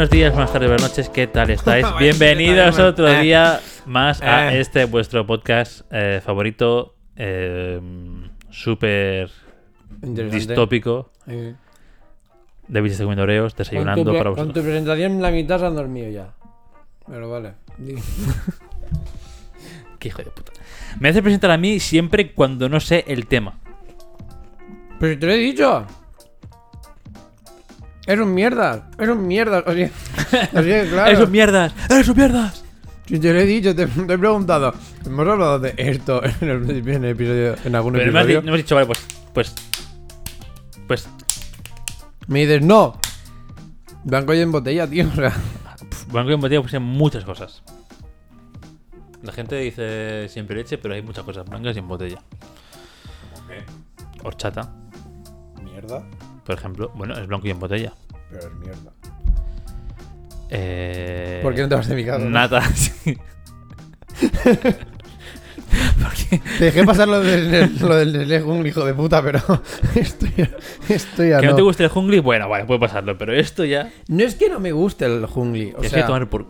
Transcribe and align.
buenos 0.00 0.12
días, 0.12 0.32
buenas 0.32 0.50
tardes, 0.50 0.70
buenas 0.70 0.88
noches, 0.88 1.10
¿qué 1.10 1.26
tal 1.26 1.50
estáis? 1.50 1.86
Bienvenidos 1.98 2.78
otro 2.78 3.06
eh. 3.06 3.20
día 3.20 3.60
más 3.84 4.22
a 4.22 4.54
Eh. 4.54 4.60
este 4.60 4.86
vuestro 4.86 5.26
podcast 5.26 5.82
eh, 5.90 6.22
favorito, 6.24 6.94
eh, 7.16 7.78
súper 8.48 9.30
distópico. 10.00 11.12
Eh. 11.26 11.54
De 12.66 12.80
bichos 12.80 12.98
comiendo 12.98 13.24
oreos, 13.24 13.52
Con 13.52 13.58
desayunando 13.58 14.12
tu, 14.12 14.16
para 14.16 14.30
con 14.30 14.36
tu 14.36 14.40
vosotros. 14.44 14.64
presentación 14.64 15.20
la 15.20 15.30
mitad 15.30 15.58
se 15.58 15.66
han 15.66 15.74
dormido 15.76 16.08
ya. 16.08 16.32
Pero 17.06 17.28
vale. 17.28 17.52
Qué 19.98 20.08
hijo 20.08 20.22
de 20.22 20.30
puta. 20.30 20.52
Me 20.98 21.10
hace 21.10 21.20
presentar 21.20 21.50
a 21.50 21.58
mí 21.58 21.78
siempre 21.78 22.32
cuando 22.32 22.70
no 22.70 22.80
sé 22.80 23.04
el 23.06 23.26
tema. 23.26 23.58
Pero 24.98 25.18
te 25.18 25.26
lo 25.26 25.32
he 25.34 25.36
dicho. 25.36 25.84
Es 28.10 28.18
un 28.18 28.34
mierda. 28.34 28.90
Es 28.98 29.08
un 29.08 29.24
mierda. 29.24 29.62
Así, 29.64 29.84
así 29.84 30.68
de 30.68 30.88
claro. 30.90 31.12
¡Eres 31.12 31.20
un 31.20 31.30
mierdas! 31.30 31.72
¡Eres 31.88 32.08
un 32.08 32.16
mierdas! 32.16 32.64
Si 33.06 33.20
te 33.20 33.32
lo 33.32 33.38
he 33.38 33.46
dicho, 33.46 33.72
te, 33.72 33.86
te 33.86 34.14
he 34.14 34.18
preguntado. 34.18 34.74
Hemos 35.06 35.28
hablado 35.28 35.60
de 35.60 35.74
esto 35.76 36.20
en 36.40 36.48
el, 36.48 36.60
principio, 36.60 36.94
en 36.94 37.04
el 37.04 37.10
episodio, 37.12 37.54
en 37.64 37.76
algún 37.76 37.92
Pero 37.92 38.10
episodio. 38.10 38.42
no 38.42 38.46
me 38.46 38.50
has 38.50 38.56
dicho, 38.56 38.74
vale, 38.74 38.88
pues. 38.88 39.06
Pues. 39.32 39.54
Pues. 40.88 41.08
Me 42.26 42.40
dices, 42.40 42.62
no. 42.62 42.98
Blanco 44.02 44.34
y 44.34 44.40
en 44.40 44.50
botella, 44.50 44.90
tío. 44.90 45.06
O 45.06 45.14
sea, 45.14 45.32
Blanco 46.08 46.30
y 46.32 46.34
en 46.34 46.40
botella 46.40 46.62
pues 46.62 46.74
hay 46.74 46.80
muchas 46.80 47.24
cosas. 47.24 47.62
La 49.22 49.30
gente 49.32 49.54
dice 49.54 50.28
siempre 50.28 50.56
leche, 50.56 50.78
pero 50.78 50.94
hay 50.94 51.02
muchas 51.02 51.22
cosas 51.22 51.48
blancas 51.48 51.76
y 51.76 51.78
en 51.78 51.86
botella. 51.86 52.18
Horchata, 54.24 54.74
Mierda. 55.62 56.02
Por 56.50 56.58
ejemplo. 56.58 56.92
Bueno, 56.96 57.16
es 57.16 57.26
blanco 57.28 57.46
y 57.46 57.50
en 57.50 57.60
botella. 57.60 57.92
Pero 58.28 58.42
es 58.48 58.54
mierda. 58.54 58.92
Eh, 60.50 61.38
¿Por 61.42 61.54
qué 61.54 61.62
no 61.62 61.68
te 61.68 61.74
vas 61.76 61.86
de 61.88 61.94
mi 61.94 62.04
casa? 62.04 62.18
no? 62.24 62.30
Nata, 62.30 62.60
sí. 62.74 63.16
Porque 66.02 66.42
Te 66.58 66.64
dejé 66.64 66.84
pasar 66.84 67.06
lo 67.06 67.20
del, 67.20 67.78
lo 67.78 67.94
del 67.94 68.42
Jungle, 68.42 68.68
hijo 68.68 68.84
de 68.84 68.94
puta, 68.94 69.22
pero 69.22 69.38
esto 69.94 70.26
ya, 70.36 70.50
esto 70.88 71.22
ya 71.22 71.38
que 71.38 71.46
no 71.46 71.52
no. 71.52 71.56
te 71.56 71.62
guste 71.62 71.84
el 71.84 71.90
jungli, 71.90 72.18
bueno, 72.18 72.48
vale, 72.48 72.64
puede 72.64 72.80
pasarlo, 72.80 73.16
pero 73.16 73.32
esto 73.32 73.64
ya. 73.64 73.92
No 74.08 74.24
es 74.24 74.34
que 74.34 74.48
no 74.48 74.58
me 74.58 74.72
guste 74.72 75.04
el 75.04 75.26
Jungli, 75.26 75.72
o 75.76 75.82
es 75.82 75.90
sea, 75.90 76.00
que 76.00 76.06
tomar 76.06 76.28
por. 76.28 76.46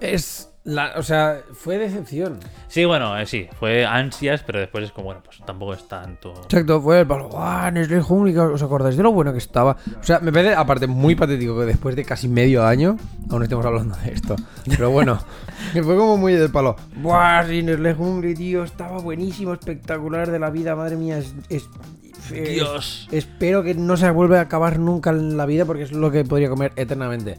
es 0.00 0.47
la, 0.68 0.92
o 0.96 1.02
sea, 1.02 1.40
fue 1.54 1.78
decepción. 1.78 2.38
Sí, 2.68 2.84
bueno, 2.84 3.18
eh, 3.18 3.24
sí, 3.24 3.48
fue 3.58 3.86
ansias, 3.86 4.42
pero 4.46 4.58
después 4.60 4.84
es 4.84 4.92
como, 4.92 5.06
bueno, 5.06 5.22
pues 5.24 5.38
tampoco 5.46 5.72
es 5.72 5.88
tanto. 5.88 6.34
Exacto, 6.44 6.80
fue 6.82 7.00
el 7.00 7.06
palo, 7.06 7.28
¡guau! 7.30 7.72
Nestlé 7.72 8.02
Jungli, 8.02 8.36
¿os 8.36 8.62
acordáis 8.62 8.96
de 8.96 9.02
lo 9.02 9.10
bueno 9.12 9.32
que 9.32 9.38
estaba? 9.38 9.78
O 9.98 10.04
sea, 10.04 10.20
me 10.20 10.30
parece, 10.30 10.54
aparte, 10.54 10.86
muy 10.86 11.14
patético 11.14 11.58
que 11.58 11.64
después 11.64 11.96
de 11.96 12.04
casi 12.04 12.28
medio 12.28 12.66
año 12.66 12.98
aún 13.30 13.42
estemos 13.42 13.64
hablando 13.64 13.96
de 13.96 14.12
esto. 14.12 14.36
Pero 14.68 14.90
bueno, 14.90 15.18
que 15.72 15.82
fue 15.82 15.96
como 15.96 16.16
muy 16.18 16.34
del 16.34 16.50
palo. 16.50 16.76
¡Buah! 16.96 17.46
Sí, 17.46 17.62
Nestlé 17.62 17.94
Jungli, 17.94 18.34
tío, 18.34 18.62
estaba 18.64 18.98
buenísimo, 18.98 19.54
espectacular 19.54 20.30
de 20.30 20.38
la 20.38 20.50
vida, 20.50 20.76
madre 20.76 20.96
mía, 20.96 21.18
es... 21.18 21.34
es- 21.48 21.68
es- 22.32 22.48
Dios. 22.50 23.08
Espero 23.10 23.62
que 23.62 23.72
no 23.74 23.96
se 23.96 24.10
vuelva 24.10 24.38
a 24.38 24.42
acabar 24.42 24.78
nunca 24.78 25.08
en 25.10 25.38
la 25.38 25.46
vida 25.46 25.64
porque 25.64 25.84
es 25.84 25.92
lo 25.92 26.10
que 26.10 26.24
podría 26.24 26.50
comer 26.50 26.72
eternamente. 26.76 27.38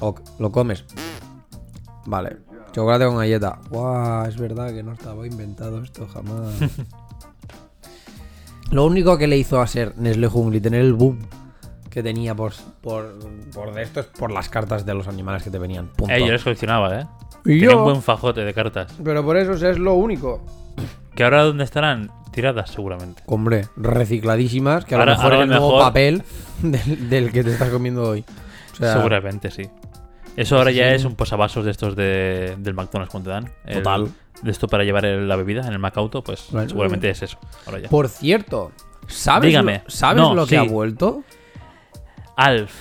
Ok, 0.00 0.20
lo 0.38 0.50
comes. 0.50 0.84
Vale. 2.10 2.38
Chocolate 2.72 3.04
con 3.06 3.18
galleta. 3.18 3.58
Guau, 3.68 4.26
es 4.26 4.38
verdad 4.38 4.72
que 4.72 4.82
no 4.82 4.92
estaba 4.92 5.26
inventado 5.26 5.82
esto 5.82 6.06
jamás. 6.08 6.54
lo 8.70 8.84
único 8.86 9.18
que 9.18 9.26
le 9.26 9.36
hizo 9.36 9.60
a 9.60 9.66
ser 9.66 9.94
Nestlé 9.98 10.28
Jungli 10.28 10.60
tener 10.60 10.80
el 10.80 10.94
boom 10.94 11.18
que 11.90 12.02
tenía 12.02 12.34
por, 12.34 12.52
por, 12.82 13.18
por 13.52 13.72
de 13.74 13.82
esto 13.82 14.00
es 14.00 14.06
por 14.06 14.30
las 14.30 14.48
cartas 14.48 14.84
de 14.84 14.94
los 14.94 15.08
animales 15.08 15.42
que 15.42 15.50
te 15.50 15.58
venían. 15.58 15.88
Punto. 15.88 16.12
Eh, 16.14 16.20
yo 16.20 16.32
les 16.32 16.42
coleccionaba, 16.42 17.00
¿eh? 17.00 17.06
Y 17.44 17.60
Tenía 17.60 17.70
yo- 17.72 17.78
un 17.78 17.84
buen 17.84 18.02
fajote 18.02 18.42
de 18.42 18.54
cartas. 18.54 18.92
Pero 19.02 19.24
por 19.24 19.36
eso 19.36 19.52
es 19.54 19.78
lo 19.78 19.94
único. 19.94 20.42
Que 21.14 21.24
ahora, 21.24 21.42
¿dónde 21.44 21.64
estarán? 21.64 22.10
Tiradas, 22.30 22.70
seguramente. 22.70 23.22
Hombre, 23.26 23.66
recicladísimas, 23.76 24.84
que 24.84 24.94
a 24.94 24.98
Ahora- 24.98 25.12
lo 25.12 25.18
mejor 25.18 25.32
ahora 25.32 25.44
es 25.44 25.50
el 25.50 25.56
nuevo 25.58 25.78
papel 25.78 26.22
del, 26.62 27.08
del 27.10 27.32
que 27.32 27.42
te 27.42 27.52
estás 27.52 27.70
comiendo 27.70 28.08
hoy. 28.08 28.24
O 28.74 28.76
sea, 28.76 28.92
Seguramente, 28.94 29.50
sí. 29.50 29.68
Eso 30.40 30.56
ahora 30.56 30.70
ya 30.70 30.90
es 30.92 31.04
un 31.04 31.14
posavasos 31.16 31.64
de 31.64 31.70
estos 31.72 31.96
de, 31.96 32.54
del 32.58 32.74
McDonald's 32.74 33.10
cuando 33.10 33.30
te 33.30 33.34
dan. 33.34 33.52
El- 33.64 33.82
Total. 33.82 34.08
de 34.42 34.50
esto 34.52 34.68
para 34.68 34.84
llevar 34.84 35.04
el- 35.04 35.26
la 35.28 35.34
bebida 35.36 35.66
en 35.66 35.72
el 35.72 35.78
Macauto, 35.80 36.22
pues 36.22 36.40
seguramente 36.68 37.10
es 37.10 37.22
eso. 37.22 37.38
Ahora 37.66 37.80
ya. 37.80 37.88
Por 37.88 38.08
cierto, 38.08 38.70
¿sabes, 39.08 39.48
Dígame. 39.48 39.82
Lo, 39.84 39.90
¿sabes 39.90 40.22
No, 40.22 40.34
lo 40.34 40.44
que 40.44 40.50
sí. 40.50 40.56
ha 40.56 40.62
vuelto? 40.62 41.24
Alf. 42.36 42.72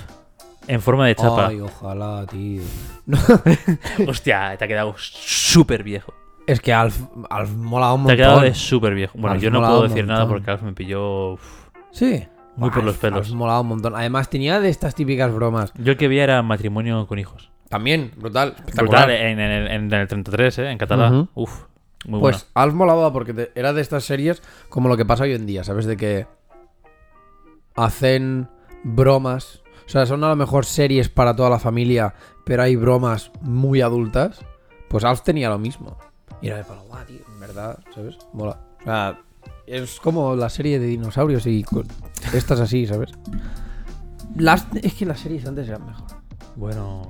En 0.67 0.81
forma 0.81 1.07
de 1.07 1.15
chapa. 1.15 1.47
Ay, 1.47 1.61
ojalá, 1.61 2.25
tío. 2.29 2.61
Hostia, 4.07 4.55
te 4.57 4.65
ha 4.65 4.67
quedado 4.67 4.93
súper 4.97 5.81
viejo. 5.83 6.13
Es 6.45 6.61
que 6.61 6.73
Alf, 6.73 6.97
Alf 7.29 7.49
mola 7.51 7.93
un 7.93 8.05
Te 8.05 8.11
ha 8.11 8.15
montón. 8.15 8.15
quedado 8.17 8.41
de 8.41 8.53
súper 8.53 8.93
viejo. 8.93 9.13
Bueno, 9.17 9.33
Alf 9.33 9.41
yo 9.43 9.49
no 9.49 9.59
puedo 9.61 9.83
decir 9.83 10.05
nada 10.05 10.21
montón. 10.25 10.37
porque 10.37 10.51
Alf 10.51 10.61
me 10.61 10.73
pilló 10.73 11.33
uf, 11.33 11.41
Sí. 11.91 12.27
Muy 12.57 12.69
por 12.71 12.83
los 12.83 12.97
pelos. 12.97 13.31
Molaba 13.33 13.61
un 13.61 13.67
montón. 13.67 13.95
Además, 13.95 14.29
tenía 14.29 14.59
de 14.59 14.69
estas 14.69 14.93
típicas 14.95 15.33
bromas. 15.33 15.71
Yo 15.77 15.91
el 15.93 15.97
que 15.97 16.07
vi 16.07 16.19
era 16.19 16.41
matrimonio 16.43 17.07
con 17.07 17.19
hijos. 17.19 17.51
También, 17.69 18.11
brutal. 18.17 18.55
Brutal, 18.75 19.09
en, 19.11 19.39
en 19.39 19.51
el, 19.51 19.67
en 19.67 19.93
el 19.93 20.07
33, 20.07 20.59
¿eh? 20.59 20.71
En 20.71 20.77
catalán. 20.77 21.13
Ujú. 21.15 21.29
Uf, 21.35 21.63
muy 22.05 22.19
Pues 22.21 22.35
bueno. 22.37 22.49
Alf 22.53 22.73
molaba 22.73 23.11
porque 23.13 23.33
te- 23.33 23.51
era 23.55 23.73
de 23.73 23.81
estas 23.81 24.03
series 24.05 24.41
como 24.69 24.87
lo 24.89 24.97
que 24.97 25.05
pasa 25.05 25.23
hoy 25.23 25.33
en 25.33 25.45
día, 25.45 25.63
¿sabes? 25.63 25.85
De 25.85 25.97
que 25.97 26.27
hacen 27.75 28.49
bromas. 28.83 29.61
O 29.85 29.89
sea, 29.89 30.05
son 30.05 30.23
a 30.23 30.29
lo 30.29 30.35
mejor 30.35 30.65
series 30.65 31.09
para 31.09 31.35
toda 31.35 31.49
la 31.49 31.59
familia, 31.59 32.13
pero 32.45 32.63
hay 32.63 32.75
bromas 32.75 33.31
muy 33.41 33.81
adultas. 33.81 34.43
Pues 34.89 35.03
Alf 35.03 35.21
tenía 35.21 35.49
lo 35.49 35.57
mismo. 35.59 35.97
Y 36.41 36.47
era 36.47 36.57
de 36.57 36.63
palo, 36.63 36.83
guau, 36.83 37.05
tío, 37.05 37.19
en 37.33 37.39
verdad, 37.39 37.79
¿sabes? 37.93 38.17
Mola. 38.33 38.59
O 38.81 38.83
sea, 38.83 39.19
es 39.65 39.99
como 39.99 40.35
la 40.35 40.49
serie 40.49 40.79
de 40.79 40.85
dinosaurios 40.87 41.45
y 41.47 41.63
estas 42.33 42.59
así, 42.59 42.85
¿sabes? 42.87 43.11
Las, 44.35 44.67
es 44.81 44.93
que 44.93 45.05
las 45.05 45.19
series 45.19 45.45
antes 45.45 45.67
eran 45.67 45.85
mejor. 45.85 46.05
Bueno, 46.55 47.03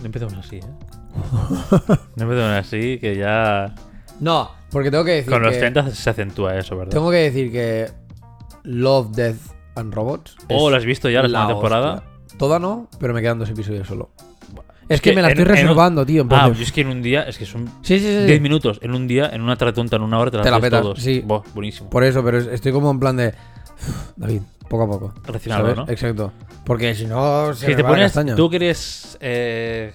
no 0.00 0.04
empecemos 0.06 0.34
así, 0.34 0.56
¿eh? 0.56 0.62
no 2.16 2.22
empecemos 2.22 2.52
así, 2.52 2.98
que 2.98 3.16
ya... 3.16 3.74
No, 4.20 4.50
porque 4.70 4.90
tengo 4.90 5.04
que 5.04 5.12
decir 5.12 5.32
Con 5.32 5.42
los 5.42 5.52
que, 5.52 5.58
30 5.60 5.90
se 5.92 6.10
acentúa 6.10 6.56
eso, 6.58 6.76
¿verdad? 6.76 6.92
tengo 6.92 7.10
que 7.10 7.16
decir 7.18 7.52
que 7.52 7.88
Love, 8.64 9.10
Death 9.12 9.36
and 9.76 9.94
Robots. 9.94 10.36
Oh, 10.50 10.70
¿lo 10.70 10.76
has 10.76 10.84
visto 10.84 11.08
ya 11.08 11.22
la 11.22 11.28
segunda 11.28 11.48
temporada? 11.54 11.94
hostia. 11.94 12.38
Toda 12.38 12.58
no, 12.58 12.88
pero 13.00 13.14
me 13.14 13.22
quedan 13.22 13.38
dos 13.38 13.48
episodios 13.50 13.86
solo. 13.86 14.10
Es, 14.88 14.96
Es 14.96 15.00
que, 15.02 15.10
que 15.10 15.16
me 15.16 15.22
la 15.22 15.28
en- 15.30 15.38
estoy 15.38 15.44
en 15.44 15.48
un- 15.50 15.54
reservando, 15.56 16.06
tío. 16.06 16.22
en 16.22 16.26
Ah, 16.26 16.30
plan 16.30 16.52
de- 16.52 16.58
yo 16.58 16.62
es 16.64 16.72
que 16.72 16.80
en 16.80 16.88
un 16.88 17.02
día, 17.02 17.22
es 17.24 17.36
que 17.38 17.44
son 17.46 17.66
sí, 17.82 17.98
sí, 17.98 18.06
sí. 18.06 18.24
10 18.26 18.40
minutos. 18.40 18.78
En 18.82 18.94
un 18.94 19.06
día, 19.06 19.28
en 19.32 19.42
una 19.42 19.56
tratonta, 19.56 19.96
en 19.96 20.02
una 20.02 20.18
hora, 20.18 20.30
te, 20.30 20.38
Te 20.40 20.50
la 20.50 20.60
petas, 20.60 20.82
todos. 20.82 21.00
sí. 21.00 21.20
Buah, 21.24 21.42
buenísimo. 21.54 21.90
Por 21.90 22.04
eso, 22.04 22.24
pero 22.24 22.38
es- 22.38 22.46
estoy 22.48 22.72
como 22.72 22.90
en 22.90 22.98
plan 22.98 23.16
de. 23.16 23.34
"Uf, 23.80 24.10
David, 24.16 24.42
poco 24.68 24.82
a 24.84 24.88
poco. 24.88 25.14
¿sabes? 25.40 25.76
¿no? 25.76 25.88
Exacto. 25.88 26.32
Porque 26.64 26.94
si 26.94 27.06
no, 27.06 27.54
se 27.54 27.66
Si 27.66 27.70
me 27.70 27.76
te 27.76 27.82
va 27.82 27.88
pones, 27.90 28.04
castaña. 28.06 28.34
tú 28.36 28.50
que 28.50 28.56
eres 28.56 29.16
eh, 29.20 29.92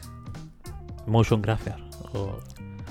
motion 1.06 1.42
grapher 1.42 1.76
o 2.14 2.40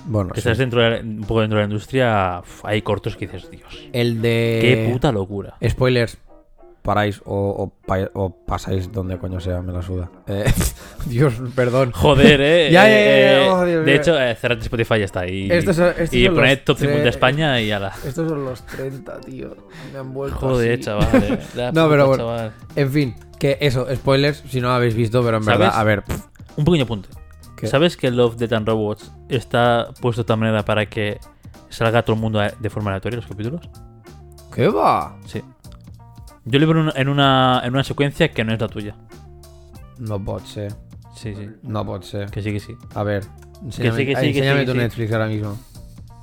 Bueno, 0.06 0.30
que 0.30 0.40
sí. 0.40 0.48
estás 0.48 0.58
dentro 0.58 0.80
de 0.82 1.00
un 1.00 1.20
poco 1.22 1.40
dentro 1.40 1.58
de 1.58 1.64
la 1.64 1.68
industria, 1.68 2.42
hay 2.64 2.82
cortos 2.82 3.16
que 3.16 3.26
dices, 3.26 3.50
Dios, 3.50 3.88
El 3.92 4.20
de. 4.22 4.58
qué 4.60 4.90
puta 4.92 5.10
locura. 5.12 5.54
Spoilers. 5.68 6.18
Paráis 6.82 7.22
o, 7.24 7.34
o 7.36 7.72
pa- 7.86 8.10
o 8.14 8.44
pasáis 8.44 8.90
donde 8.90 9.16
coño 9.16 9.38
sea, 9.38 9.62
me 9.62 9.72
la 9.72 9.82
suda. 9.82 10.10
Eh, 10.26 10.44
Dios, 11.06 11.34
perdón. 11.54 11.92
Joder, 11.92 12.40
eh. 12.40 12.68
Ya, 12.72 12.84
ya, 12.84 12.90
ya, 12.90 12.96
eh, 12.96 13.44
ya, 13.46 13.54
oh, 13.54 13.64
Dios 13.64 13.86
de 13.86 13.94
hecho, 13.94 14.20
eh, 14.20 14.34
cerrad 14.34 14.58
Spotify 14.58 14.98
ya 14.98 15.04
está. 15.04 15.26
Y, 15.28 15.48
Estos 15.50 15.76
son- 15.76 15.90
estos 15.96 16.12
y 16.14 16.26
son 16.26 16.34
poned 16.34 16.58
top 16.64 16.78
50 16.78 17.02
de 17.04 17.08
España 17.08 17.60
y 17.60 17.70
ala. 17.70 17.92
Estos 18.04 18.28
son 18.28 18.44
los 18.44 18.66
30, 18.66 19.20
tío. 19.20 19.56
Me 19.92 19.98
han 20.00 20.12
vuelto. 20.12 20.36
Joder, 20.38 20.72
así. 20.74 20.82
chaval. 20.82 21.08
eh, 21.56 21.70
No, 21.72 21.88
pero 21.88 22.08
bueno. 22.08 22.24
chaval. 22.24 22.52
En 22.74 22.90
fin, 22.90 23.14
que 23.38 23.58
eso, 23.60 23.86
spoilers, 23.94 24.42
si 24.48 24.60
no 24.60 24.68
lo 24.68 24.74
habéis 24.74 24.94
visto, 24.96 25.22
pero 25.24 25.36
en 25.36 25.44
¿Sabes? 25.44 25.58
verdad, 25.60 25.78
a 25.78 25.84
ver. 25.84 26.02
pff, 26.02 26.20
Un 26.56 26.64
pequeño. 26.64 26.86
¿Qué? 27.56 27.68
¿Sabes 27.68 27.96
que 27.96 28.10
Love, 28.10 28.36
Death 28.38 28.52
and 28.54 28.66
Robots 28.66 29.12
está 29.28 29.90
puesto 30.00 30.22
de 30.22 30.26
tal 30.26 30.38
manera 30.38 30.64
para 30.64 30.86
que 30.86 31.20
salga 31.68 32.02
todo 32.02 32.16
el 32.16 32.20
mundo 32.22 32.40
de 32.58 32.70
forma 32.70 32.90
aleatoria 32.90 33.18
los 33.18 33.26
capítulos? 33.28 33.70
¿Qué 34.52 34.66
va? 34.66 35.16
Sí. 35.26 35.42
Yo 36.44 36.58
lo 36.58 36.66
veo 36.66 36.76
en 36.76 36.82
una, 36.82 36.92
en 36.96 37.08
una, 37.08 37.62
en 37.64 37.72
una 37.72 37.84
secuencia 37.84 38.30
que 38.32 38.44
no 38.44 38.52
es 38.52 38.60
la 38.60 38.68
tuya. 38.68 38.96
No 39.98 40.22
pot 40.22 40.44
ser. 40.44 40.72
Sí, 41.14 41.34
sí. 41.34 41.48
No 41.62 41.84
pot 41.86 42.02
ser. 42.02 42.30
Que 42.30 42.42
sí, 42.42 42.52
que 42.52 42.60
sí. 42.60 42.74
A 42.94 43.02
ver, 43.02 43.24
enséñame, 43.62 43.96
sí, 43.98 44.06
que 44.06 44.16
sí, 44.16 44.22
que 44.32 44.38
enséñame 44.38 44.60
sí, 44.60 44.66
tu 44.66 44.72
sí. 44.72 44.78
Netflix 44.78 45.12
ahora 45.12 45.26
mismo. 45.26 45.58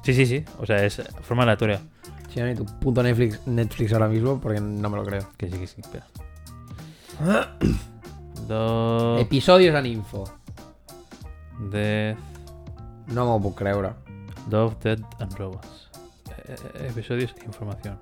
Sí, 0.03 0.13
sí, 0.13 0.25
sí. 0.25 0.43
O 0.59 0.65
sea, 0.65 0.83
es 0.83 1.01
forma 1.21 1.43
aleatoria. 1.43 1.79
Enséñame 2.25 2.55
tu 2.55 2.65
puto 2.65 3.01
Netflix, 3.01 3.39
Netflix 3.47 3.93
ahora 3.93 4.07
mismo 4.07 4.39
porque 4.41 4.59
no 4.59 4.89
me 4.89 4.97
lo 4.97 5.03
creo. 5.03 5.29
Que 5.37 5.49
sí, 5.49 5.57
que 5.57 5.67
sí. 5.67 5.81
Espera. 5.81 6.05
Love, 8.49 9.21
Episodios 9.21 9.75
en 9.75 9.85
info. 9.85 10.23
Death, 11.71 12.17
No 13.07 13.25
me 13.25 13.31
lo 13.31 13.39
puedo 13.39 13.55
creer 13.55 13.75
ahora. 13.75 13.95
Love, 14.49 14.75
Dead 14.81 14.99
and 15.19 15.33
Robots. 15.37 15.89
Eh, 16.47 16.55
eh, 16.75 16.87
episodios 16.89 17.35
e 17.41 17.45
información. 17.45 17.99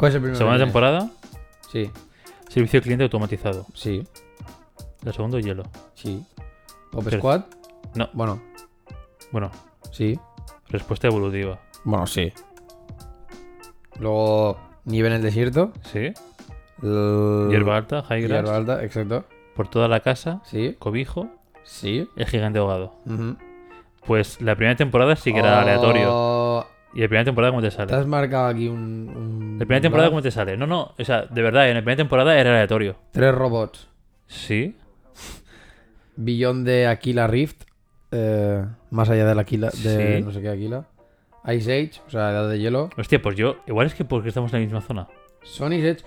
¿Cuál 0.00 0.08
es 0.10 0.14
el 0.16 0.20
primero? 0.22 0.38
Segunda 0.38 0.58
temporada? 0.58 1.10
Sí, 1.70 1.90
servicio 2.48 2.80
de 2.80 2.82
cliente 2.84 3.04
automatizado. 3.04 3.66
sí. 3.74 4.02
El 5.04 5.14
segundo 5.14 5.38
hielo. 5.38 5.62
Sí. 5.94 6.22
Pop 6.92 7.02
Pero- 7.04 7.18
Squad. 7.18 7.42
No. 7.94 8.10
Bueno, 8.12 8.40
Bueno, 9.32 9.50
sí. 9.92 10.18
respuesta 10.68 11.06
evolutiva. 11.06 11.58
Bueno, 11.84 12.06
sí. 12.06 12.32
Luego, 13.98 14.58
Nieve 14.84 15.08
en 15.08 15.14
el 15.14 15.22
desierto. 15.22 15.72
¿Sí? 15.90 16.12
El- 16.82 17.48
Hierba 17.50 17.76
alta, 17.76 18.02
high 18.02 18.22
grass. 18.22 18.42
Hierba 18.42 18.56
alta, 18.56 18.84
exacto. 18.84 19.24
Por 19.54 19.68
toda 19.68 19.88
la 19.88 20.00
casa, 20.00 20.40
Sí. 20.44 20.76
cobijo, 20.78 21.28
Sí. 21.64 22.08
el 22.16 22.26
gigante 22.26 22.58
ahogado. 22.58 22.94
Ujú. 23.06 23.36
Pues 24.06 24.40
la 24.40 24.54
primera 24.56 24.76
temporada 24.76 25.16
sí 25.16 25.32
que 25.32 25.38
era 25.40 25.60
aleatorio. 25.62 26.66
¿Y 26.94 27.00
la 27.00 27.06
primera 27.08 27.24
temporada 27.24 27.52
cómo 27.52 27.62
te 27.62 27.68
Te 27.70 27.76
sale? 27.76 27.94
has 27.94 28.06
marcado 28.06 28.46
aquí 28.48 28.66
un. 28.68 28.78
un- 29.14 29.56
La 29.58 29.64
primera 29.66 29.80
temporada 29.80 30.08
cómo 30.08 30.22
te 30.22 30.30
sale. 30.30 30.56
No, 30.56 30.66
no, 30.66 30.94
o 30.98 31.04
sea, 31.04 31.22
de 31.26 31.42
verdad, 31.42 31.68
en 31.68 31.74
la 31.74 31.80
primera 31.82 31.96
temporada 31.98 32.38
era 32.38 32.50
aleatorio. 32.50 32.96
Tres 33.12 33.34
robots. 33.34 33.88
Sí. 34.26 34.76
Billón 36.16 36.64
de 36.64 36.86
Aquila 36.86 37.26
Rift. 37.26 37.62
eh, 38.12 38.64
más 38.90 39.08
allá 39.08 39.24
de 39.24 39.34
la 39.36 39.42
Aquila. 39.42 39.68
De 39.70 40.16
Sí. 40.18 40.24
no 40.24 40.32
sé 40.32 40.40
qué 40.40 40.48
Aquila. 40.48 40.84
Ice 41.54 41.72
Age, 41.72 42.00
o 42.06 42.10
sea, 42.10 42.30
Edad 42.32 42.48
de 42.50 42.58
Hielo. 42.58 42.90
Hostia, 42.98 43.22
pues 43.22 43.36
yo, 43.36 43.58
igual 43.68 43.86
es 43.86 43.94
que 43.94 44.04
porque 44.04 44.28
estamos 44.28 44.52
en 44.52 44.58
la 44.60 44.64
misma 44.66 44.80
zona. 44.80 45.06
Sony's 45.42 45.84
Edge. 45.84 46.04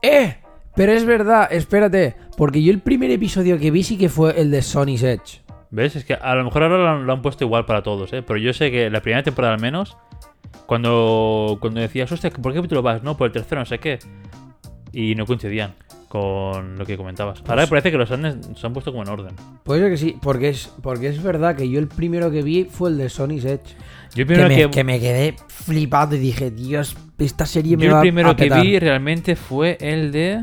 ¡Eh! 0.00 0.38
Pero 0.74 0.92
es 0.92 1.04
verdad, 1.04 1.48
espérate. 1.52 2.16
Porque 2.38 2.62
yo 2.62 2.72
el 2.72 2.80
primer 2.80 3.10
episodio 3.10 3.58
que 3.58 3.70
vi 3.70 3.82
sí 3.82 3.98
que 3.98 4.08
fue 4.08 4.40
el 4.40 4.50
de 4.50 4.62
Sony's 4.62 5.02
Edge. 5.02 5.42
¿Ves? 5.70 5.94
Es 5.96 6.04
que 6.06 6.14
a 6.14 6.34
lo 6.34 6.44
mejor 6.44 6.62
ahora 6.64 6.78
lo 6.78 6.88
han, 6.88 7.06
lo 7.06 7.12
han 7.12 7.22
puesto 7.22 7.44
igual 7.44 7.66
para 7.66 7.82
todos, 7.82 8.12
¿eh? 8.14 8.22
Pero 8.22 8.38
yo 8.38 8.52
sé 8.54 8.70
que 8.70 8.88
la 8.90 9.00
primera 9.02 9.22
temporada 9.22 9.54
al 9.54 9.60
menos, 9.60 9.96
cuando, 10.72 11.58
cuando 11.60 11.80
decías, 11.80 12.10
hostia, 12.10 12.30
¿por 12.30 12.50
qué 12.50 12.60
capítulo 12.60 12.80
vas? 12.80 13.02
No, 13.02 13.14
por 13.14 13.26
el 13.26 13.32
tercero, 13.34 13.60
no 13.60 13.66
sé 13.66 13.78
qué. 13.78 13.98
Y 14.90 15.14
no 15.16 15.26
coincidían 15.26 15.74
con 16.08 16.78
lo 16.78 16.86
que 16.86 16.96
comentabas. 16.96 17.40
Pues 17.40 17.50
Ahora 17.50 17.64
me 17.64 17.68
parece 17.68 17.90
que 17.90 17.98
los 17.98 18.10
han, 18.10 18.42
se 18.56 18.66
han 18.66 18.72
puesto 18.72 18.90
como 18.90 19.02
en 19.02 19.10
orden. 19.10 19.36
Puede 19.64 19.82
ser 19.82 19.90
que 19.90 19.96
sí, 19.98 20.16
porque 20.22 20.48
es, 20.48 20.72
porque 20.80 21.08
es 21.08 21.22
verdad 21.22 21.56
que 21.56 21.68
yo 21.68 21.78
el 21.78 21.88
primero 21.88 22.30
que 22.30 22.40
vi 22.40 22.64
fue 22.64 22.88
el 22.88 22.96
de 22.96 23.10
Sony's 23.10 23.44
Edge. 23.44 23.76
Yo 24.14 24.22
el 24.22 24.26
Que 24.26 24.26
primero 24.26 24.48
me, 24.48 24.56
que, 24.56 24.70
que 24.70 24.82
me 24.82 24.98
quedé 24.98 25.36
flipado 25.48 26.16
y 26.16 26.20
dije, 26.20 26.50
Dios, 26.50 26.96
esta 27.18 27.44
serie 27.44 27.76
me 27.76 27.84
yo 27.84 27.92
va 27.92 27.98
el 27.98 28.02
primero 28.04 28.30
a 28.30 28.36
que 28.36 28.44
petar". 28.44 28.62
vi 28.62 28.78
realmente 28.78 29.36
fue 29.36 29.76
el 29.78 30.10
de... 30.10 30.40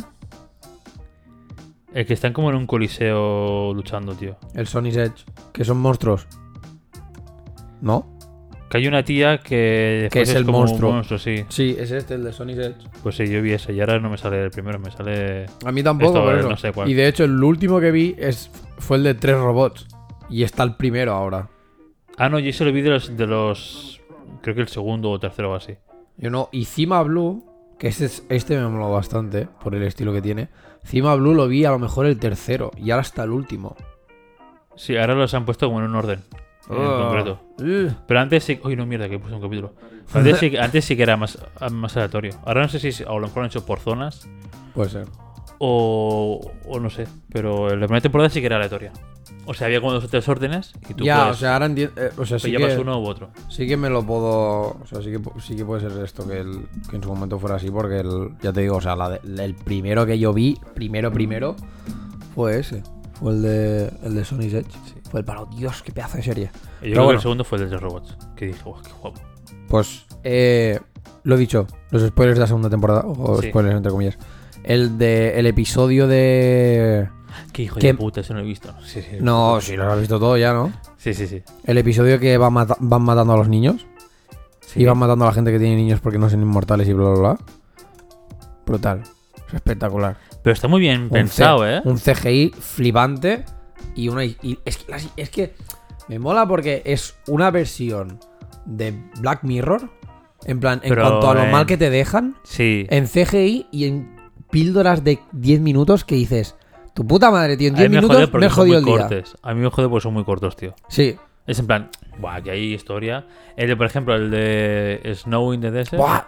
El 1.91 2.05
que 2.05 2.13
están 2.13 2.33
como 2.33 2.51
en 2.51 2.55
un 2.55 2.67
coliseo 2.67 3.73
luchando, 3.73 4.13
tío. 4.13 4.37
El 4.53 4.67
Sony's 4.67 4.95
Edge, 4.95 5.25
que 5.51 5.65
son 5.65 5.77
monstruos. 5.79 6.27
¿No? 7.81 8.18
Que 8.69 8.77
hay 8.77 8.87
una 8.87 9.03
tía 9.03 9.39
que... 9.39 10.09
Es 10.13 10.35
el 10.35 10.45
como 10.45 10.59
un 10.59 10.79
monstruo. 10.79 11.17
sí. 11.17 11.43
Sí, 11.49 11.75
es 11.79 11.89
este, 11.91 12.13
el 12.13 12.23
de 12.23 12.31
Sony's 12.31 12.57
Edge. 12.59 12.75
Pues 13.01 13.15
sí, 13.15 13.27
yo 13.27 13.41
vi 13.41 13.53
ese 13.53 13.73
y 13.73 13.79
ahora 13.79 13.99
no 13.99 14.09
me 14.11 14.17
sale 14.17 14.43
el 14.43 14.51
primero, 14.51 14.77
me 14.77 14.91
sale... 14.91 15.47
A 15.65 15.71
mí 15.71 15.81
tampoco, 15.81 16.31
Esto, 16.31 16.47
eh, 16.47 16.49
no 16.51 16.55
sé 16.57 16.71
cuál. 16.71 16.87
Y 16.87 16.93
de 16.93 17.07
hecho, 17.07 17.23
el 17.23 17.43
último 17.43 17.79
que 17.79 17.89
vi 17.91 18.15
es, 18.19 18.51
fue 18.77 18.97
el 18.97 19.03
de 19.03 19.15
tres 19.15 19.37
robots. 19.37 19.87
Y 20.29 20.43
está 20.43 20.61
el 20.63 20.75
primero 20.75 21.13
ahora. 21.13 21.49
Ah, 22.17 22.29
no, 22.29 22.37
yo 22.37 22.49
eso 22.51 22.63
lo 22.63 22.71
vi 22.71 22.81
de 22.81 22.91
los, 22.91 23.17
de 23.17 23.25
los... 23.25 24.01
Creo 24.43 24.53
que 24.53 24.61
el 24.61 24.67
segundo 24.67 25.09
o 25.09 25.19
tercero 25.19 25.51
o 25.51 25.55
así. 25.55 25.73
Yo 26.17 26.29
no. 26.29 26.49
Y 26.51 26.65
Cima 26.65 27.01
Blue, 27.01 27.43
que 27.79 27.87
este, 27.87 28.05
es- 28.05 28.23
este 28.29 28.55
me 28.55 28.67
moló 28.67 28.91
bastante 28.91 29.47
por 29.63 29.73
el 29.73 29.81
estilo 29.81 30.13
que 30.13 30.21
tiene. 30.21 30.49
Cima 30.85 31.15
Blue 31.15 31.33
lo 31.33 31.47
vi 31.47 31.65
a 31.65 31.71
lo 31.71 31.79
mejor 31.79 32.05
el 32.05 32.19
tercero. 32.19 32.69
Y 32.77 32.91
ahora 32.91 33.01
está 33.01 33.23
el 33.23 33.31
último. 33.31 33.75
Sí, 34.75 34.95
ahora 34.95 35.15
los 35.15 35.33
han 35.33 35.45
puesto 35.45 35.65
como 35.67 35.79
en 35.79 35.85
un 35.87 35.95
orden. 35.95 36.19
En 36.69 36.75
Oh. 36.77 37.01
concreto. 37.03 37.39
Ugh. 37.59 37.95
Pero 38.07 38.19
antes 38.19 38.43
sí... 38.43 38.59
Uy, 38.63 38.75
no, 38.75 38.85
mierda, 38.85 39.09
que 39.09 39.17
puesto 39.19 39.35
un 39.37 39.41
capítulo. 39.41 39.73
Antes 40.13 40.37
sí, 40.39 40.57
antes 40.57 40.85
sí 40.85 40.95
que 40.95 41.03
era 41.03 41.17
más, 41.17 41.37
más 41.71 41.95
aleatorio. 41.97 42.33
Ahora 42.45 42.61
no 42.63 42.67
sé 42.69 42.79
si... 42.79 43.03
A 43.03 43.07
lo 43.09 43.19
mejor 43.21 43.35
lo 43.37 43.41
han 43.41 43.47
hecho 43.47 43.65
por 43.65 43.79
zonas. 43.79 44.27
Puede 44.73 44.89
ser. 44.89 45.05
O, 45.59 46.51
o 46.67 46.79
no 46.79 46.89
sé. 46.89 47.07
Pero 47.31 47.69
la 47.69 47.85
primera 47.85 48.01
temporada 48.01 48.29
sí 48.29 48.39
que 48.39 48.45
era 48.47 48.55
aleatoria. 48.55 48.91
O 49.45 49.53
sea, 49.53 49.67
había 49.67 49.79
como 49.81 49.93
dos 49.93 50.03
o 50.03 50.07
tres 50.07 50.27
órdenes. 50.29 50.73
Y 50.89 50.93
tú 50.93 51.03
Ya, 51.03 51.17
puedes, 51.21 51.37
o 51.37 51.39
sea, 51.39 51.53
ahora 51.53 51.65
entiendo. 51.67 51.93
o 52.17 52.25
sea, 52.25 52.39
sí 52.39 52.51
que, 52.51 52.77
uno 52.77 52.99
u 53.01 53.05
otro. 53.07 53.29
sí 53.49 53.67
que 53.67 53.77
me 53.77 53.89
lo 53.89 54.03
puedo. 54.05 54.77
O 54.81 54.83
sea, 54.85 55.01
sí 55.01 55.11
que, 55.11 55.19
sí 55.41 55.55
que 55.55 55.65
puede 55.65 55.87
ser 55.89 56.03
esto, 56.03 56.27
que, 56.27 56.39
el, 56.39 56.67
que 56.89 56.95
en 56.95 57.03
su 57.03 57.09
momento 57.09 57.39
fuera 57.39 57.55
así, 57.55 57.69
porque 57.69 57.99
el, 57.99 58.31
ya 58.41 58.53
te 58.53 58.61
digo, 58.61 58.77
o 58.77 58.81
sea, 58.81 58.95
la 58.95 59.09
de- 59.09 59.43
el 59.43 59.55
primero 59.55 60.05
que 60.05 60.17
yo 60.19 60.33
vi, 60.33 60.57
primero, 60.75 61.11
primero, 61.11 61.55
fue 62.35 62.59
ese. 62.59 62.83
Fue 63.13 63.33
el 63.33 63.41
de, 63.41 63.91
el 64.03 64.15
de 64.15 64.25
Sony's 64.25 64.53
Edge. 64.53 64.67
Fue 65.09 65.21
el 65.21 65.25
palo, 65.25 65.47
Dios, 65.55 65.81
qué 65.81 65.91
pedazo 65.91 66.17
de 66.17 66.23
serie. 66.23 66.51
Y 66.81 66.89
yo 66.89 66.93
Pero 66.93 66.93
creo 66.93 67.07
que 67.09 67.15
el 67.15 67.21
segundo 67.21 67.43
fue 67.43 67.57
el 67.57 67.65
de 67.65 67.71
los 67.71 67.81
robots. 67.81 68.17
Que 68.35 68.45
dije, 68.47 68.59
guau, 68.63 68.81
qué 68.81 68.91
guapo. 69.01 69.19
Pues, 69.67 70.05
eh, 70.23 70.79
lo 71.23 71.35
he 71.35 71.37
dicho, 71.37 71.65
los 71.91 72.05
spoilers 72.07 72.37
de 72.37 72.41
la 72.41 72.47
segunda 72.47 72.69
temporada, 72.69 73.03
o 73.05 73.41
Sí. 73.41 73.49
spoilers 73.49 73.75
entre 73.77 73.91
comillas. 73.91 74.17
El 74.63 74.97
de 74.97 75.39
el 75.39 75.47
episodio 75.47 76.07
de. 76.07 77.07
Qué 77.53 77.63
hijo 77.63 77.79
de 77.79 77.93
puta, 77.93 78.21
eso 78.21 78.33
no 78.33 78.39
lo 78.39 78.45
he 78.45 78.49
visto. 78.49 78.73
Sí, 78.85 79.01
sí. 79.01 79.17
No, 79.21 79.61
si 79.61 79.75
lo 79.77 79.89
has 79.91 79.99
visto 79.99 80.19
todo 80.19 80.35
ya, 80.37 80.53
¿no? 80.53 80.71
Sí, 80.97 81.13
sí, 81.13 81.27
sí. 81.27 81.41
El 81.63 81.77
episodio 81.77 82.19
que 82.19 82.37
va 82.37 82.49
mata- 82.49 82.75
van 82.79 83.01
matando 83.03 83.33
a 83.33 83.37
los 83.37 83.47
niños. 83.47 83.85
Sí. 84.61 84.81
Y 84.81 84.85
van 84.85 84.97
matando 84.97 85.25
a 85.25 85.29
la 85.29 85.33
gente 85.33 85.51
que 85.51 85.57
tiene 85.59 85.75
niños 85.75 85.99
porque 86.01 86.17
no 86.19 86.29
son 86.29 86.41
inmortales 86.41 86.87
y 86.87 86.93
bla, 86.93 87.09
bla, 87.09 87.19
bla. 87.19 87.37
Brutal. 88.65 89.03
Es 89.47 89.53
espectacular. 89.55 90.17
Pero 90.43 90.53
está 90.53 90.67
muy 90.67 90.79
bien 90.81 91.03
Un 91.03 91.09
pensado, 91.09 91.59
C- 91.63 91.77
¿eh? 91.77 91.81
Un 91.85 91.97
CGI 91.97 92.51
flipante. 92.59 93.45
Y 93.95 94.09
una. 94.09 94.25
y 94.25 94.59
es, 94.65 94.77
que, 94.77 94.91
las- 94.91 95.09
es 95.17 95.29
que 95.29 95.53
me 96.07 96.19
mola 96.19 96.47
porque 96.47 96.81
es 96.85 97.15
una 97.27 97.51
versión 97.51 98.19
de 98.65 98.93
Black 99.19 99.43
Mirror. 99.43 99.89
En 100.45 100.59
plan, 100.59 100.79
en 100.83 100.89
Pero 100.89 101.01
cuanto 101.09 101.29
a 101.31 101.35
lo 101.35 101.45
mal 101.47 101.65
que 101.65 101.75
te 101.77 101.89
dejan. 101.89 102.35
Sí. 102.43 102.87
En 102.89 103.07
CGI 103.07 103.67
y 103.71 103.85
en 103.85 104.15
píldoras 104.49 105.03
de 105.03 105.19
10 105.33 105.59
minutos 105.61 106.05
que 106.05 106.15
dices. 106.15 106.55
Tu 106.93 107.05
puta 107.05 107.29
madre, 107.29 107.57
tío. 107.57 107.67
En 107.69 107.75
A 107.75 107.77
mí 107.79 107.87
10 107.89 107.91
me 107.91 108.07
jode 108.07 108.17
minutos 108.19 108.39
me 108.39 108.45
he 108.45 108.49
jodido 108.49 108.77
el 108.77 108.83
muy 108.83 108.91
día. 108.93 109.01
cortes. 109.01 109.35
A 109.41 109.53
mí 109.53 109.59
me 109.61 109.69
jode 109.69 109.89
porque 109.89 110.03
son 110.03 110.13
muy 110.13 110.23
cortos, 110.23 110.55
tío. 110.55 110.73
Sí. 110.87 111.15
Es 111.45 111.59
en 111.59 111.67
plan, 111.67 111.89
buah, 112.19 112.41
que 112.41 112.51
hay 112.51 112.73
historia. 112.73 113.25
El 113.57 113.67
de, 113.69 113.75
por 113.75 113.85
ejemplo, 113.87 114.15
el 114.15 114.31
de 114.31 115.13
Snow 115.15 115.53
in 115.53 115.61
the 115.61 115.71
Desert. 115.71 115.97
Buah, 116.01 116.21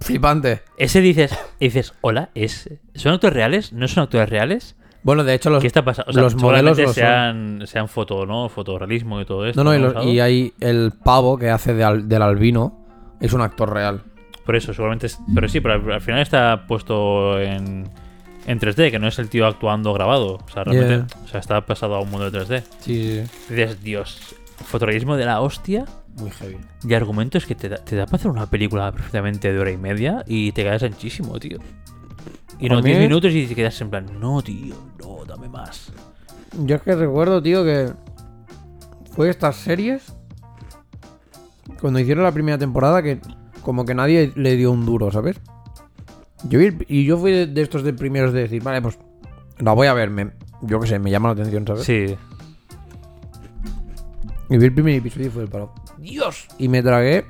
Flipante. 0.00 0.62
Ese 0.78 1.00
dices, 1.00 1.36
dices, 1.60 1.92
hola, 2.00 2.30
¿es, 2.34 2.68
¿son 2.94 3.12
actores 3.12 3.34
reales? 3.36 3.72
¿No 3.72 3.86
son 3.88 4.04
actores 4.04 4.28
reales? 4.28 4.74
Bueno, 5.02 5.24
de 5.24 5.34
hecho, 5.34 5.50
los, 5.50 5.60
¿Qué 5.60 5.66
está 5.66 5.84
pasando? 5.84 6.10
O 6.10 6.12
sea, 6.12 6.22
los 6.22 6.36
modelos 6.36 6.76
son. 6.78 6.94
sean, 6.94 7.62
sean 7.66 7.88
foto, 7.88 8.24
¿no? 8.24 8.48
Fotorrealismo 8.48 9.20
y 9.20 9.24
todo 9.24 9.46
esto. 9.46 9.64
No, 9.64 9.76
no, 9.76 10.02
y, 10.04 10.20
hay 10.20 10.52
el 10.60 10.92
pavo 11.04 11.36
que 11.38 11.50
hace 11.50 11.74
de 11.74 11.82
al- 11.84 12.08
del 12.08 12.22
albino. 12.22 12.78
Es 13.20 13.32
un 13.32 13.40
actor 13.40 13.72
real. 13.72 14.02
Por 14.46 14.56
eso, 14.56 14.72
seguramente. 14.72 15.06
es- 15.06 15.18
pero 15.34 15.48
sí, 15.48 15.60
pero 15.60 15.74
al, 15.74 15.92
al 15.92 16.00
final 16.00 16.20
está 16.20 16.66
puesto 16.68 17.40
en, 17.40 17.88
en 18.46 18.60
3D, 18.60 18.90
que 18.92 18.98
no 18.98 19.08
es 19.08 19.18
el 19.18 19.28
tío 19.28 19.46
actuando 19.46 19.92
grabado. 19.92 20.38
O 20.44 20.48
sea, 20.52 20.64
realmente. 20.64 21.14
O 21.24 21.28
sea, 21.28 21.40
está 21.40 21.60
pasado 21.62 21.96
a 21.96 22.00
un 22.00 22.10
mundo 22.10 22.30
de 22.30 22.38
3D. 22.40 22.62
Sí, 22.80 23.22
sí, 23.48 23.54
dices, 23.54 23.82
Dios, 23.82 24.20
fotorrealismo 24.66 25.16
de 25.16 25.24
la 25.24 25.40
hostia. 25.40 25.84
Muy 26.18 26.30
heavy. 26.30 26.58
Y 26.86 26.94
argumentos 26.94 27.46
que 27.46 27.54
te 27.54 27.68
da, 27.70 27.78
te 27.78 27.96
da 27.96 28.04
para 28.06 28.16
hacer 28.16 28.30
una 28.30 28.46
película 28.46 28.92
perfectamente 28.92 29.52
de 29.52 29.58
hora 29.58 29.70
y 29.70 29.78
media 29.78 30.22
y 30.26 30.52
te 30.52 30.62
quedas 30.62 30.82
anchísimo, 30.82 31.38
tío. 31.40 31.58
Y 32.62 32.68
no 32.68 32.76
mí- 32.76 32.90
10 32.90 32.98
minutos 33.00 33.32
y 33.32 33.46
te 33.46 33.54
quedas 33.54 33.80
en 33.80 33.90
plan, 33.90 34.06
no, 34.20 34.40
tío, 34.42 34.74
no, 35.00 35.24
dame 35.26 35.48
más. 35.48 35.92
Yo 36.64 36.76
es 36.76 36.82
que 36.82 36.94
recuerdo, 36.94 37.42
tío, 37.42 37.64
que 37.64 37.92
fue 39.12 39.28
estas 39.30 39.56
series. 39.56 40.14
Cuando 41.80 41.98
hicieron 41.98 42.24
la 42.24 42.32
primera 42.32 42.58
temporada, 42.58 43.02
que 43.02 43.20
como 43.62 43.84
que 43.84 43.94
nadie 43.94 44.32
le 44.36 44.56
dio 44.56 44.70
un 44.72 44.84
duro, 44.86 45.10
¿sabes? 45.10 45.36
Yo 46.48 46.58
y 46.60 47.04
yo 47.04 47.18
fui 47.18 47.30
de, 47.32 47.46
de 47.46 47.62
estos 47.62 47.82
de 47.84 47.92
primeros 47.92 48.32
de 48.32 48.40
decir, 48.42 48.62
vale, 48.62 48.82
pues 48.82 48.98
la 49.58 49.72
voy 49.72 49.86
a 49.86 49.94
ver. 49.94 50.10
me- 50.10 50.32
yo 50.62 50.78
qué 50.80 50.86
sé, 50.86 50.98
me 50.98 51.10
llama 51.10 51.28
la 51.28 51.32
atención, 51.34 51.66
¿sabes? 51.66 51.82
Sí, 51.84 52.16
Y 54.50 54.58
vi 54.58 54.64
el 54.66 54.74
primer 54.74 54.94
episodio 54.96 55.26
y 55.26 55.30
fue 55.30 55.42
el 55.44 55.48
palo. 55.48 55.72
¡Dios! 55.98 56.46
Y 56.58 56.68
me 56.68 56.82
tragué 56.82 57.24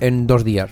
en 0.00 0.26
dos 0.26 0.42
días. 0.44 0.70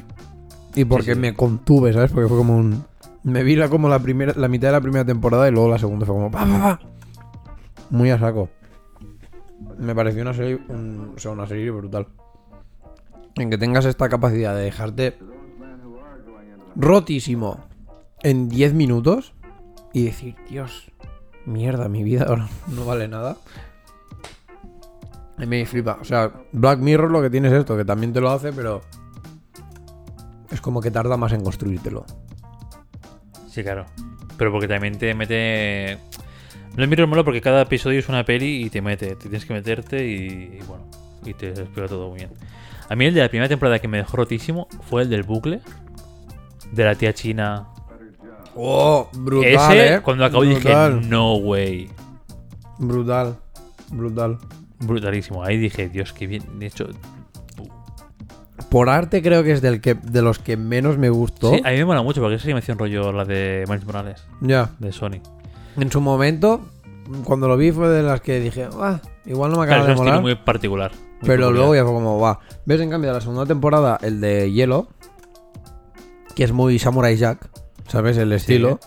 Y 0.75 0.85
porque 0.85 1.07
Sí, 1.07 1.15
sí. 1.15 1.19
me 1.21 1.35
contuve, 1.35 1.93
¿sabes? 1.93 2.11
Porque 2.13 2.29
fue 2.29 2.37
como 2.39 2.57
un. 2.57 2.85
Me 3.23 3.43
vi 3.43 3.57
la, 3.57 3.69
como 3.69 3.89
la 3.89 3.99
primera, 3.99 4.33
la 4.37 4.49
mitad 4.49 4.69
de 4.69 4.73
la 4.73 4.81
primera 4.81 5.05
temporada 5.05 5.49
y 5.49 5.51
luego 5.51 5.69
la 5.69 5.79
segunda 5.79 6.07
fue 6.07 6.15
como. 6.15 6.31
¡Pa, 6.31 6.47
pa, 6.47 6.59
pa! 6.59 6.81
Muy 7.91 8.11
a 8.11 8.19
saco. 8.19 8.49
Me 9.79 9.95
pareció 9.95 10.23
una 10.23 10.35
serie. 10.35 10.59
o 11.15 11.19
sea, 11.19 11.33
una 11.33 11.47
serie 11.47 11.71
brutal. 11.71 12.07
En 13.37 13.51
que 13.51 13.59
tengas 13.59 13.85
esta 13.85 14.09
capacidad 14.09 14.55
de 14.55 14.63
dejarte 14.63 15.19
rotísimo 16.77 17.59
en 18.23 18.49
10 18.49 18.75
minutos 18.75 19.35
y 19.93 20.05
decir, 20.05 20.37
Dios, 20.49 20.93
mierda, 21.47 21.89
mi 21.89 22.03
vida 22.03 22.25
ahora 22.29 22.49
no 22.69 22.85
vale 22.85 23.09
nada. 23.09 23.37
Me 25.39 25.65
flipa. 25.65 25.99
O 26.01 26.05
sea, 26.05 26.31
Black 26.53 26.81
Mirror 26.81 27.11
lo 27.11 27.23
que 27.23 27.31
tiene 27.31 27.49
es 27.49 27.55
esto, 27.55 27.77
que 27.77 27.85
también 27.85 28.13
te 28.13 28.21
lo 28.21 28.31
hace, 28.31 28.53
pero 28.53 28.83
es 30.51 30.61
como 30.61 30.81
que 30.81 30.91
tarda 30.91 31.17
más 31.17 31.33
en 31.33 31.43
construírtelo. 31.43 32.05
Sí, 33.51 33.63
claro. 33.63 33.87
Pero 34.39 34.53
porque 34.53 34.69
también 34.69 34.97
te 34.99 35.15
mete. 35.15 35.99
No 36.77 36.85
es 36.85 36.89
miro 36.89 37.07
mola 37.07 37.25
porque 37.25 37.41
cada 37.41 37.63
episodio 37.63 37.99
es 37.99 38.09
una 38.09 38.25
peli 38.25 38.65
y 38.65 38.71
te 38.71 38.81
mete. 38.81 39.09
Te 39.17 39.17
tienes 39.17 39.45
que 39.45 39.53
meterte 39.53 40.07
y, 40.07 40.59
y 40.59 40.63
bueno. 40.67 40.85
Y 41.25 41.35
te 41.35 41.49
explica 41.49 41.89
todo 41.89 42.09
muy 42.11 42.21
bien. 42.21 42.31
A 42.89 42.97
mí 42.97 43.05
el 43.05 43.15
de 43.15 43.21
la 43.21 43.29
primera 43.29 43.49
temporada 43.49 43.79
que 43.79 43.89
me 43.89 43.99
dejó 43.99 44.17
rotísimo 44.17 44.67
fue 44.89 45.03
el 45.03 45.11
del 45.11 45.23
bucle. 45.23 45.61
De 46.73 46.85
la 46.85 46.95
tía 46.95 47.13
china. 47.13 47.69
¡Oh! 48.55 49.09
Brutal, 49.13 49.77
Ese, 49.77 49.95
¿eh? 49.95 50.01
cuando 50.01 50.29
Brutal. 50.29 51.01
dije, 51.01 51.09
no 51.09 51.35
way. 51.37 51.91
Brutal. 52.79 53.37
Brutal. 53.91 54.39
Brutalísimo. 54.81 55.45
Ahí 55.45 55.59
dije, 55.59 55.89
Dios, 55.89 56.13
qué 56.13 56.27
bien 56.27 56.43
hecho. 56.61 56.89
Por 58.71 58.89
arte 58.89 59.21
creo 59.23 59.43
que 59.43 59.53
es 59.53 59.61
del 59.63 59.81
que, 59.81 59.95
de 59.95 60.23
los 60.23 60.39
que 60.39 60.57
menos 60.57 60.97
me 60.97 61.11
gustó. 61.11 61.51
Sí, 61.55 61.61
a 61.65 61.71
mí 61.71 61.77
me 61.79 61.85
mola 61.85 62.03
mucho 62.03 62.21
porque 62.21 62.37
esa 62.37 62.45
animación 62.45 62.79
rollo 62.79 63.13
la 63.13 63.25
de 63.25 63.65
Miles 63.69 63.85
Morales, 63.85 64.25
Ya. 64.41 64.71
de 64.79 64.93
Sony. 64.93 65.21
En 65.77 65.91
su 65.91 66.01
momento, 66.01 66.61
cuando 67.25 67.49
lo 67.49 67.57
vi 67.57 67.73
fue 67.73 67.89
de 67.89 68.03
las 68.03 68.21
que 68.21 68.39
dije, 68.41 68.69
ah, 68.81 69.01
igual 69.27 69.51
no 69.53 69.59
me 69.59 69.67
Claro, 69.67 69.83
acaba 69.83 69.93
es 69.95 69.99
un 69.99 70.05
de 70.07 70.11
estilo 70.11 70.21
molar. 70.21 70.23
muy 70.23 70.35
particular. 70.37 70.91
muy 70.93 71.01
Pero 71.23 71.33
peculiar. 71.47 71.53
luego 71.53 71.75
ya 71.75 71.83
fue 71.85 71.93
como, 71.93 72.21
va. 72.21 72.39
¿Ves? 72.65 72.81
En 72.81 72.91
cambio, 72.91 73.11
de 73.11 73.15
la 73.17 73.21
segunda 73.21 73.45
temporada, 73.47 73.99
el 74.03 74.21
de 74.21 74.53
Hielo, 74.53 74.89
que 76.37 76.45
es 76.45 76.53
muy 76.53 76.79
Samurai 76.79 77.17
Jack, 77.17 77.49
¿sabes? 77.89 78.17
El 78.19 78.33
estilo. 78.33 78.79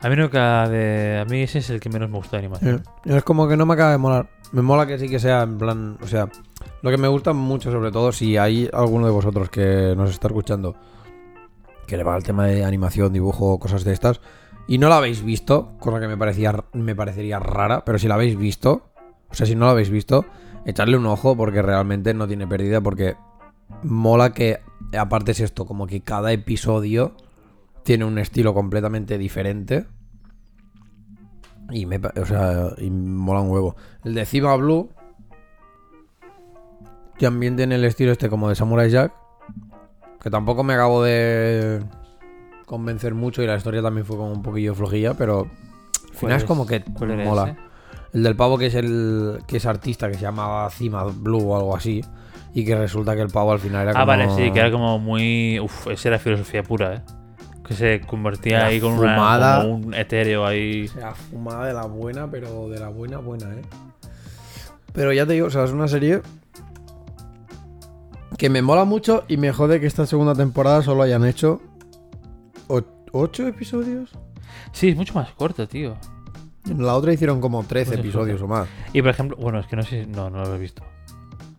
A 0.00 0.08
mí 0.10 0.16
nunca 0.16 0.68
de... 0.68 1.18
A 1.22 1.24
mí 1.30 1.40
ese 1.42 1.58
es 1.58 1.70
el 1.70 1.80
que 1.80 1.88
menos 1.88 2.10
me 2.10 2.16
gusta 2.16 2.32
de 2.36 2.38
animación. 2.38 2.82
Es 3.04 3.22
como 3.24 3.48
que 3.48 3.56
no 3.56 3.64
me 3.66 3.74
acaba 3.74 3.92
de 3.92 3.98
molar. 3.98 4.28
Me 4.52 4.60
mola 4.62 4.86
que 4.86 4.98
sí 4.98 5.08
que 5.08 5.18
sea 5.18 5.42
en 5.42 5.56
plan, 5.58 5.96
o 6.02 6.06
sea, 6.06 6.28
lo 6.84 6.90
que 6.90 6.98
me 6.98 7.08
gusta 7.08 7.32
mucho 7.32 7.72
sobre 7.72 7.90
todo 7.90 8.12
si 8.12 8.36
hay 8.36 8.68
alguno 8.70 9.06
de 9.06 9.12
vosotros 9.12 9.48
que 9.48 9.94
nos 9.96 10.10
está 10.10 10.28
escuchando 10.28 10.76
que 11.86 11.96
le 11.96 12.04
va 12.04 12.14
al 12.14 12.22
tema 12.22 12.44
de 12.44 12.62
animación, 12.62 13.10
dibujo, 13.10 13.58
cosas 13.58 13.84
de 13.84 13.94
estas 13.94 14.20
y 14.68 14.76
no 14.76 14.90
la 14.90 14.98
habéis 14.98 15.24
visto, 15.24 15.72
cosa 15.80 15.98
que 15.98 16.08
me 16.08 16.18
parecía 16.18 16.54
me 16.74 16.94
parecería 16.94 17.38
rara, 17.38 17.86
pero 17.86 17.98
si 17.98 18.06
la 18.06 18.16
habéis 18.16 18.36
visto, 18.36 18.90
o 19.30 19.34
sea, 19.34 19.46
si 19.46 19.54
no 19.54 19.64
la 19.64 19.70
habéis 19.70 19.88
visto, 19.88 20.26
echarle 20.66 20.98
un 20.98 21.06
ojo 21.06 21.34
porque 21.34 21.62
realmente 21.62 22.12
no 22.12 22.28
tiene 22.28 22.46
pérdida 22.46 22.82
porque 22.82 23.16
mola 23.82 24.34
que 24.34 24.60
aparte 24.94 25.32
es 25.32 25.40
esto, 25.40 25.64
como 25.64 25.86
que 25.86 26.02
cada 26.02 26.32
episodio 26.32 27.16
tiene 27.82 28.04
un 28.04 28.18
estilo 28.18 28.52
completamente 28.52 29.16
diferente. 29.16 29.86
Y 31.70 31.86
me, 31.86 31.96
o 31.96 32.26
sea, 32.26 32.74
y 32.76 32.90
mola 32.90 33.40
un 33.40 33.50
huevo. 33.50 33.74
El 34.04 34.12
de 34.12 34.26
Cima 34.26 34.54
Blue 34.56 34.90
también 37.18 37.56
tiene 37.56 37.74
el 37.76 37.84
estilo 37.84 38.12
este 38.12 38.28
como 38.28 38.48
de 38.48 38.54
Samurai 38.54 38.90
Jack, 38.90 39.12
que 40.20 40.30
tampoco 40.30 40.62
me 40.64 40.74
acabo 40.74 41.02
de 41.02 41.82
convencer 42.66 43.14
mucho 43.14 43.42
y 43.42 43.46
la 43.46 43.56
historia 43.56 43.82
también 43.82 44.06
fue 44.06 44.16
como 44.16 44.32
un 44.32 44.42
poquillo 44.42 44.74
flojilla, 44.74 45.14
pero 45.14 45.40
al 45.40 45.46
¿Cuál 45.48 46.16
final 46.18 46.36
es 46.36 46.42
es? 46.42 46.48
como 46.48 46.66
que 46.66 46.82
¿Cuál 46.82 47.10
era 47.12 47.24
mola. 47.24 47.44
ese? 47.50 47.56
El 48.14 48.22
del 48.22 48.36
pavo 48.36 48.56
que 48.58 48.66
es 48.66 48.74
el 48.74 49.38
que 49.46 49.56
es 49.58 49.66
artista, 49.66 50.08
que 50.08 50.14
se 50.14 50.20
llamaba 50.22 50.70
Cima 50.70 51.04
Blue 51.04 51.50
o 51.50 51.56
algo 51.56 51.76
así, 51.76 52.02
y 52.54 52.64
que 52.64 52.76
resulta 52.76 53.14
que 53.16 53.22
el 53.22 53.28
pavo 53.28 53.52
al 53.52 53.58
final 53.58 53.82
era 53.82 53.90
Ah, 53.90 53.94
como... 53.94 54.06
vale, 54.06 54.30
sí, 54.36 54.50
que 54.52 54.60
era 54.60 54.70
como 54.70 54.98
muy... 55.00 55.58
Uf, 55.60 55.88
esa 55.88 56.08
era 56.10 56.18
filosofía 56.20 56.62
pura, 56.62 56.94
¿eh? 56.94 57.02
Que 57.66 57.74
se 57.74 58.00
convertía 58.02 58.66
ahí 58.66 58.78
con 58.80 58.96
fumada. 58.96 59.64
una, 59.64 59.72
como 59.74 59.86
un 59.88 59.94
etéreo 59.94 60.46
ahí. 60.46 60.84
O 60.84 60.92
sea, 60.92 61.12
fumada 61.14 61.66
de 61.66 61.72
la 61.74 61.86
buena, 61.86 62.30
pero 62.30 62.68
de 62.68 62.78
la 62.78 62.88
buena, 62.88 63.18
buena, 63.18 63.52
¿eh? 63.54 63.62
Pero 64.92 65.12
ya 65.12 65.26
te 65.26 65.32
digo, 65.32 65.48
o 65.48 65.50
sea, 65.50 65.64
es 65.64 65.72
una 65.72 65.88
serie 65.88 66.20
que 68.36 68.50
me 68.50 68.62
mola 68.62 68.84
mucho 68.84 69.24
y 69.28 69.36
me 69.36 69.52
jode 69.52 69.80
que 69.80 69.86
esta 69.86 70.06
segunda 70.06 70.34
temporada 70.34 70.82
solo 70.82 71.02
hayan 71.02 71.24
hecho 71.24 71.60
ocho 73.14 73.46
episodios. 73.46 74.10
Sí, 74.72 74.88
es 74.88 74.96
mucho 74.96 75.14
más 75.14 75.30
corto, 75.32 75.68
tío. 75.68 75.96
En 76.68 76.84
la 76.84 76.94
otra 76.94 77.12
hicieron 77.12 77.40
como 77.40 77.62
13 77.62 77.92
Pues 77.92 78.00
episodios 78.00 78.42
o 78.42 78.48
más. 78.48 78.68
Y 78.92 79.02
por 79.02 79.10
ejemplo, 79.10 79.36
bueno, 79.36 79.60
es 79.60 79.66
que 79.66 79.76
no 79.76 79.82
sé, 79.82 80.06
no, 80.06 80.30
no 80.30 80.42
lo 80.44 80.54
he 80.54 80.58
visto. 80.58 80.82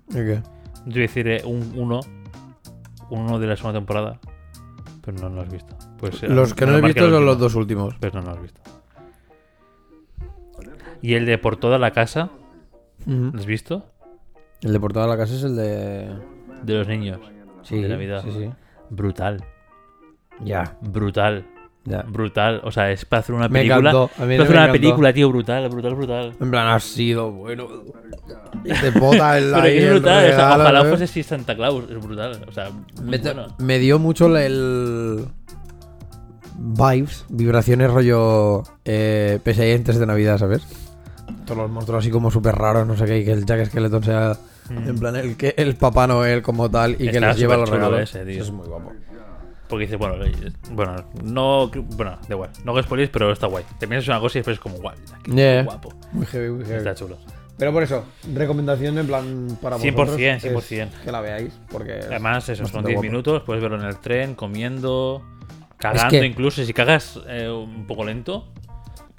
¿Y 0.10 0.16
qué? 0.16 0.42
Yo 0.86 0.92
voy 0.92 0.98
a 0.98 1.02
decir 1.02 1.28
eh, 1.28 1.42
un 1.46 1.74
uno, 1.76 2.02
uno 3.10 3.40
de 3.40 3.48
la 3.48 3.56
segunda 3.56 3.80
temporada, 3.80 4.20
pero 5.04 5.18
no 5.18 5.30
lo 5.30 5.42
has 5.42 5.50
visto. 5.50 5.76
Pues, 5.98 6.24
eh, 6.24 6.28
Los 6.28 6.54
que 6.54 6.66
no 6.66 6.78
he 6.78 6.82
visto 6.82 7.10
son 7.10 7.26
los 7.26 7.40
dos 7.40 7.56
últimos. 7.56 7.96
Pero 8.00 8.22
no 8.22 8.28
lo 8.28 8.36
has 8.36 8.42
visto. 8.42 8.62
Y 11.02 11.14
el 11.14 11.26
de 11.26 11.38
por 11.38 11.58
toda 11.58 11.78
la 11.78 11.92
casa. 11.92 12.32
¿lo 13.06 13.40
has 13.40 13.46
visto? 13.46 13.86
El 14.62 14.74
de 14.74 14.80
Portada 14.80 15.06
de 15.06 15.12
la 15.12 15.18
Casa 15.18 15.36
es 15.36 15.44
el 15.44 15.56
de... 15.56 16.10
De 16.64 16.74
los 16.74 16.88
niños. 16.88 17.20
Sí, 17.64 17.82
de 17.82 17.90
Navidad. 17.90 18.22
sí, 18.24 18.32
sí. 18.32 18.50
Brutal, 18.90 19.44
Ya, 20.44 20.78
brutal, 20.82 21.46
ya. 21.86 22.04
brutal. 22.04 22.62
O 22.64 22.72
sea, 22.72 22.92
es 22.92 23.04
para 23.06 23.22
hacer 23.22 23.34
una 23.36 23.48
Me 23.48 23.60
película. 23.62 23.90
encantó. 23.92 24.12
A 24.22 24.26
mí 24.26 24.34
Es 24.36 24.38
me 24.38 24.38
para 24.38 24.44
hacer 24.44 24.56
una 24.56 24.62
encantó. 24.66 24.72
película, 24.82 25.14
tío, 25.14 25.30
brutal, 25.30 25.70
brutal, 25.70 25.96
brutal. 25.96 26.34
En 26.40 26.52
plan, 26.52 26.68
ha 26.68 26.80
sido 26.80 27.32
bueno. 27.32 27.68
Y 28.64 28.70
te 28.74 28.92
bota 28.92 29.38
el 29.38 29.52
Pero 29.54 29.66
es 29.68 29.90
brutal, 29.92 30.30
o 30.32 30.36
sea, 30.36 30.56
ojalá 30.56 30.86
fuese 30.86 31.04
así 31.06 31.24
Santa 31.24 31.56
Claus, 31.56 31.84
es 31.90 31.98
brutal. 32.04 32.46
O 32.48 32.52
sea, 32.52 32.70
Me, 33.04 33.18
te- 33.20 33.34
bueno. 33.34 33.56
me 33.60 33.80
dio 33.80 33.98
mucho 34.00 34.36
el. 34.38 35.26
Vibes, 36.58 37.26
vibraciones 37.30 37.92
rollo. 37.92 38.64
Eh, 38.86 39.40
PSI 39.44 39.72
antes 39.74 40.00
de 40.00 40.06
Navidad, 40.06 40.38
¿sabes? 40.38 40.66
Todos 41.46 41.58
los 41.58 41.70
monstruos 41.72 42.04
así 42.04 42.12
como 42.12 42.32
súper 42.32 42.56
raros, 42.56 42.88
no 42.88 42.96
sé 42.96 43.06
qué, 43.06 43.20
y 43.20 43.26
que 43.26 43.32
el 43.34 43.46
Jack 43.46 43.66
Skeleton 43.68 44.04
sea. 44.04 44.38
Mm. 44.70 44.90
En 44.90 45.00
plan, 45.00 45.16
el, 45.16 45.38
que, 45.38 45.54
el 45.58 45.76
Papá 45.76 46.08
Noel 46.08 46.42
como 46.42 46.70
tal 46.72 46.94
y 47.00 47.10
que 47.10 47.20
les 47.20 47.38
lleva 47.38 47.58
los 47.58 47.70
regalos. 47.70 48.02
ese, 48.02 48.24
tío. 48.26 48.36
Eso 48.36 48.44
es 48.46 48.52
muy 48.52 48.68
guapo. 48.68 48.92
Porque 49.68 49.86
dice, 49.86 49.96
bueno, 49.96 50.24
eh, 50.24 50.32
bueno, 50.72 50.96
no, 51.24 51.70
bueno, 51.70 52.12
da 52.28 52.36
igual, 52.36 52.52
no 52.64 52.72
hago 52.72 52.84
spoilers, 52.84 53.10
pero 53.12 53.32
está 53.32 53.48
guay. 53.48 53.64
Te 53.80 53.88
piensas 53.88 54.08
una 54.10 54.20
cosa 54.20 54.38
y 54.38 54.40
después 54.42 54.56
es 54.58 54.62
como, 54.62 54.78
guay, 54.78 54.96
Yeah. 55.34 55.64
guapo. 55.64 55.92
Muy 56.12 56.26
heavy, 56.28 56.50
muy 56.52 56.66
heavy. 56.66 56.78
Está 56.78 56.94
chulo. 56.94 57.18
Pero 57.58 57.72
por 57.74 57.82
eso, 57.84 58.06
recomendación 58.34 58.98
en 59.00 59.08
plan 59.08 59.58
para 59.62 59.78
100%, 59.78 59.94
vosotros. 59.96 60.20
es 60.22 60.44
100%. 60.44 60.90
Que 61.04 61.12
la 61.12 61.22
veáis, 61.22 61.54
porque. 61.72 61.98
es 62.00 62.06
Además, 62.08 62.44
eso, 62.50 62.58
son 62.58 62.64
bastante 62.66 62.90
10 62.90 62.96
guapo. 62.98 63.08
minutos, 63.12 63.44
puedes 63.44 63.62
verlo 63.64 63.80
en 63.80 63.86
el 63.88 63.98
tren, 64.00 64.36
comiendo, 64.36 65.24
cagando 65.78 66.10
que- 66.12 66.26
incluso. 66.26 66.64
Si 66.64 66.74
cagas 66.74 67.20
eh, 67.28 67.50
un 67.50 67.88
poco 67.88 68.04
lento, 68.06 68.48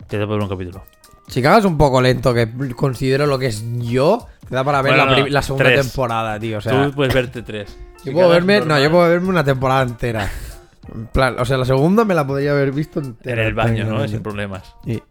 te 0.07 0.17
da 0.19 0.27
por 0.27 0.37
ver 0.37 0.43
un 0.45 0.49
capítulo. 0.49 0.85
Si 1.29 1.43
cagas 1.43 1.65
un 1.65 1.77
poco 1.77 2.01
lento, 2.01 2.33
que 2.33 2.49
considero 2.75 3.27
lo 3.27 3.39
que 3.39 3.47
es 3.47 3.65
yo, 3.79 4.27
te 4.49 4.55
da 4.55 4.63
para 4.65 4.81
ver 4.83 4.93
Bueno, 4.93 5.05
la, 5.07 5.11
no, 5.17 5.23
prim- 5.23 5.33
la 5.35 5.43
segunda 5.43 5.65
tres. 5.67 5.81
temporada, 5.83 6.39
tío. 6.39 6.59
O 6.59 6.61
sea, 6.61 6.85
Tú 6.87 6.93
puedes 6.95 7.13
verte 7.13 7.43
tres. 7.43 7.77
Si 8.03 8.11
yo 8.11 8.13
puedo 8.13 8.29
verme, 8.29 8.61
no, 8.61 8.79
yo 8.81 8.91
puedo 8.91 9.09
verme 9.09 9.29
una 9.29 9.43
temporada 9.45 9.83
entera. 9.83 10.31
En 10.95 11.07
plan, 11.09 11.35
o 11.41 11.45
sea, 11.45 11.57
la 11.59 11.65
segunda 11.65 12.05
me 12.05 12.15
la 12.15 12.25
podría 12.27 12.53
haber 12.53 12.71
visto 12.71 13.01
En 13.01 13.07
entera. 13.07 13.45
el 13.47 13.55
baño, 13.55 13.85
¿no? 13.87 14.07
Sin 14.07 14.23
problemas. 14.23 14.75
Sí. 14.85 15.03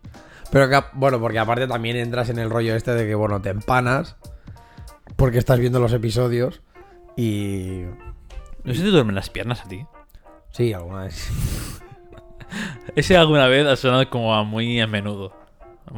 Pero 0.51 0.69
que, 0.69 0.79
bueno, 0.93 1.19
porque 1.19 1.37
aparte 1.39 1.67
también 1.67 1.97
entras 1.97 2.29
en 2.29 2.39
el 2.39 2.49
rollo 2.49 2.75
este 2.75 2.91
de 2.93 3.05
que, 3.05 3.15
bueno, 3.15 3.41
te 3.41 3.49
empanas 3.49 4.15
porque 5.17 5.37
estás 5.37 5.59
viendo 5.59 5.79
los 5.81 5.91
episodios 5.91 6.61
y... 7.17 7.81
No 8.63 8.71
sé 8.73 8.79
si 8.79 8.83
te 8.85 8.89
duermen 8.91 9.15
las 9.15 9.29
piernas 9.29 9.61
a 9.65 9.67
ti. 9.67 9.85
Sí, 10.51 10.71
alguna 10.71 11.03
vez. 11.03 11.29
Ese 12.95 13.17
alguna 13.17 13.47
vez 13.47 13.67
ha 13.67 13.75
sonado 13.75 14.09
como 14.09 14.33
a 14.33 14.43
muy 14.43 14.79
a 14.79 14.87
menudo. 14.87 15.33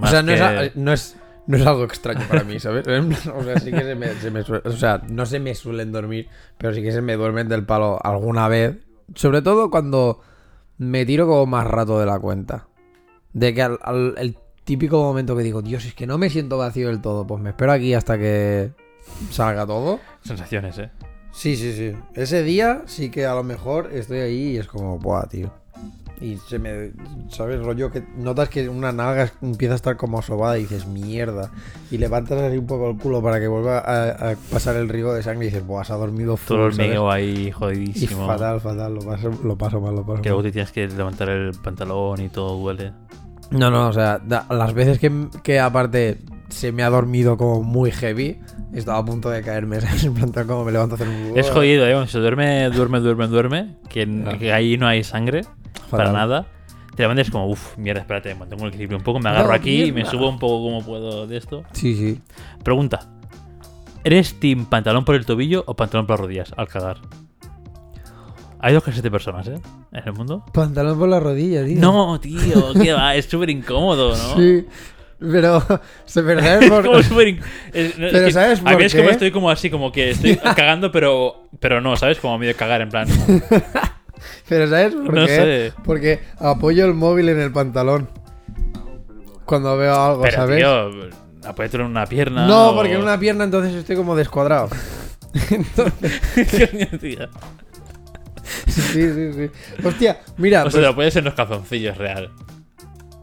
O 0.01 0.07
sea, 0.07 0.21
no, 0.21 0.31
es, 0.31 0.39
que- 0.39 0.45
a- 0.45 0.71
no, 0.75 0.93
es, 0.93 1.15
no 1.47 1.57
es 1.57 1.65
algo 1.65 1.83
extraño 1.83 2.21
para 2.27 2.43
mí, 2.43 2.59
¿sabes? 2.59 2.85
O 3.35 3.43
sea, 3.43 3.59
sí 3.59 3.71
que 3.71 3.81
se 3.83 3.95
me, 3.95 4.07
se 4.15 4.31
me 4.31 4.43
suele- 4.43 4.61
O 4.67 4.71
sea, 4.71 5.01
no 5.09 5.25
se 5.25 5.39
me 5.39 5.55
suelen 5.55 5.91
dormir, 5.91 6.27
pero 6.57 6.73
sí 6.73 6.81
que 6.81 6.91
se 6.91 7.01
me 7.01 7.15
duermen 7.15 7.47
del 7.47 7.65
palo 7.65 7.99
alguna 8.03 8.47
vez. 8.47 8.77
Sobre 9.15 9.41
todo 9.41 9.69
cuando 9.69 10.21
me 10.77 11.05
tiro 11.05 11.27
como 11.27 11.45
más 11.45 11.65
rato 11.65 11.99
de 11.99 12.05
la 12.05 12.19
cuenta. 12.19 12.67
De 13.33 13.53
que 13.53 13.61
al, 13.61 13.79
al- 13.81 14.15
el 14.17 14.37
típico 14.63 14.97
momento 15.01 15.35
que 15.37 15.43
digo, 15.43 15.61
Dios, 15.61 15.85
es 15.85 15.93
que 15.93 16.05
no 16.07 16.17
me 16.17 16.29
siento 16.29 16.57
vacío 16.57 16.87
del 16.87 17.01
todo, 17.01 17.25
pues 17.25 17.41
me 17.41 17.49
espero 17.51 17.71
aquí 17.71 17.93
hasta 17.93 18.17
que 18.17 18.71
salga 19.31 19.65
todo. 19.65 19.99
Sensaciones, 20.23 20.77
¿eh? 20.79 20.91
Sí, 21.31 21.55
sí, 21.55 21.71
sí. 21.73 21.93
Ese 22.15 22.43
día 22.43 22.81
sí 22.87 23.09
que 23.11 23.25
a 23.25 23.35
lo 23.35 23.43
mejor 23.43 23.89
estoy 23.93 24.19
ahí 24.19 24.41
y 24.53 24.57
es 24.57 24.67
como, 24.67 24.97
buah, 24.99 25.27
tío. 25.27 25.53
Y 26.19 26.37
se 26.37 26.57
me, 26.57 26.91
¿sabes? 27.29 27.63
Rollo 27.63 27.91
que 27.91 28.03
notas 28.17 28.49
que 28.49 28.67
una 28.69 28.91
nalga 28.91 29.31
empieza 29.41 29.73
a 29.73 29.75
estar 29.75 29.97
como 29.97 30.21
sobada 30.23 30.57
y 30.57 30.61
dices, 30.63 30.87
mierda. 30.87 31.51
Y 31.91 31.99
levantas 31.99 32.41
así 32.41 32.57
un 32.57 32.65
poco 32.65 32.89
el 32.89 32.97
culo 32.97 33.21
para 33.21 33.39
que 33.39 33.47
vuelva 33.47 33.77
a, 33.79 34.31
a 34.31 34.35
pasar 34.51 34.75
el 34.77 34.89
riego 34.89 35.13
de 35.13 35.21
sangre 35.21 35.45
y 35.45 35.49
dices, 35.49 35.65
buah, 35.65 35.83
se 35.83 35.93
ha 35.93 35.97
dormido 35.97 36.35
full, 36.35 36.47
Todo 36.57 36.67
el 36.67 36.73
hormigueo 36.73 37.11
ahí 37.11 37.47
Y 37.47 37.51
jodidísimo. 37.51 38.25
fatal, 38.25 38.59
fatal, 38.61 38.95
lo 38.95 39.01
paso, 39.01 39.29
lo 39.43 39.55
paso 39.57 39.79
mal, 39.79 39.93
lo 39.95 40.01
paso 40.05 40.21
Que 40.23 40.29
mal. 40.29 40.37
luego 40.37 40.43
te 40.43 40.51
tienes 40.51 40.71
que 40.71 40.87
levantar 40.87 41.29
el 41.29 41.51
pantalón 41.61 42.19
y 42.21 42.29
todo 42.29 42.57
duele. 42.57 42.93
No, 43.51 43.69
no, 43.69 43.87
o 43.89 43.93
sea, 43.93 44.17
da- 44.17 44.45
las 44.49 44.73
veces 44.73 44.97
que, 44.99 45.11
que 45.43 45.59
aparte 45.59 46.17
se 46.49 46.71
me 46.71 46.83
ha 46.83 46.89
dormido 46.89 47.37
como 47.37 47.63
muy 47.63 47.91
heavy, 47.91 48.39
estaba 48.73 48.99
a 48.99 49.05
punto 49.05 49.29
de 49.29 49.41
caerme. 49.41 49.79
En 50.03 50.31
plan, 50.31 50.47
como 50.47 50.65
me 50.65 50.71
levanto 50.71 50.95
a 50.95 50.97
hacer 50.97 51.07
un... 51.07 51.37
Es 51.37 51.49
jodido, 51.49 51.85
¿eh? 51.87 51.91
Cuando 51.91 52.09
se 52.11 52.19
duerme, 52.19 52.69
duerme, 52.69 52.99
duerme, 52.99 53.27
duerme. 53.27 53.75
Que, 53.89 54.07
que 54.39 54.53
ahí 54.53 54.77
no 54.77 54.87
hay 54.87 55.03
sangre 55.03 55.41
para 55.89 56.11
nada. 56.11 56.47
Te 56.95 57.03
levantas 57.03 57.29
como, 57.29 57.47
uff, 57.47 57.77
mierda, 57.77 58.01
espérate, 58.01 58.33
mantengo 58.33 58.63
el 58.63 58.69
equilibrio 58.69 58.97
un 58.97 59.03
poco, 59.03 59.19
me 59.19 59.29
agarro 59.29 59.49
No, 59.49 59.53
aquí 59.53 59.83
y 59.83 59.91
me 59.91 60.03
subo 60.03 60.29
un 60.29 60.39
poco 60.39 60.63
como 60.63 60.83
puedo 60.83 61.27
de 61.27 61.37
esto. 61.37 61.63
Sí, 61.73 61.95
sí. 61.95 62.19
Pregunta: 62.63 63.01
¿eres 64.03 64.39
team 64.39 64.65
pantalón 64.65 65.05
por 65.05 65.13
el 65.13 65.25
tobillo 65.25 65.63
o 65.67 65.75
pantalón 65.75 66.07
por 66.07 66.15
las 66.15 66.21
rodillas 66.21 66.53
al 66.57 66.67
cagar? 66.67 66.97
Hay 68.59 68.73
dos 68.73 68.83
clases 68.83 69.03
de 69.03 69.11
personas, 69.11 69.47
¿eh? 69.47 69.59
En 69.91 70.03
el 70.03 70.13
mundo. 70.13 70.43
Pantalón 70.51 70.97
por 70.97 71.07
la 71.07 71.19
rodilla, 71.19 71.63
tío. 71.63 71.79
No, 71.79 72.19
tío, 72.19 72.73
¿qué 72.81 72.93
va? 72.93 73.15
Es 73.15 73.25
súper 73.25 73.51
incómodo, 73.51 74.17
¿no? 74.17 74.35
Sí, 74.35 74.65
pero 75.19 75.63
se 76.05 76.21
verdad 76.21 76.61
Es 76.63 76.69
como 76.69 76.97
es- 76.99 77.09
no, 77.97 78.07
es 78.07 78.13
Pero 78.13 78.25
que 78.25 78.31
¿sabes 78.31 78.59
A 78.59 78.63
por 78.63 78.77
mí 78.77 78.83
es 78.85 78.95
como 78.95 79.09
estoy 79.09 79.31
como 79.31 79.49
así, 79.49 79.69
como 79.69 79.91
que 79.91 80.11
estoy 80.11 80.35
cagando, 80.55 80.91
pero, 80.91 81.47
pero 81.59 81.81
no, 81.81 81.95
¿sabes? 81.95 82.19
Como 82.19 82.33
a 82.35 82.37
medio 82.37 82.55
cagar, 82.55 82.81
en 82.81 82.89
plan. 82.89 83.07
Pero 84.49 84.67
¿sabes 84.67 84.93
por 84.95 85.13
No 85.13 85.25
qué? 85.25 85.35
sé. 85.35 85.73
Porque 85.83 86.19
apoyo 86.39 86.85
el 86.85 86.93
móvil 86.93 87.29
en 87.29 87.39
el 87.39 87.51
pantalón. 87.51 88.09
cuando 89.45 89.77
veo 89.77 89.95
algo, 89.95 90.21
Pero, 90.23 90.35
¿sabes? 90.35 90.57
tío, 90.57 91.09
en 91.81 91.87
una 91.87 92.05
pierna. 92.05 92.45
no, 92.47 92.69
o- 92.71 92.75
porque 92.75 92.93
en 92.93 93.01
una 93.01 93.17
pierna 93.19 93.43
entonces 93.45 93.73
estoy 93.75 93.95
como 93.95 94.15
descuadrado. 94.15 94.69
Tío. 96.99 97.27
Sí, 98.67 99.09
sí, 99.11 99.33
sí. 99.33 99.49
Hostia, 99.85 100.19
mira, 100.37 100.61
O 100.61 100.63
pues- 100.63 100.73
sea, 100.75 100.83
lo 100.83 100.95
puedes 100.95 101.15
en 101.15 101.25
los 101.25 101.33
calzoncillos, 101.33 101.97
real. 101.97 102.31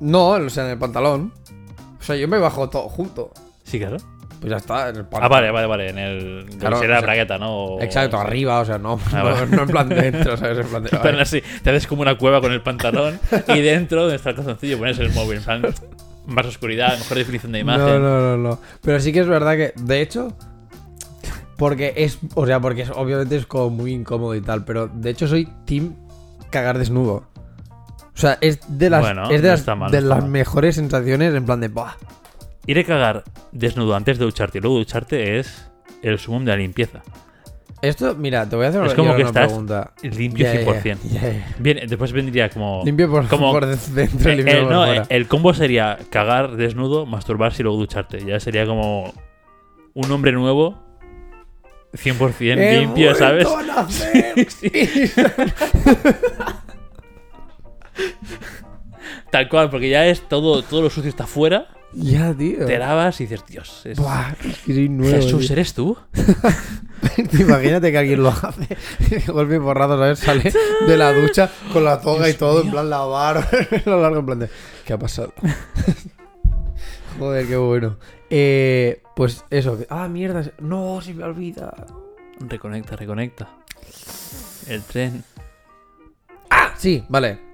no, 0.01 0.29
o 0.31 0.51
sea, 0.51 0.65
en 0.67 0.71
el 0.73 0.79
pantalón. 0.79 1.33
O 2.05 2.07
sea, 2.07 2.17
yo 2.17 2.29
me 2.29 2.39
bajo 2.39 2.69
todo 2.69 2.83
junto. 2.91 3.33
Sí, 3.63 3.79
claro. 3.79 3.97
Pues 4.41 4.51
ya 4.51 4.59
está, 4.59 4.91
en 4.91 4.97
el 4.97 5.03
pantalón. 5.05 5.25
Ah, 5.25 5.29
vale, 5.29 5.51
vale, 5.51 5.67
vale. 5.67 5.89
En 5.89 5.99
el. 5.99 6.47
Claro, 6.59 6.87
la 6.87 7.01
bragueta, 7.01 7.39
¿no? 7.39 7.57
O- 7.77 7.81
Exacto, 7.81 8.19
arriba, 8.21 8.61
o 8.61 8.65
sea, 8.67 8.77
no, 8.77 9.01
Ah, 9.11 9.17
no, 9.17 9.25
vale. 9.25 9.47
no 9.47 9.63
en 9.63 9.69
plan 9.69 9.89
dentro, 9.89 10.37
¿sabes? 10.37 10.59
En 10.59 10.67
plan 10.67 10.83
de, 10.85 10.91
así, 11.23 11.43
te 11.63 11.71
haces 11.71 11.87
como 11.87 12.03
una 12.03 12.19
cueva 12.19 12.43
con 12.43 12.53
el 12.53 12.61
pantalón 12.61 13.19
y 13.49 13.61
dentro, 13.63 14.03
donde 14.03 14.17
está 14.17 14.29
el 14.31 14.37
calzoncillo, 14.37 14.77
pones 14.77 14.99
el 14.99 15.11
móvil. 15.15 15.39
En 15.39 15.45
plan, 15.45 15.63
más 16.27 16.45
oscuridad, 16.45 16.99
mejor 16.99 17.17
definición 17.17 17.53
de 17.53 17.61
imagen. 17.61 17.87
No, 17.87 17.99
no, 17.99 18.21
no, 18.21 18.37
no. 18.37 18.59
Pero 18.83 19.01
sí 19.01 19.11
que 19.11 19.21
es 19.21 19.27
verdad 19.27 19.57
que, 19.57 19.73
de 19.81 20.03
hecho, 20.03 20.37
porque 21.57 21.95
es, 21.97 22.19
o 22.35 22.47
sea, 22.47 22.61
porque 22.61 22.83
es, 22.83 22.91
obviamente 22.91 23.37
es 23.37 23.47
como 23.47 23.71
muy 23.71 23.93
incómodo 23.93 24.35
y 24.35 24.43
tal, 24.43 24.65
pero 24.67 24.89
de 24.89 25.09
hecho 25.11 25.27
soy 25.27 25.49
team 25.65 25.95
cagar 26.51 26.79
desnudo. 26.79 27.25
O 28.15 28.19
sea, 28.19 28.39
es 28.41 28.61
de 28.69 28.91
las, 28.91 29.01
Bueno, 29.01 29.25
es 29.31 29.43
de 29.43 29.49
no 29.49 29.55
las, 29.57 29.77
mal, 29.77 29.91
de 29.91 30.01
las 30.01 30.25
mejores 30.25 30.77
sensaciones 30.77 31.35
en 31.35 31.45
plan 31.45 31.61
de, 31.61 31.69
¡buah! 31.69 31.95
Ir 32.67 32.79
a 32.79 32.85
cagar 32.85 33.25
desnudo 33.53 33.95
antes 33.97 34.19
de 34.19 34.25
ducharte 34.25 34.59
y 34.59 34.61
luego 34.61 34.79
ducharte 34.79 35.39
es 35.39 35.69
el 36.03 36.19
sumum 36.19 36.45
de 36.45 36.53
la 36.53 36.57
limpieza. 36.59 37.03
Esto, 37.83 38.15
mira, 38.15 38.49
te 38.49 38.57
voy 38.57 38.65
a 38.65 38.69
hacer 38.71 38.81
Es 38.83 38.87
una, 38.93 38.97
como 38.97 39.11
que 39.15 39.21
una 39.23 39.29
estás 39.29 39.47
pregunta. 39.49 39.93
limpio 40.03 40.47
ya, 40.47 40.55
100%. 40.63 40.99
ya, 41.05 41.21
ya. 41.21 41.55
Bien, 41.59 41.81
después 41.87 42.13
vendría 42.13 42.49
como. 42.49 42.83
Limpio 42.85 43.11
por, 43.11 43.29
como- 43.29 43.53
por 43.53 43.67
dentro, 43.67 44.31
Eh, 44.31 44.37
limpio 44.37 44.55
eh, 44.55 44.63
por 44.63 44.73
no, 44.73 44.85
fuera. 44.87 45.03
eh, 45.03 45.07
el 45.11 45.29
combo 45.29 45.53
sería 45.53 45.99
cagar 46.09 46.57
desnudo, 46.57 47.05
masturbarse 47.05 47.61
y 47.61 47.65
luego 47.65 47.77
ducharte. 47.79 48.25
Ya 48.25 48.41
sería 48.41 48.65
como 48.65 49.13
un 49.93 50.11
hombre 50.11 50.33
nuevo, 50.33 50.83
100% 51.93 52.59
He 52.59 52.79
limpio, 52.81 53.15
¿sabes? 53.17 53.47
a 53.47 53.63
nacer. 53.63 54.35
Tal 59.31 59.49
cual, 59.49 59.71
porque 59.71 59.89
ya 59.89 60.07
es 60.07 60.29
todo, 60.29 60.63
todo 60.63 60.83
lo 60.83 60.91
sucio 60.91 61.09
está 61.09 61.27
fuera, 61.27 61.69
ya, 61.93 62.35
tío. 62.35 62.67
te 62.67 62.79
lavas 62.79 63.21
y 63.21 63.25
dices, 63.25 63.45
Dios, 63.47 63.83
es... 63.85 63.99
Buah, 63.99 64.33
es 64.45 64.59
que 64.59 64.75
soy 64.75 64.89
nuevo. 64.89 65.17
Jesús, 65.17 65.47
tío. 65.47 65.53
¿eres 65.53 65.75
tú? 65.75 65.97
Imagínate 67.39 67.93
que 67.93 67.99
alguien 67.99 68.23
lo 68.23 68.31
hace. 68.31 68.77
Golpe 69.33 69.61
por 69.61 69.77
rato, 69.77 69.99
¿sabes? 69.99 70.19
Sale 70.19 70.53
de 70.87 70.97
la 70.97 71.13
ducha 71.13 71.51
con 71.73 71.85
la 71.85 72.01
toga 72.01 72.29
y 72.29 72.35
todo, 72.35 72.63
en 72.63 72.71
plan 72.71 72.91
lavar. 72.91 73.49
lo 73.85 74.01
largo, 74.01 74.21
en 74.21 74.27
plan 74.27 74.39
de. 74.41 74.51
¿Qué 74.85 74.93
ha 74.93 74.99
pasado? 74.99 75.33
Joder, 77.19 77.47
qué 77.47 77.57
bueno. 77.57 77.99
Eh, 78.31 79.03
pues 79.15 79.45
eso. 79.51 79.79
Ah, 79.89 80.09
mierda. 80.09 80.51
No, 80.61 81.01
se 81.01 81.15
me 81.15 81.25
olvida. 81.25 81.75
Reconecta, 82.41 82.97
reconecta. 82.97 83.49
El 84.67 84.83
tren. 84.83 85.23
Ah, 86.51 86.75
sí, 86.77 87.05
vale. 87.09 87.54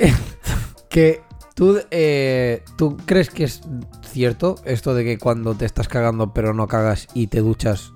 que 0.88 1.22
tú, 1.54 1.78
eh, 1.90 2.62
tú 2.76 2.96
crees 3.04 3.30
que 3.30 3.44
es 3.44 3.62
cierto 4.02 4.56
esto 4.64 4.94
de 4.94 5.04
que 5.04 5.18
cuando 5.18 5.54
te 5.54 5.64
estás 5.64 5.88
cagando 5.88 6.32
pero 6.32 6.54
no 6.54 6.66
cagas 6.66 7.08
y 7.14 7.26
te 7.28 7.40
duchas 7.40 7.92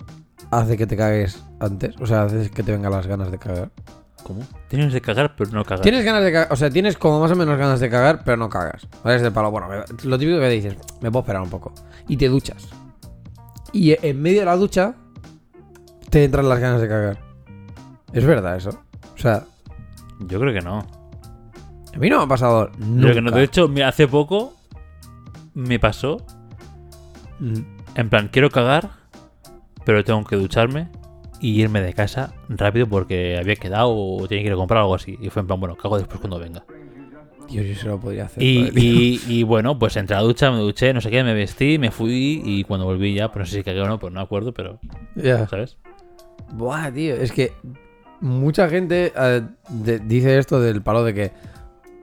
hace 0.53 0.77
que 0.77 0.87
te 0.87 0.97
cagues 0.97 1.43
antes? 1.59 1.97
O 2.01 2.07
sea, 2.07 2.25
hace 2.25 2.51
que 2.51 2.63
te 2.63 2.73
vengan 2.73 2.93
las 2.93 3.07
ganas 3.07 3.31
de 3.31 3.39
cagar. 3.39 3.71
¿Cómo? 4.23 4.43
Tienes 4.69 4.93
de 4.93 5.01
cagar, 5.01 5.35
pero 5.37 5.51
no 5.51 5.65
cagar. 5.65 5.83
Tienes 5.83 6.05
ganas 6.05 6.23
de 6.23 6.31
cagar, 6.31 6.53
o 6.53 6.57
sea, 6.57 6.71
tienes 6.71 6.97
como 6.97 7.19
más 7.19 7.33
o 7.33 7.37
menos 7.37 7.59
ganas 7.59 7.81
de 7.81 7.91
cagar, 7.91 8.23
pero 8.25 8.37
no 8.37 8.49
cagas. 8.49 8.87
¿Vale? 9.03 9.17
Es 9.17 9.23
de 9.23 9.33
palo. 9.33 9.51
Bueno, 9.51 9.69
lo 10.05 10.19
típico 10.19 10.39
que 10.39 10.49
dices, 10.49 10.77
me 11.01 11.11
puedo 11.11 11.23
esperar 11.23 11.43
un 11.43 11.51
poco. 11.51 11.73
Y 12.07 12.17
te 12.17 12.29
duchas. 12.29 12.69
Y 13.73 13.97
en 14.07 14.21
medio 14.21 14.41
de 14.41 14.47
la 14.47 14.57
ducha, 14.57 14.95
te 16.11 16.25
entran 16.25 16.49
las 16.49 16.61
ganas 16.61 16.81
de 16.81 16.89
cagar. 16.89 17.19
¿Es 18.13 18.25
verdad 18.25 18.57
eso? 18.57 18.71
O 19.15 19.19
sea, 19.19 19.45
Yo 20.21 20.39
creo 20.39 20.53
que 20.53 20.61
no. 20.61 20.87
A 21.95 21.99
mí 21.99 22.09
no 22.09 22.19
me 22.19 22.25
ha 22.25 22.29
pasado 22.29 22.71
nunca. 22.79 23.03
creo 23.03 23.15
que 23.15 23.21
no. 23.23 23.31
De 23.31 23.43
hecho, 23.45 23.71
hace 23.85 24.09
poco 24.09 24.55
me 25.55 25.79
pasó. 25.79 26.19
Mm. 27.41 27.59
En 27.95 28.09
plan, 28.09 28.29
quiero 28.33 28.51
cagar, 28.51 28.91
pero 29.85 30.03
tengo 30.05 30.25
que 30.25 30.37
ducharme 30.37 30.89
y 31.41 31.61
irme 31.61 31.81
de 31.83 31.93
casa 31.93 32.33
rápido 32.49 32.87
porque 32.87 33.37
había 33.39 33.57
quedado 33.57 33.91
o 33.95 34.27
tenía 34.29 34.43
que 34.45 34.47
ir 34.49 34.53
a 34.53 34.57
comprar 34.57 34.81
algo 34.81 34.95
así. 34.95 35.19
Y 35.21 35.29
fue 35.29 35.41
en 35.41 35.47
plan, 35.49 35.61
bueno, 35.61 35.77
cago 35.77 35.99
después 35.99 36.21
cuando 36.21 36.39
venga. 36.39 36.65
Dios, 37.51 37.67
yo 37.67 37.75
se 37.75 37.87
lo 37.89 38.01
podría 38.01 38.25
hacer. 38.27 38.43
Y, 38.43 39.43
bueno, 39.43 39.79
pues 39.79 39.97
entré 39.97 40.17
a 40.17 40.21
la 40.21 40.25
ducha, 40.27 40.51
me 40.51 40.59
duché, 40.59 40.95
no 40.95 41.01
sé 41.03 41.11
qué, 41.11 41.23
me 41.23 41.35
vestí, 41.35 41.79
me 41.79 41.91
fui 41.91 42.41
y 42.45 42.65
cuando 42.65 42.87
volví 42.87 43.13
ya, 43.15 43.31
pues 43.31 43.41
no 43.41 43.47
sé 43.47 43.57
si 43.59 43.63
cagué 43.65 43.81
o 43.83 43.87
no, 43.87 43.99
pues 43.99 44.13
no 44.13 44.21
me 44.21 44.25
acuerdo, 44.25 44.55
pero, 44.55 44.79
Ya. 45.17 45.47
¿sabes? 45.49 45.77
Buah, 46.55 46.91
tío, 46.93 47.15
es 47.17 47.31
que 47.33 47.53
mucha 48.21 48.69
gente 48.71 49.13
eh, 49.15 49.43
de- 49.69 49.99
dice 49.99 50.39
esto 50.39 50.61
del 50.61 50.81
palo 50.83 51.05
de 51.05 51.13
que 51.13 51.33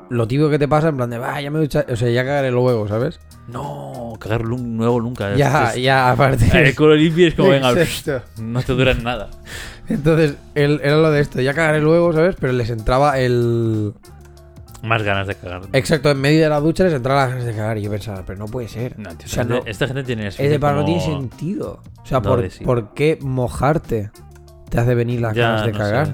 lo 0.09 0.27
típico 0.27 0.49
que 0.49 0.59
te 0.59 0.67
pasa 0.67 0.89
en 0.89 0.97
plan 0.97 1.09
de, 1.09 1.17
va, 1.17 1.39
ya 1.41 1.51
me 1.51 1.59
ducha, 1.59 1.85
o 1.89 1.95
sea, 1.95 2.09
ya 2.09 2.23
cagaré 2.25 2.51
luego, 2.51 2.87
¿sabes? 2.87 3.19
No, 3.47 4.13
cagar 4.19 4.41
lu- 4.41 4.57
nuevo 4.57 4.99
nunca. 5.01 5.35
Ya, 5.35 5.69
Es- 5.71 5.81
ya, 5.81 6.11
aparte. 6.11 6.45
El 6.67 6.75
culo 6.75 6.95
limpio 6.95 7.27
es 7.27 7.35
como, 7.35 7.49
venga, 7.49 7.73
no 8.41 8.61
te 8.63 8.73
dura 8.73 8.91
en 8.91 9.03
nada. 9.03 9.29
Entonces, 9.87 10.35
él, 10.55 10.79
era 10.83 10.97
lo 10.97 11.09
de 11.11 11.19
esto, 11.21 11.41
ya 11.41 11.53
cagaré 11.53 11.79
luego, 11.81 12.13
¿sabes? 12.13 12.35
Pero 12.39 12.53
les 12.53 12.69
entraba 12.69 13.17
el... 13.19 13.93
Más 14.83 15.03
ganas 15.03 15.27
de 15.27 15.35
cagar. 15.35 15.63
Exacto, 15.73 16.09
en 16.09 16.21
medio 16.21 16.41
de 16.43 16.49
la 16.49 16.59
ducha 16.61 16.85
les 16.85 16.93
entraba 16.93 17.21
las 17.21 17.29
ganas 17.31 17.45
de 17.45 17.53
cagar 17.53 17.77
y 17.77 17.81
yo 17.81 17.91
pensaba, 17.91 18.23
pero 18.25 18.39
no 18.39 18.45
puede 18.45 18.67
ser. 18.69 18.97
No, 18.97 19.09
tío, 19.09 19.25
o 19.25 19.29
sea, 19.29 19.41
esta, 19.41 19.43
no, 19.43 19.55
gente, 19.55 19.71
esta 19.71 19.87
gente 19.87 20.03
tiene 20.03 20.27
es 20.27 20.37
de 20.37 20.59
para 20.59 20.77
no 20.77 20.85
tiene 20.85 21.01
sentido. 21.01 21.81
O 22.01 22.05
sea, 22.05 22.19
No, 22.21 22.29
¿por, 22.29 22.49
sí. 22.49 22.63
por 22.63 22.93
qué 22.93 23.17
mojarte 23.21 24.11
te 24.69 24.79
hace 24.79 24.95
venir 24.95 25.19
las 25.21 25.35
Ya, 25.35 25.47
ganas 25.49 25.65
de 25.65 25.71
no 25.73 25.77
cagar? 25.77 26.07
sé. 26.07 26.13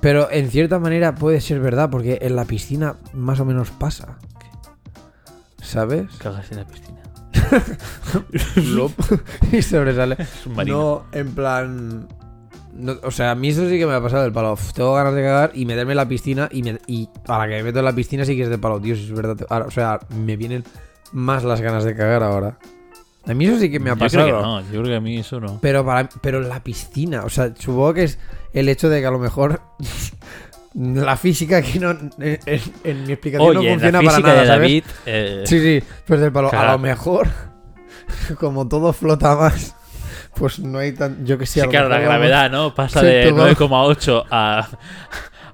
Pero 0.00 0.30
en 0.30 0.50
cierta 0.50 0.78
manera 0.78 1.14
puede 1.14 1.40
ser 1.40 1.60
verdad, 1.60 1.90
porque 1.90 2.18
en 2.22 2.36
la 2.36 2.44
piscina 2.44 2.96
más 3.12 3.40
o 3.40 3.44
menos 3.44 3.70
pasa. 3.70 4.18
¿Sabes? 5.62 6.06
Cagas 6.18 6.50
en 6.52 6.58
la 6.58 6.66
piscina. 6.66 7.00
Y 9.52 9.62
sobresale. 9.62 10.16
Es 10.18 10.46
un 10.46 10.54
marino. 10.54 10.76
No, 11.12 11.18
en 11.18 11.34
plan. 11.34 12.08
no, 12.74 12.94
o 13.02 13.10
sea, 13.10 13.32
a 13.32 13.34
mí 13.34 13.48
eso 13.48 13.68
sí 13.68 13.78
que 13.78 13.86
me 13.86 13.94
ha 13.94 14.00
pasado 14.02 14.22
del 14.22 14.32
palo. 14.32 14.52
Uf, 14.52 14.72
tengo 14.72 14.94
ganas 14.94 15.14
de 15.14 15.22
cagar 15.22 15.50
y 15.54 15.64
meterme 15.66 15.92
en 15.92 15.96
la 15.96 16.08
piscina. 16.08 16.48
Y, 16.52 16.62
me- 16.62 16.78
y 16.86 17.08
a 17.28 17.38
la 17.38 17.48
que 17.48 17.54
me 17.56 17.62
meto 17.64 17.78
en 17.80 17.84
la 17.84 17.92
piscina 17.94 18.24
sí 18.24 18.36
que 18.36 18.42
es 18.42 18.48
de 18.48 18.58
palo. 18.58 18.78
Dios, 18.78 18.98
es 18.98 19.12
verdad. 19.12 19.36
ahora, 19.48 19.66
o 19.66 19.70
sea, 19.70 19.98
me 20.16 20.36
vienen 20.36 20.64
más 21.12 21.42
las 21.44 21.60
ganas 21.60 21.84
de 21.84 21.94
cagar 21.96 22.22
ahora. 22.22 22.58
A 23.28 23.34
mí 23.34 23.44
eso 23.46 23.58
sí 23.58 23.70
que 23.70 23.80
me 23.80 23.90
ha 23.90 23.94
Yo 23.94 23.98
pasado. 23.98 24.24
creo 24.24 24.36
que 24.36 24.42
no, 24.42 24.60
yo 24.60 24.70
creo 24.70 24.84
que 24.84 24.94
a 24.96 25.00
mí 25.00 25.16
eso 25.18 25.40
no. 25.40 25.58
Pero, 25.60 25.84
para, 25.84 26.08
pero 26.20 26.40
la 26.40 26.62
piscina, 26.62 27.24
o 27.24 27.28
sea, 27.28 27.52
supongo 27.58 27.94
que 27.94 28.04
es 28.04 28.18
el 28.52 28.68
hecho 28.68 28.88
de 28.88 29.00
que 29.00 29.06
a 29.06 29.10
lo 29.10 29.18
mejor 29.18 29.60
la 30.74 31.16
física 31.16 31.56
aquí 31.58 31.78
no. 31.78 31.90
En, 31.90 32.10
en- 32.84 33.04
mi 33.06 33.12
explicación 33.12 33.54
no 33.54 33.60
Oye, 33.60 33.70
funciona 33.70 34.02
la 34.02 34.06
para 34.10 34.18
nada, 34.20 34.40
de 34.42 34.46
¿sabes? 34.46 34.60
David, 34.60 34.84
eh, 35.06 35.42
Sí, 35.46 35.60
sí, 35.60 35.86
pues 36.06 36.20
del 36.20 36.32
palo. 36.32 36.50
A 36.52 36.72
lo 36.72 36.78
mejor, 36.78 37.28
como 38.38 38.68
todo 38.68 38.92
flota 38.92 39.34
más, 39.36 39.74
pues 40.34 40.58
no 40.58 40.78
hay 40.78 40.92
tan. 40.92 41.24
Yo 41.26 41.38
que 41.38 41.46
sé, 41.46 41.60
sí, 41.62 41.68
claro, 41.68 41.88
la 41.88 41.98
gravedad, 41.98 42.50
¿no? 42.50 42.74
Pasa 42.74 43.00
Sí, 43.00 43.06
de 43.06 43.28
tú 43.30 43.36
vas- 43.36 43.56
9,8 43.58 44.24
a, 44.30 44.68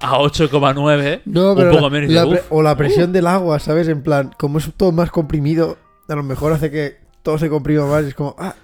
a 0.00 0.10
8,9. 0.18 1.22
No, 1.26 1.52
un 1.52 1.70
poco 1.70 1.88
menos. 1.90 2.40
o 2.50 2.62
la 2.62 2.76
presión 2.76 3.12
del 3.12 3.26
agua, 3.28 3.58
¿sabes? 3.60 3.88
En 3.88 4.02
plan, 4.02 4.30
como 4.38 4.58
es 4.58 4.70
todo 4.76 4.92
más 4.92 5.10
comprimido, 5.10 5.78
a 6.08 6.14
lo 6.16 6.22
mejor 6.22 6.52
hace 6.52 6.70
que 6.70 7.01
todo 7.22 7.38
se 7.38 7.48
comprima 7.48 7.86
más. 7.86 8.04
y 8.04 8.08
es 8.08 8.14
como, 8.14 8.34
ah, 8.38 8.54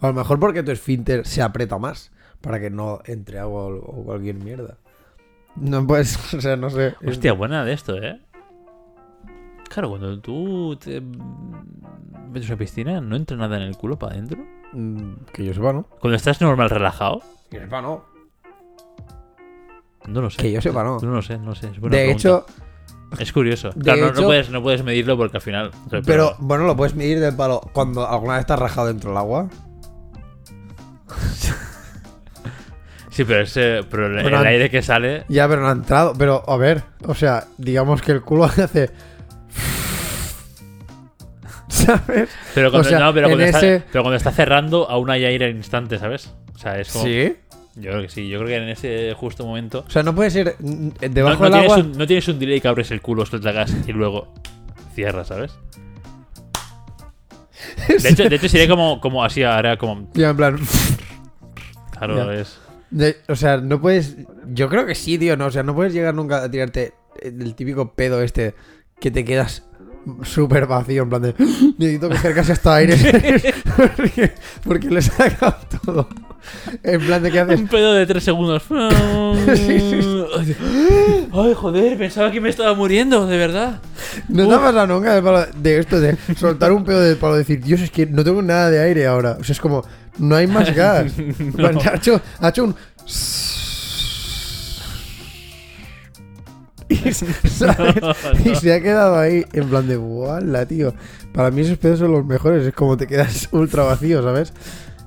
o 0.00 0.06
a 0.06 0.08
lo 0.08 0.14
mejor 0.14 0.38
porque 0.40 0.62
tu 0.62 0.70
esfínter 0.70 1.26
se 1.26 1.42
aprieta 1.42 1.78
más 1.78 2.10
para 2.40 2.60
que 2.60 2.70
no 2.70 3.00
entre 3.06 3.38
agua 3.38 3.66
o, 3.66 4.04
cualquier 4.04 4.36
mierda. 4.36 4.78
No 5.56 5.86
puedes, 5.86 6.16
o 6.34 6.40
sea, 6.40 6.56
no 6.56 6.70
sé. 6.70 6.94
Hostia, 7.06 7.32
buena 7.32 7.64
de 7.64 7.72
esto, 7.72 7.96
¿eh? 7.96 8.20
Claro, 9.68 9.90
cuando 9.90 10.18
tú 10.20 10.76
te 10.76 11.00
metes 11.00 12.48
a 12.48 12.52
una 12.52 12.58
piscina, 12.58 13.00
no 13.00 13.16
entra 13.16 13.36
nada 13.36 13.56
en 13.56 13.62
el 13.62 13.76
culo 13.76 13.98
para 13.98 14.14
adentro. 14.14 14.38
Mm, 14.72 15.14
que 15.32 15.44
yo 15.44 15.54
sepa, 15.54 15.72
¿no? 15.72 15.84
Cuando 16.00 16.16
estás 16.16 16.40
normal, 16.40 16.70
relajado, 16.70 17.22
Que 17.50 17.56
yo 17.58 17.62
sepa, 17.62 17.82
no. 17.82 18.04
no 20.06 20.20
lo 20.20 20.30
sé. 20.30 20.42
Que 20.42 20.52
yo 20.52 20.60
sepa, 20.60 20.84
no. 20.84 20.98
No 21.00 21.10
lo 21.10 21.22
sé, 21.22 21.38
no 21.38 21.54
sé. 21.54 21.68
es 21.68 21.80
buena 21.80 21.96
De 21.96 22.04
pregunta. 22.04 22.28
hecho, 22.28 22.46
es 23.18 23.32
curioso. 23.32 23.70
de 23.74 23.82
claro, 23.82 24.12
no- 24.12 24.22
puedes, 24.24 24.50
no 24.50 24.62
puedes 24.62 24.82
medirlo 24.82 25.16
porque 25.16 25.36
al 25.38 25.42
final. 25.42 25.70
pero 26.04 26.36
bueno, 26.38 26.64
lo 26.64 26.76
puedes 26.76 26.94
medir 26.94 27.20
del 27.20 27.34
palo. 27.36 27.60
Cuando 27.72 28.06
alguna 28.08 28.34
vez 28.34 28.40
estás 28.40 28.58
rajado 28.58 28.88
dentro 28.88 29.10
del 29.10 29.18
agua. 29.18 29.48
Sí, 33.10 33.24
pero, 33.24 33.40
ese, 33.40 33.80
pero 33.90 34.08
el, 34.08 34.34
aire 34.46 34.68
que 34.68 34.82
sale. 34.82 35.24
Ya, 35.28 35.48
pero 35.48 35.62
no 35.62 35.68
ha 35.68 35.72
entrado. 35.72 36.12
Pero, 36.18 36.44
a 36.46 36.58
ver, 36.58 36.82
o 37.06 37.14
sea, 37.14 37.44
digamos 37.56 38.02
que 38.02 38.12
el 38.12 38.20
culo 38.20 38.44
hace. 38.44 38.90
¿Sabes? 41.68 42.28
Pero 42.54 42.70
cuando, 42.70 42.86
O 42.86 42.90
sea, 42.90 42.98
no, 43.00 43.14
pero, 43.14 43.28
cuando 43.28 43.44
en 43.44 43.48
está, 43.54 43.58
ese- 43.66 43.82
pero 43.90 44.02
cuando 44.04 44.16
está 44.18 44.32
cerrando, 44.32 44.90
aún 44.90 45.08
hay 45.08 45.24
aire 45.24 45.46
al 45.46 45.56
instante, 45.56 45.98
¿sabes? 45.98 46.34
O 46.54 46.58
sea, 46.58 46.78
es 46.78 46.92
como. 46.92 47.06
Sí. 47.06 47.34
Yo 47.76 47.90
creo 47.90 48.02
que 48.02 48.08
sí. 48.08 48.28
Yo 48.28 48.38
creo 48.38 48.48
que 48.48 48.56
en 48.56 48.68
ese 48.70 49.14
justo 49.16 49.44
momento. 49.46 49.84
O 49.86 49.90
sea, 49.90 50.02
no 50.02 50.14
puede 50.14 50.30
ser 50.30 50.56
mm, 50.58 50.86
No, 50.88 50.92
debajo 51.10 51.44
no 51.44 51.44
del 51.44 51.52
tienes 51.52 51.72
agua. 51.72 51.84
un, 51.84 51.92
no 51.98 52.06
tienes 52.06 52.28
un 52.28 52.38
delay 52.38 52.60
que 52.60 52.68
abres 52.68 52.90
el 52.90 53.02
culo, 53.02 53.26
suelta 53.26 53.52
gas 53.52 53.74
y 53.86 53.92
luego. 53.92 54.32
cierra, 54.94 55.24
¿sabes? 55.24 55.52
De 58.02 58.08
hecho, 58.08 58.28
de 58.28 58.36
hecho 58.36 58.48
sería 58.48 58.68
como, 58.68 59.00
como 59.00 59.24
así, 59.24 59.42
ahora 59.42 59.76
como. 59.76 60.08
Ya, 60.14 60.30
en 60.30 60.36
plan. 60.36 60.58
Claro, 61.98 62.32
Ya. 62.32 62.40
es. 62.40 62.58
de- 62.90 63.16
o 63.28 63.34
sea, 63.36 63.58
no 63.58 63.80
puedes. 63.80 64.16
Yo 64.48 64.68
creo 64.68 64.86
que 64.86 64.94
sí, 64.94 65.18
tío, 65.18 65.36
no. 65.36 65.46
O 65.46 65.50
sea, 65.50 65.62
no 65.62 65.74
puedes 65.74 65.92
llegar 65.92 66.14
nunca 66.14 66.42
a 66.42 66.50
tirarte 66.50 66.94
el 67.22 67.54
típico 67.54 67.94
pedo 67.94 68.22
este 68.22 68.54
que 69.00 69.10
te 69.10 69.24
quedas 69.24 69.64
súper 70.22 70.66
vacío, 70.66 71.02
en 71.04 71.08
plan 71.08 71.22
de. 71.22 71.34
Necesito 71.78 72.08
coger 72.08 72.34
casi 72.34 72.52
hasta 72.52 72.76
aire. 72.76 72.96
porque, 73.96 74.32
porque 74.64 74.88
le 74.90 74.98
he 75.00 75.02
sacado 75.02 75.56
todo. 75.84 76.08
En 76.82 77.00
plan 77.00 77.22
de 77.22 77.32
que 77.32 77.40
haces. 77.40 77.60
Un 77.60 77.66
pedo 77.68 77.92
de 77.94 78.06
tres 78.06 78.22
segundos. 78.24 78.62
Sí, 79.56 79.78
sí, 79.80 80.56
Ay, 81.32 81.54
joder, 81.54 81.98
pensaba 81.98 82.30
que 82.30 82.40
me 82.40 82.48
estaba 82.48 82.74
muriendo, 82.74 83.26
de 83.26 83.36
verdad. 83.36 83.80
No 84.28 84.48
te 84.48 84.54
ha 84.54 84.58
pasado 84.58 84.86
nunca 84.86 85.14
de, 85.14 85.22
palo- 85.22 85.46
de 85.56 85.78
esto 85.78 86.00
de 86.00 86.16
soltar 86.36 86.72
un 86.72 86.84
pedo 86.84 87.00
de 87.00 87.16
palo 87.16 87.36
decir, 87.36 87.60
Dios, 87.62 87.80
es 87.80 87.90
que 87.90 88.06
no 88.06 88.22
tengo 88.24 88.42
nada 88.42 88.70
de 88.70 88.80
aire 88.80 89.06
ahora. 89.06 89.36
O 89.40 89.44
sea, 89.44 89.52
es 89.52 89.60
como, 89.60 89.84
no 90.18 90.34
hay 90.36 90.46
más 90.46 90.74
gas. 90.74 91.12
Ha, 91.58 91.94
hecho, 91.96 92.20
ha 92.40 92.48
hecho 92.48 92.64
un. 92.64 92.74
Y, 96.88 97.12
¿sabes? 97.12 97.94
Y 98.44 98.54
se 98.54 98.72
ha 98.74 98.80
quedado 98.80 99.16
ahí 99.18 99.44
en 99.52 99.68
plan 99.68 99.88
de, 99.88 99.96
¡wala, 99.96 100.66
tío! 100.66 100.94
Para 101.32 101.50
mí 101.50 101.62
esos 101.62 101.78
pedos 101.78 101.98
son 101.98 102.12
los 102.12 102.24
mejores. 102.24 102.64
Es 102.66 102.74
como 102.74 102.96
te 102.96 103.06
quedas 103.06 103.48
ultra 103.52 103.82
vacío, 103.84 104.22
¿sabes? 104.22 104.52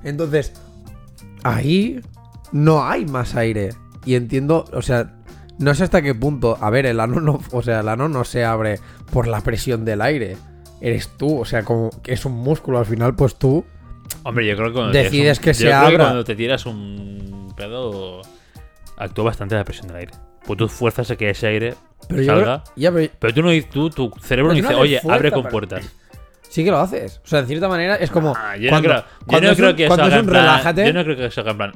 Entonces, 0.04 0.54
ahí 1.44 2.02
no 2.52 2.84
hay 2.86 3.06
más 3.06 3.36
aire. 3.36 3.70
Y 4.06 4.16
entiendo, 4.16 4.66
o 4.74 4.82
sea, 4.82 5.14
no 5.58 5.74
sé 5.76 5.84
hasta 5.84 6.02
qué 6.02 6.16
punto. 6.16 6.58
A 6.60 6.70
ver, 6.70 6.86
el 6.86 7.00
ano 7.00 7.20
no, 7.22 7.40
o 7.52 7.62
sea, 7.62 7.80
el 7.82 7.90
ano 7.90 8.10
no 8.10 8.24
se 8.24 8.44
abre 8.46 8.80
por 9.12 9.28
la 9.28 9.42
presión 9.42 9.86
del 9.86 10.02
aire. 10.02 10.38
Eres 10.82 11.10
tú, 11.18 11.40
o 11.40 11.46
sea, 11.46 11.64
como 11.64 11.90
que 12.02 12.14
es 12.14 12.26
un 12.26 12.34
músculo 12.34 12.80
al 12.80 12.86
final, 12.86 13.16
pues 13.16 13.36
tú. 13.36 13.66
Hombre, 14.24 14.48
yo 14.48 14.56
creo 14.56 14.68
que 14.68 14.74
cuando 14.74 14.92
Decides 14.94 15.38
un- 15.38 15.44
que 15.44 15.50
yo 15.52 15.54
se 15.54 15.64
creo 15.66 15.76
abra. 15.78 16.04
cuando 16.06 16.24
te 16.24 16.36
tiras 16.36 16.66
un 16.66 17.54
pedo, 17.56 18.22
actúa 18.98 19.26
bastante 19.26 19.56
la 19.56 19.64
presión 19.66 19.88
del 19.88 19.98
aire. 19.98 20.12
Pues 20.46 20.58
tú 20.58 20.68
fuerzas 20.68 21.10
a 21.12 21.16
que 21.16 21.30
ese 21.30 21.48
aire 21.48 21.76
Pero 22.08 22.24
salga. 22.26 22.64
ya, 22.76 22.92
pero 22.92 23.12
Pero 23.20 23.34
tú 23.34 23.42
no 23.44 23.50
tú, 23.72 23.90
tu 23.90 24.12
cerebro 24.22 24.52
no 24.52 24.56
dice, 24.56 24.74
no 24.74 24.80
oye, 24.80 25.00
abre 25.10 25.32
con 25.32 25.44
puertas. 25.44 25.86
sí 26.50 26.64
que 26.64 26.72
lo 26.72 26.80
haces. 26.80 27.22
O 27.24 27.28
sea, 27.28 27.42
de 27.42 27.48
cierta 27.48 27.68
manera 27.68 27.96
es 27.96 28.10
como. 28.12 28.34
Ah, 28.36 28.56
yo 28.58 28.70
cuando, 28.70 28.90
no 28.90 28.94
creo, 28.96 29.06
yo 29.20 29.26
cuando 29.28 29.46
no 29.48 29.52
es 29.52 29.58
creo 29.58 29.70
un- 29.70 29.76
que 29.76 29.88
cuando 29.88 30.04
salga 30.06 30.16
es 30.16 30.20
en 30.22 30.26
un 30.26 30.32
plan. 30.32 30.44
relájate. 30.44 30.86
Yo 30.88 30.94
no 30.94 31.04
creo 31.04 31.18
que 31.18 31.32
salga 31.32 31.52
en 31.52 31.58
plan. 31.58 31.72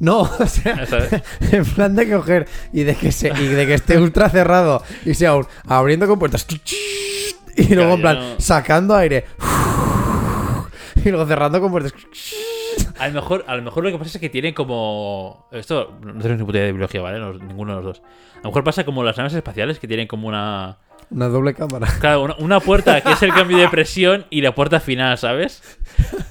No, 0.00 0.20
o 0.38 0.46
sea, 0.46 0.86
en 1.52 1.64
plan 1.66 1.94
de 1.94 2.10
coger 2.10 2.48
y 2.72 2.82
de 2.84 2.94
que 2.96 3.12
se 3.12 3.28
y 3.28 3.46
de 3.48 3.66
que 3.66 3.74
esté 3.74 3.98
ultra 3.98 4.28
cerrado 4.30 4.82
y 5.04 5.14
sea 5.14 5.36
un 5.36 5.46
abriendo 5.66 6.06
con 6.08 6.18
puertas 6.18 6.46
y 7.56 7.74
luego 7.74 7.94
en 7.94 8.00
plan 8.00 8.34
sacando 8.38 8.96
aire 8.96 9.26
y 11.04 11.08
luego 11.10 11.26
cerrando 11.26 11.60
con 11.60 11.70
puertas. 11.70 11.92
A 12.98 13.08
lo 13.08 13.14
mejor, 13.14 13.44
a 13.46 13.56
lo 13.56 13.62
mejor 13.62 13.84
lo 13.84 13.90
que 13.90 13.98
pasa 13.98 14.10
es 14.16 14.20
que 14.20 14.28
tiene 14.28 14.52
como. 14.54 15.46
Esto 15.52 15.98
no 16.02 16.12
tenemos 16.20 16.38
ni 16.40 16.44
puta 16.44 16.58
idea 16.58 16.66
de 16.66 16.72
biología, 16.72 17.00
¿vale? 17.00 17.18
No- 17.18 17.32
ninguno 17.34 17.72
de 17.76 17.82
los 17.82 17.84
dos. 17.98 18.02
A 18.36 18.42
lo 18.44 18.50
mejor 18.50 18.64
pasa 18.64 18.84
como 18.84 19.02
las 19.04 19.16
naves 19.16 19.34
espaciales 19.34 19.78
que 19.78 19.88
tienen 19.88 20.06
como 20.06 20.28
una. 20.28 20.78
Una 21.10 21.28
doble 21.28 21.54
cámara. 21.54 21.88
Claro, 22.00 22.22
una, 22.22 22.36
una 22.38 22.60
puerta 22.60 23.00
que 23.00 23.12
es 23.12 23.22
el 23.22 23.32
cambio 23.34 23.56
de 23.58 23.68
presión 23.68 24.26
y 24.30 24.42
la 24.42 24.54
puerta 24.54 24.78
final, 24.80 25.18
¿sabes? 25.18 25.62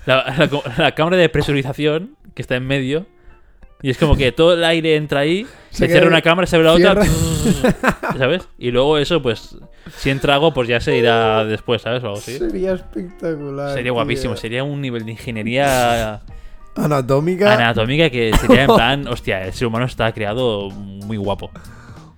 La, 0.05 0.23
la- 0.37 0.73
la 0.77 0.91
cámara 0.95 1.17
de 1.17 1.27
presurización 1.29 2.15
que 2.33 2.41
está 2.41 2.55
en 2.55 2.65
medio. 2.67 3.05
Y 3.81 3.89
es 3.91 3.97
como 3.97 4.17
que 4.17 4.31
todo 4.33 4.53
el 4.55 4.63
aire 4.65 4.95
entra 4.97 5.21
ahí, 5.21 5.45
Se 5.69 5.85
se, 5.85 5.87
cierra 5.87 6.07
una 6.07 6.21
cámara, 6.21 6.45
se 6.47 6.55
abre 6.57 6.67
la 6.67 6.73
otra. 6.73 7.05
¿sabes? 8.17 8.47
Y 8.57 8.71
luego 8.71 8.97
eso, 8.97 9.21
pues, 9.21 9.55
si 9.95 10.09
entra 10.09 10.33
algo, 10.33 10.53
pues 10.53 10.67
ya 10.67 10.81
se 10.81 10.97
irá 10.97 11.45
después, 11.45 11.81
¿sabes? 11.81 12.03
O 12.03 12.07
algo 12.07 12.17
así. 12.19 12.37
Sería 12.37 12.73
espectacular. 12.73 13.69
Sería 13.69 13.83
tío. 13.85 13.93
guapísimo, 13.93 14.35
sería 14.35 14.63
un 14.65 14.81
nivel 14.81 15.05
de 15.05 15.11
ingeniería 15.11 16.21
Anatómica. 16.75 17.53
anatómica 17.53 18.09
que 18.09 18.33
sería 18.39 18.63
en 18.63 18.67
plan, 18.75 19.07
hostia, 19.09 19.45
el 19.45 19.53
ser 19.53 19.67
humano 19.67 19.85
está 19.85 20.11
creado 20.11 20.69
muy 20.69 21.15
guapo. 21.17 21.49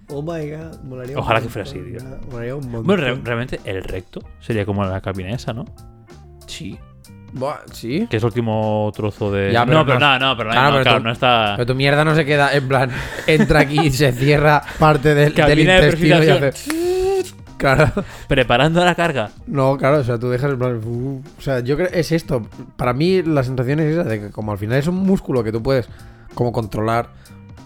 oh 0.10 0.22
my 0.24 0.50
god. 0.50 0.80
molaría 0.84 1.16
un 1.16 1.22
Ojalá 1.24 1.42
que 1.42 1.50
fuera 1.50 1.70
así, 1.70 1.80
tío. 1.80 2.00
Molaría 2.32 2.56
un 2.56 2.64
montón. 2.66 2.86
Bueno, 2.88 3.04
re- 3.04 3.22
realmente 3.24 3.60
el 3.66 3.84
recto 3.84 4.22
sería 4.40 4.66
como 4.66 4.84
la 4.84 5.00
cabina 5.02 5.30
esa, 5.30 5.54
¿no? 5.54 5.66
sí. 6.48 6.80
Buah, 7.34 7.60
sí. 7.72 8.08
Que 8.10 8.18
es 8.18 8.24
el 8.24 8.28
último 8.28 8.92
trozo 8.96 9.32
de. 9.32 9.52
Ya, 9.54 9.66
pero 9.66 9.80
no, 9.80 9.86
pero 9.86 10.00
no- 10.00 10.20
no, 10.20 10.38
pero 10.38 10.50
Claro, 10.50 10.66
no, 10.70 10.74
pero 10.78 10.84
claro, 10.84 11.00
no 11.00 11.12
está. 11.12 11.54
Pero 11.56 11.66
tu 11.66 11.76
mierda 11.76 12.04
no 12.04 12.14
se 12.16 12.26
queda 12.26 12.54
en 12.54 12.68
plan, 12.68 12.92
entra 13.28 13.62
aquí 13.62 13.80
y 13.80 13.92
se 13.92 14.12
cierra 14.12 14.62
parte 14.80 15.16
del, 15.16 15.34
del 15.34 15.56
de 15.56 15.62
intestino 15.62 16.24
y 16.24 16.30
hace... 16.30 16.52
Claro. 17.58 17.92
Preparando 18.28 18.84
la 18.84 18.96
carga. 18.96 19.30
No, 19.46 19.78
claro, 19.78 20.00
o 20.00 20.04
sea, 20.04 20.18
tú 20.18 20.30
dejas 20.30 20.56
plan... 20.56 20.82
uh, 20.84 21.22
o 21.38 21.42
sea, 21.42 21.60
yo 21.60 21.78
creo 21.78 21.90
es 21.94 22.12
esto. 22.12 22.48
Para 22.76 22.92
mí 22.94 23.22
la 23.22 23.44
sensación 23.44 23.80
es 23.80 23.94
esa 23.94 24.04
de 24.04 24.20
que 24.20 24.30
como 24.32 24.52
al 24.52 24.58
final 24.58 24.80
es 24.80 24.88
un 24.88 24.96
músculo 24.96 25.44
que 25.44 25.52
tú 25.52 25.62
puedes 25.62 25.88
como 26.34 26.52
controlar, 26.52 27.10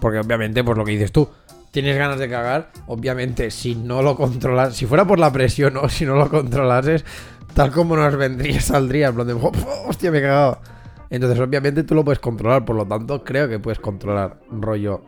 porque 0.01 0.19
obviamente, 0.19 0.63
pues 0.65 0.77
lo 0.77 0.83
que 0.83 0.91
dices 0.91 1.13
tú, 1.13 1.29
tienes 1.71 1.97
ganas 1.97 2.19
de 2.19 2.27
cagar, 2.29 2.71
obviamente 2.87 3.49
si 3.51 3.75
no 3.75 4.01
lo 4.01 4.17
controlas, 4.17 4.75
si 4.75 4.85
fuera 4.85 5.05
por 5.05 5.17
la 5.17 5.31
presión 5.31 5.77
o 5.77 5.87
si 5.87 6.05
no 6.05 6.15
lo 6.15 6.29
controlases, 6.29 7.05
tal 7.55 7.71
como 7.71 7.95
nos 7.95 8.15
vendría, 8.15 8.61
saldría, 8.61 9.07
en 9.07 9.15
plan 9.15 9.27
de, 9.27 9.33
"Oh, 9.33 9.51
hostia, 9.87 10.11
me 10.11 10.19
he 10.19 10.21
cagado. 10.21 10.59
Entonces, 11.09 11.39
obviamente 11.39 11.83
tú 11.83 11.95
lo 11.95 12.03
puedes 12.03 12.19
controlar, 12.19 12.65
por 12.65 12.75
lo 12.75 12.85
tanto, 12.85 13.23
creo 13.23 13.47
que 13.49 13.57
puedes 13.59 13.79
controlar 13.79 14.39
rollo 14.51 15.01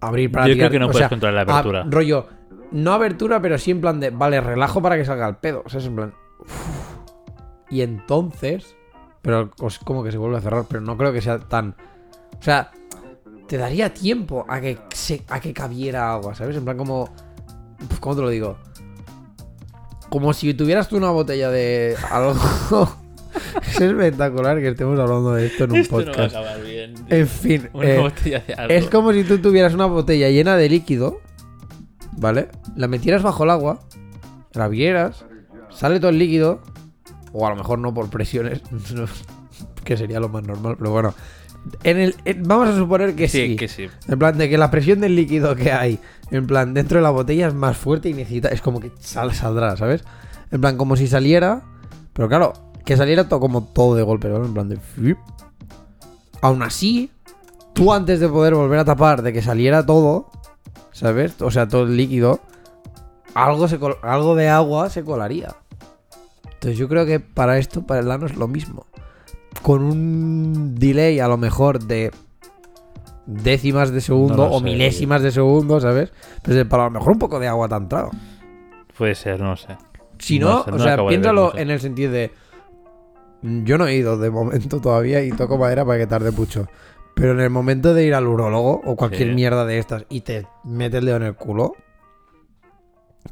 abrir 0.00 0.30
para 0.30 0.46
Yo 0.46 0.54
tirar. 0.54 0.68
creo 0.70 0.70
que 0.70 0.78
no 0.80 0.86
o 0.86 0.90
puedes 0.90 1.00
sea, 1.02 1.08
controlar 1.08 1.46
la 1.46 1.52
a- 1.52 1.58
apertura. 1.58 1.84
rollo, 1.88 2.26
no 2.72 2.92
abertura, 2.92 3.40
pero 3.40 3.58
sí 3.58 3.70
en 3.70 3.80
plan 3.80 4.00
de, 4.00 4.10
vale, 4.10 4.40
relajo 4.40 4.80
para 4.82 4.96
que 4.96 5.04
salga 5.04 5.28
el 5.28 5.36
pedo. 5.36 5.62
O 5.64 5.68
sea, 5.68 5.80
es 5.80 5.86
en 5.86 5.96
plan. 5.96 6.14
Y 7.70 7.82
entonces. 7.82 8.76
Pero 9.22 9.50
es 9.66 9.78
como 9.78 10.04
que 10.04 10.12
se 10.12 10.18
vuelve 10.18 10.36
a 10.36 10.40
cerrar, 10.42 10.66
pero 10.68 10.82
no 10.82 10.96
creo 10.98 11.12
que 11.12 11.22
sea 11.22 11.38
tan. 11.38 11.74
O 12.38 12.42
sea, 12.42 12.70
te 13.48 13.56
daría 13.56 13.92
tiempo 13.94 14.44
a 14.48 14.60
que, 14.60 14.78
se, 14.92 15.24
a 15.30 15.40
que 15.40 15.54
cabiera 15.54 16.12
agua, 16.12 16.34
¿sabes? 16.34 16.56
En 16.56 16.64
plan, 16.64 16.76
como. 16.76 17.08
¿Cómo 18.00 18.14
te 18.16 18.20
lo 18.22 18.28
digo? 18.28 18.58
Como 20.14 20.32
si 20.32 20.54
tuvieras 20.54 20.88
tú 20.88 20.96
una 20.96 21.10
botella 21.10 21.50
de 21.50 21.96
algo. 22.08 22.38
es 23.66 23.80
espectacular 23.80 24.60
que 24.60 24.68
estemos 24.68 24.96
hablando 24.96 25.32
de 25.32 25.46
esto 25.46 25.64
en 25.64 25.72
un 25.72 25.78
Esto 25.78 25.96
no 25.98 26.04
va 26.04 26.12
a 26.12 26.14
podcast. 26.14 26.36
acabar 26.36 26.62
bien. 26.62 26.94
en 27.08 27.26
fin, 27.26 27.68
Una 27.72 27.88
eh, 27.88 27.98
botella 27.98 28.44
de 28.46 28.54
algo. 28.54 28.74
es 28.74 28.88
como 28.88 29.12
si 29.12 29.24
tú 29.24 29.38
tuvieras 29.38 29.74
una 29.74 29.86
botella 29.86 30.28
llena 30.30 30.56
de 30.56 30.68
líquido, 30.68 31.20
¿vale? 32.12 32.46
La 32.76 32.86
metieras 32.86 33.24
bajo 33.24 33.42
el 33.42 33.50
agua, 33.50 33.80
la 34.52 34.66
abrieras, 34.66 35.24
sale 35.70 35.98
todo 35.98 36.10
el 36.10 36.18
líquido, 36.20 36.60
o 37.32 37.44
a 37.44 37.50
lo 37.50 37.56
mejor 37.56 37.80
no 37.80 37.92
por 37.92 38.08
presiones, 38.08 38.62
que 39.84 39.96
sería 39.96 40.20
lo 40.20 40.28
más 40.28 40.44
normal, 40.44 40.76
pero 40.78 40.92
bueno. 40.92 41.12
En 41.82 41.98
el, 41.98 42.14
en- 42.24 42.42
vamos 42.46 42.68
a 42.68 42.76
suponer 42.76 43.14
que 43.14 43.28
sí, 43.28 43.48
Sí, 43.48 43.56
que 43.56 43.68
sí. 43.68 43.88
En 44.08 44.18
plan, 44.18 44.36
de 44.36 44.48
que 44.48 44.58
la 44.58 44.70
presión 44.70 45.00
del 45.00 45.16
líquido 45.16 45.54
que 45.56 45.72
hay, 45.72 45.98
en 46.30 46.46
plan, 46.46 46.74
dentro 46.74 46.98
de 46.98 47.02
la 47.02 47.10
botella 47.10 47.48
es 47.48 47.54
más 47.54 47.76
fuerte 47.76 48.08
y 48.08 48.14
necesita. 48.14 48.48
Es 48.48 48.60
como 48.60 48.80
que 48.80 48.92
sal, 49.00 49.32
saldrá, 49.34 49.76
¿sabes? 49.76 50.04
En 50.50 50.60
plan, 50.60 50.76
como 50.76 50.96
si 50.96 51.06
saliera. 51.06 51.62
Pero 52.12 52.28
claro, 52.28 52.52
que 52.84 52.96
saliera 52.96 53.28
todo 53.28 53.40
como 53.40 53.64
todo 53.64 53.94
de 53.96 54.02
golpe, 54.02 54.28
¿no? 54.28 54.44
En 54.44 54.52
plan 54.54 54.68
de. 54.68 54.76
flip. 54.76 55.18
Aún 56.42 56.62
así, 56.62 57.10
tú 57.72 57.92
antes 57.92 58.20
de 58.20 58.28
poder 58.28 58.54
volver 58.54 58.78
a 58.80 58.84
tapar, 58.84 59.22
de 59.22 59.32
que 59.32 59.40
saliera 59.42 59.84
todo, 59.86 60.30
¿sabes? 60.92 61.34
O 61.40 61.50
sea, 61.50 61.66
todo 61.66 61.84
el 61.84 61.96
líquido, 61.96 62.40
algo, 63.34 63.66
se 63.68 63.78
algo 64.02 64.34
de 64.34 64.48
agua 64.50 64.90
se 64.90 65.02
colaría. 65.02 65.54
Entonces 66.52 66.78
yo 66.78 66.88
creo 66.88 67.06
que 67.06 67.20
para 67.20 67.56
esto, 67.58 67.86
para 67.86 68.00
el 68.00 68.10
ano 68.10 68.26
es 68.26 68.36
lo 68.36 68.46
mismo. 68.48 68.86
Con 69.62 69.82
un 69.84 70.74
delay 70.74 71.20
a 71.20 71.28
lo 71.28 71.36
mejor 71.36 71.82
de 71.84 72.10
décimas 73.26 73.90
de 73.90 74.00
segundo 74.02 74.36
No 74.48 74.54
o 74.54 74.58
sé, 74.58 74.64
milésimas 74.64 75.22
de 75.22 75.30
segundo, 75.30 75.80
¿sabes? 75.80 76.12
Pues 76.42 76.62
para 76.66 76.84
a 76.84 76.86
lo 76.86 76.92
mejor 76.98 77.12
un 77.12 77.18
poco 77.18 77.40
de 77.40 77.48
agua 77.48 77.68
te 77.68 77.74
ha 77.74 77.78
entrado. 77.78 78.10
Puede 78.98 79.14
ser, 79.14 79.40
no 79.40 79.56
sé. 79.56 79.76
Si 80.18 80.38
No 80.38 80.48
no, 80.48 80.64
sé, 80.64 80.70
o 80.70 80.72
no 80.76 80.84
sea, 80.84 80.96
ver 80.96 81.06
piénsalo 81.08 81.56
en 81.56 81.70
el 81.70 81.80
sentido 81.80 82.12
de. 82.12 82.32
Yo 83.42 83.76
no 83.78 83.86
he 83.86 83.94
ido 83.94 84.16
de 84.18 84.30
momento 84.30 84.80
todavía 84.80 85.22
y 85.22 85.30
toco 85.32 85.58
madera 85.58 85.84
para 85.84 85.98
que 85.98 86.06
tarde 86.06 86.30
mucho. 86.30 86.66
Pero 87.14 87.32
en 87.32 87.40
el 87.40 87.50
momento 87.50 87.94
de 87.94 88.04
ir 88.04 88.14
al 88.14 88.26
urólogo 88.26 88.80
o 88.84 88.96
cualquier 88.96 89.28
Sí. 89.28 89.34
mierda 89.34 89.64
de 89.64 89.78
estas 89.78 90.04
y 90.08 90.22
te 90.22 90.46
mete 90.64 90.98
el 90.98 91.04
dedo 91.06 91.16
en 91.16 91.22
el 91.24 91.34
culo, 91.34 91.74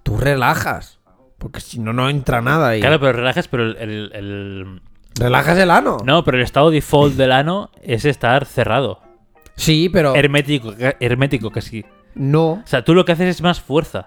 tú 0.03 0.17
relajas. 0.17 1.01
Porque 1.39 1.61
si 1.61 1.81
no, 1.81 1.93
no 1.93 2.09
entra 2.09 2.41
nada 2.41 2.69
ahí. 2.69 2.81
Claro, 2.81 3.01
pero 3.01 3.13
relajas, 3.15 3.49
pero 3.49 3.65
el, 3.65 3.77
el- 3.77 4.13
el- 4.15 4.83
Relajas 5.19 5.59
el 5.59 5.71
ano. 5.71 5.99
No, 6.05 6.25
pero 6.25 6.39
el 6.39 6.43
estado 6.45 6.71
default 6.71 7.15
del 7.17 7.33
ano 7.33 7.71
es 7.83 8.05
estar 8.05 8.45
cerrado. 8.47 9.01
Sí, 9.57 9.89
pero 9.91 10.15
Hermético, 10.15 10.73
hermético 11.01 11.51
casi. 11.51 11.85
no. 12.15 12.53
O 12.53 12.63
sea, 12.67 12.83
tú 12.85 12.95
lo 12.95 13.05
que 13.05 13.13
haces 13.13 13.29
es 13.29 13.43
más 13.43 13.61
fuerza. 13.61 14.07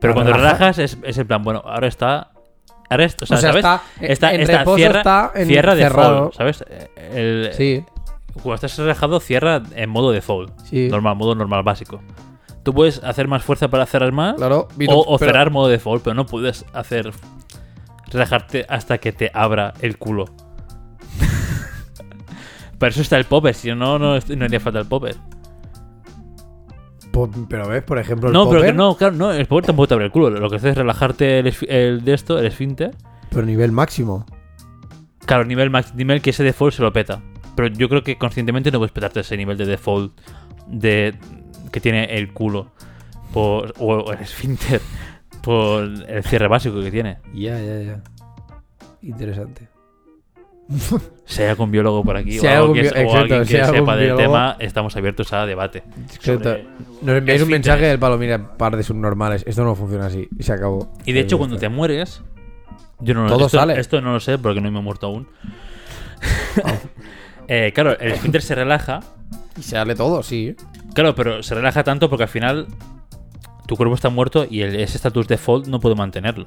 Pero 0.00 0.12
Para 0.12 0.26
cuando 0.26 0.32
relajas 0.34 0.78
es, 0.78 0.98
es 1.02 1.18
en 1.18 1.26
plan, 1.26 1.42
bueno, 1.42 1.62
ahora 1.64 1.86
está. 1.86 2.30
Ahora 2.90 3.06
o 3.06 3.08
sea, 3.08 3.22
O 3.22 3.26
sea, 3.26 3.38
¿sabes? 3.40 3.56
está- 3.56 3.82
Está, 4.00 4.34
en 4.34 4.40
está- 4.42 4.58
reposo 4.58 4.76
cierra, 4.76 4.98
está 4.98 5.32
en 5.34 5.46
cierra 5.46 5.74
cerrado. 5.74 6.14
default, 6.30 6.34
¿sabes? 6.34 6.64
El, 6.96 7.50
Sí, 7.54 7.82
Cuando 8.34 8.54
estás 8.56 8.76
relajado, 8.78 9.20
cierra 9.20 9.62
en 9.74 9.88
modo 9.88 10.12
default. 10.12 10.52
sí. 10.64 10.88
Normal, 10.90 11.16
modo 11.16 11.34
normal 11.34 11.62
básico. 11.62 12.02
Tú 12.62 12.74
puedes 12.74 13.02
hacer 13.02 13.28
más 13.28 13.42
fuerza 13.42 13.68
para 13.68 13.86
cerrar 13.86 14.12
más 14.12 14.34
Claro, 14.34 14.68
o, 14.70 14.76
Vito, 14.76 14.98
o 14.98 15.18
pero- 15.18 15.30
cerrar 15.32 15.50
modo 15.50 15.68
default, 15.68 16.02
pero 16.04 16.14
no 16.14 16.26
puedes 16.26 16.66
hacer 16.74 17.10
relajarte 18.14 18.64
hasta 18.68 18.98
que 18.98 19.12
te 19.12 19.30
abra 19.34 19.74
el 19.80 19.98
culo. 19.98 20.24
Para 22.78 22.90
eso 22.90 23.02
está 23.02 23.16
el 23.16 23.24
popper, 23.24 23.54
si 23.54 23.68
no, 23.74 23.98
no, 23.98 24.18
no 24.18 24.44
haría 24.44 24.60
falta 24.60 24.80
el 24.80 24.86
popper. 24.86 25.16
po- 27.12 27.30
Pero 27.48 27.68
ves, 27.68 27.82
por 27.82 27.98
ejemplo, 27.98 28.28
el 28.28 28.34
No, 28.34 28.48
pero 28.48 28.62
que 28.62 28.72
no, 28.72 28.96
claro, 28.96 29.14
no, 29.14 29.32
el 29.32 29.46
popper 29.46 29.66
tampoco 29.66 29.88
te 29.88 29.94
abre 29.94 30.06
el 30.06 30.12
culo. 30.12 30.30
Lo 30.30 30.50
que 30.50 30.56
hace 30.56 30.70
es 30.70 30.76
relajarte 30.76 31.38
el, 31.38 31.54
el 31.68 32.04
de 32.04 32.14
esto, 32.14 32.38
el 32.38 32.46
esfínter. 32.46 32.94
pero 33.30 33.46
nivel 33.46 33.72
máximo. 33.72 34.26
Claro, 35.26 35.44
nivel, 35.44 35.70
max, 35.70 35.94
nivel 35.94 36.20
que 36.20 36.30
ese 36.30 36.44
default 36.44 36.74
se 36.74 36.82
lo 36.82 36.92
peta. 36.92 37.20
Pero 37.56 37.68
yo 37.68 37.88
creo 37.88 38.02
que 38.02 38.18
conscientemente 38.18 38.70
no 38.70 38.78
puedes 38.78 38.92
petarte 38.92 39.20
ese 39.20 39.36
nivel 39.36 39.56
de 39.56 39.64
default 39.66 40.12
de 40.66 41.14
que 41.72 41.80
tiene 41.80 42.04
el 42.16 42.32
culo 42.32 42.72
por, 43.32 43.72
o 43.78 44.12
el 44.12 44.18
esfínter 44.20 44.80
por 45.44 45.84
el 45.84 46.24
cierre 46.24 46.48
básico 46.48 46.80
que 46.82 46.90
tiene. 46.90 47.18
Ya, 47.34 47.58
ya, 47.60 47.80
ya. 47.82 48.00
Interesante. 49.02 49.68
Si 51.26 51.40
hay 51.42 51.48
algún 51.48 51.70
biólogo 51.70 52.04
por 52.04 52.18
aquí 52.18 52.32
Si 52.38 52.46
o, 52.46 52.50
algún 52.50 52.74
que, 52.74 52.88
o 52.88 53.16
alguien 53.16 53.44
que 53.46 53.64
sepa 53.64 53.96
del 53.96 54.10
biólogo- 54.12 54.16
tema, 54.18 54.56
estamos 54.58 54.94
abiertos 54.94 55.32
a 55.32 55.46
debate. 55.46 55.82
Exacto. 56.14 56.56
Nos 57.00 57.16
enviáis 57.16 57.40
un 57.42 57.48
mensaje 57.48 57.86
del 57.86 57.98
palo, 57.98 58.18
mira, 58.18 58.56
par 58.58 58.76
de 58.76 58.82
subnormales. 58.82 59.42
Esto 59.46 59.64
no 59.64 59.74
funciona 59.74 60.04
así. 60.06 60.28
Y 60.38 60.42
se 60.42 60.52
acabó. 60.52 60.92
Y 61.06 61.12
de 61.12 61.20
hecho, 61.20 61.38
cuando 61.38 61.56
te 61.56 61.70
mueres, 61.70 62.20
yo 63.00 63.14
no 63.14 63.26
Todo 63.26 63.46
esto, 63.46 63.58
sale. 63.58 63.80
esto 63.80 64.02
no 64.02 64.12
lo 64.12 64.20
sé 64.20 64.36
porque 64.36 64.60
no 64.60 64.70
me 64.70 64.80
he 64.80 64.82
muerto 64.82 65.06
aún. 65.06 65.26
Eh, 67.48 67.72
claro, 67.74 67.98
el 67.98 68.12
esfínter 68.12 68.40
se 68.40 68.54
relaja 68.54 69.00
Y 69.58 69.62
se 69.62 69.70
sale 69.72 69.94
todo, 69.94 70.22
sí. 70.22 70.56
Claro, 70.94 71.14
pero 71.14 71.42
se 71.42 71.54
relaja 71.54 71.84
tanto 71.84 72.08
porque 72.08 72.22
al 72.22 72.28
final 72.30 72.66
tu 73.66 73.76
cuerpo 73.76 73.94
está 73.94 74.08
muerto 74.10 74.46
y 74.48 74.62
el- 74.62 74.76
ese 74.76 74.96
estatus 74.96 75.26
default 75.28 75.66
no 75.66 75.80
puede 75.80 75.94
mantenerlo. 75.94 76.46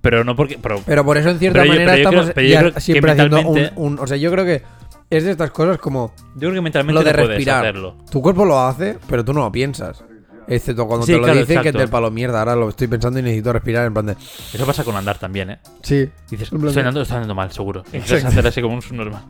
Pero 0.00 0.24
no 0.24 0.34
porque. 0.34 0.58
Pero, 0.60 0.80
Pero 0.86 1.04
por 1.04 1.18
eso, 1.18 1.28
en 1.30 1.38
cierta 1.38 1.64
manera, 1.64 1.92
yo 1.96 2.02
estamos 2.08 2.30
creo- 2.30 2.72
ya 2.72 2.80
siempre 2.80 3.12
haciendo 3.12 3.40
un, 3.76 3.98
O 3.98 4.06
sea, 4.06 4.16
yo 4.16 4.30
creo 4.30 4.44
que 4.44 4.62
es 5.10 5.24
de 5.24 5.30
estas 5.32 5.50
cosas 5.50 5.78
como 5.78 6.12
yo 6.34 6.40
creo 6.48 6.54
que 6.54 6.60
mentalmente 6.62 6.94
lo 7.02 7.04
de 7.04 7.12
no 7.12 7.26
respirar. 7.28 7.60
hacerlo. 7.64 7.96
Tu 8.10 8.22
cuerpo 8.22 8.44
lo 8.44 8.58
hace, 8.60 8.98
pero 9.08 9.24
tú 9.24 9.32
no 9.34 9.40
lo 9.40 9.52
piensas. 9.52 10.02
Excepto 10.48 10.86
cuando 10.88 11.06
Sí, 11.06 11.12
te 11.12 11.18
lo 11.18 11.24
claro, 11.24 11.38
dicen 11.38 11.62
que 11.62 11.72
te 11.72 11.86
palo 11.86 12.10
mierda. 12.10 12.40
Ahora 12.40 12.56
lo 12.56 12.70
estoy 12.70 12.88
pensando 12.88 13.20
y 13.20 13.22
necesito 13.22 13.52
respirar 13.52 13.86
en 13.86 13.92
plan 13.92 14.06
de. 14.06 14.12
Eso 14.52 14.66
pasa 14.66 14.82
con 14.84 14.96
andar 14.96 15.16
también, 15.18 15.50
¿eh? 15.50 15.58
Sí. 15.82 16.08
Dices, 16.28 16.50
estoy 16.52 16.78
andando, 16.78 17.02
estoy 17.02 17.16
andando 17.16 17.34
mal, 17.36 17.52
seguro. 17.52 17.84
Y 17.92 17.98
hacer 17.98 18.46
así 18.46 18.60
como 18.62 18.74
un 18.74 18.82
subnormal. 18.82 19.22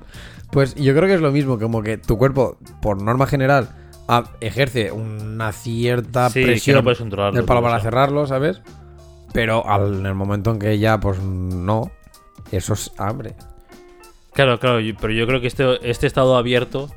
Pues 0.51 0.75
yo 0.77 0.95
creo 0.95 1.07
que 1.09 1.15
es 1.15 1.21
lo 1.21 1.31
mismo, 1.33 1.59
como 1.59 1.83
que 1.83 1.99
tu 1.99 2.17
cuerpo, 2.17 2.59
por 2.81 3.03
norma 3.03 3.27
general, 3.27 3.69
ejerce 4.41 4.91
una 4.93 5.53
cierta 5.53 6.31
Sí, 6.31 6.43
presión 6.43 6.77
no 6.77 6.83
puedes 6.83 6.99
controlarlo. 6.99 7.37
del 7.37 7.47
palo 7.47 7.63
para 7.63 7.81
cerrarlo, 7.81 8.27
¿sabes? 8.27 8.61
Pero 9.33 9.67
al, 9.69 10.01
en 10.01 10.07
el 10.07 10.15
momento 10.15 10.51
en 10.51 10.59
que 10.59 10.79
ya, 10.79 10.99
pues 10.99 11.21
no, 11.21 11.91
eso 12.51 12.73
es 12.73 12.91
hambre. 12.99 13.35
Claro, 14.33 14.59
claro, 14.59 14.79
pero 15.01 15.13
yo 15.13 15.27
creo 15.27 15.41
que 15.41 15.47
este, 15.47 15.89
este 15.89 16.07
estado 16.07 16.37
abierto 16.37 16.91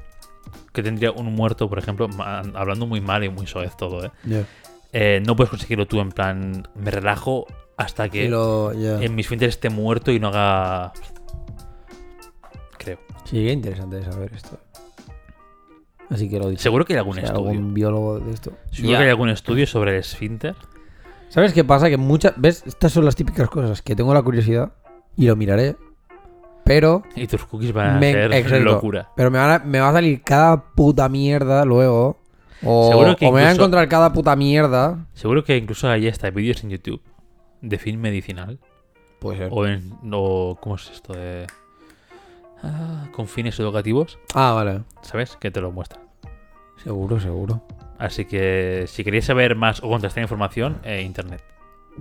que 0.71 0.82
tendría 0.84 1.12
un 1.12 1.34
muerto, 1.34 1.69
por 1.69 1.78
ejemplo, 1.80 2.08
hablando 2.56 2.88
muy 2.88 3.02
mal 3.02 3.23
y 3.23 3.30
muy 3.30 3.45
soez 3.47 3.76
todo, 3.78 4.06
¿eh? 4.06 4.12
Eh, 4.91 5.21
no 5.26 5.36
puedes 5.36 5.49
conseguirlo 5.49 5.88
tú 5.88 5.99
en 5.99 6.10
plan, 6.12 6.67
me 6.76 6.91
relajo 6.91 7.45
hasta 7.78 8.10
que 8.10 8.30
lo- 8.30 8.71
en 8.71 9.15
mis 9.15 9.26
esfínter 9.26 9.49
esté 9.49 9.69
muerto 9.69 10.12
y 10.12 10.19
no 10.19 10.28
haga... 10.30 10.93
Creo. 12.78 12.99
Sí, 13.26 13.43
qué 13.45 13.52
interesante 13.52 14.04
saber 14.04 14.34
esto. 14.34 14.60
Así 16.10 16.30
que 16.30 16.38
lo 16.39 16.50
dicho. 16.50 16.62
Seguro 16.62 16.86
que 16.86 16.94
hay 16.94 17.00
algún 17.00 17.16
Si 17.16 17.20
hay 17.22 17.26
estudio. 17.26 17.50
algún 17.50 17.74
biólogo 17.74 18.20
de 18.20 18.32
esto. 18.34 18.52
Seguro 18.72 18.92
Ya. 18.94 18.98
que 19.00 19.04
hay 19.06 19.10
algún 19.10 19.30
estudio 19.30 19.66
sobre 19.68 19.92
el 19.92 19.98
esfínter. 19.98 20.56
¿Sabes 21.30 21.54
qué 21.54 21.63
pasa? 21.63 21.89
Que 21.89 21.98
muchas. 21.98 22.34
¿Ves? 22.38 22.63
Estas 22.68 22.92
son 22.92 23.06
las 23.06 23.16
típicas 23.16 23.50
cosas 23.50 23.82
que 23.82 23.96
tengo 23.96 24.13
la 24.13 24.22
curiosidad 24.22 24.74
y 25.18 25.26
lo 25.28 25.36
miraré. 25.36 25.76
Pero. 26.63 27.04
Y 27.16 27.28
tus 27.28 27.46
cookies 27.46 27.74
van 27.74 27.98
a 27.98 28.00
me- 28.00 28.12
ser 28.12 28.34
exacto. 28.34 28.63
locura. 28.63 29.10
Pero 29.16 29.32
me, 29.32 29.38
van 29.39 29.50
a- 29.62 29.66
me 29.66 29.80
va 29.80 29.89
a 29.89 29.94
salir 29.94 30.22
cada 30.22 30.63
puta 30.74 31.10
mierda 31.10 31.66
luego. 31.66 32.20
O, 32.66 32.89
Seguro 32.89 33.16
que 33.18 33.26
o 33.26 33.30
me 33.30 33.32
voy 33.32 33.42
a 33.42 33.44
incluso- 33.46 33.62
encontrar 33.63 33.89
cada 33.89 34.13
puta 34.13 34.36
mierda. 34.36 35.06
Seguro 35.13 35.44
que 35.44 35.58
incluso 35.58 35.89
hay 35.89 36.08
hasta 36.08 36.30
vídeos 36.30 36.63
en 36.63 36.70
YouTube 36.70 37.02
de 37.62 37.78
film 37.78 38.00
medicinal. 38.00 38.60
Puede 39.20 39.38
ser. 39.39 39.50
O 39.52 39.66
en... 39.66 39.92
O, 40.12 40.58
¿Cómo 40.62 40.76
es 40.76 40.89
esto? 40.92 41.13
De... 41.13 41.48
Ah, 42.63 43.08
con 43.12 43.28
fines 43.28 43.60
educativos. 43.60 44.17
Ah, 44.34 44.54
vale. 44.54 44.82
¿Sabes? 45.02 45.36
Que 45.39 45.52
te 45.52 45.62
lo 45.62 45.71
muestra. 45.71 45.99
Seguro, 46.84 47.19
seguro. 47.19 47.62
Así 47.99 48.26
que 48.26 48.86
si 48.88 49.04
queréis 49.04 49.26
saber 49.26 49.56
más 49.56 49.82
o 49.84 49.89
contrastar 49.89 50.21
información, 50.23 50.78
eh, 50.84 51.02
internet. 51.04 51.43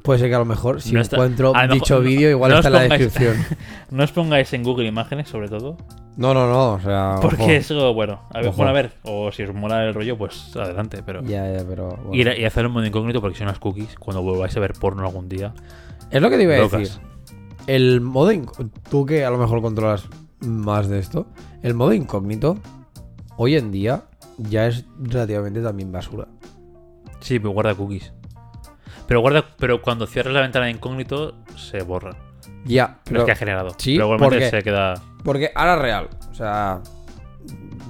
Puede 0.03 0.21
ser 0.21 0.31
que 0.31 0.35
a 0.35 0.39
lo 0.39 0.47
mejor 0.47 0.81
si 0.81 0.93
No 0.95 1.03
está- 1.03 1.17
encuentro 1.17 1.53
dicho 1.71 2.01
vídeo, 2.01 2.31
igual 2.31 2.51
no 2.53 2.57
está 2.59 2.69
en 2.69 2.75
la 2.75 2.81
descripción. 2.97 3.37
No 3.91 4.05
os 4.05 4.11
pongáis 4.13 4.51
en 4.55 4.63
Google 4.63 4.87
Imágenes, 4.87 5.29
sobre 5.29 5.49
todo. 5.51 5.77
No, 6.17 6.33
no, 6.33 6.49
no. 6.49 6.73
O 6.73 6.81
sea. 6.81 7.17
Porque 7.21 7.43
ojo. 7.43 7.51
eso, 7.53 7.93
bueno, 7.95 8.21
a 8.33 8.39
ver, 8.39 8.49
Ojo. 8.49 8.57
bueno, 8.57 8.71
a 8.71 8.73
ver, 8.73 8.93
o 9.03 9.31
si 9.33 9.43
os 9.43 9.55
mola 9.55 9.85
el 9.85 9.93
rollo, 9.93 10.17
pues 10.17 10.57
adelante, 10.57 11.03
pero... 11.05 11.23
Ya, 11.23 11.53
ya, 11.53 11.63
pero. 11.69 11.89
bueno. 12.05 12.11
Y, 12.15 12.41
y 12.41 12.45
hacerlo 12.47 12.69
en 12.69 12.75
modo 12.75 12.87
incógnito 12.87 13.21
porque 13.21 13.37
son 13.37 13.49
las 13.49 13.59
cookies, 13.59 13.95
cuando 13.97 14.23
volváis 14.23 14.57
a 14.57 14.61
ver 14.61 14.73
porno 14.73 15.03
algún 15.07 15.29
día. 15.29 15.53
Es 16.11 16.23
lo 16.23 16.31
que 16.31 16.39
te 16.39 16.45
iba 16.45 16.55
a 16.55 16.59
locas. 16.59 16.81
decir. 16.81 17.01
El 17.67 18.01
modo. 18.01 18.33
inc- 18.33 18.71
Tú 18.91 19.05
que 19.05 19.27
a 19.27 19.31
lo 19.31 19.37
mejor 19.37 19.61
controlas 19.61 20.09
más 20.43 20.89
de 20.89 20.99
esto. 20.99 21.27
El 21.63 21.75
modo 21.75 21.93
incógnito, 21.93 22.59
hoy 23.37 23.57
en 23.57 23.71
día, 23.73 24.05
ya 24.39 24.67
es 24.67 24.85
relativamente 25.01 25.61
también 25.63 25.93
basura. 25.93 26.29
Sí, 27.21 27.39
pero 27.39 27.51
guarda 27.51 27.75
cookies. 27.75 28.13
Pero 29.07 29.21
guarda, 29.21 29.45
pero 29.59 29.83
cuando 29.83 30.07
cierras 30.07 30.33
la 30.35 30.41
ventana 30.41 30.67
de 30.67 30.73
incógnito, 30.73 31.35
se 31.57 31.83
borra. 31.83 32.17
Ya, 32.65 32.87
Pero 32.87 33.03
pero. 33.05 33.21
es 33.21 33.25
que 33.27 33.33
ha 33.33 33.37
generado. 33.37 33.71
Sí, 33.77 33.95
pero 33.97 34.07
igualmente 34.07 34.37
porque- 34.37 34.51
se 34.51 34.63
queda. 34.63 34.95
Porque 35.25 35.51
ahora 35.55 35.75
es 35.75 35.81
real. 35.83 36.09
O 36.31 36.35
sea. 36.35 36.81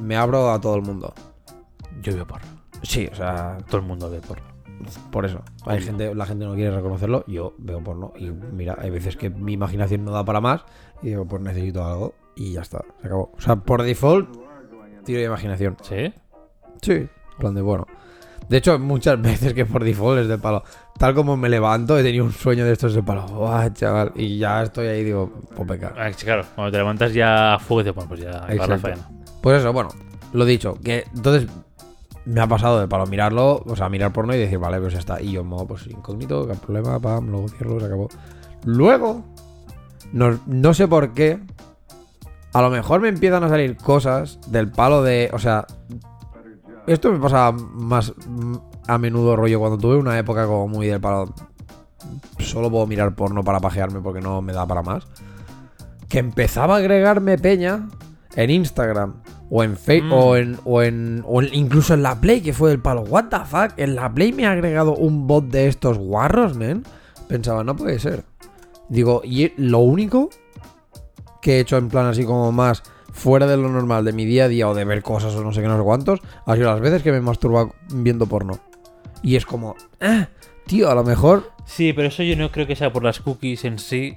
Me 0.00 0.16
abro 0.16 0.50
a 0.50 0.60
todo 0.60 0.74
el 0.76 0.82
mundo. 0.82 1.12
Yo 2.02 2.14
veo 2.14 2.26
porno. 2.26 2.46
Sí, 2.82 3.08
o 3.12 3.14
sea, 3.14 3.58
Todo 3.68 3.76
el 3.80 3.86
mundo 3.86 4.10
ve 4.10 4.20
porno. 4.20 4.44
por 5.12 5.24
eso. 5.26 5.42
Hay 5.66 5.80
gente, 5.80 6.12
la 6.14 6.26
gente 6.26 6.44
no 6.44 6.54
quiere 6.54 6.74
reconocerlo. 6.74 7.24
Yo 7.28 7.54
veo 7.58 7.80
porno. 7.84 8.12
Y 8.18 8.30
mira, 8.30 8.76
hay 8.80 8.90
veces 8.90 9.16
que 9.16 9.30
mi 9.30 9.52
imaginación 9.52 10.04
no 10.04 10.10
da 10.10 10.24
para 10.24 10.40
más. 10.40 10.62
Y 11.02 11.08
digo, 11.08 11.24
pues 11.26 11.40
necesito 11.42 11.84
algo. 11.84 12.14
Y 12.36 12.52
ya 12.52 12.62
está. 12.62 12.84
Se 13.00 13.06
acabó. 13.06 13.32
O 13.36 13.40
sea, 13.40 13.56
por 13.56 13.82
default, 13.82 14.28
tiro 15.04 15.20
de 15.20 15.26
imaginación. 15.26 15.76
¿Sí? 15.82 16.12
Sí. 16.80 17.08
Plan 17.38 17.54
de 17.54 17.62
bueno. 17.62 17.86
De 18.48 18.58
hecho, 18.58 18.78
muchas 18.78 19.20
veces 19.22 19.54
que 19.54 19.64
por 19.64 19.84
default 19.84 20.20
es 20.20 20.28
de 20.28 20.38
palo. 20.38 20.62
Tal 20.98 21.14
como 21.14 21.36
me 21.36 21.48
levanto, 21.48 21.98
he 21.98 22.02
tenido 22.02 22.24
un 22.24 22.32
sueño 22.32 22.64
de 22.64 22.72
estos 22.72 22.94
de 22.94 23.02
palo. 23.02 23.26
Chaval. 23.72 24.12
Y 24.14 24.38
ya 24.38 24.62
estoy 24.62 24.86
ahí, 24.88 25.04
digo, 25.04 25.32
pues 25.54 25.68
venga. 25.68 25.94
Ah, 25.96 26.10
claro, 26.10 26.44
cuando 26.54 26.70
te 26.70 26.78
levantas 26.78 27.14
ya 27.14 27.58
fuego 27.60 27.88
y 27.88 27.92
bueno, 27.92 28.08
pues 28.08 28.20
ya 28.20 28.46
la 28.48 28.78
faena. 28.78 29.08
Pues 29.40 29.60
eso, 29.60 29.72
bueno, 29.72 29.90
lo 30.32 30.44
dicho, 30.44 30.78
que 30.82 31.04
entonces 31.14 31.48
me 32.24 32.40
ha 32.40 32.46
pasado 32.46 32.80
de 32.80 32.86
palo 32.86 33.06
mirarlo, 33.06 33.62
o 33.66 33.76
sea, 33.76 33.88
mirar 33.88 34.12
porno 34.12 34.34
y 34.34 34.38
decir, 34.38 34.58
vale, 34.58 34.78
pues 34.80 34.92
ya 34.92 35.00
está. 35.00 35.20
Y 35.20 35.32
yo 35.32 35.40
en 35.40 35.48
modo, 35.48 35.66
pues 35.66 35.86
incógnito, 35.86 36.46
qué 36.46 36.54
problema, 36.54 37.00
pam, 37.00 37.28
luego 37.28 37.48
cierro, 37.48 37.80
se 37.80 37.86
acabó. 37.86 38.08
Luego, 38.64 39.24
no, 40.12 40.38
no 40.46 40.74
sé 40.74 40.86
por 40.86 41.12
qué, 41.14 41.40
a 42.52 42.62
lo 42.62 42.70
mejor 42.70 43.00
me 43.00 43.08
empiezan 43.08 43.44
a 43.44 43.48
salir 43.48 43.76
cosas 43.76 44.38
del 44.50 44.70
palo 44.70 45.02
de, 45.02 45.30
o 45.32 45.38
sea, 45.38 45.66
esto 46.86 47.12
me 47.12 47.18
pasa 47.18 47.52
más 47.52 48.12
a 48.88 48.98
menudo 48.98 49.36
rollo 49.36 49.58
cuando 49.60 49.78
tuve 49.78 49.96
una 49.96 50.18
época 50.18 50.46
como 50.46 50.68
muy 50.68 50.86
del 50.86 51.00
palo. 51.00 51.32
Solo 52.38 52.70
puedo 52.70 52.86
mirar 52.86 53.14
porno 53.14 53.44
para 53.44 53.60
pajearme 53.60 54.00
porque 54.00 54.20
no 54.20 54.42
me 54.42 54.52
da 54.52 54.66
para 54.66 54.82
más. 54.82 55.06
Que 56.08 56.18
empezaba 56.18 56.74
a 56.74 56.78
agregarme 56.78 57.38
peña 57.38 57.88
en 58.34 58.50
Instagram 58.50 59.14
o 59.48 59.62
en 59.62 59.76
Facebook 59.76 60.08
Mm. 60.10 60.12
o, 60.12 60.36
en, 60.36 60.58
o, 60.64 60.82
en, 60.82 61.24
o 61.26 61.42
en- 61.42 61.54
incluso 61.54 61.94
en 61.94 62.02
la 62.02 62.20
Play, 62.20 62.40
que 62.40 62.52
fue 62.52 62.70
del 62.70 62.80
palo. 62.80 63.02
¿What 63.02 63.26
the 63.30 63.38
fuck? 63.46 63.72
En 63.78 63.94
la 63.94 64.12
Play 64.12 64.32
me 64.32 64.46
ha 64.46 64.50
agregado 64.52 64.94
un 64.96 65.26
bot 65.26 65.44
de 65.46 65.68
estos 65.68 65.96
guarros, 65.98 66.56
men. 66.56 66.84
Pensaba, 67.28 67.62
no 67.62 67.76
puede 67.76 67.98
ser. 68.00 68.24
Digo, 68.88 69.22
y 69.24 69.52
lo 69.56 69.78
único 69.78 70.28
que 71.42 71.56
he 71.56 71.60
hecho 71.60 71.76
en 71.76 71.88
plan 71.88 72.06
así 72.06 72.24
como 72.24 72.50
más 72.52 72.82
fuera 73.12 73.46
de 73.46 73.58
lo 73.58 73.68
normal 73.68 74.04
de 74.06 74.12
mi 74.14 74.24
día 74.24 74.44
a 74.44 74.48
día 74.48 74.68
o 74.68 74.74
de 74.74 74.84
ver 74.86 75.02
cosas 75.02 75.34
o 75.34 75.44
no 75.44 75.52
sé 75.52 75.60
qué, 75.60 75.68
no 75.68 75.76
sé 75.76 75.82
cuántos, 75.82 76.20
ha 76.46 76.54
sido 76.54 76.70
las 76.70 76.80
veces 76.80 77.02
que 77.02 77.10
me 77.10 77.18
he 77.18 77.20
masturbado 77.20 77.74
viendo 77.92 78.26
porno. 78.26 78.58
Y 79.22 79.36
es 79.36 79.44
como, 79.44 79.76
ah, 80.00 80.28
tío, 80.66 80.90
a 80.90 80.94
lo 80.94 81.04
mejor 81.04 81.50
Sí, 81.66 81.92
pero 81.92 82.08
eso 82.08 82.22
yo 82.22 82.36
no 82.36 82.50
creo 82.50 82.66
que 82.66 82.74
sea 82.76 82.92
por 82.92 83.04
las 83.04 83.20
cookies 83.20 83.64
en 83.64 83.78
sí, 83.78 84.16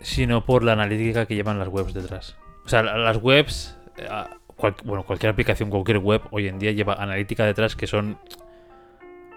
sino 0.00 0.44
por 0.44 0.64
la 0.64 0.72
analítica 0.72 1.26
que 1.26 1.34
llevan 1.34 1.58
las 1.58 1.68
webs 1.68 1.94
detrás. 1.94 2.36
O 2.64 2.68
sea, 2.68 2.82
la- 2.82 2.96
las 2.98 3.18
webs, 3.18 3.76
eh, 3.98 4.08
cual- 4.56 4.74
bueno, 4.84 5.04
cualquier 5.04 5.30
aplicación, 5.30 5.70
cualquier 5.70 5.98
web 5.98 6.22
hoy 6.30 6.48
en 6.48 6.58
día 6.58 6.72
lleva 6.72 6.94
analítica 6.94 7.44
detrás 7.44 7.76
que 7.76 7.86
son 7.86 8.18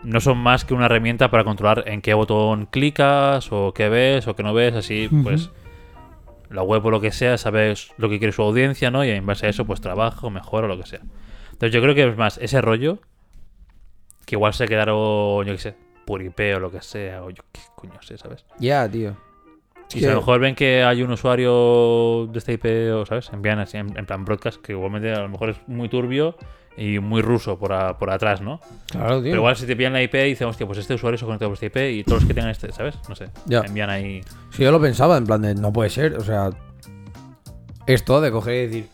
no 0.03 0.19
son 0.21 0.38
más 0.38 0.65
que 0.65 0.75
una 0.75 0.86
herramienta 0.86 1.31
para 1.31 1.43
controlar 1.43 1.84
en 1.88 2.01
qué 2.01 2.13
botón 2.13 2.67
clicas 2.67 3.51
o 3.51 3.73
qué 3.73 3.89
ves 3.89 4.27
o 4.27 4.36
qué 4.36 4.43
no 4.43 4.53
ves, 4.53 4.75
así 4.75 5.10
pues 5.23 5.49
la 6.49 6.63
web 6.63 6.86
o 6.86 6.91
lo 6.91 7.01
que 7.01 7.12
sea 7.12 7.38
sabes 7.38 7.91
lo 7.97 8.10
que 8.10 8.19
quiere 8.19 8.31
su 8.31 8.41
audiencia, 8.41 8.91
¿no? 8.91 9.03
Y 9.03 9.10
en 9.10 9.25
base 9.25 9.47
a 9.47 9.49
eso 9.49 9.65
pues 9.65 9.81
trabaja 9.81 10.25
o 10.25 10.29
mejora 10.29 10.65
o 10.65 10.67
lo 10.67 10.77
que 10.77 10.86
sea. 10.86 11.01
Entonces 11.51 11.71
yo 11.73 11.81
creo 11.81 11.95
que 11.95 12.08
es 12.08 12.17
más 12.17 12.38
ese 12.38 12.62
rollo 12.62 12.99
que 14.25 14.36
igual 14.36 14.53
se 14.53 14.67
quedaron, 14.67 15.45
yo 15.45 15.53
qué 15.53 15.58
sé, 15.58 15.75
por 16.05 16.21
IP 16.21 16.39
o 16.55 16.60
lo 16.60 16.71
que 16.71 16.81
sea, 16.81 17.23
o 17.23 17.29
yo 17.29 17.43
qué 17.51 17.62
coño 17.75 18.01
sé, 18.01 18.17
¿sabes? 18.17 18.45
Ya, 18.60 18.89
tío. 18.89 19.15
Y 19.93 19.99
si 19.99 20.05
a 20.05 20.10
lo 20.10 20.17
mejor 20.17 20.39
ven 20.39 20.55
que 20.55 20.84
hay 20.84 21.03
un 21.03 21.12
usuario 21.12 22.27
de 22.31 22.39
esta 22.39 22.51
IP, 22.51 22.65
o 22.93 23.05
¿sabes? 23.05 23.29
Envían 23.31 23.60
así, 23.60 23.77
en, 23.77 23.95
en 23.97 24.05
plan 24.05 24.25
broadcast, 24.25 24.60
que 24.62 24.71
igualmente 24.71 25.13
a 25.13 25.21
lo 25.21 25.29
mejor 25.29 25.51
es 25.51 25.58
muy 25.67 25.89
turbio 25.89 26.36
y 26.77 26.99
muy 26.99 27.21
ruso 27.21 27.57
por, 27.57 27.71
a- 27.73 27.97
por 27.97 28.09
atrás, 28.09 28.41
¿no? 28.41 28.59
Claro, 28.91 29.15
tío. 29.21 29.31
Pero 29.31 29.38
igual 29.38 29.55
si 29.55 29.65
te 29.65 29.75
pillan 29.75 29.93
la 29.93 30.01
IP 30.03 30.13
y 30.15 30.23
dicen, 30.29 30.47
hostia, 30.47 30.65
pues 30.67 30.79
este 30.79 30.93
usuario 30.95 31.17
se 31.17 31.25
conectado 31.25 31.49
por 31.51 31.55
esta 31.63 31.65
IP 31.67 31.77
y 31.99 32.03
todos 32.03 32.21
los 32.21 32.27
que 32.27 32.33
tengan 32.33 32.51
este, 32.51 32.71
¿sabes? 32.71 32.95
No 33.07 33.15
sé. 33.15 33.29
Ya. 33.45 33.61
Envían 33.61 33.89
ahí. 33.89 34.21
Si 34.51 34.63
yo 34.63 34.71
lo 34.71 34.81
pensaba, 34.81 35.17
en 35.17 35.25
plan 35.25 35.41
de, 35.41 35.55
no 35.55 35.71
puede 35.71 35.89
ser, 35.89 36.15
o 36.15 36.23
sea, 36.23 36.49
esto 37.88 38.19
de 38.21 38.31
coger 38.31 38.55
y 38.55 38.67
decir, 38.67 38.88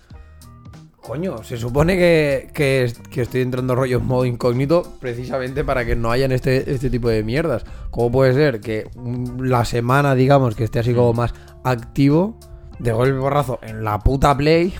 coño, 1.01 1.43
se 1.43 1.57
supone 1.57 1.97
que, 1.97 2.49
que, 2.53 2.83
es- 2.83 2.99
que 2.99 3.21
estoy 3.21 3.41
entrando 3.41 3.73
rollo 3.75 3.97
en 3.97 4.05
modo 4.05 4.25
incógnito 4.25 4.83
precisamente 4.99 5.63
para 5.63 5.85
que 5.85 5.95
no 5.95 6.11
hayan 6.11 6.31
este, 6.31 6.71
este 6.71 6.89
tipo 6.89 7.09
de 7.09 7.23
mierdas. 7.23 7.65
¿Cómo 7.89 8.11
puede 8.11 8.33
ser 8.33 8.59
que 8.61 8.89
mm, 8.95 9.41
la 9.41 9.65
semana, 9.65 10.13
digamos, 10.15 10.55
que 10.55 10.63
esté 10.63 10.79
así 10.79 10.93
como 10.93 11.13
más 11.13 11.33
activo, 11.63 12.37
de 12.79 12.91
golpe 12.93 13.17
borrazo 13.17 13.59
en 13.61 13.83
la 13.83 13.99
puta 13.99 14.35
Play, 14.35 14.73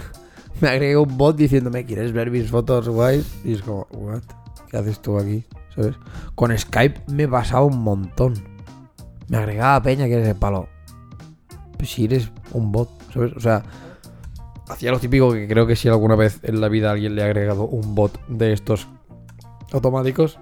me 0.62 0.70
agregue 0.70 0.98
un 0.98 1.18
bot 1.18 1.36
diciéndome, 1.36 1.86
¿quieres 1.86 2.12
ver 2.14 2.32
mis 2.32 2.50
fotos 2.50 2.88
guays? 2.88 3.26
Y 3.44 3.54
es 3.54 3.62
como, 3.62 3.88
¿what? 3.92 4.22
¿Qué 4.70 4.78
haces 4.78 5.02
tú 5.02 5.18
aquí? 5.18 5.44
¿Sabes? 5.76 5.96
Con 6.36 6.58
Skype 6.58 7.02
me 7.12 7.28
pasaba 7.28 7.64
un 7.64 7.82
montón. 7.84 8.34
Me 9.28 9.38
agregaba 9.38 9.82
peña 9.82 10.06
que 10.06 10.14
eres 10.14 10.28
el 10.28 10.36
palo. 10.36 10.68
Pues 11.78 11.90
si 11.92 12.06
eres 12.06 12.32
un 12.52 12.72
bot, 12.72 12.90
¿sabes? 13.14 13.34
O 13.34 13.40
sea, 13.40 13.64
hacía 14.70 14.92
lo 14.92 15.00
típico 15.00 15.32
que 15.34 15.48
creo 15.48 15.68
que 15.68 15.76
si 15.76 15.88
alguna 15.88 16.16
vez 16.16 16.40
en 16.44 16.62
la 16.62 16.70
vida 16.70 16.92
alguien 16.92 17.16
le 17.16 17.24
ha 17.24 17.26
agregado 17.26 17.66
un 17.66 17.96
bot 17.96 18.20
de 18.28 18.54
estos 18.54 18.88
automáticos, 19.72 20.40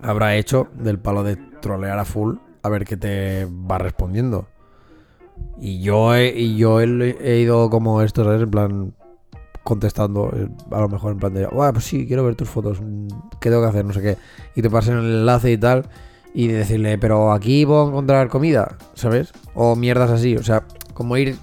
habrá 0.00 0.36
hecho 0.36 0.68
del 0.74 0.98
palo 0.98 1.22
de 1.22 1.36
trolear 1.36 1.98
a 1.98 2.04
full 2.04 2.36
a 2.62 2.68
ver 2.68 2.84
qué 2.84 2.96
te 2.96 3.46
va 3.46 3.78
respondiendo. 3.78 4.48
Y 5.60 5.80
yo 5.80 6.14
he, 6.14 6.36
y 6.36 6.56
yo 6.56 6.80
he, 6.80 7.16
he 7.20 7.40
ido 7.40 7.70
como 7.70 8.02
esto, 8.02 8.24
¿sabes? 8.24 8.42
En 8.42 8.50
plan, 8.50 8.94
contestando, 9.66 10.30
eh, 10.34 10.48
a 10.70 10.80
lo 10.80 10.88
mejor 10.88 11.12
en 11.12 11.18
plan 11.18 11.34
de, 11.34 11.46
"Buah, 11.46 11.72
pues 11.72 11.84
sí, 11.84 12.06
quiero 12.06 12.24
ver 12.24 12.36
tus 12.36 12.48
fotos, 12.48 12.80
mm, 12.80 13.08
¿qué 13.40 13.50
tengo 13.50 13.62
que 13.62 13.68
hacer? 13.68 13.84
No 13.84 13.92
sé 13.92 14.00
qué. 14.00 14.16
Y 14.54 14.62
te 14.62 14.70
pasen 14.70 14.96
el 14.96 15.04
enlace 15.04 15.50
y 15.50 15.58
tal, 15.58 15.84
y 16.32 16.46
decirle, 16.46 16.96
pero 16.98 17.32
aquí 17.32 17.66
puedo 17.66 17.88
encontrar 17.88 18.28
comida, 18.28 18.76
¿sabes? 18.94 19.32
O 19.54 19.74
mierdas 19.74 20.10
así, 20.10 20.36
o 20.36 20.42
sea, 20.42 20.62
como 20.94 21.16
ir 21.16 21.36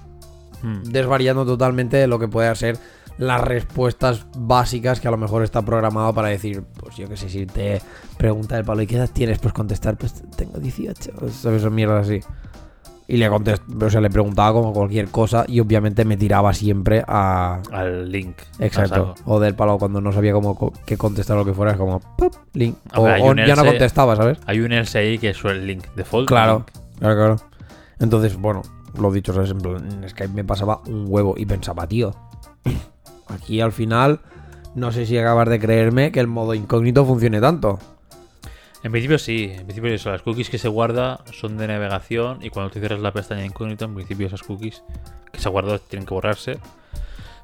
Hmm. 0.62 0.82
desvariando 0.84 1.44
totalmente 1.44 2.06
lo 2.06 2.18
que 2.18 2.26
puede 2.26 2.54
ser 2.56 2.78
las 3.18 3.40
respuestas 3.42 4.26
básicas 4.36 4.98
que 4.98 5.06
a 5.06 5.10
lo 5.10 5.18
mejor 5.18 5.42
está 5.44 5.62
programado 5.62 6.12
para 6.14 6.28
decir, 6.28 6.62
pues 6.80 6.96
yo 6.96 7.08
qué 7.08 7.16
sé, 7.16 7.28
si 7.28 7.44
te 7.46 7.80
pregunta 8.16 8.56
el 8.58 8.64
palo, 8.64 8.80
¿y 8.82 8.86
qué 8.86 8.96
edad 8.96 9.10
tienes? 9.12 9.38
Pues 9.38 9.52
contestar, 9.52 9.96
pues 9.98 10.14
tengo 10.36 10.58
18, 10.58 11.12
¿sabes? 11.30 11.60
Son 11.62 11.74
mierdas 11.74 12.06
así. 12.08 12.20
Y 13.06 13.18
le 13.18 13.28
contest 13.28 13.62
o 13.82 13.90
sea, 13.90 14.00
le 14.00 14.08
preguntaba 14.08 14.54
como 14.54 14.72
cualquier 14.72 15.08
cosa 15.08 15.44
y 15.46 15.60
obviamente 15.60 16.06
me 16.06 16.16
tiraba 16.16 16.54
siempre 16.54 17.04
a... 17.06 17.60
Al 17.70 18.10
link. 18.10 18.36
Exacto. 18.58 19.14
O 19.26 19.38
del 19.40 19.54
palo 19.54 19.76
cuando 19.78 20.00
no 20.00 20.10
sabía 20.10 20.32
cómo 20.32 20.56
co- 20.56 20.72
qué 20.86 20.96
contestar 20.96 21.36
lo 21.36 21.44
que 21.44 21.52
fuera, 21.52 21.72
es 21.72 21.76
como, 21.76 22.00
¡pop! 22.00 22.34
link. 22.54 22.76
O, 22.96 23.02
ver, 23.04 23.14
hay 23.14 23.22
o 23.22 23.26
un 23.26 23.36
ya 23.38 23.54
no 23.56 23.62
else- 23.62 23.66
contestaba, 23.66 24.16
¿sabes? 24.16 24.38
Hay 24.46 24.60
un 24.60 24.72
else 24.72 24.98
ahí 24.98 25.18
que 25.18 25.30
es 25.30 25.44
el 25.44 25.66
link 25.66 25.84
default. 25.96 26.26
Claro, 26.28 26.64
claro, 26.98 27.14
claro. 27.14 27.36
Entonces, 28.00 28.36
bueno, 28.38 28.62
lo 28.98 29.12
dicho, 29.12 29.34
¿sabes? 29.34 29.50
En, 29.50 29.58
plan, 29.58 29.86
en 30.02 30.08
Skype 30.08 30.32
me 30.32 30.44
pasaba 30.44 30.80
un 30.86 31.04
huevo 31.06 31.34
y 31.36 31.44
pensaba, 31.44 31.86
tío, 31.86 32.14
aquí 33.28 33.60
al 33.60 33.72
final 33.72 34.20
no 34.74 34.92
sé 34.92 35.04
si 35.06 35.18
acabas 35.18 35.48
de 35.50 35.60
creerme 35.60 36.10
que 36.10 36.20
el 36.20 36.26
modo 36.26 36.54
incógnito 36.54 37.04
funcione 37.04 37.40
tanto. 37.40 37.78
En 38.84 38.92
principio 38.92 39.18
sí, 39.18 39.50
en 39.52 39.64
principio 39.64 39.92
eso, 39.92 40.10
las 40.10 40.22
cookies 40.22 40.50
que 40.50 40.58
se 40.58 40.68
guarda 40.68 41.24
son 41.32 41.56
de 41.56 41.66
navegación 41.66 42.38
y 42.42 42.50
cuando 42.50 42.70
tú 42.70 42.78
cierras 42.78 43.00
la 43.00 43.12
pestaña 43.12 43.44
incógnito, 43.44 43.86
en 43.86 43.94
principio 43.94 44.26
esas 44.26 44.42
cookies 44.42 44.84
que 45.32 45.40
se 45.40 45.48
ha 45.48 45.50
guardado 45.50 45.78
tienen 45.80 46.06
que 46.06 46.12
borrarse. 46.14 46.58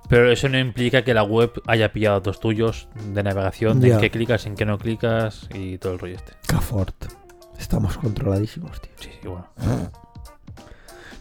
Pero 0.08 0.30
eso 0.30 0.48
no 0.48 0.58
implica 0.58 1.02
que 1.02 1.14
la 1.14 1.22
web 1.22 1.50
haya 1.66 1.92
pillado 1.92 2.16
datos 2.16 2.40
tuyos 2.40 2.88
de 3.14 3.22
navegación, 3.22 3.80
de 3.80 3.92
en 3.92 3.98
qué 4.00 4.10
clicas, 4.10 4.44
en 4.46 4.54
qué 4.54 4.66
no 4.66 4.76
clicas 4.76 5.48
y 5.54 5.78
todo 5.78 5.94
el 5.94 5.98
rollo 5.98 6.16
este. 6.16 6.32
Cafort. 6.46 7.06
Estamos 7.58 7.96
controladísimos, 7.96 8.80
tío. 8.80 8.90
Sí, 9.00 9.08
sí, 9.22 9.28
bueno. 9.28 9.46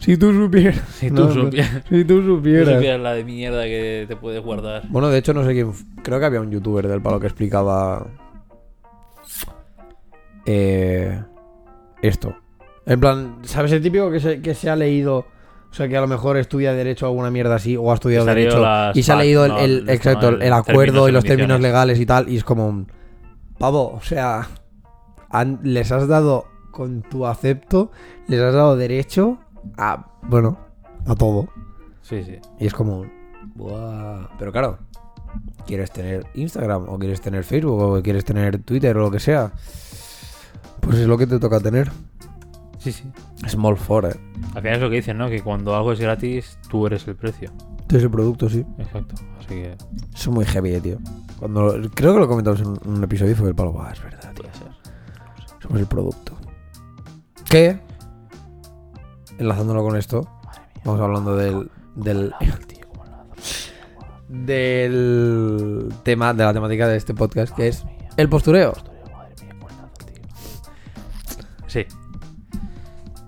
Si 0.00 0.16
tú 0.16 0.32
supieras. 0.32 0.80
Si 0.94 1.08
tú 1.10 1.26
No, 1.26 1.30
supieras, 1.32 1.82
Si 1.90 2.04
tú 2.06 2.22
supieras. 2.22 2.74
supieras 2.74 3.00
la 3.02 3.12
de 3.12 3.22
mierda 3.22 3.64
que 3.64 4.06
te 4.08 4.16
puedes 4.16 4.42
guardar. 4.42 4.84
Bueno, 4.88 5.10
de 5.10 5.18
hecho, 5.18 5.34
no 5.34 5.44
sé 5.44 5.52
quién. 5.52 5.72
Creo 6.02 6.18
que 6.18 6.24
había 6.24 6.40
un 6.40 6.50
youtuber 6.50 6.88
del 6.88 7.02
palo 7.02 7.20
que 7.20 7.26
explicaba. 7.26 8.06
Eh, 10.46 11.22
esto. 12.02 12.34
En 12.86 12.98
plan, 13.00 13.38
¿sabes 13.42 13.72
el 13.72 13.82
típico 13.82 14.10
que 14.10 14.20
se, 14.20 14.40
que 14.42 14.54
se 14.54 14.70
ha 14.70 14.76
leído? 14.76 15.26
O 15.70 15.72
sea, 15.74 15.86
que 15.88 15.96
a 15.96 16.00
lo 16.00 16.08
mejor 16.08 16.36
estudia 16.36 16.72
Derecho 16.72 17.06
o 17.06 17.08
alguna 17.10 17.30
mierda 17.30 17.54
así, 17.54 17.76
o 17.76 17.90
ha 17.92 17.94
estudiado 17.94 18.24
Se 18.24 18.34
Derecho. 18.34 18.62
Y 18.94 19.02
se 19.04 19.12
ha 19.12 19.16
leído 19.16 19.44
el, 19.58 19.88
exacto, 19.88 20.30
el- 20.30 20.52
acuerdo 20.52 21.08
y 21.08 21.12
los 21.12 21.24
términos 21.24 21.60
legales 21.60 22.00
y 22.00 22.06
tal. 22.06 22.28
Y 22.28 22.36
es 22.36 22.44
como 22.44 22.66
un. 22.68 22.90
Pavo, 23.58 23.92
o 23.94 24.00
sea. 24.00 24.48
han- 25.30 25.60
les 25.62 25.92
has 25.92 26.08
dado 26.08 26.46
con 26.72 27.02
tu 27.02 27.26
acepto, 27.26 27.92
les 28.26 28.40
has 28.40 28.52
dado 28.54 28.76
derecho 28.76 29.38
a. 29.78 30.06
Bueno, 30.22 30.58
a 31.06 31.14
todo. 31.14 31.48
Sí, 32.02 32.24
sí. 32.24 32.38
Y 32.58 32.66
es 32.66 32.74
como, 32.74 33.00
un, 33.02 33.12
"Buah". 33.54 34.28
pero 34.38 34.50
claro, 34.50 34.78
quieres 35.66 35.92
tener 35.92 36.26
Instagram 36.34 36.88
o 36.88 36.98
quieres 36.98 37.20
tener 37.20 37.44
Facebook 37.44 37.80
o 37.80 38.02
quieres 38.02 38.24
tener 38.24 38.58
Twitter 38.62 38.96
o 38.96 39.02
lo 39.02 39.10
que 39.12 39.20
sea, 39.20 39.52
pues 40.80 40.98
es 40.98 41.06
lo 41.06 41.16
que 41.18 41.26
te 41.26 41.38
toca 41.38 41.60
tener. 41.60 41.90
Sí, 42.78 42.92
sí. 42.92 43.10
Small 43.46 43.76
for, 43.76 44.06
eh. 44.06 44.16
Al 44.54 44.62
final 44.62 44.76
es 44.76 44.80
lo 44.80 44.90
que 44.90 44.96
dicen, 44.96 45.18
¿no? 45.18 45.28
Que 45.28 45.42
cuando 45.42 45.74
algo 45.76 45.92
es 45.92 46.00
gratis, 46.00 46.58
tú 46.70 46.86
eres 46.86 47.06
el 47.08 47.16
precio. 47.16 47.52
De 47.88 47.98
ese 47.98 48.08
producto, 48.08 48.48
sí. 48.48 48.64
Exacto. 48.78 49.14
Así 49.38 49.48
que 49.48 49.76
es 50.14 50.28
muy 50.28 50.44
heavy, 50.46 50.74
eh, 50.74 50.80
tío. 50.80 50.98
Cuando 51.38 51.74
creo 51.94 52.14
que 52.14 52.20
lo 52.20 52.28
comentamos 52.28 52.60
en 52.60 52.68
un, 52.68 52.80
en 52.84 52.90
un 52.92 53.04
episodio 53.04 53.32
y 53.32 53.34
fue 53.34 53.48
el 53.48 53.54
palo, 53.54 53.72
"Buah, 53.72 53.92
es 53.92 54.02
verdad, 54.02 54.32
tío. 54.34 54.44
puede 54.44 54.54
ser. 54.54 54.68
Somos 55.60 55.78
el 55.80 55.86
producto. 55.86 56.36
Que, 57.48 57.78
enlazándolo 59.38 59.82
con 59.82 59.96
esto, 59.96 60.22
Madre 60.44 60.60
mía. 60.62 60.82
vamos 60.84 61.00
hablando 61.00 61.36
del, 61.36 61.70
del, 61.96 62.32
El 62.40 62.66
tío, 62.66 62.86
como 62.88 63.04
la 63.04 63.24
del 64.28 65.88
tema, 66.04 66.32
de 66.32 66.44
la 66.44 66.52
temática 66.52 66.86
de 66.88 66.96
este 66.96 67.12
podcast, 67.14 67.54
que 67.54 67.68
es 67.68 67.84
el 68.16 68.28
postureo. 68.28 68.72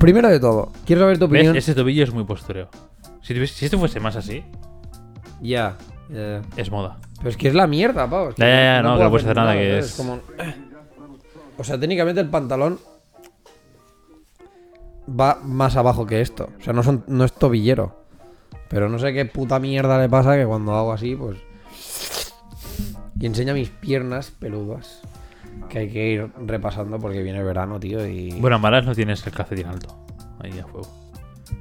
Primero 0.02 0.28
de 0.28 0.40
todo, 0.40 0.72
quiero 0.84 1.02
saber 1.02 1.18
tu 1.18 1.28
¿Ves? 1.28 1.38
opinión. 1.40 1.56
Ese 1.56 1.74
tobillo 1.74 2.02
es 2.04 2.12
muy 2.12 2.24
postureo. 2.24 2.68
Si, 3.22 3.34
esto 3.64 3.78
fuese 3.78 4.00
más 4.00 4.16
así, 4.16 4.44
Ya. 5.40 5.76
ya. 6.10 6.42
es 6.56 6.70
moda. 6.70 6.98
Pero 7.18 7.30
es 7.30 7.36
que 7.36 7.46
es 7.48 7.54
la 7.54 7.66
mierda, 7.68 8.10
pavo. 8.10 8.30
es 8.30 8.34
que 8.34 8.42
Ya, 8.42 8.48
ya, 8.48 8.54
ya, 8.76 8.82
no, 8.82 8.96
que 8.98 9.04
no 9.04 9.10
puedes 9.10 9.24
hacer 9.24 9.36
nada, 9.36 9.54
que 9.54 9.70
¿sabes? 9.70 9.86
es- 9.86 9.94
como- 9.96 10.20
O 11.58 11.64
sea, 11.64 11.78
técnicamente 11.78 12.20
el 12.20 12.28
pantalón 12.28 12.80
va 15.08 15.38
más 15.44 15.76
abajo 15.76 16.04
que 16.06 16.20
esto. 16.20 16.48
O 16.58 16.62
sea, 16.62 16.72
no, 16.72 16.82
son, 16.82 17.04
no 17.06 17.24
es 17.24 17.32
tobillero. 17.32 18.02
Pero 18.68 18.88
no 18.88 18.98
sé 18.98 19.12
qué 19.12 19.24
puta 19.26 19.58
mierda 19.60 20.00
le 20.00 20.08
pasa 20.08 20.34
que 20.36 20.46
cuando 20.46 20.74
hago 20.74 20.92
así, 20.92 21.14
pues... 21.14 21.38
Y 23.20 23.26
enseña 23.26 23.54
mis 23.54 23.68
piernas 23.68 24.30
peludas. 24.32 25.00
Que 25.68 25.78
hay 25.80 25.90
que 25.90 26.09
ir 26.12 26.30
repasando 26.46 26.98
porque 26.98 27.22
viene 27.22 27.42
verano, 27.42 27.80
tío, 27.80 28.07
y... 28.07 28.32
Bueno, 28.40 28.59
malas 28.59 28.84
no 28.84 28.94
tienes 28.94 29.26
el 29.26 29.32
calcetín 29.32 29.66
alto. 29.66 30.05
Ahí 30.40 30.59
a 30.59 30.66
fuego. 30.66 30.88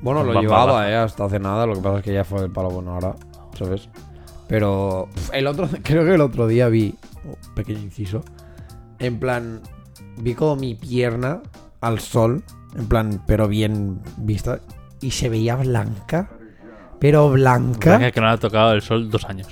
Bueno, 0.01 0.23
lo 0.23 0.29
Va- 0.29 0.35
va 0.35 0.41
llevaba, 0.41 0.89
eh, 0.89 0.95
hasta 0.95 1.25
hace 1.25 1.39
nada. 1.39 1.65
Lo 1.65 1.73
que 1.75 1.81
pasa 1.81 1.97
es 1.99 2.03
que 2.03 2.13
ya 2.13 2.23
fue 2.23 2.43
el 2.43 2.51
palo 2.51 2.69
bueno 2.71 2.93
ahora, 2.93 3.15
¿sabes? 3.57 3.89
Pero 4.47 5.07
el 5.33 5.47
otro, 5.47 5.69
creo 5.83 6.03
que 6.05 6.15
el 6.15 6.21
otro 6.21 6.47
día 6.47 6.67
vi, 6.67 6.95
oh, 7.29 7.35
pequeño 7.55 7.79
inciso, 7.79 8.23
en 8.99 9.19
plan, 9.19 9.61
vi 10.17 10.33
como 10.33 10.55
mi 10.55 10.75
pierna 10.75 11.41
al 11.79 11.99
sol, 11.99 12.43
en 12.77 12.87
plan, 12.87 13.21
pero 13.27 13.47
bien 13.47 14.01
vista, 14.17 14.59
y 14.99 15.11
se 15.11 15.29
veía 15.29 15.55
blanca, 15.55 16.29
pero 16.99 17.29
blanca 17.31 17.91
Blanca 17.97 18.11
que 18.11 18.19
no 18.21 18.27
le 18.27 18.33
ha 18.33 18.37
tocado 18.37 18.73
el 18.73 18.81
sol 18.81 19.09
dos 19.09 19.25
años. 19.25 19.47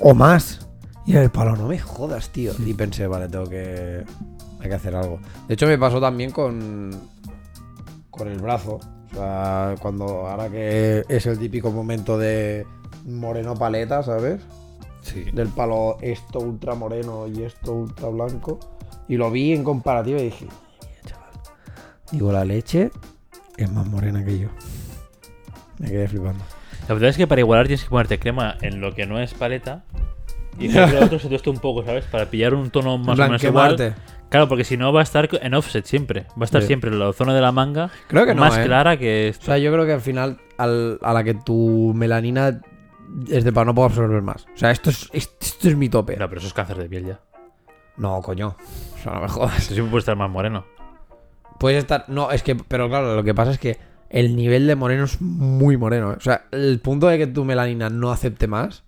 o 0.00 0.14
más. 0.14 0.61
Y 1.04 1.16
el 1.16 1.30
palo, 1.30 1.56
no 1.56 1.66
me 1.66 1.78
jodas, 1.78 2.30
tío. 2.30 2.52
Y 2.64 2.74
pensé, 2.74 3.06
vale, 3.06 3.28
tengo 3.28 3.46
que. 3.46 4.04
Hay 4.60 4.68
que 4.68 4.74
hacer 4.74 4.94
algo. 4.94 5.18
De 5.48 5.54
hecho, 5.54 5.66
me 5.66 5.78
pasó 5.78 6.00
también 6.00 6.30
con. 6.30 6.90
Con 8.10 8.28
el 8.28 8.38
brazo. 8.38 8.78
O 9.10 9.14
sea, 9.14 9.74
cuando. 9.80 10.28
Ahora 10.28 10.48
que 10.48 11.04
es 11.08 11.26
el 11.26 11.38
típico 11.38 11.70
momento 11.70 12.18
de. 12.18 12.66
Moreno 13.04 13.54
paleta, 13.54 14.02
¿sabes? 14.04 14.40
Sí. 15.00 15.24
Del 15.32 15.48
palo 15.48 15.96
esto 16.00 16.38
ultra 16.38 16.76
moreno 16.76 17.26
y 17.26 17.42
esto 17.42 17.72
ultra 17.72 18.08
blanco. 18.08 18.60
Y 19.08 19.16
lo 19.16 19.30
vi 19.32 19.52
en 19.52 19.64
comparativa 19.64 20.20
y 20.20 20.26
dije, 20.26 20.46
"Madre 20.46 20.86
mía, 20.86 21.00
chaval. 21.04 21.30
Digo, 22.12 22.30
la 22.30 22.44
leche 22.44 22.92
es 23.56 23.72
más 23.72 23.84
morena 23.88 24.24
que 24.24 24.38
yo. 24.38 24.48
Me 25.78 25.88
quedé 25.90 26.06
flipando. 26.06 26.44
La 26.86 26.94
verdad 26.94 27.10
es 27.10 27.16
que 27.16 27.26
para 27.26 27.40
igualar 27.40 27.66
tienes 27.66 27.82
que 27.82 27.90
ponerte 27.90 28.20
crema 28.20 28.56
en 28.60 28.80
lo 28.80 28.94
que 28.94 29.06
no 29.06 29.20
es 29.20 29.34
paleta 29.34 29.84
Y 30.58 30.68
que 30.68 30.78
el 30.82 30.96
otro 31.02 31.18
se 31.18 31.28
tueste 31.28 31.50
un 31.50 31.58
poco, 31.58 31.84
¿sabes? 31.84 32.04
Para 32.04 32.26
pillar 32.26 32.54
un 32.54 32.70
tono 32.70 32.98
más 32.98 33.18
o 33.18 33.22
menos 33.22 33.42
igual. 33.44 33.94
Claro, 34.28 34.48
porque 34.48 34.64
si 34.64 34.76
no 34.78 34.92
va 34.92 35.00
a 35.00 35.02
estar 35.02 35.28
en 35.30 35.54
offset 35.54 35.84
siempre. 35.84 36.22
Va 36.30 36.42
a 36.42 36.44
estar 36.44 36.62
Sí. 36.62 36.68
siempre 36.68 36.90
en 36.90 36.98
la 36.98 37.12
zona 37.12 37.34
de 37.34 37.40
la 37.42 37.52
manga 37.52 37.90
Creo 38.08 38.24
que 38.24 38.34
no, 38.34 38.40
más 38.40 38.56
¿eh? 38.56 38.64
clara 38.64 38.96
que 38.96 39.26
O 39.26 39.30
esto. 39.30 39.44
sea, 39.46 39.58
yo 39.58 39.70
creo 39.72 39.84
que 39.84 39.92
al 39.92 40.00
final, 40.00 40.38
al- 40.56 40.98
a 41.02 41.12
la 41.12 41.22
que 41.22 41.34
tu 41.34 41.92
melanina 41.94 42.60
es 43.28 43.44
de 43.44 43.52
para 43.52 43.66
no 43.66 43.74
puedo 43.74 43.86
absorber 43.88 44.22
más. 44.22 44.46
O 44.54 44.56
sea, 44.56 44.70
esto 44.70 44.88
es, 44.88 45.10
esto, 45.12 45.34
esto 45.40 45.68
es 45.68 45.76
mi 45.76 45.90
tope. 45.90 46.16
No, 46.16 46.28
pero 46.28 46.38
eso 46.38 46.48
es 46.48 46.54
cáncer 46.54 46.78
de 46.78 46.88
piel 46.88 47.06
ya. 47.06 47.20
No, 47.98 48.22
coño. 48.22 48.56
O 48.94 49.02
sea, 49.02 49.12
no 49.12 49.20
me 49.20 49.28
jodas. 49.28 49.58
Esto 49.58 49.74
siempre 49.74 49.90
puede 49.90 50.00
estar 50.00 50.16
más 50.16 50.30
moreno. 50.30 50.64
Puedes 51.58 51.78
estar. 51.78 52.06
No, 52.08 52.30
es 52.30 52.42
que. 52.42 52.54
Pero 52.56 52.88
claro, 52.88 53.14
lo 53.14 53.22
que 53.24 53.34
pasa 53.34 53.50
es 53.50 53.58
que 53.58 53.76
el 54.08 54.34
nivel 54.34 54.66
de 54.66 54.76
moreno 54.76 55.04
es 55.04 55.20
muy 55.20 55.76
moreno. 55.76 56.12
¿eh? 56.12 56.16
O 56.16 56.20
sea, 56.20 56.46
el 56.52 56.80
punto 56.80 57.06
de 57.08 57.18
que 57.18 57.26
tu 57.26 57.44
melanina 57.44 57.90
no 57.90 58.10
acepte 58.10 58.46
más 58.46 58.82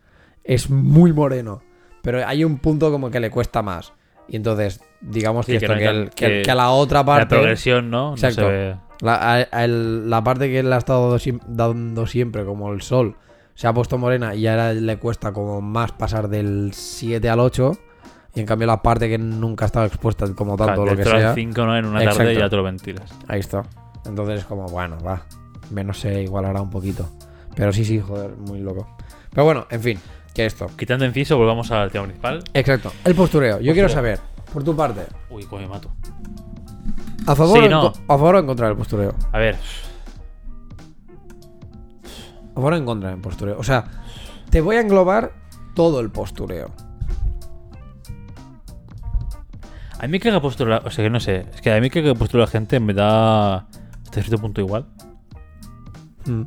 es 0.45 0.70
muy 0.70 1.12
moreno. 1.12 1.62
Pero 2.03 2.26
hay 2.26 2.45
un 2.45 2.59
punto 2.59 2.90
como 2.92 3.11
que 3.11 3.18
le 3.20 3.30
cuesta 3.30 3.62
más. 3.62 3.92
Y 4.28 4.36
entonces, 4.36 4.80
digamos 5.01 5.47
Sí, 5.47 5.53
que, 5.53 5.59
que 5.59 5.64
esto, 5.66 5.74
no 5.74 5.78
que, 5.80 5.88
hay 5.88 5.97
el- 5.97 6.05
tan- 6.11 6.14
que- 6.14 6.26
que 6.28 6.42
que 6.42 6.51
a 6.51 6.55
la 6.55 6.70
otra 6.70 7.05
parte. 7.05 7.34
La 7.34 7.40
progresión, 7.40 7.90
¿no? 7.90 8.11
No 8.11 8.14
Exacto. 8.14 8.42
se 8.42 8.47
ve. 8.47 8.76
La, 9.01 9.14
a- 9.16 9.47
a 9.51 9.64
el- 9.64 10.09
la 10.09 10.22
parte 10.22 10.51
que 10.51 10.62
le 10.62 10.74
ha 10.74 10.78
estado 10.78 11.16
dando 11.49 12.07
siempre, 12.07 12.45
como 12.45 12.72
el 12.72 12.82
sol, 12.82 13.16
se 13.55 13.66
ha 13.66 13.72
puesto 13.72 13.99
morena 13.99 14.34
y 14.34 14.47
ahora 14.47 14.72
le 14.72 14.97
cuesta 14.99 15.32
como 15.32 15.61
más 15.61 15.92
pasar 15.92 16.28
del 16.28 16.70
7 16.72 17.28
al 17.28 17.40
8. 17.40 17.72
Y 18.34 18.40
en 18.40 18.47
cambio 18.47 18.66
la 18.66 18.82
parte 18.82 19.09
que 19.09 19.16
nunca 19.16 19.64
ha 19.64 19.66
estado 19.66 19.86
expuesta 19.86 20.26
como 20.34 20.57
tanto 20.57 20.84
lo 20.84 20.97
que 20.97 21.05
sea. 21.05 21.34
5, 21.34 21.64
¿no? 21.64 21.76
En 21.76 21.84
una 21.86 22.01
Exacto. 22.01 22.18
tarde 22.24 22.34
ya 22.36 22.49
te 22.49 22.57
lo 22.57 22.62
ventilas. 22.64 23.14
Ahí 23.28 23.40
está. 23.40 23.62
Entonces 24.07 24.40
es 24.40 24.45
como, 24.45 24.66
bueno, 24.66 24.99
va. 25.07 25.22
Menos 25.70 26.01
se 26.01 26.22
igualará 26.22 26.61
un 26.61 26.70
poquito. 26.70 27.09
Pero 27.55 27.72
sí, 27.72 27.84
sí, 27.84 28.01
joder, 28.01 28.36
muy 28.36 28.59
loco. 28.61 28.88
Pero 29.30 29.45
bueno, 29.45 29.66
en 29.70 29.80
fin, 29.80 29.99
que 30.35 30.45
esto. 30.47 30.66
Quitando 30.76 31.05
inciso, 31.05 31.37
volvamos 31.39 31.70
al 31.70 31.91
tema 31.91 32.05
principal. 32.05 32.43
Exacto. 32.53 32.93
El 33.05 33.14
postureo. 33.14 33.61
Yo 33.61 33.72
quiero 33.72 33.89
saber, 33.89 34.18
por 34.53 34.62
tu 34.64 34.74
parte, 34.76 35.07
Uy, 35.30 35.45
cómo 35.45 35.62
me 35.62 35.68
mato. 35.68 35.91
¿a 37.26 37.35
favor, 37.35 37.62
Sí, 37.62 37.68
no. 37.68 37.87
¿a 37.87 37.93
favor 38.07 38.35
o 38.35 38.39
en 38.41 38.47
contra 38.47 38.66
del 38.68 38.76
postureo? 38.76 39.14
A 39.32 39.39
ver, 39.39 39.57
¿A 42.51 42.55
favor 42.55 42.72
o 42.72 42.76
en 42.76 42.85
contra 42.85 43.11
del 43.11 43.20
postureo? 43.20 43.57
O 43.59 43.64
sea, 43.64 43.85
te 44.51 44.61
voy 44.61 44.76
a 44.76 44.80
englobar 44.80 45.32
todo 45.74 46.01
el 46.01 46.11
postureo. 46.11 46.70
a 49.99 50.07
mí 50.07 50.18
que 50.20 50.28
haga 50.28 50.41
postura. 50.43 50.82
O 50.85 50.91
sea, 50.91 51.03
que 51.05 51.11
no 51.11 51.18
sé. 51.18 51.47
Es 51.55 51.62
que 51.62 51.72
a 51.72 51.80
mí 51.80 51.89
que 51.89 52.01
haga 52.01 52.14
postura 52.14 52.45
la 52.45 52.51
gente 52.51 52.78
me 52.78 52.93
da. 52.93 53.57
Hasta 54.05 54.20
cierto 54.22 54.39
punto 54.39 54.61
igual. 54.61 54.87
Mm. 56.26 56.43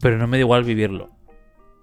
Pero 0.00 0.18
no 0.18 0.26
me 0.28 0.36
da 0.36 0.40
igual 0.42 0.62
vivirlo. 0.64 1.10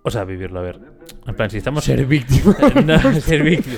O 0.04 0.10
sea, 0.10 0.24
vivirlo, 0.24 0.60
a 0.60 0.64
ver. 0.64 0.80
En 1.28 1.36
plan, 1.36 1.50
si 1.50 1.58
estamos. 1.58 1.84
Ser 1.84 2.06
víctima. 2.06 2.56
no, 2.86 3.22
ser 3.22 3.44
víctima. 3.44 3.78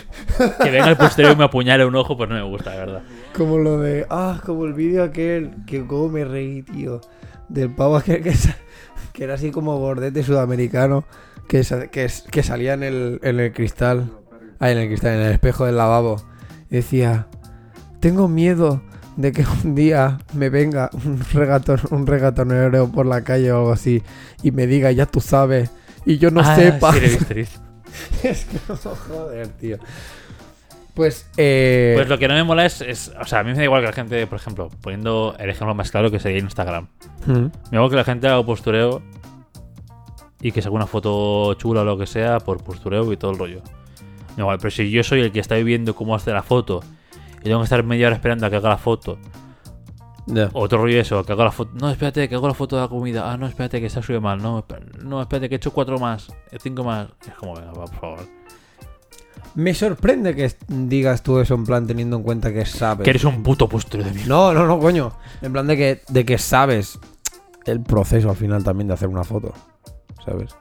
Que 0.62 0.72
venga 0.72 0.90
el 0.90 0.98
posterior 0.98 1.34
y 1.34 1.38
me 1.38 1.44
apuñale 1.44 1.86
un 1.86 1.96
ojo, 1.96 2.16
pues 2.16 2.30
no 2.30 2.36
me 2.36 2.44
gusta, 2.44 2.72
la 2.72 2.78
verdad. 2.78 3.04
Como 3.36 3.58
lo 3.58 3.80
de. 3.80 4.06
Ah, 4.10 4.42
como 4.46 4.66
el 4.66 4.74
vídeo 4.74 5.04
aquel. 5.04 5.52
Que 5.66 5.86
como 5.86 6.10
me 6.10 6.24
reí, 6.24 6.64
tío. 6.64 7.02
Del 7.50 7.76
pavo 7.76 7.98
aquel 7.98 8.24
que, 8.24 8.34
que 9.12 9.24
era 9.24 9.34
así 9.34 9.52
como 9.52 9.78
gordete 9.78 10.24
sudamericano. 10.24 11.04
Que, 11.48 11.62
que, 11.92 12.44
salía 12.44 12.74
en 12.74 12.84
el, 12.84 13.20
en 13.22 13.40
el 13.42 13.52
cristal. 13.52 14.10
Ah, 14.60 14.72
en 14.72 14.78
el 14.78 14.88
cristal, 14.88 15.16
en 15.16 15.22
el 15.22 15.34
espejo 15.34 15.66
del 15.66 15.78
lavabo. 15.78 16.24
Y 16.70 16.78
decía. 16.78 17.28
Tengo 18.00 18.28
miedo 18.28 18.82
de 19.16 19.32
que 19.32 19.46
un 19.64 19.76
día 19.76 20.20
me 20.34 20.50
venga 20.50 20.90
un 21.06 21.20
regaton, 21.34 21.80
un 21.92 22.06
regatonero 22.06 22.90
por 22.90 23.06
la 23.06 23.24
calle 23.24 23.52
o 23.52 23.60
algo 23.60 23.72
así. 23.74 24.04
Y 24.42 24.52
me 24.52 24.68
diga, 24.68 24.92
ya 24.92 25.06
tú 25.06 25.20
sabes. 25.20 25.70
Y 26.06 26.18
yo 26.18 26.32
no 26.32 26.42
Ah, 26.42 26.56
sepa. 26.56 26.94
sí, 26.94 27.00
lo 27.00 27.06
he 27.06 27.10
visto, 27.10 27.26
lo 27.30 27.32
he 27.32 27.34
visto. 27.36 27.60
es 28.24 28.46
que 28.46 28.58
no, 28.68 28.76
joder, 28.76 29.48
tío. 29.50 29.78
Pues, 30.94 31.28
eh. 31.38 31.94
Pues 31.96 32.08
lo 32.08 32.20
que 32.20 32.28
no 32.28 32.36
me 32.36 32.44
mola 32.44 32.66
es, 32.66 32.82
es- 32.82 33.12
O 33.20 33.26
sea, 33.26 33.40
a 33.40 33.44
mí 33.44 33.52
me 33.52 33.58
da 33.58 33.64
igual 33.64 33.82
que 33.82 33.88
la 33.88 33.94
gente, 33.94 34.28
por 34.28 34.38
ejemplo, 34.38 34.70
poniendo 34.82 35.36
el 35.40 35.50
ejemplo 35.50 35.74
más 35.74 35.90
claro 35.92 36.12
que 36.12 36.20
sería 36.20 36.40
Instagram. 36.40 36.88
mm, 37.26 37.32
Me 37.32 37.50
da 37.50 37.52
igual 37.78 37.90
que 37.90 37.96
la 37.96 38.04
gente 38.04 38.28
haga 38.28 38.44
postureo 38.46 39.02
y 40.42 40.52
que 40.52 40.62
saque 40.62 40.76
una 40.76 40.86
foto 40.88 41.54
chula 41.56 41.82
o 41.82 41.86
lo 41.86 41.98
que 41.98 42.06
sea 42.06 42.40
por 42.40 42.64
postureo 42.64 43.12
y 43.12 43.18
todo 43.18 43.32
el 43.32 43.40
rollo. 43.40 43.62
Igual, 44.38 44.58
pero 44.60 44.72
si 44.72 44.90
yo 44.92 45.04
soy 45.04 45.22
el 45.22 45.32
que 45.32 45.40
está 45.40 45.56
viendo 45.56 45.96
cómo 45.96 46.16
hace 46.16 46.32
la 46.32 46.44
foto 46.44 46.82
y 47.40 47.44
tengo 47.44 47.60
que 47.60 47.64
estar 47.66 47.84
media 47.84 48.08
hora 48.08 48.16
esperando 48.16 48.46
a 48.46 48.50
que 48.50 48.58
haga 48.58 48.70
la 48.70 48.78
foto, 48.78 49.18
otro 50.54 50.78
rollo 50.80 51.00
eso, 51.00 51.24
que 51.24 51.34
haga 51.34 51.46
la 51.46 51.52
foto. 51.52 51.72
No, 51.80 51.90
espérate, 51.90 52.28
que 52.30 52.36
hago 52.36 52.48
la 52.48 52.54
foto 52.54 52.76
de 52.76 52.82
la 52.84 52.88
comida. 52.88 53.32
Ah, 53.32 53.38
no, 53.38 53.48
espérate, 53.48 53.82
que 53.82 53.90
se 53.90 54.00
ha 54.00 54.02
subido 54.02 54.22
mal. 54.22 54.42
No, 54.42 54.60
espérate, 54.60 54.98
no, 55.04 55.22
espérate, 55.22 55.50
que 55.50 55.56
he 55.56 55.58
hecho 55.58 55.72
cuatro 55.72 56.00
más, 56.00 56.28
cinco 56.62 56.84
más. 56.84 57.08
Es 57.28 57.34
como, 57.36 57.56
venga, 57.56 57.72
va, 57.74 57.86
por 57.86 57.96
favor. 58.00 58.20
Me 59.56 59.74
sorprende 59.74 60.36
que 60.36 60.52
digas 60.68 61.22
tú 61.22 61.40
eso 61.40 61.54
en 61.54 61.64
plan 61.64 61.86
teniendo 61.86 62.18
en 62.18 62.24
cuenta 62.24 62.52
que 62.52 62.66
sabes. 62.66 63.04
Que 63.04 63.12
eres 63.12 63.24
un 63.24 63.44
puto 63.44 63.70
postureo 63.70 64.06
de 64.06 64.12
mierda. 64.12 64.30
No, 64.30 64.54
no, 64.54 64.66
no, 64.66 64.80
coño. 64.80 65.12
En 65.42 65.54
plan 65.54 65.68
de 65.68 65.78
que, 65.78 66.02
de 66.08 66.26
que 66.26 66.38
sabes 66.40 67.00
el 67.66 67.82
proceso 67.82 68.30
al 68.32 68.36
final 68.36 68.64
también 68.64 68.88
de 68.88 68.96
hacer 68.96 69.10
una 69.10 69.24
foto. 69.24 69.54
¿Sabes? 70.26 70.56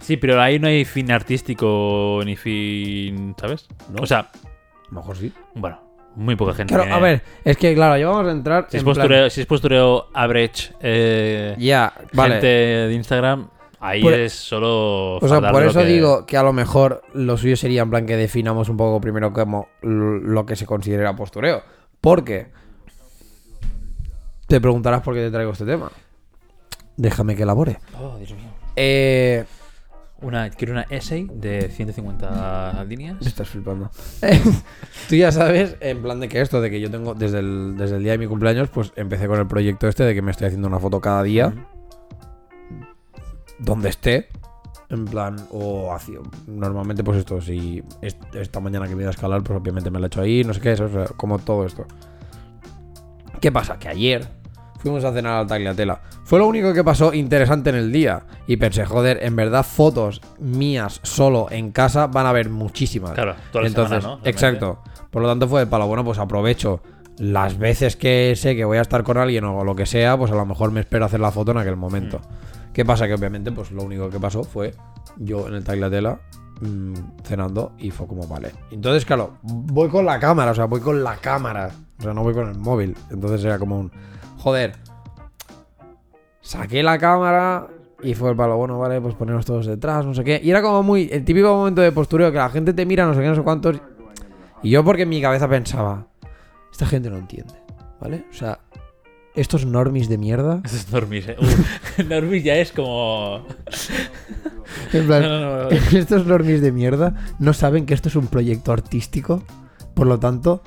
Sí, 0.00 0.16
pero 0.16 0.40
ahí 0.40 0.58
no 0.58 0.66
hay 0.68 0.84
fin 0.84 1.10
artístico 1.12 2.20
ni 2.24 2.36
fin, 2.36 3.34
¿sabes? 3.40 3.66
No. 3.92 4.02
O 4.02 4.06
sea, 4.06 4.20
A 4.20 4.30
lo 4.90 5.00
mejor 5.00 5.16
sí. 5.16 5.32
bueno, 5.54 5.80
muy 6.16 6.34
poca 6.36 6.54
gente. 6.54 6.72
Claro, 6.74 6.82
tiene- 6.84 6.96
a 6.96 7.00
ver, 7.00 7.22
es 7.44 7.56
que 7.56 7.74
claro, 7.74 7.96
ya 7.98 8.08
vamos 8.08 8.26
a 8.26 8.32
entrar. 8.32 8.66
Si 8.68 8.76
es, 8.78 8.80
en 8.82 8.84
plan- 8.84 8.96
postureo, 8.96 9.30
si 9.30 9.40
es 9.42 9.46
postureo 9.46 10.06
average, 10.14 10.72
eh, 10.80 11.54
vale. 12.12 12.34
gente 12.34 12.46
de 12.46 12.94
Instagram, 12.94 13.48
ahí 13.80 14.02
Por- 14.02 14.14
es 14.14 14.32
solo. 14.32 15.16
O 15.18 15.28
sea, 15.28 15.52
por 15.52 15.62
eso 15.62 15.80
que- 15.80 15.86
digo 15.86 16.26
que 16.26 16.36
a 16.36 16.42
lo 16.42 16.52
mejor 16.52 17.02
lo 17.14 17.36
suyo 17.36 17.56
sería 17.56 17.82
en 17.82 17.90
plan 17.90 18.06
que 18.06 18.16
definamos 18.16 18.68
un 18.68 18.76
poco 18.76 19.00
primero 19.00 19.32
como 19.32 19.68
lo 19.82 20.44
que 20.46 20.56
se 20.56 20.66
considera 20.66 21.14
postureo. 21.14 21.62
Porque 22.00 22.48
te 24.46 24.60
preguntarás 24.60 25.02
por 25.02 25.14
qué 25.14 25.20
te 25.20 25.30
traigo 25.30 25.52
este 25.52 25.64
tema. 25.64 25.90
Déjame 26.96 27.36
que 27.36 27.42
elabore. 27.42 27.78
Oh, 28.00 28.16
Dios 28.18 28.30
mío. 28.32 28.48
Eh, 28.76 29.44
Una, 30.22 30.48
quiero 30.50 30.72
una 30.72 30.82
essay 30.88 31.28
de 31.32 31.68
150 31.68 32.82
líneas. 32.84 33.18
Estás 33.26 33.48
flipando. 33.50 33.90
Tú 35.08 35.14
ya 35.14 35.30
sabes, 35.30 35.76
en 35.80 36.00
plan 36.02 36.20
de 36.20 36.28
que 36.28 36.40
esto, 36.40 36.60
de 36.62 36.70
que 36.70 36.80
yo 36.80 36.90
tengo 36.90 37.14
desde 37.14 37.40
el, 37.40 37.76
desde 37.76 37.96
el 37.96 38.02
día 38.02 38.12
de 38.12 38.18
mi 38.18 38.26
cumpleaños, 38.26 38.68
pues 38.70 38.92
empecé 38.96 39.26
con 39.28 39.38
el 39.38 39.46
proyecto 39.46 39.86
este 39.88 40.04
de 40.04 40.14
que 40.14 40.22
me 40.22 40.30
estoy 40.30 40.46
haciendo 40.46 40.68
una 40.68 40.78
foto 40.80 41.00
cada 41.02 41.22
día, 41.22 41.52
donde 43.58 43.88
esté. 43.90 44.28
En 44.88 45.04
plan, 45.04 45.34
o 45.50 45.92
hacia, 45.92 46.20
normalmente 46.46 47.02
pues 47.02 47.18
esto, 47.18 47.40
si 47.40 47.82
est- 48.02 48.22
esta 48.36 48.60
mañana 48.60 48.86
que 48.86 48.94
me 48.94 49.02
iba 49.02 49.10
a 49.10 49.14
escalar, 49.14 49.42
pues 49.42 49.58
obviamente 49.58 49.90
me 49.90 49.98
lo 49.98 50.04
he 50.04 50.06
hecho 50.06 50.20
ahí, 50.20 50.44
no 50.44 50.54
sé 50.54 50.60
qué, 50.60 50.72
eso, 50.72 50.84
o 50.84 50.88
sea, 50.88 51.06
como 51.16 51.40
todo 51.40 51.66
esto. 51.66 51.86
¿Qué 53.40 53.50
pasa? 53.50 53.80
Que 53.80 53.88
ayer 53.88 54.28
fuimos 54.78 55.04
a 55.04 55.12
cenar 55.12 55.34
al 55.34 55.46
Tagliatela. 55.46 56.00
Fue 56.24 56.38
lo 56.38 56.46
único 56.46 56.72
que 56.72 56.84
pasó 56.84 57.12
interesante 57.14 57.70
en 57.70 57.76
el 57.76 57.92
día. 57.92 58.22
Y 58.46 58.56
pensé, 58.56 58.84
joder, 58.84 59.18
en 59.22 59.36
verdad 59.36 59.64
fotos 59.64 60.20
mías 60.38 61.00
solo 61.02 61.48
en 61.50 61.72
casa 61.72 62.06
van 62.06 62.26
a 62.26 62.30
haber 62.30 62.50
muchísimas. 62.50 63.12
Claro, 63.12 63.34
toda 63.52 63.62
la 63.62 63.68
Entonces, 63.68 64.02
semana, 64.02 64.20
¿no? 64.22 64.28
Exacto. 64.28 64.82
Por 65.10 65.22
lo 65.22 65.28
tanto 65.28 65.48
fue 65.48 65.60
de 65.60 65.66
palo, 65.66 65.86
bueno, 65.86 66.04
pues 66.04 66.18
aprovecho 66.18 66.82
las 67.18 67.58
veces 67.58 67.96
que 67.96 68.34
sé 68.36 68.56
que 68.56 68.64
voy 68.64 68.78
a 68.78 68.82
estar 68.82 69.02
con 69.02 69.16
alguien 69.16 69.44
o 69.44 69.64
lo 69.64 69.74
que 69.74 69.86
sea, 69.86 70.16
pues 70.18 70.30
a 70.30 70.34
lo 70.34 70.44
mejor 70.44 70.70
me 70.70 70.80
espero 70.80 71.04
hacer 71.04 71.20
la 71.20 71.30
foto 71.30 71.52
en 71.52 71.58
aquel 71.58 71.76
momento. 71.76 72.18
Mm. 72.18 72.72
¿Qué 72.72 72.84
pasa? 72.84 73.06
Que 73.06 73.14
obviamente, 73.14 73.52
pues 73.52 73.70
lo 73.70 73.82
único 73.82 74.10
que 74.10 74.20
pasó 74.20 74.44
fue 74.44 74.74
yo 75.16 75.48
en 75.48 75.54
el 75.54 75.64
Tagliatela 75.64 76.20
mm, 76.60 76.94
cenando 77.24 77.72
y 77.78 77.90
fue 77.90 78.06
como, 78.06 78.26
vale. 78.26 78.52
Entonces, 78.70 79.06
claro, 79.06 79.38
voy 79.42 79.88
con 79.88 80.04
la 80.04 80.20
cámara, 80.20 80.50
o 80.50 80.54
sea, 80.54 80.66
voy 80.66 80.80
con 80.80 81.02
la 81.02 81.16
cámara, 81.16 81.70
o 81.98 82.02
sea, 82.02 82.12
no 82.12 82.22
voy 82.22 82.34
con 82.34 82.48
el 82.48 82.58
móvil. 82.58 82.94
Entonces 83.10 83.42
era 83.44 83.58
como 83.58 83.78
un, 83.78 83.90
joder, 84.46 84.74
saqué 86.40 86.80
la 86.84 86.98
cámara 86.98 87.66
y 88.00 88.14
fue 88.14 88.30
el 88.30 88.36
palo, 88.36 88.56
bueno, 88.56 88.78
vale, 88.78 89.00
pues 89.00 89.16
ponernos 89.16 89.44
todos 89.44 89.66
detrás, 89.66 90.06
no 90.06 90.14
sé 90.14 90.22
qué. 90.22 90.40
Y 90.40 90.50
era 90.50 90.62
como 90.62 90.84
muy, 90.84 91.08
el 91.10 91.24
típico 91.24 91.52
momento 91.52 91.80
de 91.80 91.90
postureo 91.90 92.30
que 92.30 92.38
la 92.38 92.48
gente 92.48 92.72
te 92.72 92.86
mira, 92.86 93.06
no 93.06 93.14
sé 93.14 93.22
qué, 93.22 93.26
no 93.26 93.34
sé 93.34 93.42
cuántos. 93.42 93.80
Y 94.62 94.70
yo 94.70 94.84
porque 94.84 95.02
en 95.02 95.08
mi 95.08 95.20
cabeza 95.20 95.48
pensaba, 95.48 96.06
esta 96.70 96.86
gente 96.86 97.10
no 97.10 97.16
entiende, 97.16 97.54
¿vale? 98.00 98.24
O 98.30 98.34
sea, 98.34 98.60
estos 99.34 99.66
normis 99.66 100.08
de 100.08 100.16
mierda. 100.16 100.60
Eso 100.64 100.76
es 100.76 100.92
Normis, 100.92 101.26
eh. 101.26 101.36
Uh, 101.40 102.02
Normis 102.08 102.44
ya 102.44 102.54
es 102.54 102.70
como. 102.70 103.44
En 104.92 105.00
No, 105.00 105.06
plan, 105.08 105.22
no, 105.22 105.40
no, 105.40 105.62
no. 105.64 105.68
estos 105.98 106.24
normis 106.24 106.60
de 106.60 106.70
mierda 106.70 107.14
no 107.40 107.52
saben 107.52 107.84
que 107.84 107.94
esto 107.94 108.08
es 108.08 108.14
un 108.14 108.28
proyecto 108.28 108.72
artístico. 108.72 109.42
Por 109.94 110.06
lo 110.06 110.20
tanto, 110.20 110.62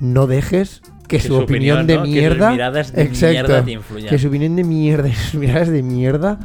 no 0.00 0.26
dejes 0.26 0.82
que, 1.08 1.20
su, 1.20 1.34
opinión, 1.36 1.86
de 1.86 1.96
¿no? 1.96 2.02
Que 2.02 2.08
sus 2.08 2.14
mierda. 2.16 2.50
miradas 2.50 2.92
de 2.92 3.02
Exacto. 3.02 3.32
mierda 3.32 3.64
te 3.64 3.72
influyan. 3.72 4.08
que 4.10 4.18
su 4.18 4.28
opinión 4.28 4.56
de 4.56 4.64
mierda 4.64 5.08
y 5.08 5.12
sus 5.14 5.34
miradas 5.34 5.68
de 5.68 5.82
mierda 5.82 6.38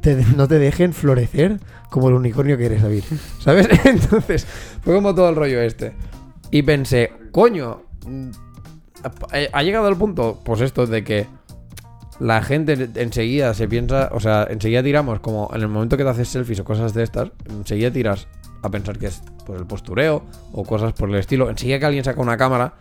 te- 0.00 0.24
no 0.36 0.46
te 0.46 0.58
dejen 0.58 0.92
florecer 0.92 1.58
como 1.90 2.08
el 2.08 2.14
unicornio 2.14 2.56
que 2.58 2.66
eres, 2.66 2.82
David. 2.82 3.04
¿Sabes? 3.40 3.68
Entonces, 3.84 4.46
fue 4.82 4.94
como 4.94 5.14
todo 5.14 5.28
el 5.30 5.36
rollo 5.36 5.60
este. 5.60 5.92
Y 6.50 6.62
pensé, 6.62 7.12
coño, 7.32 7.82
mm, 8.06 8.28
ha- 9.04 9.58
ha 9.58 9.62
llegado 9.62 9.88
el 9.88 9.96
punto, 9.96 10.40
pues 10.44 10.60
esto, 10.60 10.86
de 10.86 11.02
que 11.04 11.26
la 12.20 12.42
gente 12.42 12.90
enseguida 12.94 13.54
se 13.54 13.66
piensa, 13.66 14.08
o 14.12 14.20
sea, 14.20 14.46
enseguida 14.48 14.82
tiramos 14.82 15.18
como 15.20 15.50
en 15.52 15.62
el 15.62 15.68
momento 15.68 15.96
que 15.96 16.04
te 16.04 16.10
haces 16.10 16.28
selfies 16.28 16.60
o 16.60 16.64
cosas 16.64 16.94
de 16.94 17.02
estas, 17.02 17.30
enseguida 17.48 17.90
tiras 17.90 18.28
a 18.62 18.70
pensar 18.70 18.98
que 18.98 19.06
es 19.06 19.20
por 19.44 19.56
el 19.56 19.66
postureo 19.66 20.24
o 20.52 20.62
cosas 20.64 20.92
por 20.92 21.08
el 21.10 21.16
estilo. 21.16 21.50
Enseguida 21.50 21.78
que 21.80 21.86
alguien 21.86 22.04
saca 22.04 22.20
una 22.20 22.36
cámara, 22.36 22.74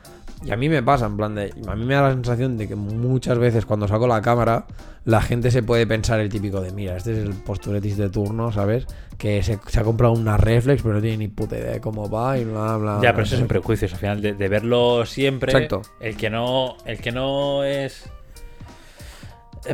y 0.43 0.51
a 0.51 0.57
mí 0.57 0.67
me 0.69 0.83
pasa, 0.83 1.05
en 1.05 1.17
plan 1.17 1.35
de. 1.35 1.53
A 1.67 1.75
mí 1.75 1.85
me 1.85 1.93
da 1.93 2.03
la 2.03 2.11
sensación 2.11 2.57
de 2.57 2.67
que 2.67 2.75
muchas 2.75 3.37
veces 3.37 3.65
cuando 3.65 3.87
saco 3.87 4.07
la 4.07 4.21
cámara, 4.21 4.65
la 5.05 5.21
gente 5.21 5.51
se 5.51 5.63
puede 5.63 5.87
pensar 5.87 6.19
el 6.19 6.29
típico 6.29 6.59
de: 6.61 6.71
mira, 6.71 6.97
este 6.97 7.13
es 7.13 7.19
el 7.19 7.33
posturetis 7.33 7.97
de 7.97 8.09
turno, 8.09 8.51
¿sabes? 8.51 8.85
Que 9.17 9.41
se, 9.41 9.59
se 9.67 9.79
ha 9.79 9.83
comprado 9.83 10.13
una 10.13 10.37
reflex, 10.37 10.81
pero 10.81 10.95
no 10.95 11.01
tiene 11.01 11.17
ni 11.17 11.27
puta 11.29 11.57
idea 11.57 11.71
de 11.71 11.81
cómo 11.81 12.09
va 12.09 12.37
y 12.37 12.43
bla, 12.43 12.77
bla. 12.77 12.99
Ya, 13.01 13.11
pero 13.13 13.23
eso 13.23 13.35
es 13.35 13.41
un 13.41 13.47
prejuicio. 13.47 13.87
Al 13.87 13.95
final, 13.95 14.21
de, 14.21 14.33
de 14.33 14.49
verlo 14.49 15.05
siempre. 15.05 15.51
Exacto. 15.51 15.81
El 15.99 16.17
que 16.17 16.29
no. 16.29 16.75
El 16.85 16.99
que 16.99 17.11
no 17.11 17.63
es. 17.63 18.09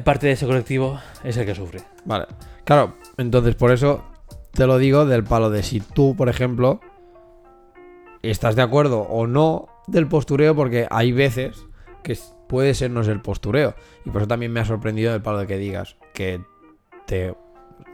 Parte 0.04 0.28
de 0.28 0.34
ese 0.34 0.46
colectivo 0.46 1.00
es 1.24 1.36
el 1.38 1.48
que 1.48 1.56
sufre. 1.56 1.82
Vale. 2.06 2.28
Claro, 2.64 2.94
entonces 3.18 3.56
por 3.56 3.72
eso 3.72 4.04
te 4.52 4.68
lo 4.68 4.78
digo 4.78 5.08
del 5.08 5.24
palo 5.24 5.50
de 5.50 5.64
si 5.64 5.80
tú, 5.80 6.16
por 6.16 6.30
ejemplo, 6.30 6.80
estás 8.22 8.56
de 8.56 8.62
acuerdo 8.62 9.00
o 9.00 9.26
no 9.26 9.68
del 9.92 10.08
postureo, 10.08 10.56
porque 10.56 10.88
hay 10.90 11.12
veces 11.12 11.66
que 12.04 12.18
puede 12.48 12.74
ser 12.74 12.92
no 12.92 13.02
el 13.02 13.22
postureo. 13.22 13.76
Y 14.06 14.10
por 14.10 14.22
eso 14.22 14.28
también 14.28 14.52
me 14.52 14.60
ha 14.60 14.66
sorprendido 14.66 15.14
el 15.14 15.22
palo 15.22 15.40
de 15.40 15.48
que 15.48 15.58
digas 15.58 15.98
que 16.14 16.42
te 17.06 17.36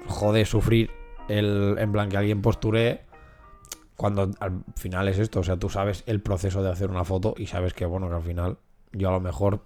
jode 0.08 0.46
sufrir 0.46 0.92
el, 1.28 1.76
en 1.78 1.92
plan 1.92 2.10
que 2.10 2.18
alguien 2.18 2.42
posturee 2.42 3.02
cuando 3.96 4.32
al 4.40 4.64
final 4.76 5.08
es 5.08 5.20
esto. 5.20 5.40
O 5.40 5.44
sea, 5.44 5.58
tú 5.58 5.70
sabes 5.70 6.04
el 6.08 6.22
proceso 6.22 6.64
de 6.64 6.72
hacer 6.72 6.90
una 6.90 7.04
foto 7.04 7.36
y 7.38 7.48
sabes 7.48 7.74
que, 7.74 7.86
bueno, 7.86 8.10
que 8.10 8.16
al 8.16 8.24
final 8.24 8.58
yo 8.92 9.10
a 9.10 9.14
lo 9.14 9.20
mejor 9.20 9.62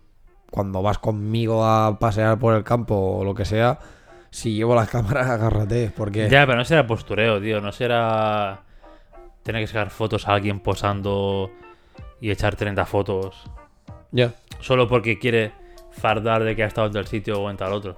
cuando 0.50 0.82
vas 0.82 0.98
conmigo 0.98 1.66
a 1.66 2.00
pasear 2.00 2.40
por 2.40 2.56
el 2.56 2.64
campo 2.64 2.96
o 2.96 3.24
lo 3.24 3.36
que 3.36 3.46
sea, 3.46 3.80
si 4.32 4.54
llevo 4.54 4.76
la 4.76 4.88
cámara, 4.88 5.34
agárrate, 5.34 5.92
porque... 5.96 6.30
Ya, 6.30 6.46
pero 6.46 6.58
no 6.58 6.66
será 6.66 6.88
postureo, 6.88 7.40
tío. 7.42 7.62
No 7.62 7.72
será. 7.72 8.64
Tener 9.44 9.64
que 9.64 9.68
sacar 9.68 9.90
fotos 9.90 10.28
a 10.28 10.34
alguien 10.34 10.60
posando 10.60 11.50
y 12.22 12.32
echar 12.32 12.56
30 12.56 12.86
fotos. 12.86 13.44
Ya. 14.12 14.34
Solo 14.60 14.88
porque 14.88 15.20
quiere 15.20 15.52
fardar 15.92 16.44
de 16.44 16.56
que 16.56 16.64
ha 16.64 16.68
estado 16.68 16.88
en 16.88 16.94
tal 16.94 17.08
sitio 17.08 17.42
o 17.42 17.50
en 17.50 17.58
tal 17.58 17.74
otro. 17.74 17.96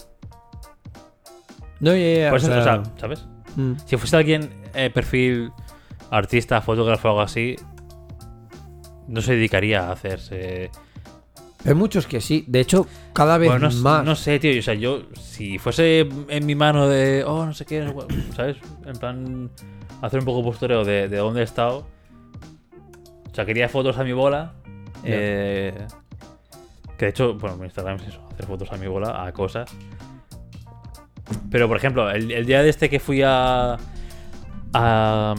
No, 1.79 1.91
Por 1.91 2.35
o 2.37 2.39
sea, 2.39 2.59
o 2.59 2.63
sea, 2.63 2.83
¿sabes? 2.97 3.25
mm, 3.55 3.73
Si 3.85 3.97
fuese 3.97 4.15
alguien 4.15 4.49
eh, 4.75 4.89
perfil 4.91 5.51
artista, 6.11 6.61
fotógrafo 6.61 7.07
o 7.07 7.11
algo 7.11 7.21
así, 7.21 7.55
no 9.07 9.21
se 9.21 9.33
dedicaría 9.33 9.87
a 9.87 9.91
hacerse. 9.91 10.69
Hay 11.65 11.73
muchos 11.73 12.07
que 12.07 12.21
sí. 12.21 12.43
De 12.47 12.59
hecho, 12.59 12.87
cada 13.13 13.37
vez 13.37 13.49
Bueno, 13.49 13.69
no, 13.69 13.75
más... 13.81 14.03
no 14.05 14.15
sé, 14.15 14.39
tío. 14.39 14.57
O 14.59 14.61
sea, 14.61 14.73
yo, 14.73 15.03
si 15.19 15.57
fuese 15.57 16.07
en 16.27 16.45
mi 16.45 16.55
mano 16.55 16.87
de. 16.87 17.23
Oh, 17.23 17.45
no 17.45 17.53
sé 17.53 17.65
qué, 17.65 17.91
¿sabes? 18.35 18.57
En 18.85 18.93
plan, 18.97 19.49
hacer 20.01 20.19
un 20.19 20.25
poco 20.25 20.43
postureo 20.43 20.83
de, 20.83 21.07
de 21.07 21.17
dónde 21.17 21.41
he 21.41 21.43
estado. 21.43 21.85
O 23.31 23.35
sea, 23.35 23.45
quería 23.45 23.69
fotos 23.69 23.97
a 23.97 24.03
mi 24.03 24.11
bola. 24.13 24.53
Eh, 25.03 25.73
que 26.97 27.05
de 27.05 27.09
hecho, 27.09 27.33
bueno, 27.35 27.57
mi 27.57 27.65
Instagram 27.65 27.97
es 27.97 28.09
eso, 28.09 28.27
hacer 28.31 28.45
fotos 28.45 28.71
a 28.71 28.77
mi 28.77 28.87
bola, 28.87 29.25
a 29.25 29.31
cosas. 29.31 29.69
Pero, 31.49 31.67
por 31.67 31.77
ejemplo, 31.77 32.09
el, 32.11 32.31
el 32.31 32.45
día 32.45 32.61
de 32.61 32.69
este 32.69 32.89
que 32.89 32.99
fui 32.99 33.21
a. 33.23 33.77
a 34.73 35.35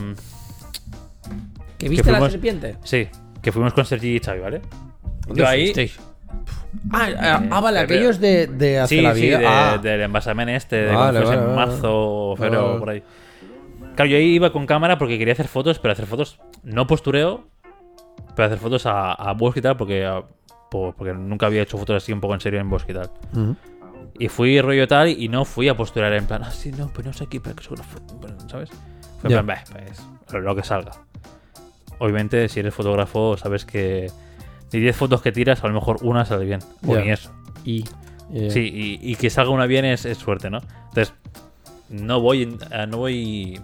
¿Que 1.79 1.89
viste 1.89 2.11
viste 2.11 2.13
la 2.21 2.31
serpiente? 2.31 2.77
sí, 2.85 3.09
que 3.41 3.53
fuimos 3.53 3.73
con 3.75 3.85
Sergi 3.85 4.17
y 4.17 4.19
Xavi, 4.21 4.41
¿vale? 4.41 4.63
Yo 5.35 5.47
ahí. 5.47 5.73
Ah, 6.91 7.09
ah, 7.19 7.43
ah, 7.51 7.61
vale, 7.61 7.81
Eh, 7.81 7.83
aquellos 7.83 8.19
de, 8.19 8.47
de 8.47 8.87
Sí, 8.87 9.01
la 9.03 9.15
sí, 9.15 9.29
de- 9.29 9.47
ah, 9.47 9.79
del 9.79 10.01
envasamen 10.03 10.49
este, 10.49 10.77
de 10.77 10.95
Vale, 10.95 10.97
cuando 10.97 11.21
fuese 11.21 11.37
vale, 11.37 11.51
en 11.51 11.57
vale. 11.57 11.71
marzo 11.71 11.91
o 11.93 12.37
febrero 12.37 12.79
por 12.79 12.91
ahí. 12.91 13.03
Claro, 13.95 14.11
yo 14.11 14.17
ahí 14.17 14.35
iba 14.35 14.51
con 14.53 14.65
cámara 14.67 14.97
porque 14.97 15.19
quería 15.19 15.35
hacer 15.35 15.49
fotos, 15.49 15.79
pero 15.79 15.93
hacer 15.93 16.07
fotos 16.07 16.39
no 16.63 16.87
postureo, 16.87 17.47
pero 18.35 18.47
hacer 18.47 18.59
fotos 18.59 18.87
a, 18.87 19.13
a 19.13 19.33
bosque 19.35 19.61
y 19.61 19.63
tal, 19.63 19.77
porque, 19.77 20.05
a- 20.05 20.23
po- 20.71 20.95
porque 20.97 21.13
nunca 21.13 21.47
había 21.47 21.63
hecho 21.63 21.77
fotos 21.79 21.97
así 22.03 22.13
un 22.13 22.21
poco 22.21 22.35
en 22.35 22.41
serio 22.41 22.61
en 22.61 22.71
bosque 22.71 22.93
y 22.93 22.95
tal. 22.95 23.11
ujú. 23.33 23.57
Y 24.19 24.29
fui 24.29 24.61
rollo 24.61 24.87
tal 24.87 25.09
y 25.09 25.29
no 25.29 25.45
fui 25.47 25.69
a 25.69 25.77
posturar 25.77 26.13
en 26.13 26.27
plan, 26.27 26.43
ah, 26.45 26.51
sí, 26.51 26.71
no, 26.71 26.89
pues 26.89 27.07
no 27.07 27.13
sé 27.15 27.25
aquí 27.25 27.39
para 27.41 27.57
que 27.57 27.65
bueno, 27.69 28.37
¿sabes? 28.49 28.71
Fue 29.21 29.31
en 29.31 29.45
plan, 29.45 29.47
"Bah, 29.47 29.65
pues 30.29 30.43
lo 30.45 30.55
que 30.55 30.63
salga. 30.63 30.93
Obviamente, 31.99 32.49
si 32.49 32.61
eres 32.61 32.75
fotógrafo, 32.75 33.37
sabes 33.39 33.65
que 33.65 34.11
de 34.71 34.79
10 34.79 34.97
fotos 34.97 35.23
que 35.23 35.33
tiras, 35.33 35.63
a 35.65 35.69
lo 35.69 35.75
mejor 35.75 35.99
una 36.03 36.25
sale 36.25 36.45
bien, 36.45 36.61
o 36.87 36.95
Ya. 36.95 37.01
ni 37.03 37.11
eso. 37.11 37.31
Y... 37.65 37.85
eh, 38.33 38.51
Sí, 38.51 38.61
y, 39.03 39.11
y 39.13 39.17
que 39.17 39.31
salga 39.31 39.51
una 39.51 39.67
bien 39.67 39.85
es, 39.85 40.05
es 40.05 40.19
suerte, 40.19 40.51
¿no? 40.51 40.59
Entonces, 40.89 41.15
no 41.89 42.21
voy. 42.21 42.43
eh, 42.71 42.87
No 42.89 42.99
voy. 42.99 43.61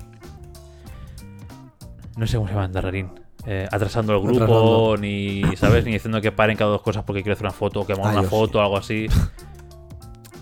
No 2.16 2.26
sé 2.26 2.36
cómo 2.36 2.48
se 2.48 2.54
llama 2.54 2.66
en 2.66 2.72
Darrerín. 2.72 3.10
Eh, 3.46 3.66
atrasando 3.70 4.12
el 4.14 4.20
grupo, 4.20 4.42
Atrasando. 4.44 4.96
ni. 4.98 5.42
¿Sabes? 5.56 5.84
Ni 5.84 5.92
diciendo 5.92 6.20
que 6.20 6.32
paren 6.32 6.56
cada 6.56 6.70
dos 6.72 6.82
cosas 6.82 7.04
porque 7.04 7.22
quiero 7.22 7.34
hacer 7.34 7.46
una 7.46 7.52
foto, 7.54 7.80
o 7.80 7.86
que 7.86 7.92
hagan 7.94 8.06
Ah, 8.06 8.20
una 8.20 8.22
foto 8.28 8.58
o 8.58 8.62
algo 8.62 8.76
así. 8.76 9.06